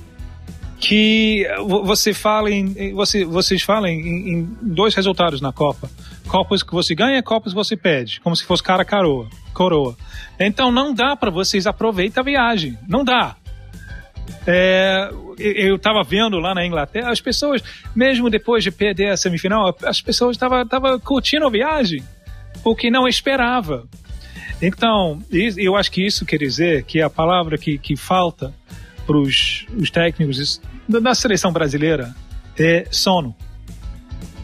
que 0.78 1.46
você 1.84 2.12
fala 2.12 2.50
em, 2.50 2.92
você, 2.94 3.24
vocês 3.24 3.62
falam 3.62 3.88
em, 3.88 4.30
em, 4.30 4.56
dois 4.60 4.94
resultados 4.94 5.40
na 5.40 5.52
Copa. 5.52 5.90
Copas 6.28 6.62
que 6.62 6.72
você 6.72 6.94
ganha, 6.94 7.22
Copas 7.22 7.52
que 7.52 7.56
você 7.56 7.76
perde, 7.76 8.20
como 8.20 8.36
se 8.36 8.44
fosse 8.44 8.62
cara 8.62 8.84
coroa. 8.84 9.28
coroa. 9.54 9.96
Então 10.38 10.70
não 10.70 10.92
dá 10.92 11.16
para 11.16 11.30
vocês 11.30 11.66
aproveitar 11.66 12.20
a 12.20 12.24
viagem, 12.24 12.78
não 12.86 13.04
dá. 13.04 13.36
É, 14.46 15.10
eu 15.38 15.76
estava 15.76 16.02
vendo 16.02 16.38
lá 16.38 16.54
na 16.54 16.64
Inglaterra, 16.64 17.10
as 17.10 17.20
pessoas, 17.20 17.62
mesmo 17.94 18.30
depois 18.30 18.62
de 18.62 18.70
perder 18.70 19.10
a 19.10 19.16
semifinal, 19.16 19.76
as 19.84 20.00
pessoas 20.00 20.36
estavam 20.36 20.98
curtindo 21.00 21.46
a 21.46 21.50
viagem, 21.50 22.02
porque 22.62 22.90
não 22.90 23.08
esperava. 23.08 23.86
Então, 24.62 25.22
eu 25.30 25.76
acho 25.76 25.90
que 25.90 26.06
isso 26.06 26.24
quer 26.24 26.38
dizer 26.38 26.84
que 26.84 27.02
a 27.02 27.10
palavra 27.10 27.58
que, 27.58 27.76
que 27.76 27.96
falta 27.96 28.54
para 29.06 29.18
os 29.18 29.66
técnicos 29.92 30.60
da 30.88 31.14
seleção 31.14 31.52
brasileira 31.52 32.14
é 32.58 32.86
sono. 32.90 33.34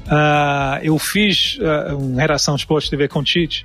Uh, 0.06 0.82
eu 0.82 0.98
fiz 0.98 1.58
uh, 1.58 1.96
uma 1.96 2.20
redação 2.20 2.54
Esporte 2.56 2.90
TV 2.90 3.08
com 3.08 3.22
Tite 3.22 3.64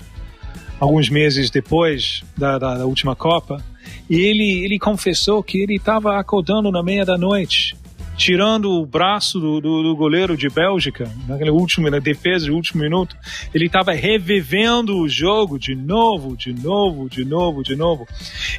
alguns 0.79 1.09
meses 1.09 1.49
depois 1.49 2.23
da, 2.37 2.57
da, 2.57 2.77
da 2.77 2.85
última 2.85 3.15
Copa 3.15 3.63
e 4.09 4.15
ele, 4.15 4.63
ele 4.63 4.79
confessou 4.79 5.43
que 5.43 5.61
ele 5.61 5.75
estava 5.75 6.19
acordando 6.19 6.71
na 6.71 6.81
meia 6.83 7.05
da 7.05 7.17
noite 7.17 7.75
tirando 8.17 8.71
o 8.71 8.85
braço 8.85 9.39
do, 9.39 9.61
do, 9.61 9.83
do 9.83 9.95
goleiro 9.95 10.35
de 10.35 10.49
Bélgica, 10.49 11.09
naquele 11.27 11.51
último, 11.51 11.89
na 11.89 11.99
defesa 11.99 12.45
de 12.45 12.51
último 12.51 12.81
minuto, 12.81 13.15
ele 13.53 13.67
estava 13.67 13.93
revivendo 13.93 14.99
o 14.99 15.07
jogo 15.07 15.59
de 15.59 15.75
novo, 15.75 16.35
de 16.35 16.51
novo, 16.51 17.07
de 17.07 17.23
novo, 17.23 17.63
de 17.63 17.75
novo. 17.75 18.07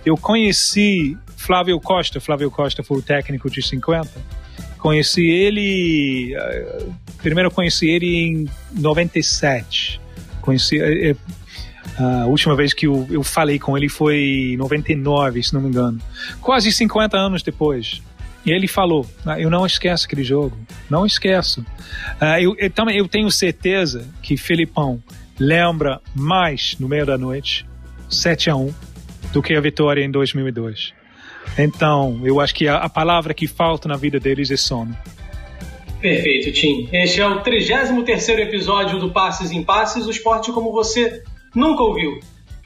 Eu 0.06 0.16
conheci 0.16 1.18
Flávio 1.36 1.80
Costa, 1.80 2.20
Flávio 2.20 2.50
Costa 2.50 2.82
foi 2.84 2.98
o 2.98 3.02
técnico 3.02 3.50
de 3.50 3.60
50. 3.60 4.08
Conheci 4.78 5.26
ele, 5.26 6.34
eh, 6.36 6.86
primeiro 7.20 7.50
conheci 7.50 7.90
ele 7.90 8.06
em 8.06 8.48
97. 8.72 10.00
Conheci, 10.40 10.80
eh, 10.80 11.10
eh, 11.10 11.16
a 11.98 12.26
última 12.26 12.54
vez 12.54 12.72
que 12.72 12.86
eu, 12.86 13.06
eu 13.10 13.22
falei 13.24 13.58
com 13.58 13.76
ele 13.76 13.88
foi 13.88 14.52
em 14.52 14.56
99, 14.56 15.42
se 15.42 15.52
não 15.52 15.60
me 15.60 15.68
engano. 15.68 16.00
Quase 16.40 16.70
50 16.70 17.16
anos 17.16 17.42
depois. 17.42 18.00
E 18.46 18.52
ele 18.52 18.68
falou: 18.68 19.04
ah, 19.26 19.38
Eu 19.38 19.50
não 19.50 19.66
esqueço 19.66 20.06
aquele 20.06 20.22
jogo, 20.22 20.56
não 20.88 21.04
esqueço. 21.04 21.60
Uh, 21.60 22.40
eu, 22.40 22.56
eu, 22.56 22.70
também, 22.70 22.96
eu 22.96 23.08
tenho 23.08 23.30
certeza 23.30 24.08
que 24.22 24.36
Filipão 24.36 25.02
lembra 25.38 26.00
mais 26.14 26.76
no 26.78 26.88
meio 26.88 27.04
da 27.04 27.18
noite, 27.18 27.66
7 28.08 28.50
a 28.50 28.56
1 28.56 28.72
do 29.32 29.42
que 29.42 29.54
a 29.54 29.60
vitória 29.60 30.02
em 30.02 30.10
2002. 30.10 30.92
Então, 31.58 32.20
eu 32.24 32.40
acho 32.40 32.54
que 32.54 32.68
a, 32.68 32.76
a 32.76 32.88
palavra 32.88 33.34
que 33.34 33.46
falta 33.46 33.88
na 33.88 33.96
vida 33.96 34.20
deles 34.20 34.50
é 34.50 34.56
sono. 34.56 34.96
Perfeito, 36.00 36.52
Tim. 36.52 36.88
Este 36.92 37.20
é 37.20 37.26
o 37.26 37.40
33 37.40 38.28
episódio 38.38 39.00
do 39.00 39.10
Passes 39.10 39.50
em 39.50 39.64
Passes, 39.64 40.06
o 40.06 40.10
esporte 40.10 40.52
como 40.52 40.70
você 40.70 41.24
nunca 41.54 41.82
ouviu. 41.82 42.20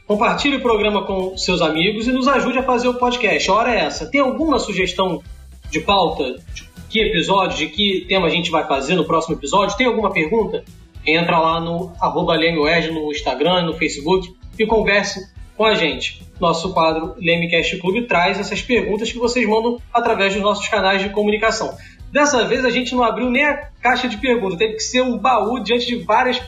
Compartilhe 0.06 0.56
o 0.56 0.60
programa 0.60 1.04
com 1.06 1.36
seus 1.36 1.62
amigos 1.62 2.06
e 2.06 2.12
nos 2.12 2.28
ajude 2.28 2.58
a 2.58 2.62
fazer 2.62 2.88
o 2.88 2.94
podcast. 2.94 3.50
A 3.50 3.54
hora 3.54 3.74
é 3.74 3.80
essa. 3.80 4.06
Tem 4.06 4.20
alguma 4.20 4.58
sugestão 4.58 5.22
de 5.70 5.80
pauta? 5.80 6.36
De 6.52 6.70
que 6.90 7.00
episódio, 7.00 7.56
de 7.56 7.68
que 7.68 8.04
tema 8.06 8.26
a 8.26 8.30
gente 8.30 8.50
vai 8.50 8.66
fazer 8.66 8.94
no 8.94 9.04
próximo 9.04 9.34
episódio? 9.36 9.76
Tem 9.76 9.86
alguma 9.86 10.12
pergunta? 10.12 10.64
Entra 11.06 11.38
lá 11.38 11.60
no 11.60 11.92
arroba 12.00 12.36
no 12.36 13.10
Instagram, 13.10 13.62
no 13.62 13.74
Facebook 13.74 14.34
e 14.58 14.66
converse 14.66 15.26
com 15.56 15.64
a 15.64 15.74
gente. 15.74 16.22
Nosso 16.38 16.72
quadro 16.72 17.14
Lemecast 17.18 17.78
Clube 17.78 18.06
traz 18.06 18.38
essas 18.38 18.60
perguntas 18.60 19.10
que 19.10 19.18
vocês 19.18 19.48
mandam 19.48 19.80
através 19.92 20.34
dos 20.34 20.42
nossos 20.42 20.68
canais 20.68 21.00
de 21.00 21.08
comunicação. 21.10 21.74
Dessa 22.12 22.44
vez 22.44 22.64
a 22.64 22.70
gente 22.70 22.94
não 22.94 23.02
abriu 23.02 23.30
nem 23.30 23.44
a 23.44 23.68
caixa 23.80 24.06
de 24.06 24.18
perguntas, 24.18 24.58
teve 24.58 24.74
que 24.74 24.82
ser 24.82 25.00
um 25.02 25.16
baú 25.16 25.58
diante 25.60 25.86
de 25.86 25.96
várias 26.04 26.42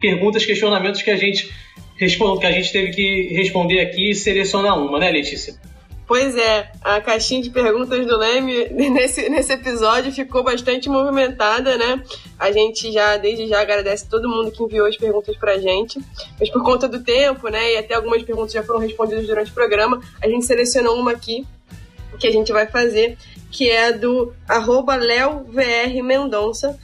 perguntas, 0.00 0.44
questionamentos 0.44 1.02
que 1.02 1.10
a 1.10 1.16
gente 1.16 1.52
responde, 1.96 2.40
que 2.40 2.46
a 2.46 2.52
gente 2.52 2.72
teve 2.72 2.90
que 2.90 3.34
responder 3.34 3.80
aqui 3.80 4.10
e 4.10 4.14
selecionar 4.14 4.78
uma, 4.78 4.98
né, 4.98 5.10
Letícia? 5.10 5.54
Pois 6.06 6.34
é, 6.36 6.72
a 6.82 7.02
caixinha 7.02 7.42
de 7.42 7.50
perguntas 7.50 8.06
do 8.06 8.16
Leme 8.16 8.66
nesse, 8.72 9.28
nesse 9.28 9.52
episódio 9.52 10.10
ficou 10.10 10.42
bastante 10.42 10.88
movimentada, 10.88 11.76
né? 11.76 12.02
A 12.38 12.50
gente 12.50 12.90
já, 12.90 13.18
desde 13.18 13.46
já, 13.46 13.60
agradece 13.60 14.08
todo 14.08 14.28
mundo 14.28 14.50
que 14.50 14.62
enviou 14.62 14.86
as 14.86 14.96
perguntas 14.96 15.36
pra 15.36 15.58
gente. 15.58 16.00
Mas 16.40 16.48
por 16.48 16.62
conta 16.62 16.88
do 16.88 17.04
tempo, 17.04 17.48
né, 17.48 17.74
e 17.74 17.76
até 17.76 17.94
algumas 17.94 18.22
perguntas 18.22 18.52
já 18.52 18.62
foram 18.62 18.80
respondidas 18.80 19.26
durante 19.26 19.50
o 19.50 19.54
programa, 19.54 20.00
a 20.22 20.26
gente 20.26 20.46
selecionou 20.46 20.98
uma 20.98 21.10
aqui 21.10 21.46
que 22.18 22.26
a 22.26 22.32
gente 22.32 22.52
vai 22.52 22.66
fazer, 22.66 23.16
que 23.50 23.70
é 23.70 23.92
do 23.92 24.32
arroba 24.48 24.98
Mendonça. 26.02 26.78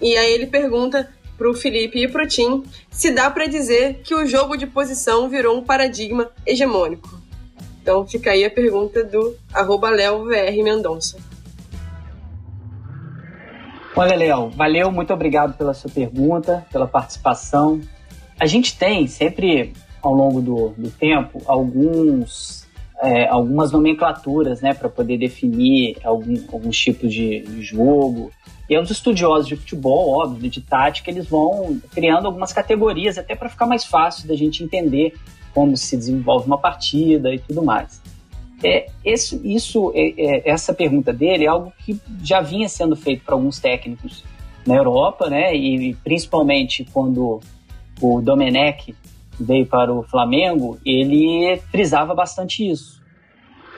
E 0.00 0.16
aí 0.16 0.32
ele 0.32 0.46
pergunta 0.46 1.08
pro 1.42 1.54
Felipe 1.54 1.98
e 1.98 2.06
pro 2.06 2.24
Tim 2.24 2.62
se 2.88 3.10
dá 3.10 3.28
para 3.28 3.46
dizer 3.46 4.00
que 4.04 4.14
o 4.14 4.24
jogo 4.24 4.56
de 4.56 4.64
posição 4.64 5.28
virou 5.28 5.58
um 5.58 5.64
paradigma 5.64 6.30
hegemônico. 6.46 7.20
Então 7.82 8.06
fica 8.06 8.30
aí 8.30 8.44
a 8.44 8.50
pergunta 8.50 9.02
do 9.02 9.36
arroba 9.52 9.90
Mendonça. 9.90 11.18
Olha, 13.96 14.14
Léo, 14.14 14.50
valeu, 14.50 14.92
muito 14.92 15.12
obrigado 15.12 15.58
pela 15.58 15.74
sua 15.74 15.90
pergunta, 15.90 16.64
pela 16.70 16.86
participação. 16.86 17.80
A 18.38 18.46
gente 18.46 18.78
tem 18.78 19.08
sempre, 19.08 19.72
ao 20.00 20.14
longo 20.14 20.40
do, 20.40 20.68
do 20.78 20.90
tempo, 20.92 21.42
alguns, 21.46 22.61
é, 23.02 23.26
algumas 23.26 23.72
nomenclaturas 23.72 24.60
né, 24.60 24.72
para 24.72 24.88
poder 24.88 25.18
definir 25.18 25.96
algum, 26.04 26.36
alguns 26.52 26.78
tipos 26.78 27.12
de, 27.12 27.40
de 27.40 27.62
jogo. 27.62 28.30
E 28.70 28.78
os 28.78 28.90
estudiosos 28.90 29.48
de 29.48 29.56
futebol, 29.56 30.20
óbvio, 30.20 30.48
de 30.48 30.60
tática, 30.60 31.10
eles 31.10 31.26
vão 31.26 31.80
criando 31.90 32.26
algumas 32.26 32.52
categorias, 32.52 33.18
até 33.18 33.34
para 33.34 33.48
ficar 33.48 33.66
mais 33.66 33.84
fácil 33.84 34.28
da 34.28 34.36
gente 34.36 34.62
entender 34.62 35.14
como 35.52 35.76
se 35.76 35.96
desenvolve 35.96 36.46
uma 36.46 36.56
partida 36.56 37.34
e 37.34 37.40
tudo 37.40 37.62
mais. 37.62 38.00
É, 38.64 38.86
esse, 39.04 39.40
isso, 39.44 39.92
é, 39.94 40.14
é, 40.16 40.50
essa 40.50 40.72
pergunta 40.72 41.12
dele 41.12 41.44
é 41.44 41.48
algo 41.48 41.72
que 41.84 42.00
já 42.22 42.40
vinha 42.40 42.68
sendo 42.68 42.94
feito 42.94 43.24
para 43.24 43.34
alguns 43.34 43.58
técnicos 43.58 44.24
na 44.64 44.76
Europa, 44.76 45.28
né? 45.28 45.54
E 45.54 45.94
principalmente 46.04 46.86
quando 46.92 47.40
o 48.00 48.20
Domenech 48.20 48.94
veio 49.38 49.66
para 49.66 49.92
o 49.92 50.02
Flamengo, 50.02 50.78
ele 50.84 51.56
frisava 51.70 52.14
bastante 52.14 52.68
isso. 52.68 53.02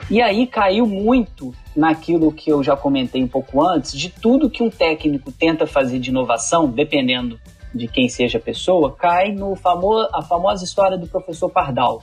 E 0.09 0.21
aí 0.21 0.45
caiu 0.45 0.85
muito 0.85 1.53
naquilo 1.75 2.31
que 2.31 2.51
eu 2.51 2.63
já 2.63 2.77
comentei 2.77 3.23
um 3.23 3.27
pouco 3.27 3.65
antes, 3.65 3.93
de 3.93 4.09
tudo 4.09 4.49
que 4.49 4.61
um 4.61 4.69
técnico 4.69 5.31
tenta 5.31 5.65
fazer 5.65 5.99
de 5.99 6.09
inovação, 6.09 6.69
dependendo 6.69 7.39
de 7.73 7.87
quem 7.87 8.07
seja 8.07 8.37
a 8.37 8.41
pessoa, 8.41 8.91
cai 8.91 9.31
no 9.31 9.55
famo 9.55 10.07
a 10.13 10.21
famosa 10.21 10.63
história 10.63 10.97
do 10.97 11.07
professor 11.07 11.49
Pardal. 11.49 12.01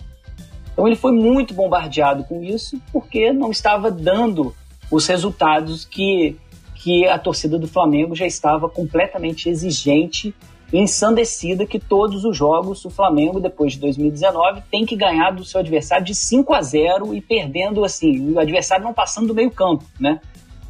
Então 0.73 0.87
ele 0.87 0.97
foi 0.97 1.13
muito 1.13 1.55
bombardeado 1.55 2.25
com 2.25 2.43
isso 2.43 2.81
porque 2.93 3.33
não 3.33 3.51
estava 3.51 3.91
dando 3.91 4.55
os 4.91 5.07
resultados 5.07 5.85
que, 5.85 6.37
que 6.75 7.07
a 7.07 7.19
torcida 7.19 7.59
do 7.59 7.69
Flamengo 7.69 8.15
já 8.15 8.27
estava 8.27 8.69
completamente 8.69 9.49
exigente 9.49 10.35
ensandecida 10.73 11.67
que 11.67 11.79
todos 11.79 12.25
os 12.25 12.37
jogos 12.37 12.85
o 12.85 12.91
Flamengo, 12.91 13.39
depois 13.39 13.75
de 13.75 13.81
2019, 13.81 14.63
tem 14.71 14.87
que 14.87 14.97
ganhar 14.97 15.31
do 15.31 15.45
seu 15.45 15.61
adversário 15.61 16.05
de 16.05 16.15
5 16.15 16.55
a 16.55 16.63
0 16.63 17.15
e 17.15 17.21
perdendo 17.21 17.85
assim, 17.85 18.33
o 18.33 18.39
adversário 18.39 18.85
não 18.85 18.95
passando 18.95 19.29
do 19.29 19.35
meio 19.35 19.51
campo, 19.51 19.85
né? 20.01 20.21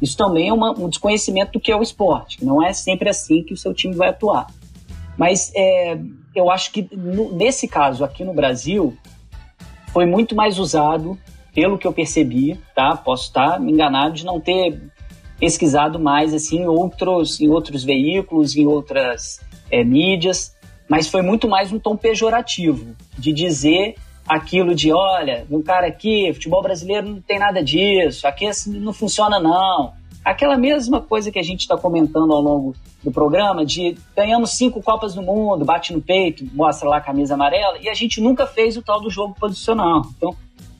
Isso 0.01 0.17
também 0.17 0.49
é 0.49 0.53
uma, 0.53 0.71
um 0.71 0.89
desconhecimento 0.89 1.53
do 1.53 1.59
que 1.59 1.71
é 1.71 1.75
o 1.75 1.81
esporte, 1.81 2.43
não 2.43 2.61
é 2.61 2.73
sempre 2.73 3.09
assim 3.09 3.43
que 3.43 3.53
o 3.53 3.57
seu 3.57 3.73
time 3.73 3.95
vai 3.95 4.09
atuar. 4.09 4.47
Mas 5.17 5.51
é, 5.55 5.97
eu 6.35 6.51
acho 6.51 6.71
que 6.71 6.87
no, 6.91 7.31
nesse 7.31 7.67
caso 7.67 8.03
aqui 8.03 8.25
no 8.25 8.33
Brasil 8.33 8.97
foi 9.93 10.05
muito 10.05 10.35
mais 10.35 10.59
usado, 10.59 11.17
pelo 11.53 11.77
que 11.77 11.87
eu 11.87 11.93
percebi, 11.93 12.59
tá? 12.75 12.97
Posso 12.97 13.27
estar 13.27 13.59
me 13.59 13.71
enganado 13.71 14.15
de 14.15 14.25
não 14.25 14.41
ter 14.41 14.91
pesquisado 15.39 15.99
mais 15.99 16.33
assim 16.33 16.61
em 16.61 16.67
outros, 16.67 17.39
em 17.39 17.47
outros 17.47 17.83
veículos, 17.83 18.55
em 18.57 18.65
outras 18.65 19.39
é, 19.73 19.83
mídias, 19.83 20.55
mas 20.87 21.07
foi 21.07 21.23
muito 21.23 21.49
mais 21.49 21.71
um 21.71 21.79
tom 21.79 21.97
pejorativo 21.97 22.95
de 23.17 23.33
dizer 23.33 23.95
aquilo 24.29 24.75
de 24.75 24.93
olha, 24.93 25.47
um 25.49 25.63
cara 25.63 25.87
aqui, 25.87 26.31
futebol 26.31 26.61
brasileiro 26.61 27.09
não 27.09 27.19
tem 27.19 27.39
nada 27.39 27.63
disso, 27.63 28.27
aqui 28.27 28.45
assim, 28.45 28.79
não 28.79 28.93
funciona 28.93 29.39
não. 29.39 29.93
Aquela 30.23 30.57
mesma 30.57 31.01
coisa 31.01 31.31
que 31.31 31.39
a 31.39 31.43
gente 31.43 31.61
está 31.61 31.75
comentando 31.75 32.31
ao 32.31 32.39
longo 32.39 32.75
do 33.03 33.11
programa 33.11 33.65
de 33.65 33.97
ganhamos 34.15 34.51
cinco 34.51 34.81
Copas 34.81 35.15
do 35.15 35.23
Mundo, 35.23 35.65
bate 35.65 35.91
no 35.91 35.99
peito, 35.99 36.47
mostra 36.53 36.87
lá 36.87 36.97
a 36.97 37.01
camisa 37.01 37.33
amarela, 37.33 37.79
e 37.79 37.89
a 37.89 37.93
gente 37.95 38.21
nunca 38.21 38.45
fez 38.45 38.77
o 38.77 38.83
tal 38.83 39.01
do 39.01 39.09
jogo 39.09 39.35
posicional. 39.37 40.03
Então, 40.15 40.35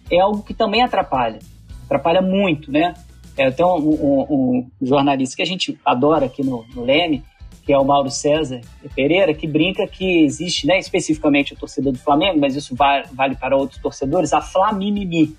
é 0.09 0.19
algo 0.19 0.43
que 0.43 0.53
também 0.53 0.83
atrapalha. 0.83 1.39
Atrapalha 1.85 2.21
muito, 2.21 2.71
né? 2.71 2.93
É, 3.35 3.49
tem 3.49 3.65
um, 3.65 3.75
um, 3.75 4.69
um 4.79 4.85
jornalista 4.85 5.35
que 5.35 5.41
a 5.41 5.45
gente 5.45 5.77
adora 5.83 6.27
aqui 6.27 6.43
no, 6.43 6.63
no 6.73 6.85
Leme, 6.85 7.23
que 7.65 7.71
é 7.71 7.77
o 7.77 7.85
Mauro 7.85 8.11
César 8.11 8.61
Pereira, 8.95 9.33
que 9.33 9.47
brinca 9.47 9.87
que 9.87 10.23
existe, 10.23 10.67
né, 10.67 10.77
especificamente 10.77 11.53
o 11.53 11.55
torcedor 11.55 11.93
do 11.93 11.99
Flamengo, 11.99 12.39
mas 12.39 12.55
isso 12.55 12.75
vale, 12.75 13.35
para 13.35 13.55
outros 13.55 13.81
torcedores, 13.81 14.33
a 14.33 14.41
Flamimimi, 14.41 15.35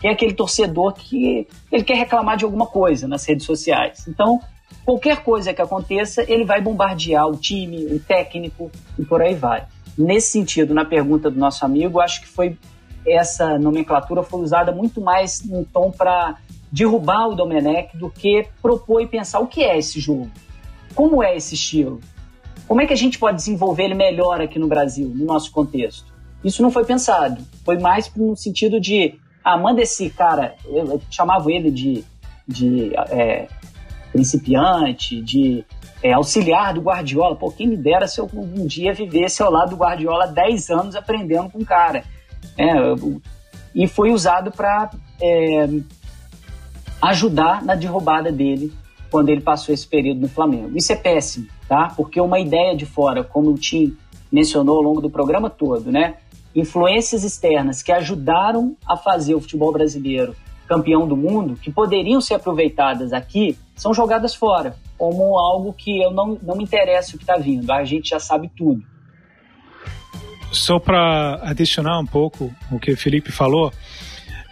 que 0.00 0.06
é 0.06 0.10
aquele 0.10 0.32
torcedor 0.32 0.94
que 0.94 1.46
ele 1.70 1.84
quer 1.84 1.96
reclamar 1.96 2.36
de 2.36 2.44
alguma 2.44 2.66
coisa 2.66 3.06
nas 3.06 3.24
redes 3.26 3.44
sociais. 3.44 4.06
Então, 4.08 4.40
qualquer 4.84 5.22
coisa 5.22 5.52
que 5.52 5.60
aconteça, 5.60 6.24
ele 6.26 6.44
vai 6.44 6.60
bombardear 6.60 7.28
o 7.28 7.36
time, 7.36 7.84
o 7.86 8.00
técnico 8.00 8.70
e 8.98 9.04
por 9.04 9.20
aí 9.20 9.34
vai. 9.34 9.66
Nesse 9.96 10.30
sentido, 10.30 10.72
na 10.72 10.84
pergunta 10.84 11.30
do 11.30 11.38
nosso 11.38 11.64
amigo, 11.64 12.00
acho 12.00 12.20
que 12.20 12.28
foi 12.28 12.56
essa 13.06 13.58
nomenclatura 13.58 14.22
foi 14.22 14.40
usada 14.40 14.70
muito 14.72 15.00
mais 15.00 15.42
num 15.42 15.64
tom 15.64 15.90
para 15.90 16.36
derrubar 16.70 17.28
o 17.28 17.34
Domenech 17.34 17.96
do 17.96 18.10
que 18.10 18.46
propor 18.60 19.00
e 19.00 19.06
pensar 19.06 19.40
o 19.40 19.46
que 19.46 19.62
é 19.62 19.78
esse 19.78 19.98
jogo, 19.98 20.30
como 20.98 21.22
é 21.22 21.36
esse 21.36 21.54
estilo, 21.54 22.00
como 22.66 22.80
é 22.80 22.86
que 22.86 22.92
a 22.92 22.96
gente 22.96 23.20
pode 23.20 23.36
desenvolver 23.36 23.84
ele 23.84 23.94
melhor 23.94 24.40
aqui 24.40 24.58
no 24.58 24.66
Brasil, 24.66 25.08
no 25.14 25.24
nosso 25.26 25.52
contexto. 25.52 26.12
Isso 26.42 26.60
não 26.60 26.72
foi 26.72 26.84
pensado, 26.84 27.40
foi 27.64 27.78
mais 27.78 28.12
no 28.16 28.34
sentido 28.34 28.80
de, 28.80 29.14
ah, 29.44 29.56
manda 29.56 29.80
esse 29.80 30.10
cara, 30.10 30.56
eu 30.64 31.00
chamava 31.08 31.52
ele 31.52 31.70
de, 31.70 32.04
de 32.48 32.90
é, 33.10 33.46
principiante, 34.10 35.22
de 35.22 35.64
é, 36.02 36.14
auxiliar 36.14 36.74
do 36.74 36.80
Guardiola. 36.80 37.36
Pô, 37.36 37.48
quem 37.52 37.68
me 37.68 37.76
dera 37.76 38.08
se 38.08 38.20
eu 38.20 38.28
um 38.34 38.66
dia 38.66 38.92
vivesse 38.92 39.40
ao 39.40 39.52
lado 39.52 39.70
do 39.70 39.76
Guardiola 39.76 40.26
10 40.26 40.68
anos 40.70 40.96
aprendendo 40.96 41.48
com 41.48 41.60
o 41.60 41.64
cara. 41.64 42.02
É, 42.56 42.72
e 43.72 43.86
foi 43.86 44.10
usado 44.10 44.50
para 44.50 44.90
é, 45.22 45.68
ajudar 47.00 47.62
na 47.62 47.76
derrubada 47.76 48.32
dele 48.32 48.72
quando 49.10 49.28
ele 49.30 49.40
passou 49.40 49.74
esse 49.74 49.86
período 49.86 50.20
no 50.20 50.28
Flamengo. 50.28 50.76
Isso 50.76 50.92
é 50.92 50.96
péssimo, 50.96 51.46
tá? 51.68 51.92
Porque 51.96 52.20
uma 52.20 52.38
ideia 52.38 52.76
de 52.76 52.86
fora, 52.86 53.24
como 53.24 53.50
o 53.50 53.54
Tim 53.54 53.96
mencionou 54.30 54.76
ao 54.76 54.82
longo 54.82 55.00
do 55.00 55.10
programa 55.10 55.48
todo, 55.48 55.90
né? 55.90 56.16
Influências 56.54 57.24
externas 57.24 57.82
que 57.82 57.92
ajudaram 57.92 58.76
a 58.86 58.96
fazer 58.96 59.34
o 59.34 59.40
futebol 59.40 59.72
brasileiro 59.72 60.34
campeão 60.68 61.08
do 61.08 61.16
mundo, 61.16 61.56
que 61.56 61.72
poderiam 61.72 62.20
ser 62.20 62.34
aproveitadas 62.34 63.12
aqui, 63.14 63.58
são 63.74 63.94
jogadas 63.94 64.34
fora, 64.34 64.76
como 64.98 65.38
algo 65.38 65.72
que 65.72 66.02
eu 66.02 66.10
não, 66.10 66.38
não 66.42 66.56
me 66.56 66.64
interessa 66.64 67.14
o 67.14 67.18
que 67.18 67.24
está 67.24 67.38
vindo, 67.38 67.70
a 67.72 67.84
gente 67.84 68.10
já 68.10 68.20
sabe 68.20 68.50
tudo. 68.54 68.82
Só 70.52 70.78
para 70.78 71.40
adicionar 71.42 71.98
um 71.98 72.06
pouco 72.06 72.52
o 72.70 72.78
que 72.78 72.92
o 72.92 72.96
Felipe 72.96 73.32
falou, 73.32 73.72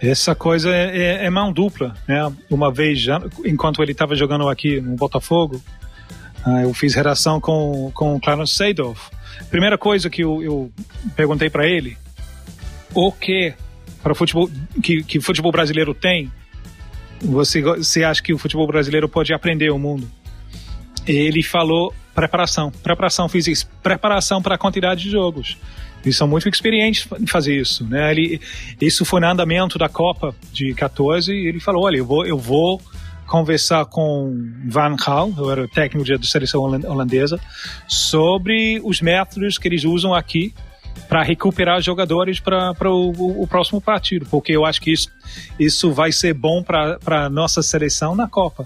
essa 0.00 0.34
coisa 0.34 0.74
é, 0.74 0.98
é, 0.98 1.24
é 1.26 1.30
mão 1.30 1.52
dupla, 1.52 1.94
né? 2.06 2.32
Uma 2.50 2.72
vez, 2.72 3.00
já, 3.00 3.20
enquanto 3.44 3.82
ele 3.82 3.92
estava 3.92 4.14
jogando 4.14 4.48
aqui 4.48 4.80
no 4.80 4.96
Botafogo, 4.96 5.62
uh, 6.46 6.60
eu 6.62 6.74
fiz 6.74 6.94
redação 6.94 7.40
com, 7.40 7.90
com 7.94 8.14
o 8.14 8.20
Clarence 8.20 8.54
Seedorf. 8.54 9.10
Primeira 9.50 9.78
coisa 9.78 10.10
que 10.10 10.22
eu, 10.22 10.42
eu 10.42 10.72
perguntei 11.14 11.48
para 11.48 11.66
ele, 11.66 11.96
o 12.94 13.10
que 13.10 13.54
para 14.02 14.14
futebol 14.14 14.48
que, 14.82 15.02
que 15.02 15.20
futebol 15.20 15.50
brasileiro 15.50 15.92
tem, 15.92 16.30
você, 17.20 17.60
você 17.60 18.04
acha 18.04 18.22
que 18.22 18.32
o 18.32 18.38
futebol 18.38 18.66
brasileiro 18.66 19.08
pode 19.08 19.32
aprender 19.32 19.70
o 19.70 19.78
mundo? 19.78 20.08
Ele 21.06 21.42
falou 21.42 21.94
preparação, 22.14 22.70
preparação 22.70 23.28
física, 23.28 23.70
preparação 23.82 24.40
para 24.40 24.54
a 24.54 24.58
quantidade 24.58 25.02
de 25.02 25.10
jogos. 25.10 25.58
Eles 26.06 26.16
são 26.16 26.28
muito 26.28 26.48
experientes 26.48 27.06
em 27.20 27.26
fazer 27.26 27.60
isso, 27.60 27.84
né? 27.84 28.12
Ele, 28.12 28.40
isso 28.80 29.04
foi 29.04 29.20
no 29.20 29.26
andamento 29.26 29.76
da 29.76 29.88
Copa 29.88 30.32
de 30.52 30.72
14 30.72 31.32
e 31.32 31.48
ele 31.48 31.58
falou, 31.58 31.84
olha, 31.84 31.96
eu 31.96 32.06
vou, 32.06 32.24
eu 32.24 32.38
vou 32.38 32.80
conversar 33.26 33.84
com 33.86 34.32
Van 34.68 34.94
Gaal, 34.94 35.34
eu 35.36 35.50
era 35.50 35.66
técnico 35.66 36.08
da 36.08 36.22
seleção 36.22 36.62
holandesa, 36.62 37.40
sobre 37.88 38.80
os 38.84 39.00
métodos 39.00 39.58
que 39.58 39.66
eles 39.66 39.82
usam 39.82 40.14
aqui 40.14 40.54
para 41.08 41.24
recuperar 41.24 41.82
jogadores 41.82 42.38
para 42.38 42.72
o, 42.88 43.42
o, 43.42 43.46
próximo 43.48 43.80
partido, 43.80 44.26
porque 44.30 44.52
eu 44.52 44.64
acho 44.64 44.80
que 44.80 44.92
isso, 44.92 45.10
isso 45.58 45.92
vai 45.92 46.12
ser 46.12 46.34
bom 46.34 46.62
para 46.62 46.98
a 47.04 47.28
nossa 47.28 47.62
seleção 47.62 48.14
na 48.14 48.28
Copa. 48.28 48.64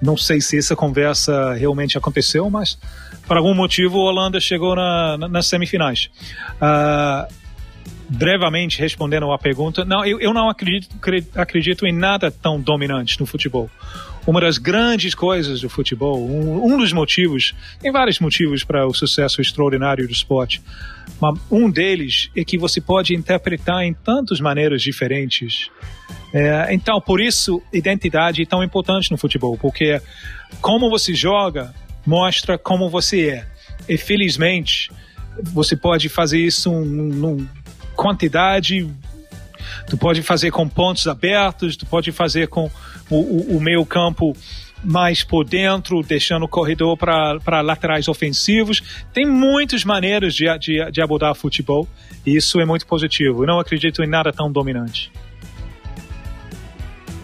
Não 0.00 0.16
sei 0.16 0.40
se 0.40 0.58
essa 0.58 0.76
conversa 0.76 1.54
realmente 1.54 1.98
aconteceu, 1.98 2.48
mas 2.48 2.78
por 3.26 3.36
algum 3.36 3.52
motivo, 3.52 3.98
a 3.98 4.04
Holanda 4.04 4.40
chegou 4.40 4.74
na, 4.74 5.18
na, 5.18 5.28
nas 5.28 5.46
semifinais. 5.46 6.08
Uh, 6.54 7.32
brevemente 8.08 8.78
respondendo 8.78 9.30
à 9.30 9.38
pergunta, 9.38 9.84
não, 9.84 10.04
eu, 10.04 10.18
eu 10.18 10.32
não 10.32 10.48
acredito, 10.48 10.88
acredito 11.34 11.86
em 11.86 11.92
nada 11.92 12.30
tão 12.30 12.58
dominante 12.58 13.20
no 13.20 13.26
futebol. 13.26 13.70
Uma 14.26 14.40
das 14.40 14.58
grandes 14.58 15.14
coisas 15.14 15.60
do 15.60 15.70
futebol, 15.70 16.20
um, 16.20 16.74
um 16.74 16.76
dos 16.76 16.92
motivos, 16.92 17.54
tem 17.80 17.90
vários 17.90 18.20
motivos 18.20 18.62
para 18.62 18.86
o 18.86 18.92
sucesso 18.92 19.40
extraordinário 19.40 20.06
do 20.06 20.12
esporte, 20.12 20.60
mas 21.20 21.38
um 21.50 21.70
deles 21.70 22.30
é 22.36 22.44
que 22.44 22.58
você 22.58 22.80
pode 22.80 23.14
interpretar 23.14 23.82
em 23.82 23.94
tantas 23.94 24.40
maneiras 24.40 24.82
diferentes. 24.82 25.70
É, 26.32 26.74
então, 26.74 27.00
por 27.00 27.20
isso, 27.20 27.62
identidade 27.72 28.42
é 28.42 28.46
tão 28.46 28.62
importante 28.62 29.10
no 29.10 29.16
futebol, 29.16 29.56
porque 29.56 30.00
como 30.60 30.90
você 30.90 31.14
joga 31.14 31.74
mostra 32.08 32.56
como 32.56 32.88
você 32.88 33.28
é. 33.28 33.46
E 33.86 33.98
felizmente, 33.98 34.90
você 35.42 35.76
pode 35.76 36.08
fazer 36.08 36.38
isso 36.38 36.70
num 36.70 37.46
quantidade 37.94 38.88
tu 39.88 39.96
pode 39.96 40.22
fazer 40.22 40.50
com 40.50 40.68
pontos 40.68 41.06
abertos, 41.06 41.76
tu 41.76 41.86
pode 41.86 42.12
fazer 42.12 42.48
com 42.48 42.70
o, 43.10 43.16
o, 43.16 43.56
o 43.56 43.60
meio 43.60 43.84
campo 43.84 44.34
mais 44.82 45.22
por 45.22 45.44
dentro, 45.44 46.02
deixando 46.02 46.44
o 46.44 46.48
corredor 46.48 46.96
para 46.96 47.60
laterais 47.60 48.08
ofensivos. 48.08 48.82
Tem 49.12 49.26
muitas 49.26 49.84
maneiras 49.84 50.34
de, 50.34 50.46
de, 50.58 50.90
de 50.90 51.02
abordar 51.02 51.34
futebol 51.34 51.86
e 52.24 52.36
isso 52.36 52.60
é 52.60 52.64
muito 52.64 52.86
positivo. 52.86 53.42
Eu 53.42 53.46
não 53.46 53.58
acredito 53.58 54.02
em 54.02 54.08
nada 54.08 54.32
tão 54.32 54.50
dominante. 54.50 55.10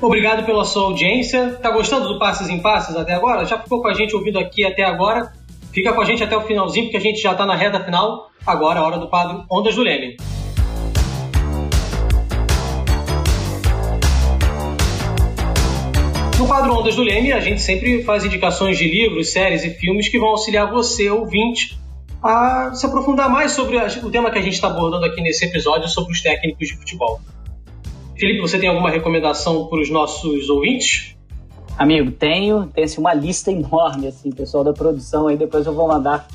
Obrigado 0.01 0.45
pela 0.45 0.65
sua 0.65 0.85
audiência. 0.85 1.55
Tá 1.62 1.71
gostando 1.71 2.09
do 2.09 2.19
Passes 2.19 2.49
em 2.49 2.61
Passes 2.61 2.95
até 2.95 3.15
agora? 3.15 3.45
Já 3.45 3.59
ficou 3.59 3.81
com 3.81 3.89
a 3.89 3.95
gente 3.95 4.15
ouvindo 4.15 4.39
aqui 4.39 4.65
até 4.65 4.85
agora? 4.85 5.33
Fica 5.73 5.93
com 5.93 6.01
a 6.01 6.05
gente 6.05 6.23
até 6.23 6.37
o 6.37 6.43
finalzinho, 6.43 6.87
porque 6.87 6.99
a 6.99 7.01
gente 7.01 7.21
já 7.21 7.33
está 7.33 7.47
na 7.47 7.57
reta 7.57 7.83
final. 7.83 8.31
Agora 8.47 8.79
é 8.79 8.83
a 8.83 8.87
hora 8.87 8.99
do 8.99 9.09
quadro 9.09 9.45
Ondas 9.51 9.75
do 9.75 9.83
Leme. 9.83 10.16
No 16.45 16.49
quadro 16.49 16.79
Ondas 16.79 16.95
do 16.95 17.03
Leme, 17.03 17.33
a 17.33 17.41
gente 17.41 17.62
sempre 17.62 18.03
faz 18.03 18.23
indicações 18.23 18.77
de 18.77 18.87
livros, 18.87 19.33
séries 19.33 19.65
e 19.65 19.71
filmes 19.71 20.11
que 20.11 20.19
vão 20.19 20.29
auxiliar 20.29 20.71
você, 20.71 21.09
ouvinte, 21.09 21.81
a 22.23 22.71
se 22.75 22.85
aprofundar 22.85 23.31
mais 23.31 23.53
sobre 23.53 23.79
o 23.79 24.11
tema 24.11 24.31
que 24.31 24.37
a 24.39 24.43
gente 24.43 24.53
está 24.53 24.66
abordando 24.66 25.07
aqui 25.07 25.23
nesse 25.23 25.47
episódio 25.47 25.89
sobre 25.89 26.12
os 26.12 26.21
técnicos 26.21 26.69
de 26.69 26.77
futebol. 26.77 27.19
Felipe, 28.15 28.43
você 28.43 28.59
tem 28.59 28.69
alguma 28.69 28.91
recomendação 28.91 29.69
para 29.69 29.81
os 29.81 29.89
nossos 29.89 30.51
ouvintes? 30.51 31.16
Amigo, 31.79 32.11
tenho. 32.11 32.66
Tem 32.66 32.85
assim, 32.85 33.01
uma 33.01 33.15
lista 33.15 33.51
enorme, 33.51 34.09
assim, 34.09 34.31
pessoal 34.31 34.62
da 34.62 34.75
produção 34.75 35.29
aí, 35.29 35.39
depois 35.39 35.65
eu 35.65 35.73
vou 35.73 35.89
mandar 35.89 36.29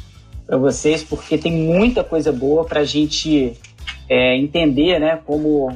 para 0.47 0.57
vocês, 0.57 1.03
porque 1.03 1.37
tem 1.37 1.51
muita 1.51 2.03
coisa 2.03 2.31
boa 2.31 2.65
para 2.65 2.79
a 2.79 2.83
gente 2.83 3.55
é, 4.09 4.35
entender 4.35 4.99
né, 4.99 5.19
como, 5.23 5.71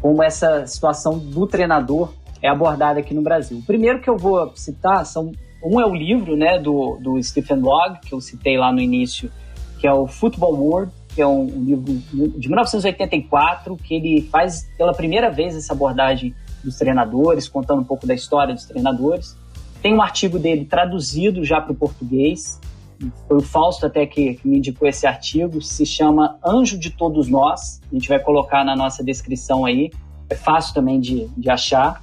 como 0.00 0.22
essa 0.22 0.64
situação 0.64 1.18
do 1.18 1.44
treinador 1.44 2.12
é 2.42 2.48
abordada 2.48 3.00
aqui 3.00 3.14
no 3.14 3.22
Brasil. 3.22 3.58
O 3.58 3.62
primeiro 3.62 4.00
que 4.00 4.08
eu 4.08 4.16
vou 4.16 4.52
citar 4.56 5.04
são 5.04 5.32
um 5.62 5.80
é 5.80 5.86
o 5.86 5.94
livro 5.94 6.36
né, 6.36 6.58
do, 6.58 6.98
do 7.02 7.22
Stephen 7.22 7.58
Logg, 7.58 8.00
que 8.00 8.14
eu 8.14 8.20
citei 8.20 8.56
lá 8.56 8.72
no 8.72 8.80
início, 8.80 9.30
que 9.80 9.86
é 9.86 9.92
o 9.92 10.06
Football 10.06 10.54
World, 10.54 10.92
que 11.14 11.20
é 11.20 11.26
um, 11.26 11.42
um 11.42 11.64
livro 11.64 11.94
de 12.38 12.48
1984, 12.48 13.76
que 13.76 13.94
ele 13.94 14.22
faz 14.30 14.68
pela 14.76 14.94
primeira 14.94 15.30
vez 15.30 15.56
essa 15.56 15.72
abordagem 15.72 16.34
dos 16.62 16.76
treinadores, 16.76 17.48
contando 17.48 17.80
um 17.80 17.84
pouco 17.84 18.06
da 18.06 18.14
história 18.14 18.54
dos 18.54 18.64
treinadores. 18.64 19.36
Tem 19.82 19.94
um 19.94 20.02
artigo 20.02 20.38
dele 20.38 20.64
traduzido 20.64 21.44
já 21.44 21.60
para 21.60 21.72
o 21.72 21.74
português, 21.74 22.60
foi 23.28 23.36
o 23.36 23.42
Fausto 23.42 23.86
até 23.86 24.06
que, 24.06 24.34
que, 24.34 24.48
me 24.48 24.58
indicou 24.58 24.88
esse 24.88 25.06
artigo, 25.06 25.62
se 25.62 25.86
chama 25.86 26.36
Anjo 26.44 26.76
de 26.76 26.90
Todos 26.90 27.28
Nós, 27.28 27.80
a 27.90 27.94
gente 27.94 28.08
vai 28.08 28.18
colocar 28.18 28.64
na 28.64 28.74
nossa 28.74 29.04
descrição 29.04 29.64
aí, 29.64 29.90
é 30.28 30.34
fácil 30.34 30.74
também 30.74 31.00
de, 31.00 31.28
de 31.36 31.48
achar. 31.48 32.02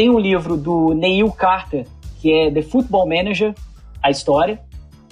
Tem 0.00 0.08
um 0.08 0.18
livro 0.18 0.56
do 0.56 0.94
Neil 0.94 1.30
Carter, 1.30 1.86
que 2.22 2.32
é 2.32 2.50
The 2.50 2.62
Football 2.62 3.06
Manager, 3.06 3.54
a 4.02 4.08
história, 4.08 4.58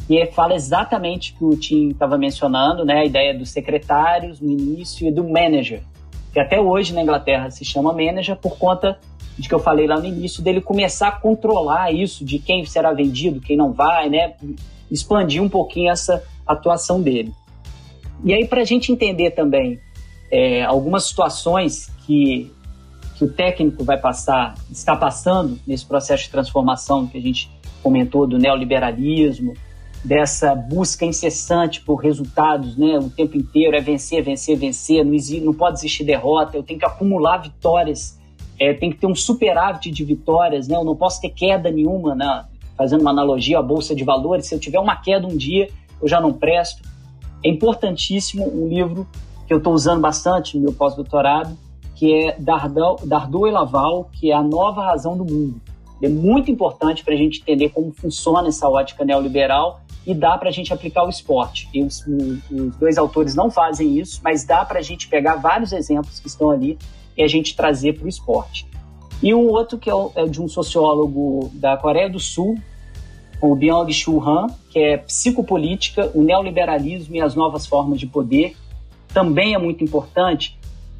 que 0.06 0.24
fala 0.28 0.54
exatamente 0.54 1.34
o 1.34 1.36
que 1.36 1.44
o 1.44 1.60
Tim 1.60 1.88
estava 1.90 2.16
mencionando, 2.16 2.86
né? 2.86 3.00
A 3.00 3.04
ideia 3.04 3.36
dos 3.36 3.50
secretários 3.50 4.40
no 4.40 4.50
início 4.50 5.06
e 5.06 5.12
do 5.12 5.28
manager, 5.28 5.82
que 6.32 6.40
até 6.40 6.58
hoje 6.58 6.94
na 6.94 7.02
Inglaterra 7.02 7.50
se 7.50 7.66
chama 7.66 7.92
manager 7.92 8.34
por 8.36 8.56
conta 8.56 8.98
de 9.38 9.46
que 9.46 9.54
eu 9.54 9.58
falei 9.58 9.86
lá 9.86 10.00
no 10.00 10.06
início, 10.06 10.42
dele 10.42 10.62
começar 10.62 11.08
a 11.08 11.12
controlar 11.12 11.92
isso, 11.92 12.24
de 12.24 12.38
quem 12.38 12.64
será 12.64 12.90
vendido, 12.94 13.42
quem 13.42 13.58
não 13.58 13.74
vai, 13.74 14.08
né? 14.08 14.36
Expandir 14.90 15.42
um 15.42 15.50
pouquinho 15.50 15.90
essa 15.90 16.24
atuação 16.46 17.02
dele. 17.02 17.30
E 18.24 18.32
aí, 18.32 18.46
para 18.46 18.62
a 18.62 18.64
gente 18.64 18.90
entender 18.90 19.32
também 19.32 19.78
é, 20.32 20.64
algumas 20.64 21.04
situações 21.04 21.92
que, 22.06 22.50
que 23.18 23.24
o 23.24 23.32
técnico 23.32 23.82
vai 23.82 23.98
passar, 23.98 24.54
está 24.70 24.94
passando 24.94 25.58
nesse 25.66 25.84
processo 25.84 26.22
de 26.22 26.30
transformação 26.30 27.04
que 27.04 27.18
a 27.18 27.20
gente 27.20 27.50
comentou 27.82 28.28
do 28.28 28.38
neoliberalismo, 28.38 29.54
dessa 30.04 30.54
busca 30.54 31.04
incessante 31.04 31.80
por 31.80 31.96
resultados, 31.96 32.76
né? 32.76 32.96
O 32.96 33.10
tempo 33.10 33.36
inteiro 33.36 33.76
é 33.76 33.80
vencer, 33.80 34.22
vencer, 34.22 34.56
vencer. 34.56 35.04
Não, 35.04 35.14
existe, 35.14 35.44
não 35.44 35.52
pode 35.52 35.78
existir 35.78 36.04
derrota. 36.04 36.56
Eu 36.56 36.62
tenho 36.62 36.78
que 36.78 36.86
acumular 36.86 37.38
vitórias. 37.38 38.16
É, 38.56 38.72
tem 38.72 38.90
que 38.90 38.98
ter 38.98 39.08
um 39.08 39.14
superávit 39.16 39.90
de 39.90 40.04
vitórias, 40.04 40.68
né? 40.68 40.76
Eu 40.76 40.84
não 40.84 40.94
posso 40.94 41.20
ter 41.20 41.30
queda 41.30 41.72
nenhuma, 41.72 42.14
né? 42.14 42.44
Fazendo 42.76 43.00
uma 43.00 43.10
analogia 43.10 43.58
à 43.58 43.62
bolsa 43.62 43.96
de 43.96 44.04
valores, 44.04 44.46
se 44.46 44.54
eu 44.54 44.60
tiver 44.60 44.78
uma 44.78 44.94
queda 44.94 45.26
um 45.26 45.36
dia, 45.36 45.68
eu 46.00 46.06
já 46.06 46.20
não 46.20 46.32
presto. 46.32 46.82
É 47.44 47.48
importantíssimo 47.48 48.48
um 48.48 48.68
livro 48.68 49.08
que 49.48 49.52
eu 49.52 49.58
estou 49.58 49.72
usando 49.72 50.00
bastante 50.00 50.56
no 50.56 50.62
meu 50.62 50.72
pós-doutorado, 50.72 51.56
que 51.98 52.14
é 52.14 52.36
Dardot, 52.38 53.04
Dardot 53.04 53.48
e 53.48 53.50
Laval, 53.50 54.08
que 54.12 54.30
é 54.30 54.34
a 54.34 54.42
nova 54.42 54.84
razão 54.84 55.16
do 55.18 55.24
mundo. 55.24 55.60
É 56.00 56.08
muito 56.08 56.48
importante 56.48 57.02
para 57.02 57.12
a 57.12 57.16
gente 57.16 57.40
entender 57.40 57.70
como 57.70 57.90
funciona 57.90 58.46
essa 58.46 58.68
ótica 58.68 59.04
neoliberal 59.04 59.80
e 60.06 60.14
dá 60.14 60.38
para 60.38 60.48
a 60.48 60.52
gente 60.52 60.72
aplicar 60.72 61.04
o 61.04 61.08
esporte. 61.08 61.68
Os, 61.82 62.06
os, 62.06 62.76
dois 62.76 62.98
autores 62.98 63.34
não 63.34 63.50
fazem 63.50 63.98
isso, 63.98 64.20
mas 64.22 64.44
dá 64.44 64.64
para 64.64 64.78
a 64.78 64.82
gente 64.82 65.08
pegar 65.08 65.34
vários 65.36 65.72
exemplos 65.72 66.20
que 66.20 66.28
estão 66.28 66.50
ali 66.50 66.78
e 67.16 67.22
a 67.24 67.26
gente 67.26 67.56
trazer 67.56 67.94
para 67.94 68.04
o 68.04 68.08
esporte. 68.08 68.64
E 69.20 69.34
um 69.34 69.48
outro 69.48 69.76
que 69.76 69.90
é, 69.90 69.94
é, 70.14 70.26
de 70.26 70.40
um 70.40 70.46
sociólogo 70.46 71.50
da 71.54 71.76
Coreia 71.76 72.08
do 72.08 72.20
Sul, 72.20 72.56
o 73.42 73.56
Byung-Chul 73.56 74.22
Han, 74.22 74.46
que 74.70 74.78
é 74.78 74.98
Psicopolítica, 74.98 76.12
o 76.14 76.22
Neoliberalismo 76.22 77.16
e 77.16 77.20
as 77.20 77.34
Novas 77.34 77.66
Formas 77.66 77.98
de 77.98 78.06
Poder. 78.06 78.56
Também 79.12 79.54
é 79.54 79.58
muito 79.58 79.82
importante 79.82 80.56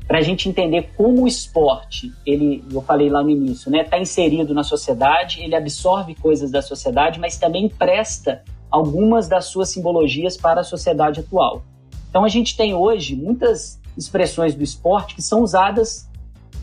para 0.08 0.18
a 0.18 0.22
gente 0.22 0.48
entender 0.48 0.88
como 0.96 1.24
o 1.24 1.28
esporte, 1.28 2.10
ele, 2.24 2.64
eu 2.72 2.80
falei 2.80 3.10
lá 3.10 3.22
no 3.22 3.28
início, 3.28 3.70
né, 3.70 3.82
está 3.82 3.98
inserido 3.98 4.54
na 4.54 4.64
sociedade, 4.64 5.42
ele 5.42 5.54
absorve 5.54 6.14
coisas 6.14 6.50
da 6.50 6.62
sociedade, 6.62 7.20
mas 7.20 7.36
também 7.36 7.68
presta 7.68 8.42
algumas 8.70 9.28
das 9.28 9.44
suas 9.44 9.68
simbologias 9.68 10.34
para 10.34 10.62
a 10.62 10.64
sociedade 10.64 11.20
atual. 11.20 11.62
Então 12.08 12.24
a 12.24 12.28
gente 12.28 12.56
tem 12.56 12.74
hoje 12.74 13.14
muitas 13.14 13.78
expressões 13.98 14.54
do 14.54 14.64
esporte 14.64 15.14
que 15.14 15.20
são 15.20 15.42
usadas 15.42 16.08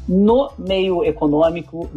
no 0.07 0.51
meio 0.57 1.03
econômico, 1.03 1.87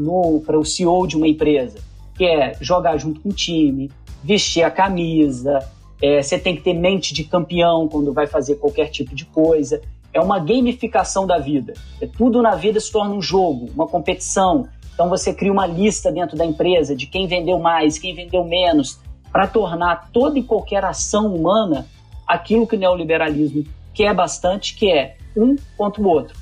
para 0.45 0.59
o 0.59 0.65
CEO 0.65 1.07
de 1.07 1.17
uma 1.17 1.27
empresa, 1.27 1.79
que 2.15 2.25
é 2.25 2.57
jogar 2.61 2.99
junto 2.99 3.21
com 3.21 3.31
o 3.31 3.33
time, 3.33 3.91
vestir 4.23 4.63
a 4.65 4.71
camisa, 4.71 5.61
é, 6.01 6.23
você 6.23 6.39
tem 6.39 6.55
que 6.55 6.63
ter 6.63 6.75
mente 6.75 7.15
de 7.15 7.25
campeão 7.25 7.89
quando 7.89 8.13
vai 8.13 8.27
fazer 8.27 8.57
qualquer 8.57 8.89
tipo 8.89 9.15
de 9.15 9.25
coisa. 9.25 9.81
É 10.13 10.21
uma 10.21 10.39
gamificação 10.39 11.27
da 11.27 11.39
vida. 11.39 11.75
É, 12.01 12.07
tudo 12.07 12.43
na 12.43 12.55
vida 12.55 12.81
se 12.81 12.91
torna 12.91 13.15
um 13.15 13.23
jogo, 13.23 13.71
uma 13.75 13.87
competição. 13.87 14.69
Então 14.95 15.09
você 15.09 15.33
cria 15.33 15.53
uma 15.53 15.67
lista 15.67 16.11
dentro 16.11 16.37
da 16.37 16.45
empresa 16.45 16.97
de 16.97 17.07
quem 17.07 17.27
vendeu 17.27 17.59
mais, 17.59 17.99
quem 17.99 18.15
vendeu 18.15 18.45
menos, 18.45 18.99
para 19.31 19.47
tornar 19.47 20.11
toda 20.13 20.39
e 20.39 20.43
qualquer 20.43 20.85
ação 20.85 21.35
humana 21.35 21.87
aquilo 22.27 22.67
que 22.67 22.77
o 22.77 22.79
neoliberalismo 22.79 23.65
quer 23.95 24.15
bastante, 24.15 24.75
que 24.75 24.91
é 24.91 25.17
um 25.37 25.57
contra 25.77 26.03
o 26.03 26.07
outro. 26.07 26.37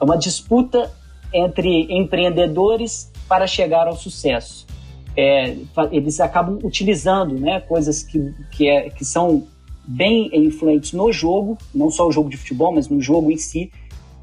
É 0.00 0.04
uma 0.04 0.18
disputa 0.18 0.90
entre 1.32 1.86
empreendedores 1.90 3.10
para 3.28 3.46
chegar 3.46 3.88
ao 3.88 3.96
sucesso. 3.96 4.66
É, 5.16 5.56
eles 5.90 6.20
acabam 6.20 6.58
utilizando 6.62 7.38
né, 7.38 7.60
coisas 7.60 8.02
que, 8.02 8.34
que, 8.50 8.68
é, 8.68 8.90
que 8.90 9.04
são 9.04 9.46
bem 9.86 10.30
influentes 10.32 10.92
no 10.92 11.12
jogo, 11.12 11.58
não 11.74 11.90
só 11.90 12.06
o 12.06 12.12
jogo 12.12 12.28
de 12.28 12.36
futebol, 12.36 12.72
mas 12.72 12.88
no 12.88 13.00
jogo 13.00 13.30
em 13.30 13.36
si, 13.36 13.70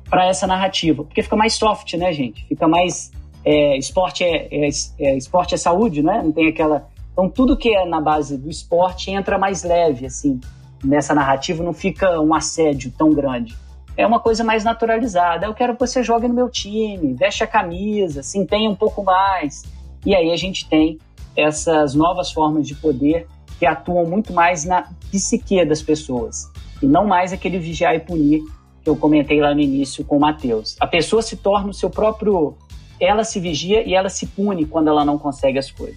para 0.09 0.25
essa 0.25 0.45
narrativa. 0.45 1.03
Porque 1.03 1.23
fica 1.23 1.35
mais 1.35 1.53
soft, 1.53 1.93
né, 1.93 2.11
gente? 2.11 2.45
Fica 2.45 2.67
mais. 2.67 3.11
É, 3.43 3.77
esporte 3.77 4.23
é, 4.23 4.47
é, 4.51 4.69
é, 4.99 5.17
esporte 5.17 5.55
é 5.55 5.57
saúde, 5.57 6.03
né? 6.03 6.21
Não 6.23 6.31
tem 6.31 6.47
aquela. 6.47 6.88
Então, 7.13 7.29
tudo 7.29 7.57
que 7.57 7.73
é 7.75 7.85
na 7.85 7.99
base 7.99 8.38
do 8.38 8.49
esporte 8.49 9.11
entra 9.11 9.38
mais 9.38 9.63
leve, 9.63 10.05
assim, 10.05 10.39
nessa 10.83 11.13
narrativa, 11.13 11.63
não 11.63 11.73
fica 11.73 12.19
um 12.19 12.33
assédio 12.33 12.91
tão 12.97 13.11
grande. 13.13 13.55
É 13.97 14.07
uma 14.07 14.19
coisa 14.19 14.43
mais 14.43 14.63
naturalizada. 14.63 15.45
Eu 15.45 15.53
quero 15.53 15.73
que 15.73 15.79
você 15.79 16.03
jogue 16.03 16.27
no 16.27 16.33
meu 16.33 16.49
time, 16.49 17.13
veste 17.13 17.43
a 17.43 17.47
camisa, 17.47 18.23
se 18.23 18.38
empenhe 18.38 18.67
um 18.67 18.75
pouco 18.75 19.03
mais. 19.03 19.63
E 20.05 20.15
aí 20.15 20.31
a 20.31 20.38
gente 20.38 20.67
tem 20.67 20.97
essas 21.35 21.93
novas 21.93 22.31
formas 22.31 22.67
de 22.67 22.75
poder 22.75 23.27
que 23.61 23.65
atuam 23.67 24.07
muito 24.07 24.33
mais 24.33 24.65
na 24.65 24.89
psique 25.11 25.63
das 25.63 25.83
pessoas 25.83 26.51
e 26.81 26.88
não 26.88 27.05
mais 27.05 27.31
aquele 27.31 27.59
vigiar 27.59 27.93
e 27.93 27.99
punir 27.99 28.41
que 28.83 28.89
eu 28.89 28.95
comentei 28.95 29.39
lá 29.39 29.53
no 29.53 29.61
início 29.61 30.03
com 30.03 30.17
o 30.17 30.19
Matheus. 30.19 30.75
A 30.79 30.88
pessoa 30.88 31.21
se 31.21 31.38
torna 31.38 31.69
o 31.69 31.73
seu 31.73 31.88
próprio. 31.88 32.57
Ela 32.99 33.23
se 33.23 33.39
vigia 33.39 33.88
e 33.88 33.93
ela 33.93 34.09
se 34.09 34.25
pune 34.25 34.65
quando 34.65 34.88
ela 34.88 35.05
não 35.05 35.15
consegue 35.15 35.59
as 35.59 35.69
coisas. 35.69 35.95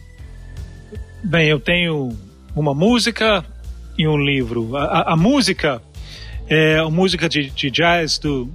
Bem, 1.23 1.49
eu 1.49 1.59
tenho 1.59 2.15
uma 2.55 2.75
música 2.75 3.43
e 3.97 4.07
um 4.07 4.19
livro. 4.19 4.77
A, 4.77 4.85
a, 4.85 5.13
a 5.15 5.17
música 5.17 5.81
é 6.47 6.81
a 6.81 6.91
música 6.91 7.31
de, 7.31 7.49
de 7.49 7.71
jazz 7.71 8.19
do, 8.19 8.47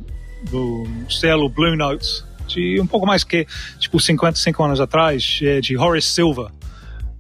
do 0.51 0.85
selo 1.09 1.49
Blue 1.49 1.75
Notes, 1.75 2.23
de 2.45 2.79
um 2.79 2.85
pouco 2.85 3.07
mais 3.07 3.23
que, 3.23 3.47
tipo, 3.79 3.99
55 3.99 4.63
anos 4.63 4.79
atrás, 4.79 5.39
é 5.41 5.59
de 5.59 5.75
Horace 5.75 6.09
Silver, 6.09 6.51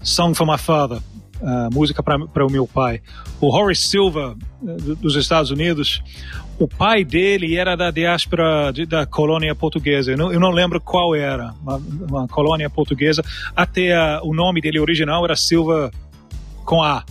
Song 0.03 0.35
for 0.35 0.45
My 0.45 0.59
Father 0.59 0.99
uh, 1.41 1.73
música 1.73 2.01
para 2.01 2.45
o 2.45 2.51
meu 2.51 2.67
pai. 2.67 3.01
O 3.39 3.47
Horace 3.47 3.81
Silva, 3.81 4.35
uh, 4.61 4.95
dos 4.95 5.15
Estados 5.15 5.51
Unidos, 5.51 6.01
o 6.59 6.67
pai 6.67 7.03
dele 7.03 7.55
era 7.55 7.75
da 7.75 7.89
diáspora 7.91 8.71
de, 8.71 8.85
da 8.85 9.05
colônia 9.05 9.55
portuguesa. 9.55 10.11
Eu 10.11 10.17
não, 10.17 10.31
eu 10.31 10.39
não, 10.39 10.51
lembro 10.51 10.79
qual 10.81 11.15
era, 11.15 11.53
uma, 11.61 11.77
uma 12.09 12.27
colônia 12.27 12.69
portuguesa. 12.69 13.23
Até 13.55 14.19
o 14.21 14.33
nome 14.33 14.61
dele 14.61 14.79
original 14.79 15.23
era 15.23 15.35
Silva 15.35 15.91
com 16.65 16.83
A. 16.83 17.03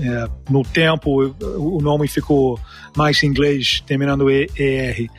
É, 0.00 0.28
no 0.48 0.62
tempo 0.62 1.34
o 1.40 1.80
nome 1.80 2.06
ficou 2.06 2.58
mais 2.96 3.20
em 3.22 3.26
inglês, 3.26 3.82
terminando 3.84 4.30
ER. 4.30 5.10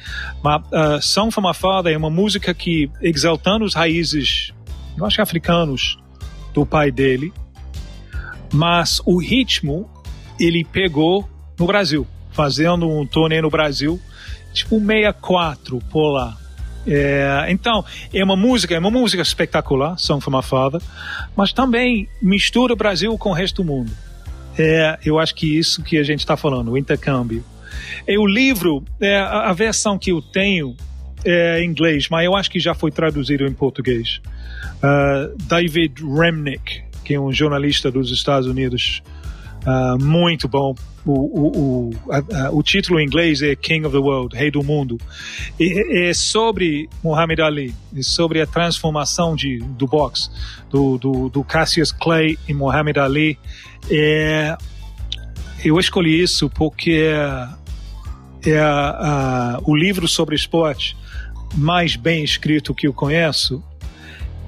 Mas 0.41 1.17
uh, 1.17 1.41
My 1.41 1.53
Father 1.53 1.93
é 1.93 1.97
uma 1.97 2.09
música 2.09 2.53
que, 2.53 2.89
exaltando 3.01 3.65
os 3.65 3.73
raízes, 3.73 4.53
eu 4.97 5.05
acho 5.05 5.17
que 5.17 5.21
africanos, 5.21 5.97
do 6.53 6.65
pai 6.65 6.91
dele, 6.91 7.33
mas 8.53 9.01
o 9.05 9.17
ritmo 9.17 9.89
ele 10.39 10.63
pegou 10.63 11.27
no 11.59 11.65
Brasil, 11.65 12.07
fazendo 12.31 12.87
um 12.87 13.05
turnê 13.05 13.41
no 13.41 13.49
Brasil, 13.49 13.99
tipo 14.53 14.79
64 14.79 15.79
por 15.89 16.11
lá. 16.11 16.37
É, 16.85 17.47
então, 17.49 17.83
é 18.13 18.23
uma 18.23 18.35
música, 18.35 18.75
é 18.75 18.79
uma 18.79 18.91
música 18.91 19.21
espetacular, 19.21 19.97
Song 19.97 20.23
for 20.23 20.31
My 20.31 20.43
Father, 20.43 20.81
mas 21.35 21.53
também 21.53 22.07
mistura 22.21 22.73
o 22.73 22.75
Brasil 22.75 23.17
com 23.17 23.29
o 23.29 23.33
resto 23.33 23.63
do 23.63 23.67
mundo. 23.67 23.91
É, 24.57 24.99
eu 25.03 25.17
acho 25.17 25.33
que 25.33 25.57
isso 25.57 25.81
que 25.81 25.97
a 25.97 26.03
gente 26.03 26.19
está 26.19 26.37
falando, 26.37 26.71
o 26.71 26.77
intercâmbio. 26.77 27.43
E 28.07 28.17
o 28.17 28.27
livro, 28.27 28.83
é, 28.99 29.17
a, 29.17 29.49
a, 29.49 29.53
versão 29.53 29.97
que 29.97 30.11
eu 30.11 30.21
tenho 30.21 30.75
é 31.25 31.61
em 31.63 31.69
inglês, 31.69 32.07
mas 32.09 32.25
eu 32.25 32.35
acho 32.35 32.51
que 32.51 32.59
já 32.59 32.75
foi 32.75 32.91
traduzido 32.91 33.45
em 33.45 33.53
português. 33.53 34.21
Uh, 34.77 35.35
David 35.47 36.03
Remnick, 36.03 36.83
que 37.03 37.13
é 37.13 37.19
um 37.19 37.31
jornalista 37.31 37.91
dos 37.91 38.11
Estados 38.11 38.47
Unidos 38.47 39.01
uh, 39.65 40.03
muito 40.03 40.47
bom. 40.47 40.75
O, 41.05 41.11
o, 41.11 41.47
o, 41.57 41.93
a, 42.09 42.45
a, 42.45 42.51
o, 42.51 42.63
título 42.63 42.97
em 42.97 43.05
inglês 43.05 43.41
é 43.41 43.55
King 43.57 43.85
of 43.85 43.93
the 43.93 44.01
World, 44.01 44.35
Rei 44.35 44.49
do 44.49 44.63
Mundo. 44.63 44.97
E, 45.59 46.07
é 46.07 46.13
sobre 46.13 46.89
Muhammad 47.03 47.39
Ali, 47.41 47.75
é 47.95 48.01
sobre 48.01 48.39
a 48.41 48.47
transformação 48.47 49.35
de, 49.35 49.59
do 49.59 49.85
boxe, 49.85 50.29
do, 50.69 50.97
do, 50.97 51.29
do 51.29 51.43
Cassius 51.43 51.91
Clay 51.91 52.37
e 52.47 52.53
Muhammad 52.53 52.97
Ali. 52.97 53.37
É, 53.91 54.55
eu 55.63 55.77
escolhi 55.77 56.21
isso 56.21 56.49
porque 56.49 57.11
é, 58.45 58.49
é 58.51 58.59
a, 58.59 59.59
o 59.65 59.75
livro 59.75 60.07
sobre 60.07 60.35
esporte 60.35 60.95
mais 61.55 61.95
bem 61.95 62.23
escrito 62.23 62.73
que 62.73 62.87
eu 62.87 62.93
conheço 62.93 63.61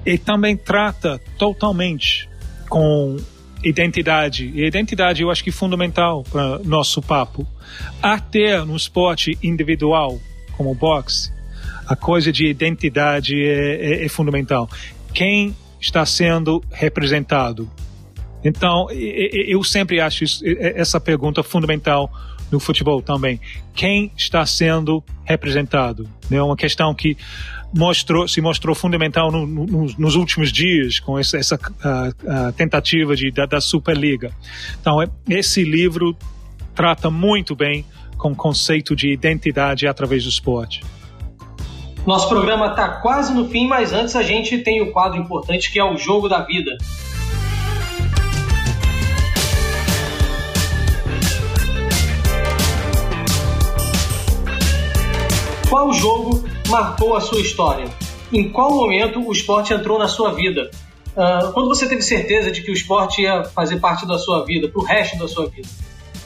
e 0.04 0.16
também 0.16 0.56
trata 0.56 1.20
totalmente 1.36 2.28
com 2.68 3.16
identidade. 3.62 4.50
E 4.54 4.64
identidade 4.64 5.22
eu 5.22 5.30
acho 5.30 5.42
que 5.42 5.50
é 5.50 5.52
fundamental 5.52 6.22
para 6.24 6.58
nosso 6.60 7.02
papo. 7.02 7.46
Até 8.02 8.62
no 8.64 8.76
esporte 8.76 9.38
individual, 9.42 10.20
como 10.56 10.70
o 10.70 10.74
boxe, 10.74 11.32
a 11.86 11.96
coisa 11.96 12.32
de 12.32 12.46
identidade 12.46 13.34
é, 13.34 14.02
é, 14.02 14.04
é 14.04 14.08
fundamental. 14.08 14.68
Quem 15.12 15.54
está 15.80 16.04
sendo 16.04 16.62
representado? 16.70 17.70
Então, 18.44 18.88
eu 18.90 19.64
sempre 19.64 20.00
acho 20.00 20.24
essa 20.74 21.00
pergunta 21.00 21.42
fundamental 21.42 22.10
no 22.50 22.60
futebol 22.60 23.02
também. 23.02 23.40
Quem 23.74 24.12
está 24.16 24.44
sendo 24.46 25.02
representado? 25.24 26.08
É 26.30 26.40
uma 26.40 26.56
questão 26.56 26.94
que 26.94 27.16
mostrou, 27.76 28.26
se 28.26 28.40
mostrou 28.40 28.74
fundamental 28.74 29.30
no, 29.30 29.46
no, 29.46 29.86
nos 29.98 30.14
últimos 30.14 30.50
dias 30.50 30.98
com 30.98 31.18
essa, 31.18 31.36
essa 31.36 31.58
a, 31.82 32.46
a 32.48 32.52
tentativa 32.52 33.14
de, 33.14 33.30
da, 33.30 33.44
da, 33.44 33.60
Superliga. 33.60 34.32
Então, 34.80 35.02
é, 35.02 35.08
esse 35.28 35.62
livro 35.62 36.16
trata 36.74 37.10
muito 37.10 37.54
bem 37.54 37.84
com 38.16 38.32
o 38.32 38.34
conceito 38.34 38.96
de 38.96 39.12
identidade 39.12 39.86
através 39.86 40.24
do 40.24 40.30
esporte. 40.30 40.82
Nosso 42.06 42.28
programa 42.28 42.68
está 42.68 42.88
quase 42.88 43.34
no 43.34 43.48
fim, 43.48 43.66
mas 43.66 43.92
antes 43.92 44.16
a 44.16 44.22
gente 44.22 44.58
tem 44.58 44.80
o 44.80 44.86
um 44.86 44.92
quadro 44.92 45.18
importante 45.18 45.70
que 45.70 45.78
é 45.78 45.84
o 45.84 45.96
Jogo 45.98 46.28
da 46.28 46.40
Vida. 46.40 46.78
Qual 55.68 55.92
jogo 55.92 56.45
marcou 56.68 57.16
a 57.16 57.20
sua 57.20 57.40
história? 57.40 57.86
Em 58.32 58.48
qual 58.48 58.74
momento 58.74 59.20
o 59.20 59.32
esporte 59.32 59.72
entrou 59.72 59.98
na 59.98 60.08
sua 60.08 60.32
vida? 60.32 60.70
Uh, 61.12 61.52
quando 61.52 61.68
você 61.68 61.88
teve 61.88 62.02
certeza 62.02 62.50
de 62.50 62.62
que 62.62 62.70
o 62.70 62.74
esporte 62.74 63.22
ia 63.22 63.44
fazer 63.44 63.80
parte 63.80 64.06
da 64.06 64.18
sua 64.18 64.44
vida, 64.44 64.68
pro 64.68 64.82
resto 64.82 65.18
da 65.18 65.28
sua 65.28 65.46
vida? 65.48 65.68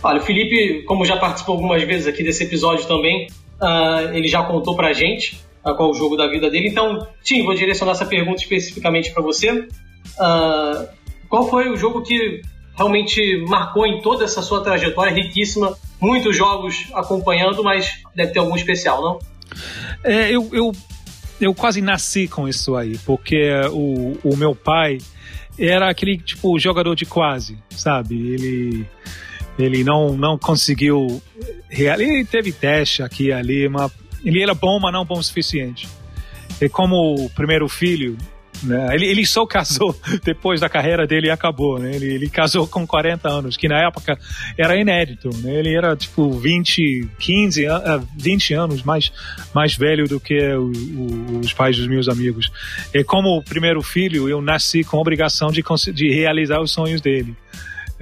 Olha, 0.02 0.18
o 0.18 0.22
Felipe, 0.22 0.82
como 0.84 1.04
já 1.04 1.16
participou 1.16 1.54
algumas 1.54 1.82
vezes 1.82 2.06
aqui 2.06 2.22
desse 2.22 2.44
episódio 2.44 2.86
também, 2.86 3.28
uh, 3.60 4.14
ele 4.14 4.26
já 4.26 4.42
contou 4.42 4.74
pra 4.74 4.92
gente 4.92 5.40
uh, 5.64 5.74
qual 5.74 5.90
o 5.90 5.94
jogo 5.94 6.16
da 6.16 6.26
vida 6.26 6.50
dele. 6.50 6.68
Então, 6.68 7.06
Tim, 7.22 7.44
vou 7.44 7.54
direcionar 7.54 7.92
essa 7.92 8.06
pergunta 8.06 8.40
especificamente 8.40 9.12
para 9.12 9.22
você. 9.22 9.68
qual 11.28 11.48
foi 11.48 11.68
o 11.70 11.76
jogo 11.76 12.02
que 12.02 12.40
realmente 12.76 13.44
marcou 13.46 13.86
em 13.86 14.00
toda 14.00 14.24
essa 14.24 14.40
sua 14.40 14.62
trajetória 14.62 15.12
riquíssima? 15.12 15.76
Muitos 16.00 16.34
jogos 16.34 16.86
acompanhando, 16.94 17.62
mas 17.62 18.02
deve 18.16 18.32
ter 18.32 18.38
algum 18.38 18.56
especial, 18.56 19.02
não? 19.02 19.18
É, 20.04 20.30
eu, 20.30 20.48
eu, 20.52 20.72
eu 21.40 21.54
quase 21.54 21.80
nasci 21.80 22.28
com 22.28 22.48
isso 22.48 22.76
aí, 22.76 22.98
porque 23.04 23.50
o, 23.72 24.18
o 24.24 24.36
meu 24.36 24.54
pai 24.54 24.98
era 25.58 25.90
aquele 25.90 26.18
tipo 26.18 26.58
jogador 26.58 26.94
de 26.94 27.04
quase, 27.06 27.58
sabe? 27.70 28.14
Ele 28.14 28.86
ele 29.58 29.84
não 29.84 30.16
não 30.16 30.38
conseguiu 30.38 31.20
ele 31.70 32.24
teve 32.24 32.52
teste 32.52 33.02
aqui 33.02 33.26
e 33.26 33.32
ali, 33.32 33.68
mas 33.68 33.92
ele 34.24 34.42
era 34.42 34.54
bom, 34.54 34.78
mas 34.80 34.92
não 34.92 35.04
bom 35.04 35.18
o 35.18 35.22
suficiente. 35.22 35.88
E 36.60 36.68
como 36.68 37.14
o 37.14 37.30
primeiro 37.30 37.68
filho, 37.68 38.16
né? 38.62 38.94
Ele, 38.94 39.06
ele 39.06 39.26
só 39.26 39.46
casou 39.46 39.98
depois 40.24 40.60
da 40.60 40.68
carreira 40.68 41.06
dele 41.06 41.28
e 41.28 41.30
acabou. 41.30 41.78
Né? 41.78 41.94
Ele, 41.94 42.14
ele 42.14 42.28
casou 42.28 42.66
com 42.66 42.86
40 42.86 43.28
anos, 43.28 43.56
que 43.56 43.68
na 43.68 43.78
época 43.86 44.18
era 44.58 44.76
inédito. 44.76 45.30
Né? 45.38 45.54
Ele 45.54 45.74
era 45.74 45.96
tipo 45.96 46.30
20, 46.30 47.08
15, 47.18 47.66
20 48.16 48.54
anos 48.54 48.82
mais, 48.82 49.12
mais 49.54 49.74
velho 49.74 50.06
do 50.06 50.20
que 50.20 50.38
o, 50.54 50.70
o, 50.70 51.40
os 51.40 51.52
pais 51.52 51.76
dos 51.76 51.86
meus 51.86 52.08
amigos. 52.08 52.50
E 52.92 53.02
como 53.02 53.42
primeiro 53.42 53.82
filho, 53.82 54.28
eu 54.28 54.40
nasci 54.42 54.84
com 54.84 54.96
a 54.96 55.00
obrigação 55.00 55.50
de, 55.50 55.62
de 55.92 56.10
realizar 56.10 56.60
os 56.60 56.72
sonhos 56.72 57.00
dele. 57.00 57.34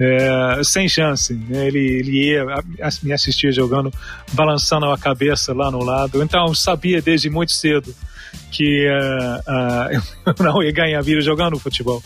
É, 0.01 0.61
sem 0.63 0.87
chance. 0.87 1.33
Né? 1.33 1.67
Ele, 1.67 1.79
ele 1.79 2.29
ia 2.29 2.45
me 3.03 3.11
assistir 3.11 3.51
jogando, 3.51 3.93
balançando 4.31 4.85
a 4.85 4.97
cabeça 4.97 5.53
lá 5.53 5.69
no 5.69 5.83
lado. 5.83 6.23
Então, 6.23 6.53
sabia 6.53 7.01
desde 7.01 7.29
muito 7.29 7.51
cedo 7.51 7.93
que 8.51 8.87
uh, 8.87 9.39
uh, 9.39 10.03
eu 10.37 10.45
não 10.45 10.63
ia 10.63 10.71
ganhar 10.71 11.01
vida 11.01 11.21
jogando 11.21 11.59
futebol. 11.59 12.03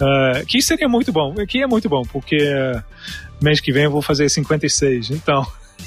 Uh, 0.00 0.44
que 0.46 0.60
seria 0.60 0.88
muito 0.88 1.12
bom, 1.12 1.34
que 1.46 1.62
é 1.62 1.66
muito 1.66 1.88
bom, 1.88 2.02
porque 2.02 2.36
mês 3.40 3.60
que 3.60 3.72
vem 3.72 3.84
eu 3.84 3.90
vou 3.90 4.02
fazer 4.02 4.28
56, 4.28 5.10
então 5.10 5.46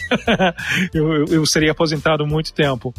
eu, 0.93 1.25
eu, 1.25 1.45
seria 1.45 1.71
aposentado 1.71 2.25
muito 2.25 2.53
tempo. 2.53 2.93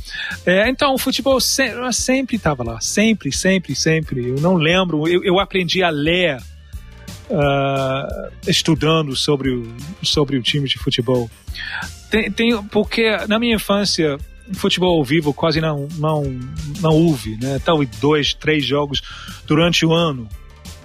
É, 0.46 0.68
então, 0.68 0.94
o 0.94 0.98
futebol 0.98 1.40
se, 1.40 1.64
sempre 1.92 2.36
estava 2.36 2.62
lá, 2.62 2.80
sempre, 2.80 3.32
sempre, 3.32 3.74
sempre. 3.74 4.28
Eu 4.28 4.40
não 4.40 4.54
lembro, 4.54 5.06
eu, 5.08 5.24
eu 5.24 5.38
aprendi 5.38 5.82
a 5.82 5.90
ler 5.90 6.38
estudando 8.44 9.14
sobre 9.14 9.50
o, 9.50 9.72
sobre 10.02 10.36
o 10.36 10.42
time 10.42 10.68
de 10.68 10.78
futebol. 10.78 11.30
Tem, 12.10 12.30
tem, 12.30 12.60
porque 12.64 13.08
na 13.28 13.38
minha 13.38 13.54
infância 13.54 14.18
futebol 14.54 14.98
ao 14.98 15.04
vivo 15.04 15.32
quase 15.32 15.60
não, 15.60 15.88
não, 15.96 16.22
não 16.80 16.90
houve, 16.90 17.36
né? 17.40 17.60
Talvez 17.64 17.90
dois, 18.00 18.34
três 18.34 18.64
jogos 18.64 19.02
durante 19.46 19.84
o 19.84 19.92
ano. 19.92 20.28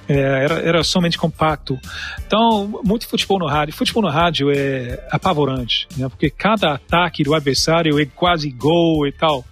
É, 0.07 0.19
era, 0.19 0.59
era 0.59 0.83
somente 0.83 1.17
compacto. 1.17 1.79
Então, 2.25 2.79
muito 2.83 3.07
futebol 3.07 3.39
no 3.39 3.47
rádio. 3.47 3.73
Futebol 3.73 4.03
no 4.03 4.09
rádio 4.09 4.51
é 4.51 5.03
apavorante, 5.09 5.87
né? 5.97 6.07
Porque 6.07 6.29
cada 6.29 6.73
ataque 6.73 7.23
do 7.23 7.33
adversário 7.33 7.99
é 7.99 8.05
quase 8.05 8.51
gol 8.51 9.07
e 9.07 9.11
tal. 9.11 9.43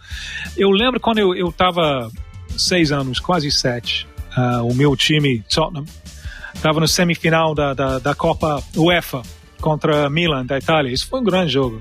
Eu 0.56 0.69
lembro 0.69 0.99
quando 0.99 1.18
eu, 1.18 1.34
eu 1.34 1.52
tava 1.52 2.11
seis 2.56 2.91
anos, 2.91 3.19
quase 3.19 3.49
sete, 3.52 4.07
uh, 4.38 4.64
o 4.64 4.76
meu 4.76 4.95
time, 4.95 5.44
Tottenham, 5.49 5.85
estava 6.53 6.80
no 6.80 6.88
semifinal 6.88 7.56
da, 7.56 7.73
da, 7.73 7.99
da 7.99 8.15
Copa 8.15 8.64
UEFA 8.76 9.23
contra 9.60 10.10
Milan, 10.10 10.45
da 10.45 10.57
Itália. 10.57 10.91
Isso 10.91 11.07
foi 11.07 11.19
um 11.19 11.23
grande 11.23 11.52
jogo. 11.52 11.80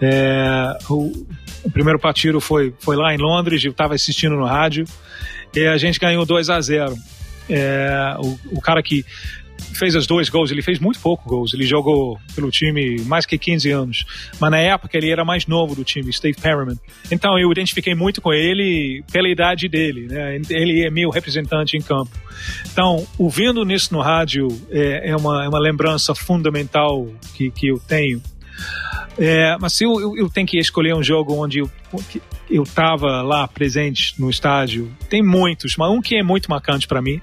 É, 0.00 0.78
o, 0.88 1.26
o 1.64 1.70
primeiro 1.70 1.98
partido 1.98 2.40
foi, 2.40 2.72
foi 2.78 2.96
lá 2.96 3.14
em 3.14 3.18
Londres, 3.18 3.64
eu 3.64 3.70
estava 3.70 3.94
assistindo 3.94 4.36
no 4.36 4.44
rádio, 4.44 4.84
e 5.54 5.66
a 5.66 5.76
gente 5.76 5.98
ganhou 5.98 6.24
2 6.24 6.50
a 6.50 6.60
0 6.60 6.94
é, 7.48 8.16
o, 8.18 8.56
o 8.58 8.60
cara 8.60 8.82
que 8.82 9.04
fez 9.74 9.94
os 9.94 10.06
dois 10.06 10.28
gols, 10.28 10.50
ele 10.50 10.62
fez 10.62 10.78
muito 10.78 10.98
pouco 11.00 11.28
gols, 11.28 11.52
ele 11.54 11.66
jogou 11.66 12.18
pelo 12.34 12.50
time 12.50 13.00
mais 13.02 13.26
que 13.26 13.36
15 13.38 13.70
anos, 13.70 14.04
mas 14.40 14.50
na 14.50 14.58
época 14.58 14.96
ele 14.96 15.10
era 15.10 15.24
mais 15.24 15.46
novo 15.46 15.74
do 15.74 15.84
time, 15.84 16.12
Steve 16.12 16.40
Perriman. 16.40 16.76
Então 17.10 17.38
eu 17.38 17.50
identifiquei 17.50 17.94
muito 17.94 18.20
com 18.20 18.32
ele 18.32 19.02
pela 19.10 19.28
idade 19.28 19.68
dele, 19.68 20.06
né? 20.08 20.40
ele 20.50 20.84
é 20.84 20.90
meu 20.90 21.10
representante 21.10 21.76
em 21.76 21.80
campo. 21.80 22.10
Então, 22.72 23.06
ouvindo 23.18 23.64
nisso 23.64 23.92
no 23.92 24.00
rádio 24.00 24.48
é, 24.70 25.10
é, 25.10 25.16
uma, 25.16 25.44
é 25.44 25.48
uma 25.48 25.58
lembrança 25.58 26.14
fundamental 26.14 27.08
que, 27.34 27.50
que 27.50 27.68
eu 27.68 27.78
tenho. 27.78 28.22
É, 29.18 29.56
mas 29.58 29.72
se 29.72 29.84
eu, 29.84 30.00
eu, 30.00 30.16
eu, 30.16 30.30
tenho 30.30 30.46
que 30.46 30.58
escolher 30.58 30.94
um 30.94 31.02
jogo 31.02 31.34
onde 31.34 31.58
eu, 31.58 31.70
eu 32.48 32.64
tava 32.64 33.20
lá 33.22 33.48
presente 33.48 34.14
no 34.18 34.30
estádio, 34.30 34.94
tem 35.10 35.22
muitos, 35.22 35.76
mas 35.76 35.90
um 35.90 36.00
que 36.00 36.16
é 36.16 36.22
muito 36.22 36.48
marcante 36.48 36.86
para 36.86 37.02
mim 37.02 37.20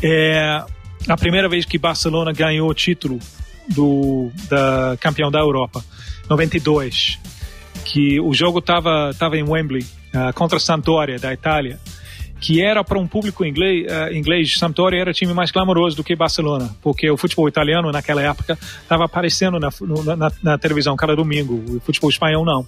é 0.00 0.64
a 1.08 1.16
primeira 1.16 1.48
vez 1.48 1.64
que 1.64 1.78
Barcelona 1.78 2.32
ganhou 2.32 2.70
o 2.70 2.74
título 2.74 3.18
do 3.68 4.30
da 4.48 4.96
campeão 5.00 5.32
da 5.32 5.40
Europa, 5.40 5.84
92, 6.28 7.18
que 7.84 8.20
o 8.20 8.32
jogo 8.32 8.60
tava 8.60 9.12
tava 9.18 9.36
em 9.36 9.42
Wembley 9.42 9.82
uh, 10.14 10.32
contra 10.34 10.58
a 10.58 10.60
Sampdoria 10.60 11.18
da 11.18 11.32
Itália 11.32 11.80
que 12.42 12.60
era 12.60 12.82
para 12.82 12.98
um 12.98 13.06
público 13.06 13.44
inglês, 13.44 13.86
uh, 13.86 14.12
inglês, 14.12 14.58
Sampdoria 14.58 15.00
era 15.00 15.12
time 15.12 15.32
mais 15.32 15.52
clamoroso 15.52 15.96
do 15.96 16.02
que 16.02 16.16
Barcelona, 16.16 16.74
porque 16.82 17.08
o 17.08 17.16
futebol 17.16 17.48
italiano 17.48 17.92
naquela 17.92 18.20
época 18.20 18.58
estava 18.82 19.04
aparecendo 19.04 19.60
na, 19.60 19.70
na, 20.16 20.32
na, 20.42 20.58
televisão 20.58 20.96
cada 20.96 21.14
domingo, 21.14 21.54
o 21.76 21.80
futebol 21.80 22.10
espanhol 22.10 22.44
não. 22.44 22.66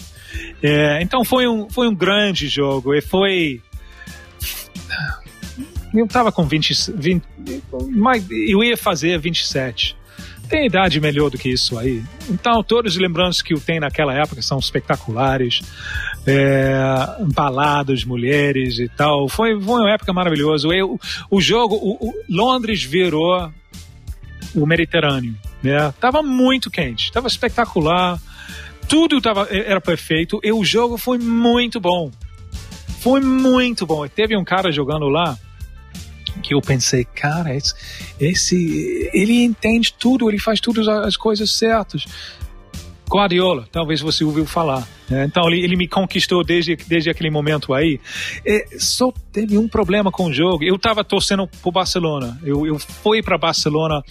É, 0.63 1.03
então 1.03 1.25
foi 1.25 1.49
um, 1.49 1.69
foi 1.69 1.89
um 1.89 1.95
grande 1.95 2.47
jogo 2.47 2.95
e 2.95 3.01
foi 3.01 3.61
eu 5.93 6.05
estava 6.05 6.31
com 6.31 6.45
20, 6.45 6.93
20 6.95 7.25
mas 7.91 8.25
eu 8.31 8.63
ia 8.63 8.77
fazer 8.77 9.19
27 9.19 9.97
tem 10.55 10.67
idade 10.67 11.01
melhor 11.01 11.31
do 11.31 11.37
que 11.37 11.49
isso 11.49 11.77
aí. 11.77 12.01
Então, 12.31 12.63
todas 12.63 12.93
as 12.93 12.99
lembranças 12.99 13.43
que 13.43 13.53
eu 13.53 13.61
tenho 13.61 13.81
naquela 13.81 14.15
época 14.15 14.41
são 14.41 14.57
espetaculares. 14.61 15.61
É, 16.25 16.73
baladas, 17.35 18.05
mulheres 18.05 18.79
e 18.79 18.89
tal. 18.89 19.29
Foi, 19.29 19.61
foi 19.61 19.81
uma 19.81 19.91
época 19.91 20.13
maravilhosa. 20.13 20.69
Eu, 20.69 20.99
o 21.29 21.41
jogo, 21.41 21.75
o, 21.75 22.09
o 22.09 22.15
Londres 22.31 22.85
virou 22.85 23.51
o 24.55 24.65
Mediterrâneo. 24.65 25.35
Né? 25.61 25.93
Tava 26.01 26.23
muito 26.23 26.71
quente, 26.71 27.11
tava 27.11 27.27
espetacular. 27.27 28.21
Tudo 28.89 29.21
tava, 29.21 29.49
era 29.51 29.81
perfeito 29.81 30.39
e 30.41 30.53
o 30.53 30.65
jogo 30.65 30.97
foi 30.97 31.19
muito 31.19 31.81
bom. 31.81 32.13
Foi 33.01 33.21
muito 33.21 33.85
bom. 33.85 34.07
Teve 34.07 34.37
um 34.37 34.45
cara 34.45 34.71
jogando 34.71 35.09
lá 35.09 35.37
que 36.43 36.55
eu 36.55 36.61
pensei, 36.61 37.05
cara, 37.05 37.55
esse, 37.55 37.75
esse, 38.21 39.11
ele 39.13 39.45
entende 39.45 39.95
tudo, 39.99 40.29
ele 40.29 40.39
faz 40.39 40.61
todas 40.61 40.87
as 40.89 41.17
coisas 41.17 41.51
certas. 41.51 42.05
Guardiola, 43.09 43.69
talvez 43.71 44.01
você 44.01 44.25
ouviu 44.25 44.47
falar. 44.47 44.87
Né? 45.09 45.25
Então 45.25 45.47
ele, 45.49 45.63
ele, 45.63 45.77
me 45.77 45.87
conquistou 45.87 46.43
desde, 46.43 46.75
desde 46.75 47.11
aquele 47.11 47.31
momento 47.31 47.75
aí. 47.75 48.01
É, 48.45 48.67
só 48.79 49.13
teve 49.31 49.59
um 49.59 49.69
problema 49.69 50.11
com 50.11 50.27
o 50.27 50.33
jogo. 50.33 50.65
Eu 50.65 50.77
estava 50.77 51.05
torcendo 51.05 51.47
para 51.47 51.71
Barcelona. 51.71 52.41
Eu, 52.43 52.67
eu 52.67 52.79
fui 52.79 53.23
para 53.23 53.37
Barcelona 53.37 54.03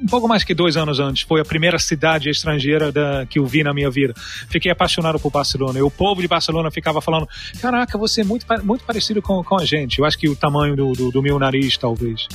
um 0.00 0.06
pouco 0.06 0.26
mais 0.26 0.42
que 0.42 0.54
dois 0.54 0.76
anos 0.76 0.98
antes. 0.98 1.22
Foi 1.22 1.40
a 1.40 1.44
primeira 1.44 1.78
cidade 1.78 2.30
estrangeira 2.30 2.90
da, 2.90 3.26
que 3.26 3.38
eu 3.38 3.46
vi 3.46 3.62
na 3.62 3.74
minha 3.74 3.90
vida. 3.90 4.14
Fiquei 4.48 4.70
apaixonado 4.70 5.18
por 5.18 5.30
Barcelona. 5.30 5.78
E 5.78 5.82
o 5.82 5.90
povo 5.90 6.20
de 6.20 6.28
Barcelona 6.28 6.70
ficava 6.70 7.00
falando: 7.00 7.28
Caraca, 7.60 7.98
você 7.98 8.22
é 8.22 8.24
muito, 8.24 8.46
muito 8.64 8.84
parecido 8.84 9.20
com, 9.20 9.42
com 9.44 9.58
a 9.58 9.64
gente. 9.64 9.98
Eu 9.98 10.04
acho 10.04 10.18
que 10.18 10.28
o 10.28 10.36
tamanho 10.36 10.74
do, 10.74 10.92
do, 10.92 11.10
do 11.10 11.22
meu 11.22 11.38
nariz, 11.38 11.76
talvez. 11.76 12.26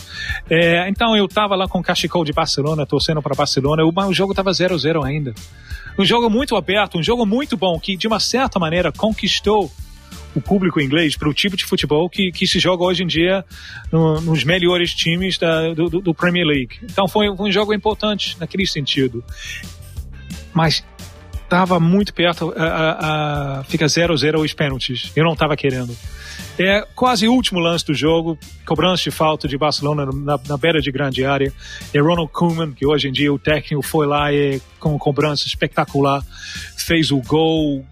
É, 0.50 0.88
então 0.90 1.16
eu 1.16 1.26
estava 1.26 1.56
lá 1.56 1.68
com 1.68 1.80
o 1.80 1.84
cachecol 1.84 2.24
de 2.24 2.32
Barcelona, 2.32 2.86
torcendo 2.86 3.22
para 3.22 3.36
Barcelona. 3.36 3.84
O, 3.84 4.14
jogo 4.14 4.32
estava 4.32 4.52
0-0 4.52 5.04
ainda. 5.04 5.34
Um 5.98 6.06
jogo 6.06 6.30
muito 6.30 6.56
aberto, 6.56 6.98
um 6.98 7.04
jogo 7.04 7.26
muito 7.26 7.56
bom, 7.56 7.80
que 7.80 7.96
de 7.96 8.08
uma 8.08 8.20
certa 8.20 8.60
maneira 8.60 8.92
conquistou 8.92 9.72
o 10.36 10.42
público 10.42 10.82
inglês 10.82 11.16
para 11.16 11.30
o 11.30 11.34
tipo 11.34 11.56
de 11.56 11.64
futebol 11.64 12.10
que, 12.10 12.32
que 12.32 12.46
se 12.46 12.60
joga 12.60 12.84
hoje 12.84 13.04
em 13.04 13.08
dia 13.08 13.44
no, 13.92 14.20
nos 14.22 14.44
melhores 14.44 14.94
times 14.94 15.38
da, 15.38 15.74
do, 15.74 15.90
do, 15.90 16.14
Premier 16.14 16.46
League. 16.46 16.78
Então 16.84 17.08
foi, 17.08 17.30
um 17.30 17.52
jogo 17.52 17.74
importante 17.74 18.38
naquele 18.40 18.68
sentido. 18.68 19.24
Mas 20.54 20.84
estava 21.46 21.80
muito 21.80 22.14
perto 22.14 22.54
a, 22.58 22.64
a, 22.64 23.60
a 23.60 23.64
fica 23.64 23.86
0-0 23.86 24.40
os 24.40 24.54
pênaltis. 24.54 25.12
Eu 25.16 25.24
não 25.24 25.34
estava 25.34 25.56
querendo. 25.56 25.96
É 26.58 26.86
quase 26.96 27.28
o 27.28 27.34
último 27.34 27.60
lance 27.60 27.86
do 27.86 27.94
jogo, 27.94 28.38
cobrança 28.66 29.04
de 29.04 29.12
falta 29.12 29.48
de 29.48 29.58
Barcelona 29.58 30.06
na, 30.06 30.40
na 30.48 30.58
beira 30.58 30.82
de 30.82 30.92
grande 30.92 31.26
área. 31.26 31.52
É 31.94 32.00
Ronald 32.00 32.32
Koeman, 32.32 32.72
que 32.72 32.86
hoje 32.86 33.08
em 33.10 33.12
dia 33.12 33.32
o 33.32 33.40
técnico 33.40 33.82
foi 33.82 34.08
lá 34.08 34.32
e 34.34 34.62
com 34.80 34.98
cobrança 34.98 35.48
espetacular, 35.48 36.24
fez 36.78 37.12
o 37.12 37.18
gol, 37.22 37.86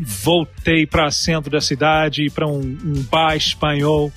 voltei 0.00 0.86
para 0.86 1.10
centro 1.10 1.50
da 1.50 1.60
cidade, 1.60 2.30
para 2.30 2.46
um, 2.46 2.60
um, 2.60 3.02
bar 3.10 3.36
espanhol. 3.36 4.12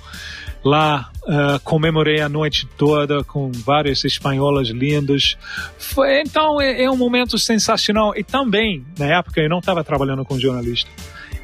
Lá 0.63 1.11
uh, 1.23 1.59
comemorei 1.61 2.21
a 2.21 2.29
noite 2.29 2.65
toda 2.77 3.21
com 3.23 3.51
várias 3.51 4.03
espanholas 4.05 4.69
lindas. 4.69 5.37
Foi, 5.77 6.21
então 6.21 6.61
é, 6.61 6.83
é 6.83 6.89
um 6.89 6.95
momento 6.95 7.37
sensacional. 7.37 8.13
E 8.15 8.23
também, 8.23 8.85
na 8.97 9.17
época, 9.17 9.41
eu 9.41 9.49
não 9.49 9.59
estava 9.59 9.83
trabalhando 9.83 10.23
com 10.23 10.39
jornalista 10.39 10.89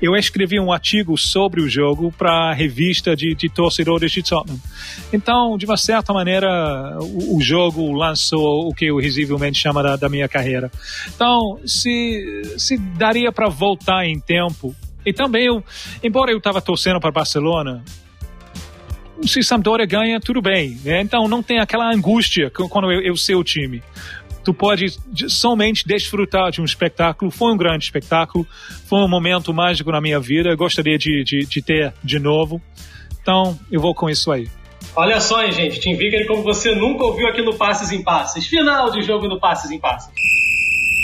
eu 0.01 0.15
escrevi 0.15 0.59
um 0.59 0.71
artigo 0.71 1.17
sobre 1.17 1.61
o 1.61 1.69
jogo 1.69 2.11
para 2.11 2.49
a 2.49 2.53
revista 2.53 3.15
de, 3.15 3.35
de, 3.35 3.49
torcedores 3.49 4.11
de 4.11 4.23
Tottenham. 4.23 4.59
Então, 5.11 5.57
de 5.57 5.65
uma 5.65 5.77
certa 5.77 6.13
maneira, 6.13 6.97
o, 7.01 7.38
o 7.38 7.41
jogo 7.41 7.91
lançou 7.91 8.67
o 8.67 8.73
que 8.73 8.85
eu 8.85 8.97
risivelmente 8.97 9.59
chamo 9.59 9.84
da, 9.84 9.95
da 9.95 10.09
minha 10.09 10.27
carreira. 10.27 10.71
Então, 11.13 11.59
se, 11.65 12.55
se 12.57 12.77
daria 12.77 13.31
para 13.31 13.49
voltar 13.49 14.05
em 14.05 14.19
tempo, 14.19 14.73
e 15.05 15.11
também 15.11 15.45
eu, 15.45 15.63
embora 16.03 16.31
eu 16.31 16.38
estava 16.38 16.61
torcendo 16.61 16.99
para 16.99 17.11
Barcelona, 17.11 17.84
se 19.23 19.43
Sampdoria 19.43 19.85
ganha, 19.85 20.19
tudo 20.19 20.41
bem. 20.41 20.80
Né? 20.84 21.01
Então 21.01 21.27
não 21.27 21.43
tem 21.43 21.59
aquela 21.59 21.91
angústia 21.93 22.49
quando 22.49 22.91
eu, 22.91 23.01
eu 23.01 23.17
sei 23.17 23.35
o 23.35 23.43
time 23.43 23.84
tu 24.49 24.53
pode 24.53 24.88
somente 25.27 25.88
desfrutar 25.88 26.49
de 26.49 26.59
um 26.59 26.65
espetáculo. 26.65 27.30
Foi 27.30 27.53
um 27.53 27.57
grande 27.57 27.84
espetáculo, 27.84 28.47
foi 28.88 28.97
um 28.99 29.07
momento 29.07 29.53
mágico 29.53 29.91
na 29.91 30.01
minha 30.01 30.19
vida. 30.19 30.49
Eu 30.49 30.57
gostaria 30.57 30.97
de, 30.97 31.23
de, 31.23 31.45
de 31.45 31.61
ter 31.61 31.93
de 32.03 32.17
novo. 32.17 32.59
Então, 33.21 33.59
eu 33.71 33.80
vou 33.80 33.93
com 33.93 34.09
isso 34.09 34.31
aí. 34.31 34.49
Olha 34.95 35.19
só, 35.19 35.43
hein, 35.43 35.51
gente. 35.51 35.80
Tim 35.80 35.95
Vickery 35.95 36.26
como 36.26 36.41
você 36.41 36.73
nunca 36.73 37.03
ouviu 37.05 37.27
aqui 37.27 37.43
no 37.43 37.55
Passes 37.55 37.91
em 37.91 38.03
Passes. 38.03 38.47
Final 38.47 38.89
de 38.89 39.03
jogo 39.03 39.27
no 39.27 39.39
Passes 39.39 39.69
em 39.69 39.80
Passes. 39.80 40.11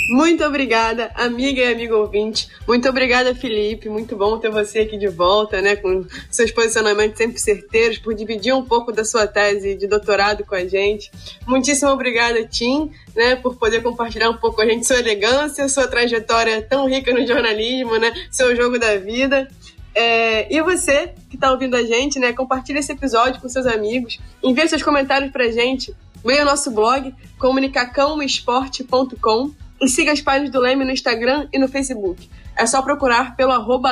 Muito 0.08 0.44
obrigada, 0.44 1.10
amiga 1.16 1.62
e 1.62 1.74
amigo 1.74 1.96
ouvinte. 1.96 2.48
Muito 2.68 2.88
obrigada, 2.88 3.34
Felipe. 3.34 3.90
Muito 3.90 4.16
bom 4.16 4.38
ter 4.38 4.52
você 4.52 4.78
aqui 4.80 4.98
de 4.98 5.08
volta, 5.08 5.64
né? 5.64 5.76
Com 5.76 6.06
seus 6.30 6.52
posicionamentos 6.52 7.18
sempre 7.18 7.40
certeiros, 7.40 7.98
por 7.98 8.14
dividir 8.14 8.54
um 8.54 8.64
pouco 8.64 8.92
da 8.92 9.04
sua 9.04 9.26
tese 9.26 9.74
de 9.74 9.88
doutorado 9.88 10.46
com 10.46 10.54
a 10.54 10.64
gente. 10.64 11.12
Muitíssimo 11.48 11.90
obrigada, 11.90 12.46
Tim, 12.46 12.92
né? 13.16 13.36
Por 13.36 13.56
poder 13.56 13.82
compartilhar 13.82 14.30
um 14.30 14.38
pouco 14.38 14.58
com 14.58 14.62
a 14.62 14.68
gente 14.68 14.86
sua 14.86 15.00
elegância, 15.00 15.68
sua 15.68 15.88
trajetória 15.88 16.62
tão 16.62 16.88
rica 16.88 17.12
no 17.12 17.26
jornalismo, 17.26 17.98
né? 17.98 18.14
Seu 18.30 18.56
jogo 18.56 18.78
da 18.78 18.98
vida. 18.98 19.48
É, 19.96 20.54
e 20.54 20.62
você 20.62 21.14
que 21.30 21.36
está 21.36 21.52
ouvindo 21.52 21.76
a 21.76 21.84
gente, 21.84 22.20
né? 22.20 22.32
Compartilhe 22.32 22.78
esse 22.78 22.92
episódio 22.92 23.42
com 23.42 23.50
seus 23.50 23.66
amigos. 23.66 24.20
Envie 24.44 24.68
seus 24.68 24.84
comentários 24.84 25.32
pra 25.32 25.50
gente. 25.50 25.96
Venha 26.24 26.42
ao 26.42 26.46
nosso 26.46 26.70
blog, 26.70 27.12
comunicacãoesporte.com 27.40 29.65
e 29.82 29.88
siga 29.88 30.12
as 30.12 30.22
páginas 30.22 30.52
do 30.52 30.60
Leme 30.60 30.86
no 30.86 30.92
Instagram 30.92 31.48
e 31.52 31.60
no 31.60 31.68
Facebook. 31.68 32.30
É 32.58 32.66
só 32.66 32.82
procurar 32.82 33.36
pelo 33.36 33.52
arroba 33.52 33.92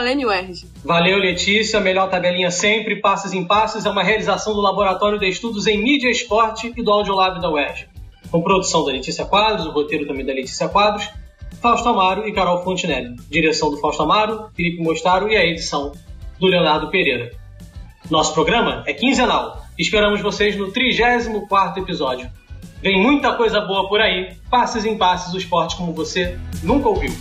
Valeu, 0.85 1.17
Letícia. 1.17 1.79
Melhor 1.81 2.09
tabelinha 2.09 2.49
sempre. 2.49 3.01
Passos 3.01 3.33
em 3.33 3.45
Passos 3.45 3.85
é 3.85 3.89
uma 3.89 4.03
realização 4.03 4.53
do 4.53 4.61
Laboratório 4.61 5.19
de 5.19 5.27
Estudos 5.27 5.67
em 5.67 5.83
Mídia 5.83 6.09
Esporte 6.09 6.71
e 6.75 6.81
do 6.81 6.91
Audiolab 6.91 7.41
da 7.41 7.51
UERJ. 7.51 7.87
Com 8.31 8.41
produção 8.41 8.85
da 8.85 8.93
Letícia 8.93 9.25
Quadros, 9.25 9.65
o 9.65 9.71
roteiro 9.71 10.07
também 10.07 10.25
da 10.25 10.33
Letícia 10.33 10.69
Quadros, 10.69 11.09
Fausto 11.61 11.89
Amaro 11.89 12.25
e 12.27 12.31
Carol 12.31 12.63
Fontinelli. 12.63 13.15
Direção 13.29 13.69
do 13.69 13.77
Fausto 13.77 14.01
Amaro, 14.03 14.49
Felipe 14.55 14.81
Mostaro 14.81 15.29
e 15.29 15.35
a 15.35 15.45
edição 15.45 15.91
do 16.39 16.47
Leonardo 16.47 16.89
Pereira. 16.89 17.31
Nosso 18.09 18.33
programa 18.33 18.83
é 18.87 18.93
quinzenal. 18.93 19.61
Esperamos 19.77 20.21
vocês 20.21 20.55
no 20.55 20.71
34º 20.71 21.77
episódio. 21.77 22.29
Vem 22.83 23.01
muita 23.01 23.31
coisa 23.31 23.61
boa 23.61 23.87
por 23.87 24.01
aí, 24.01 24.33
passes 24.49 24.83
em 24.83 24.97
passes, 24.97 25.33
o 25.33 25.37
esporte 25.37 25.77
como 25.77 25.93
você 25.93 26.37
nunca 26.61 26.89
ouviu. 26.89 27.13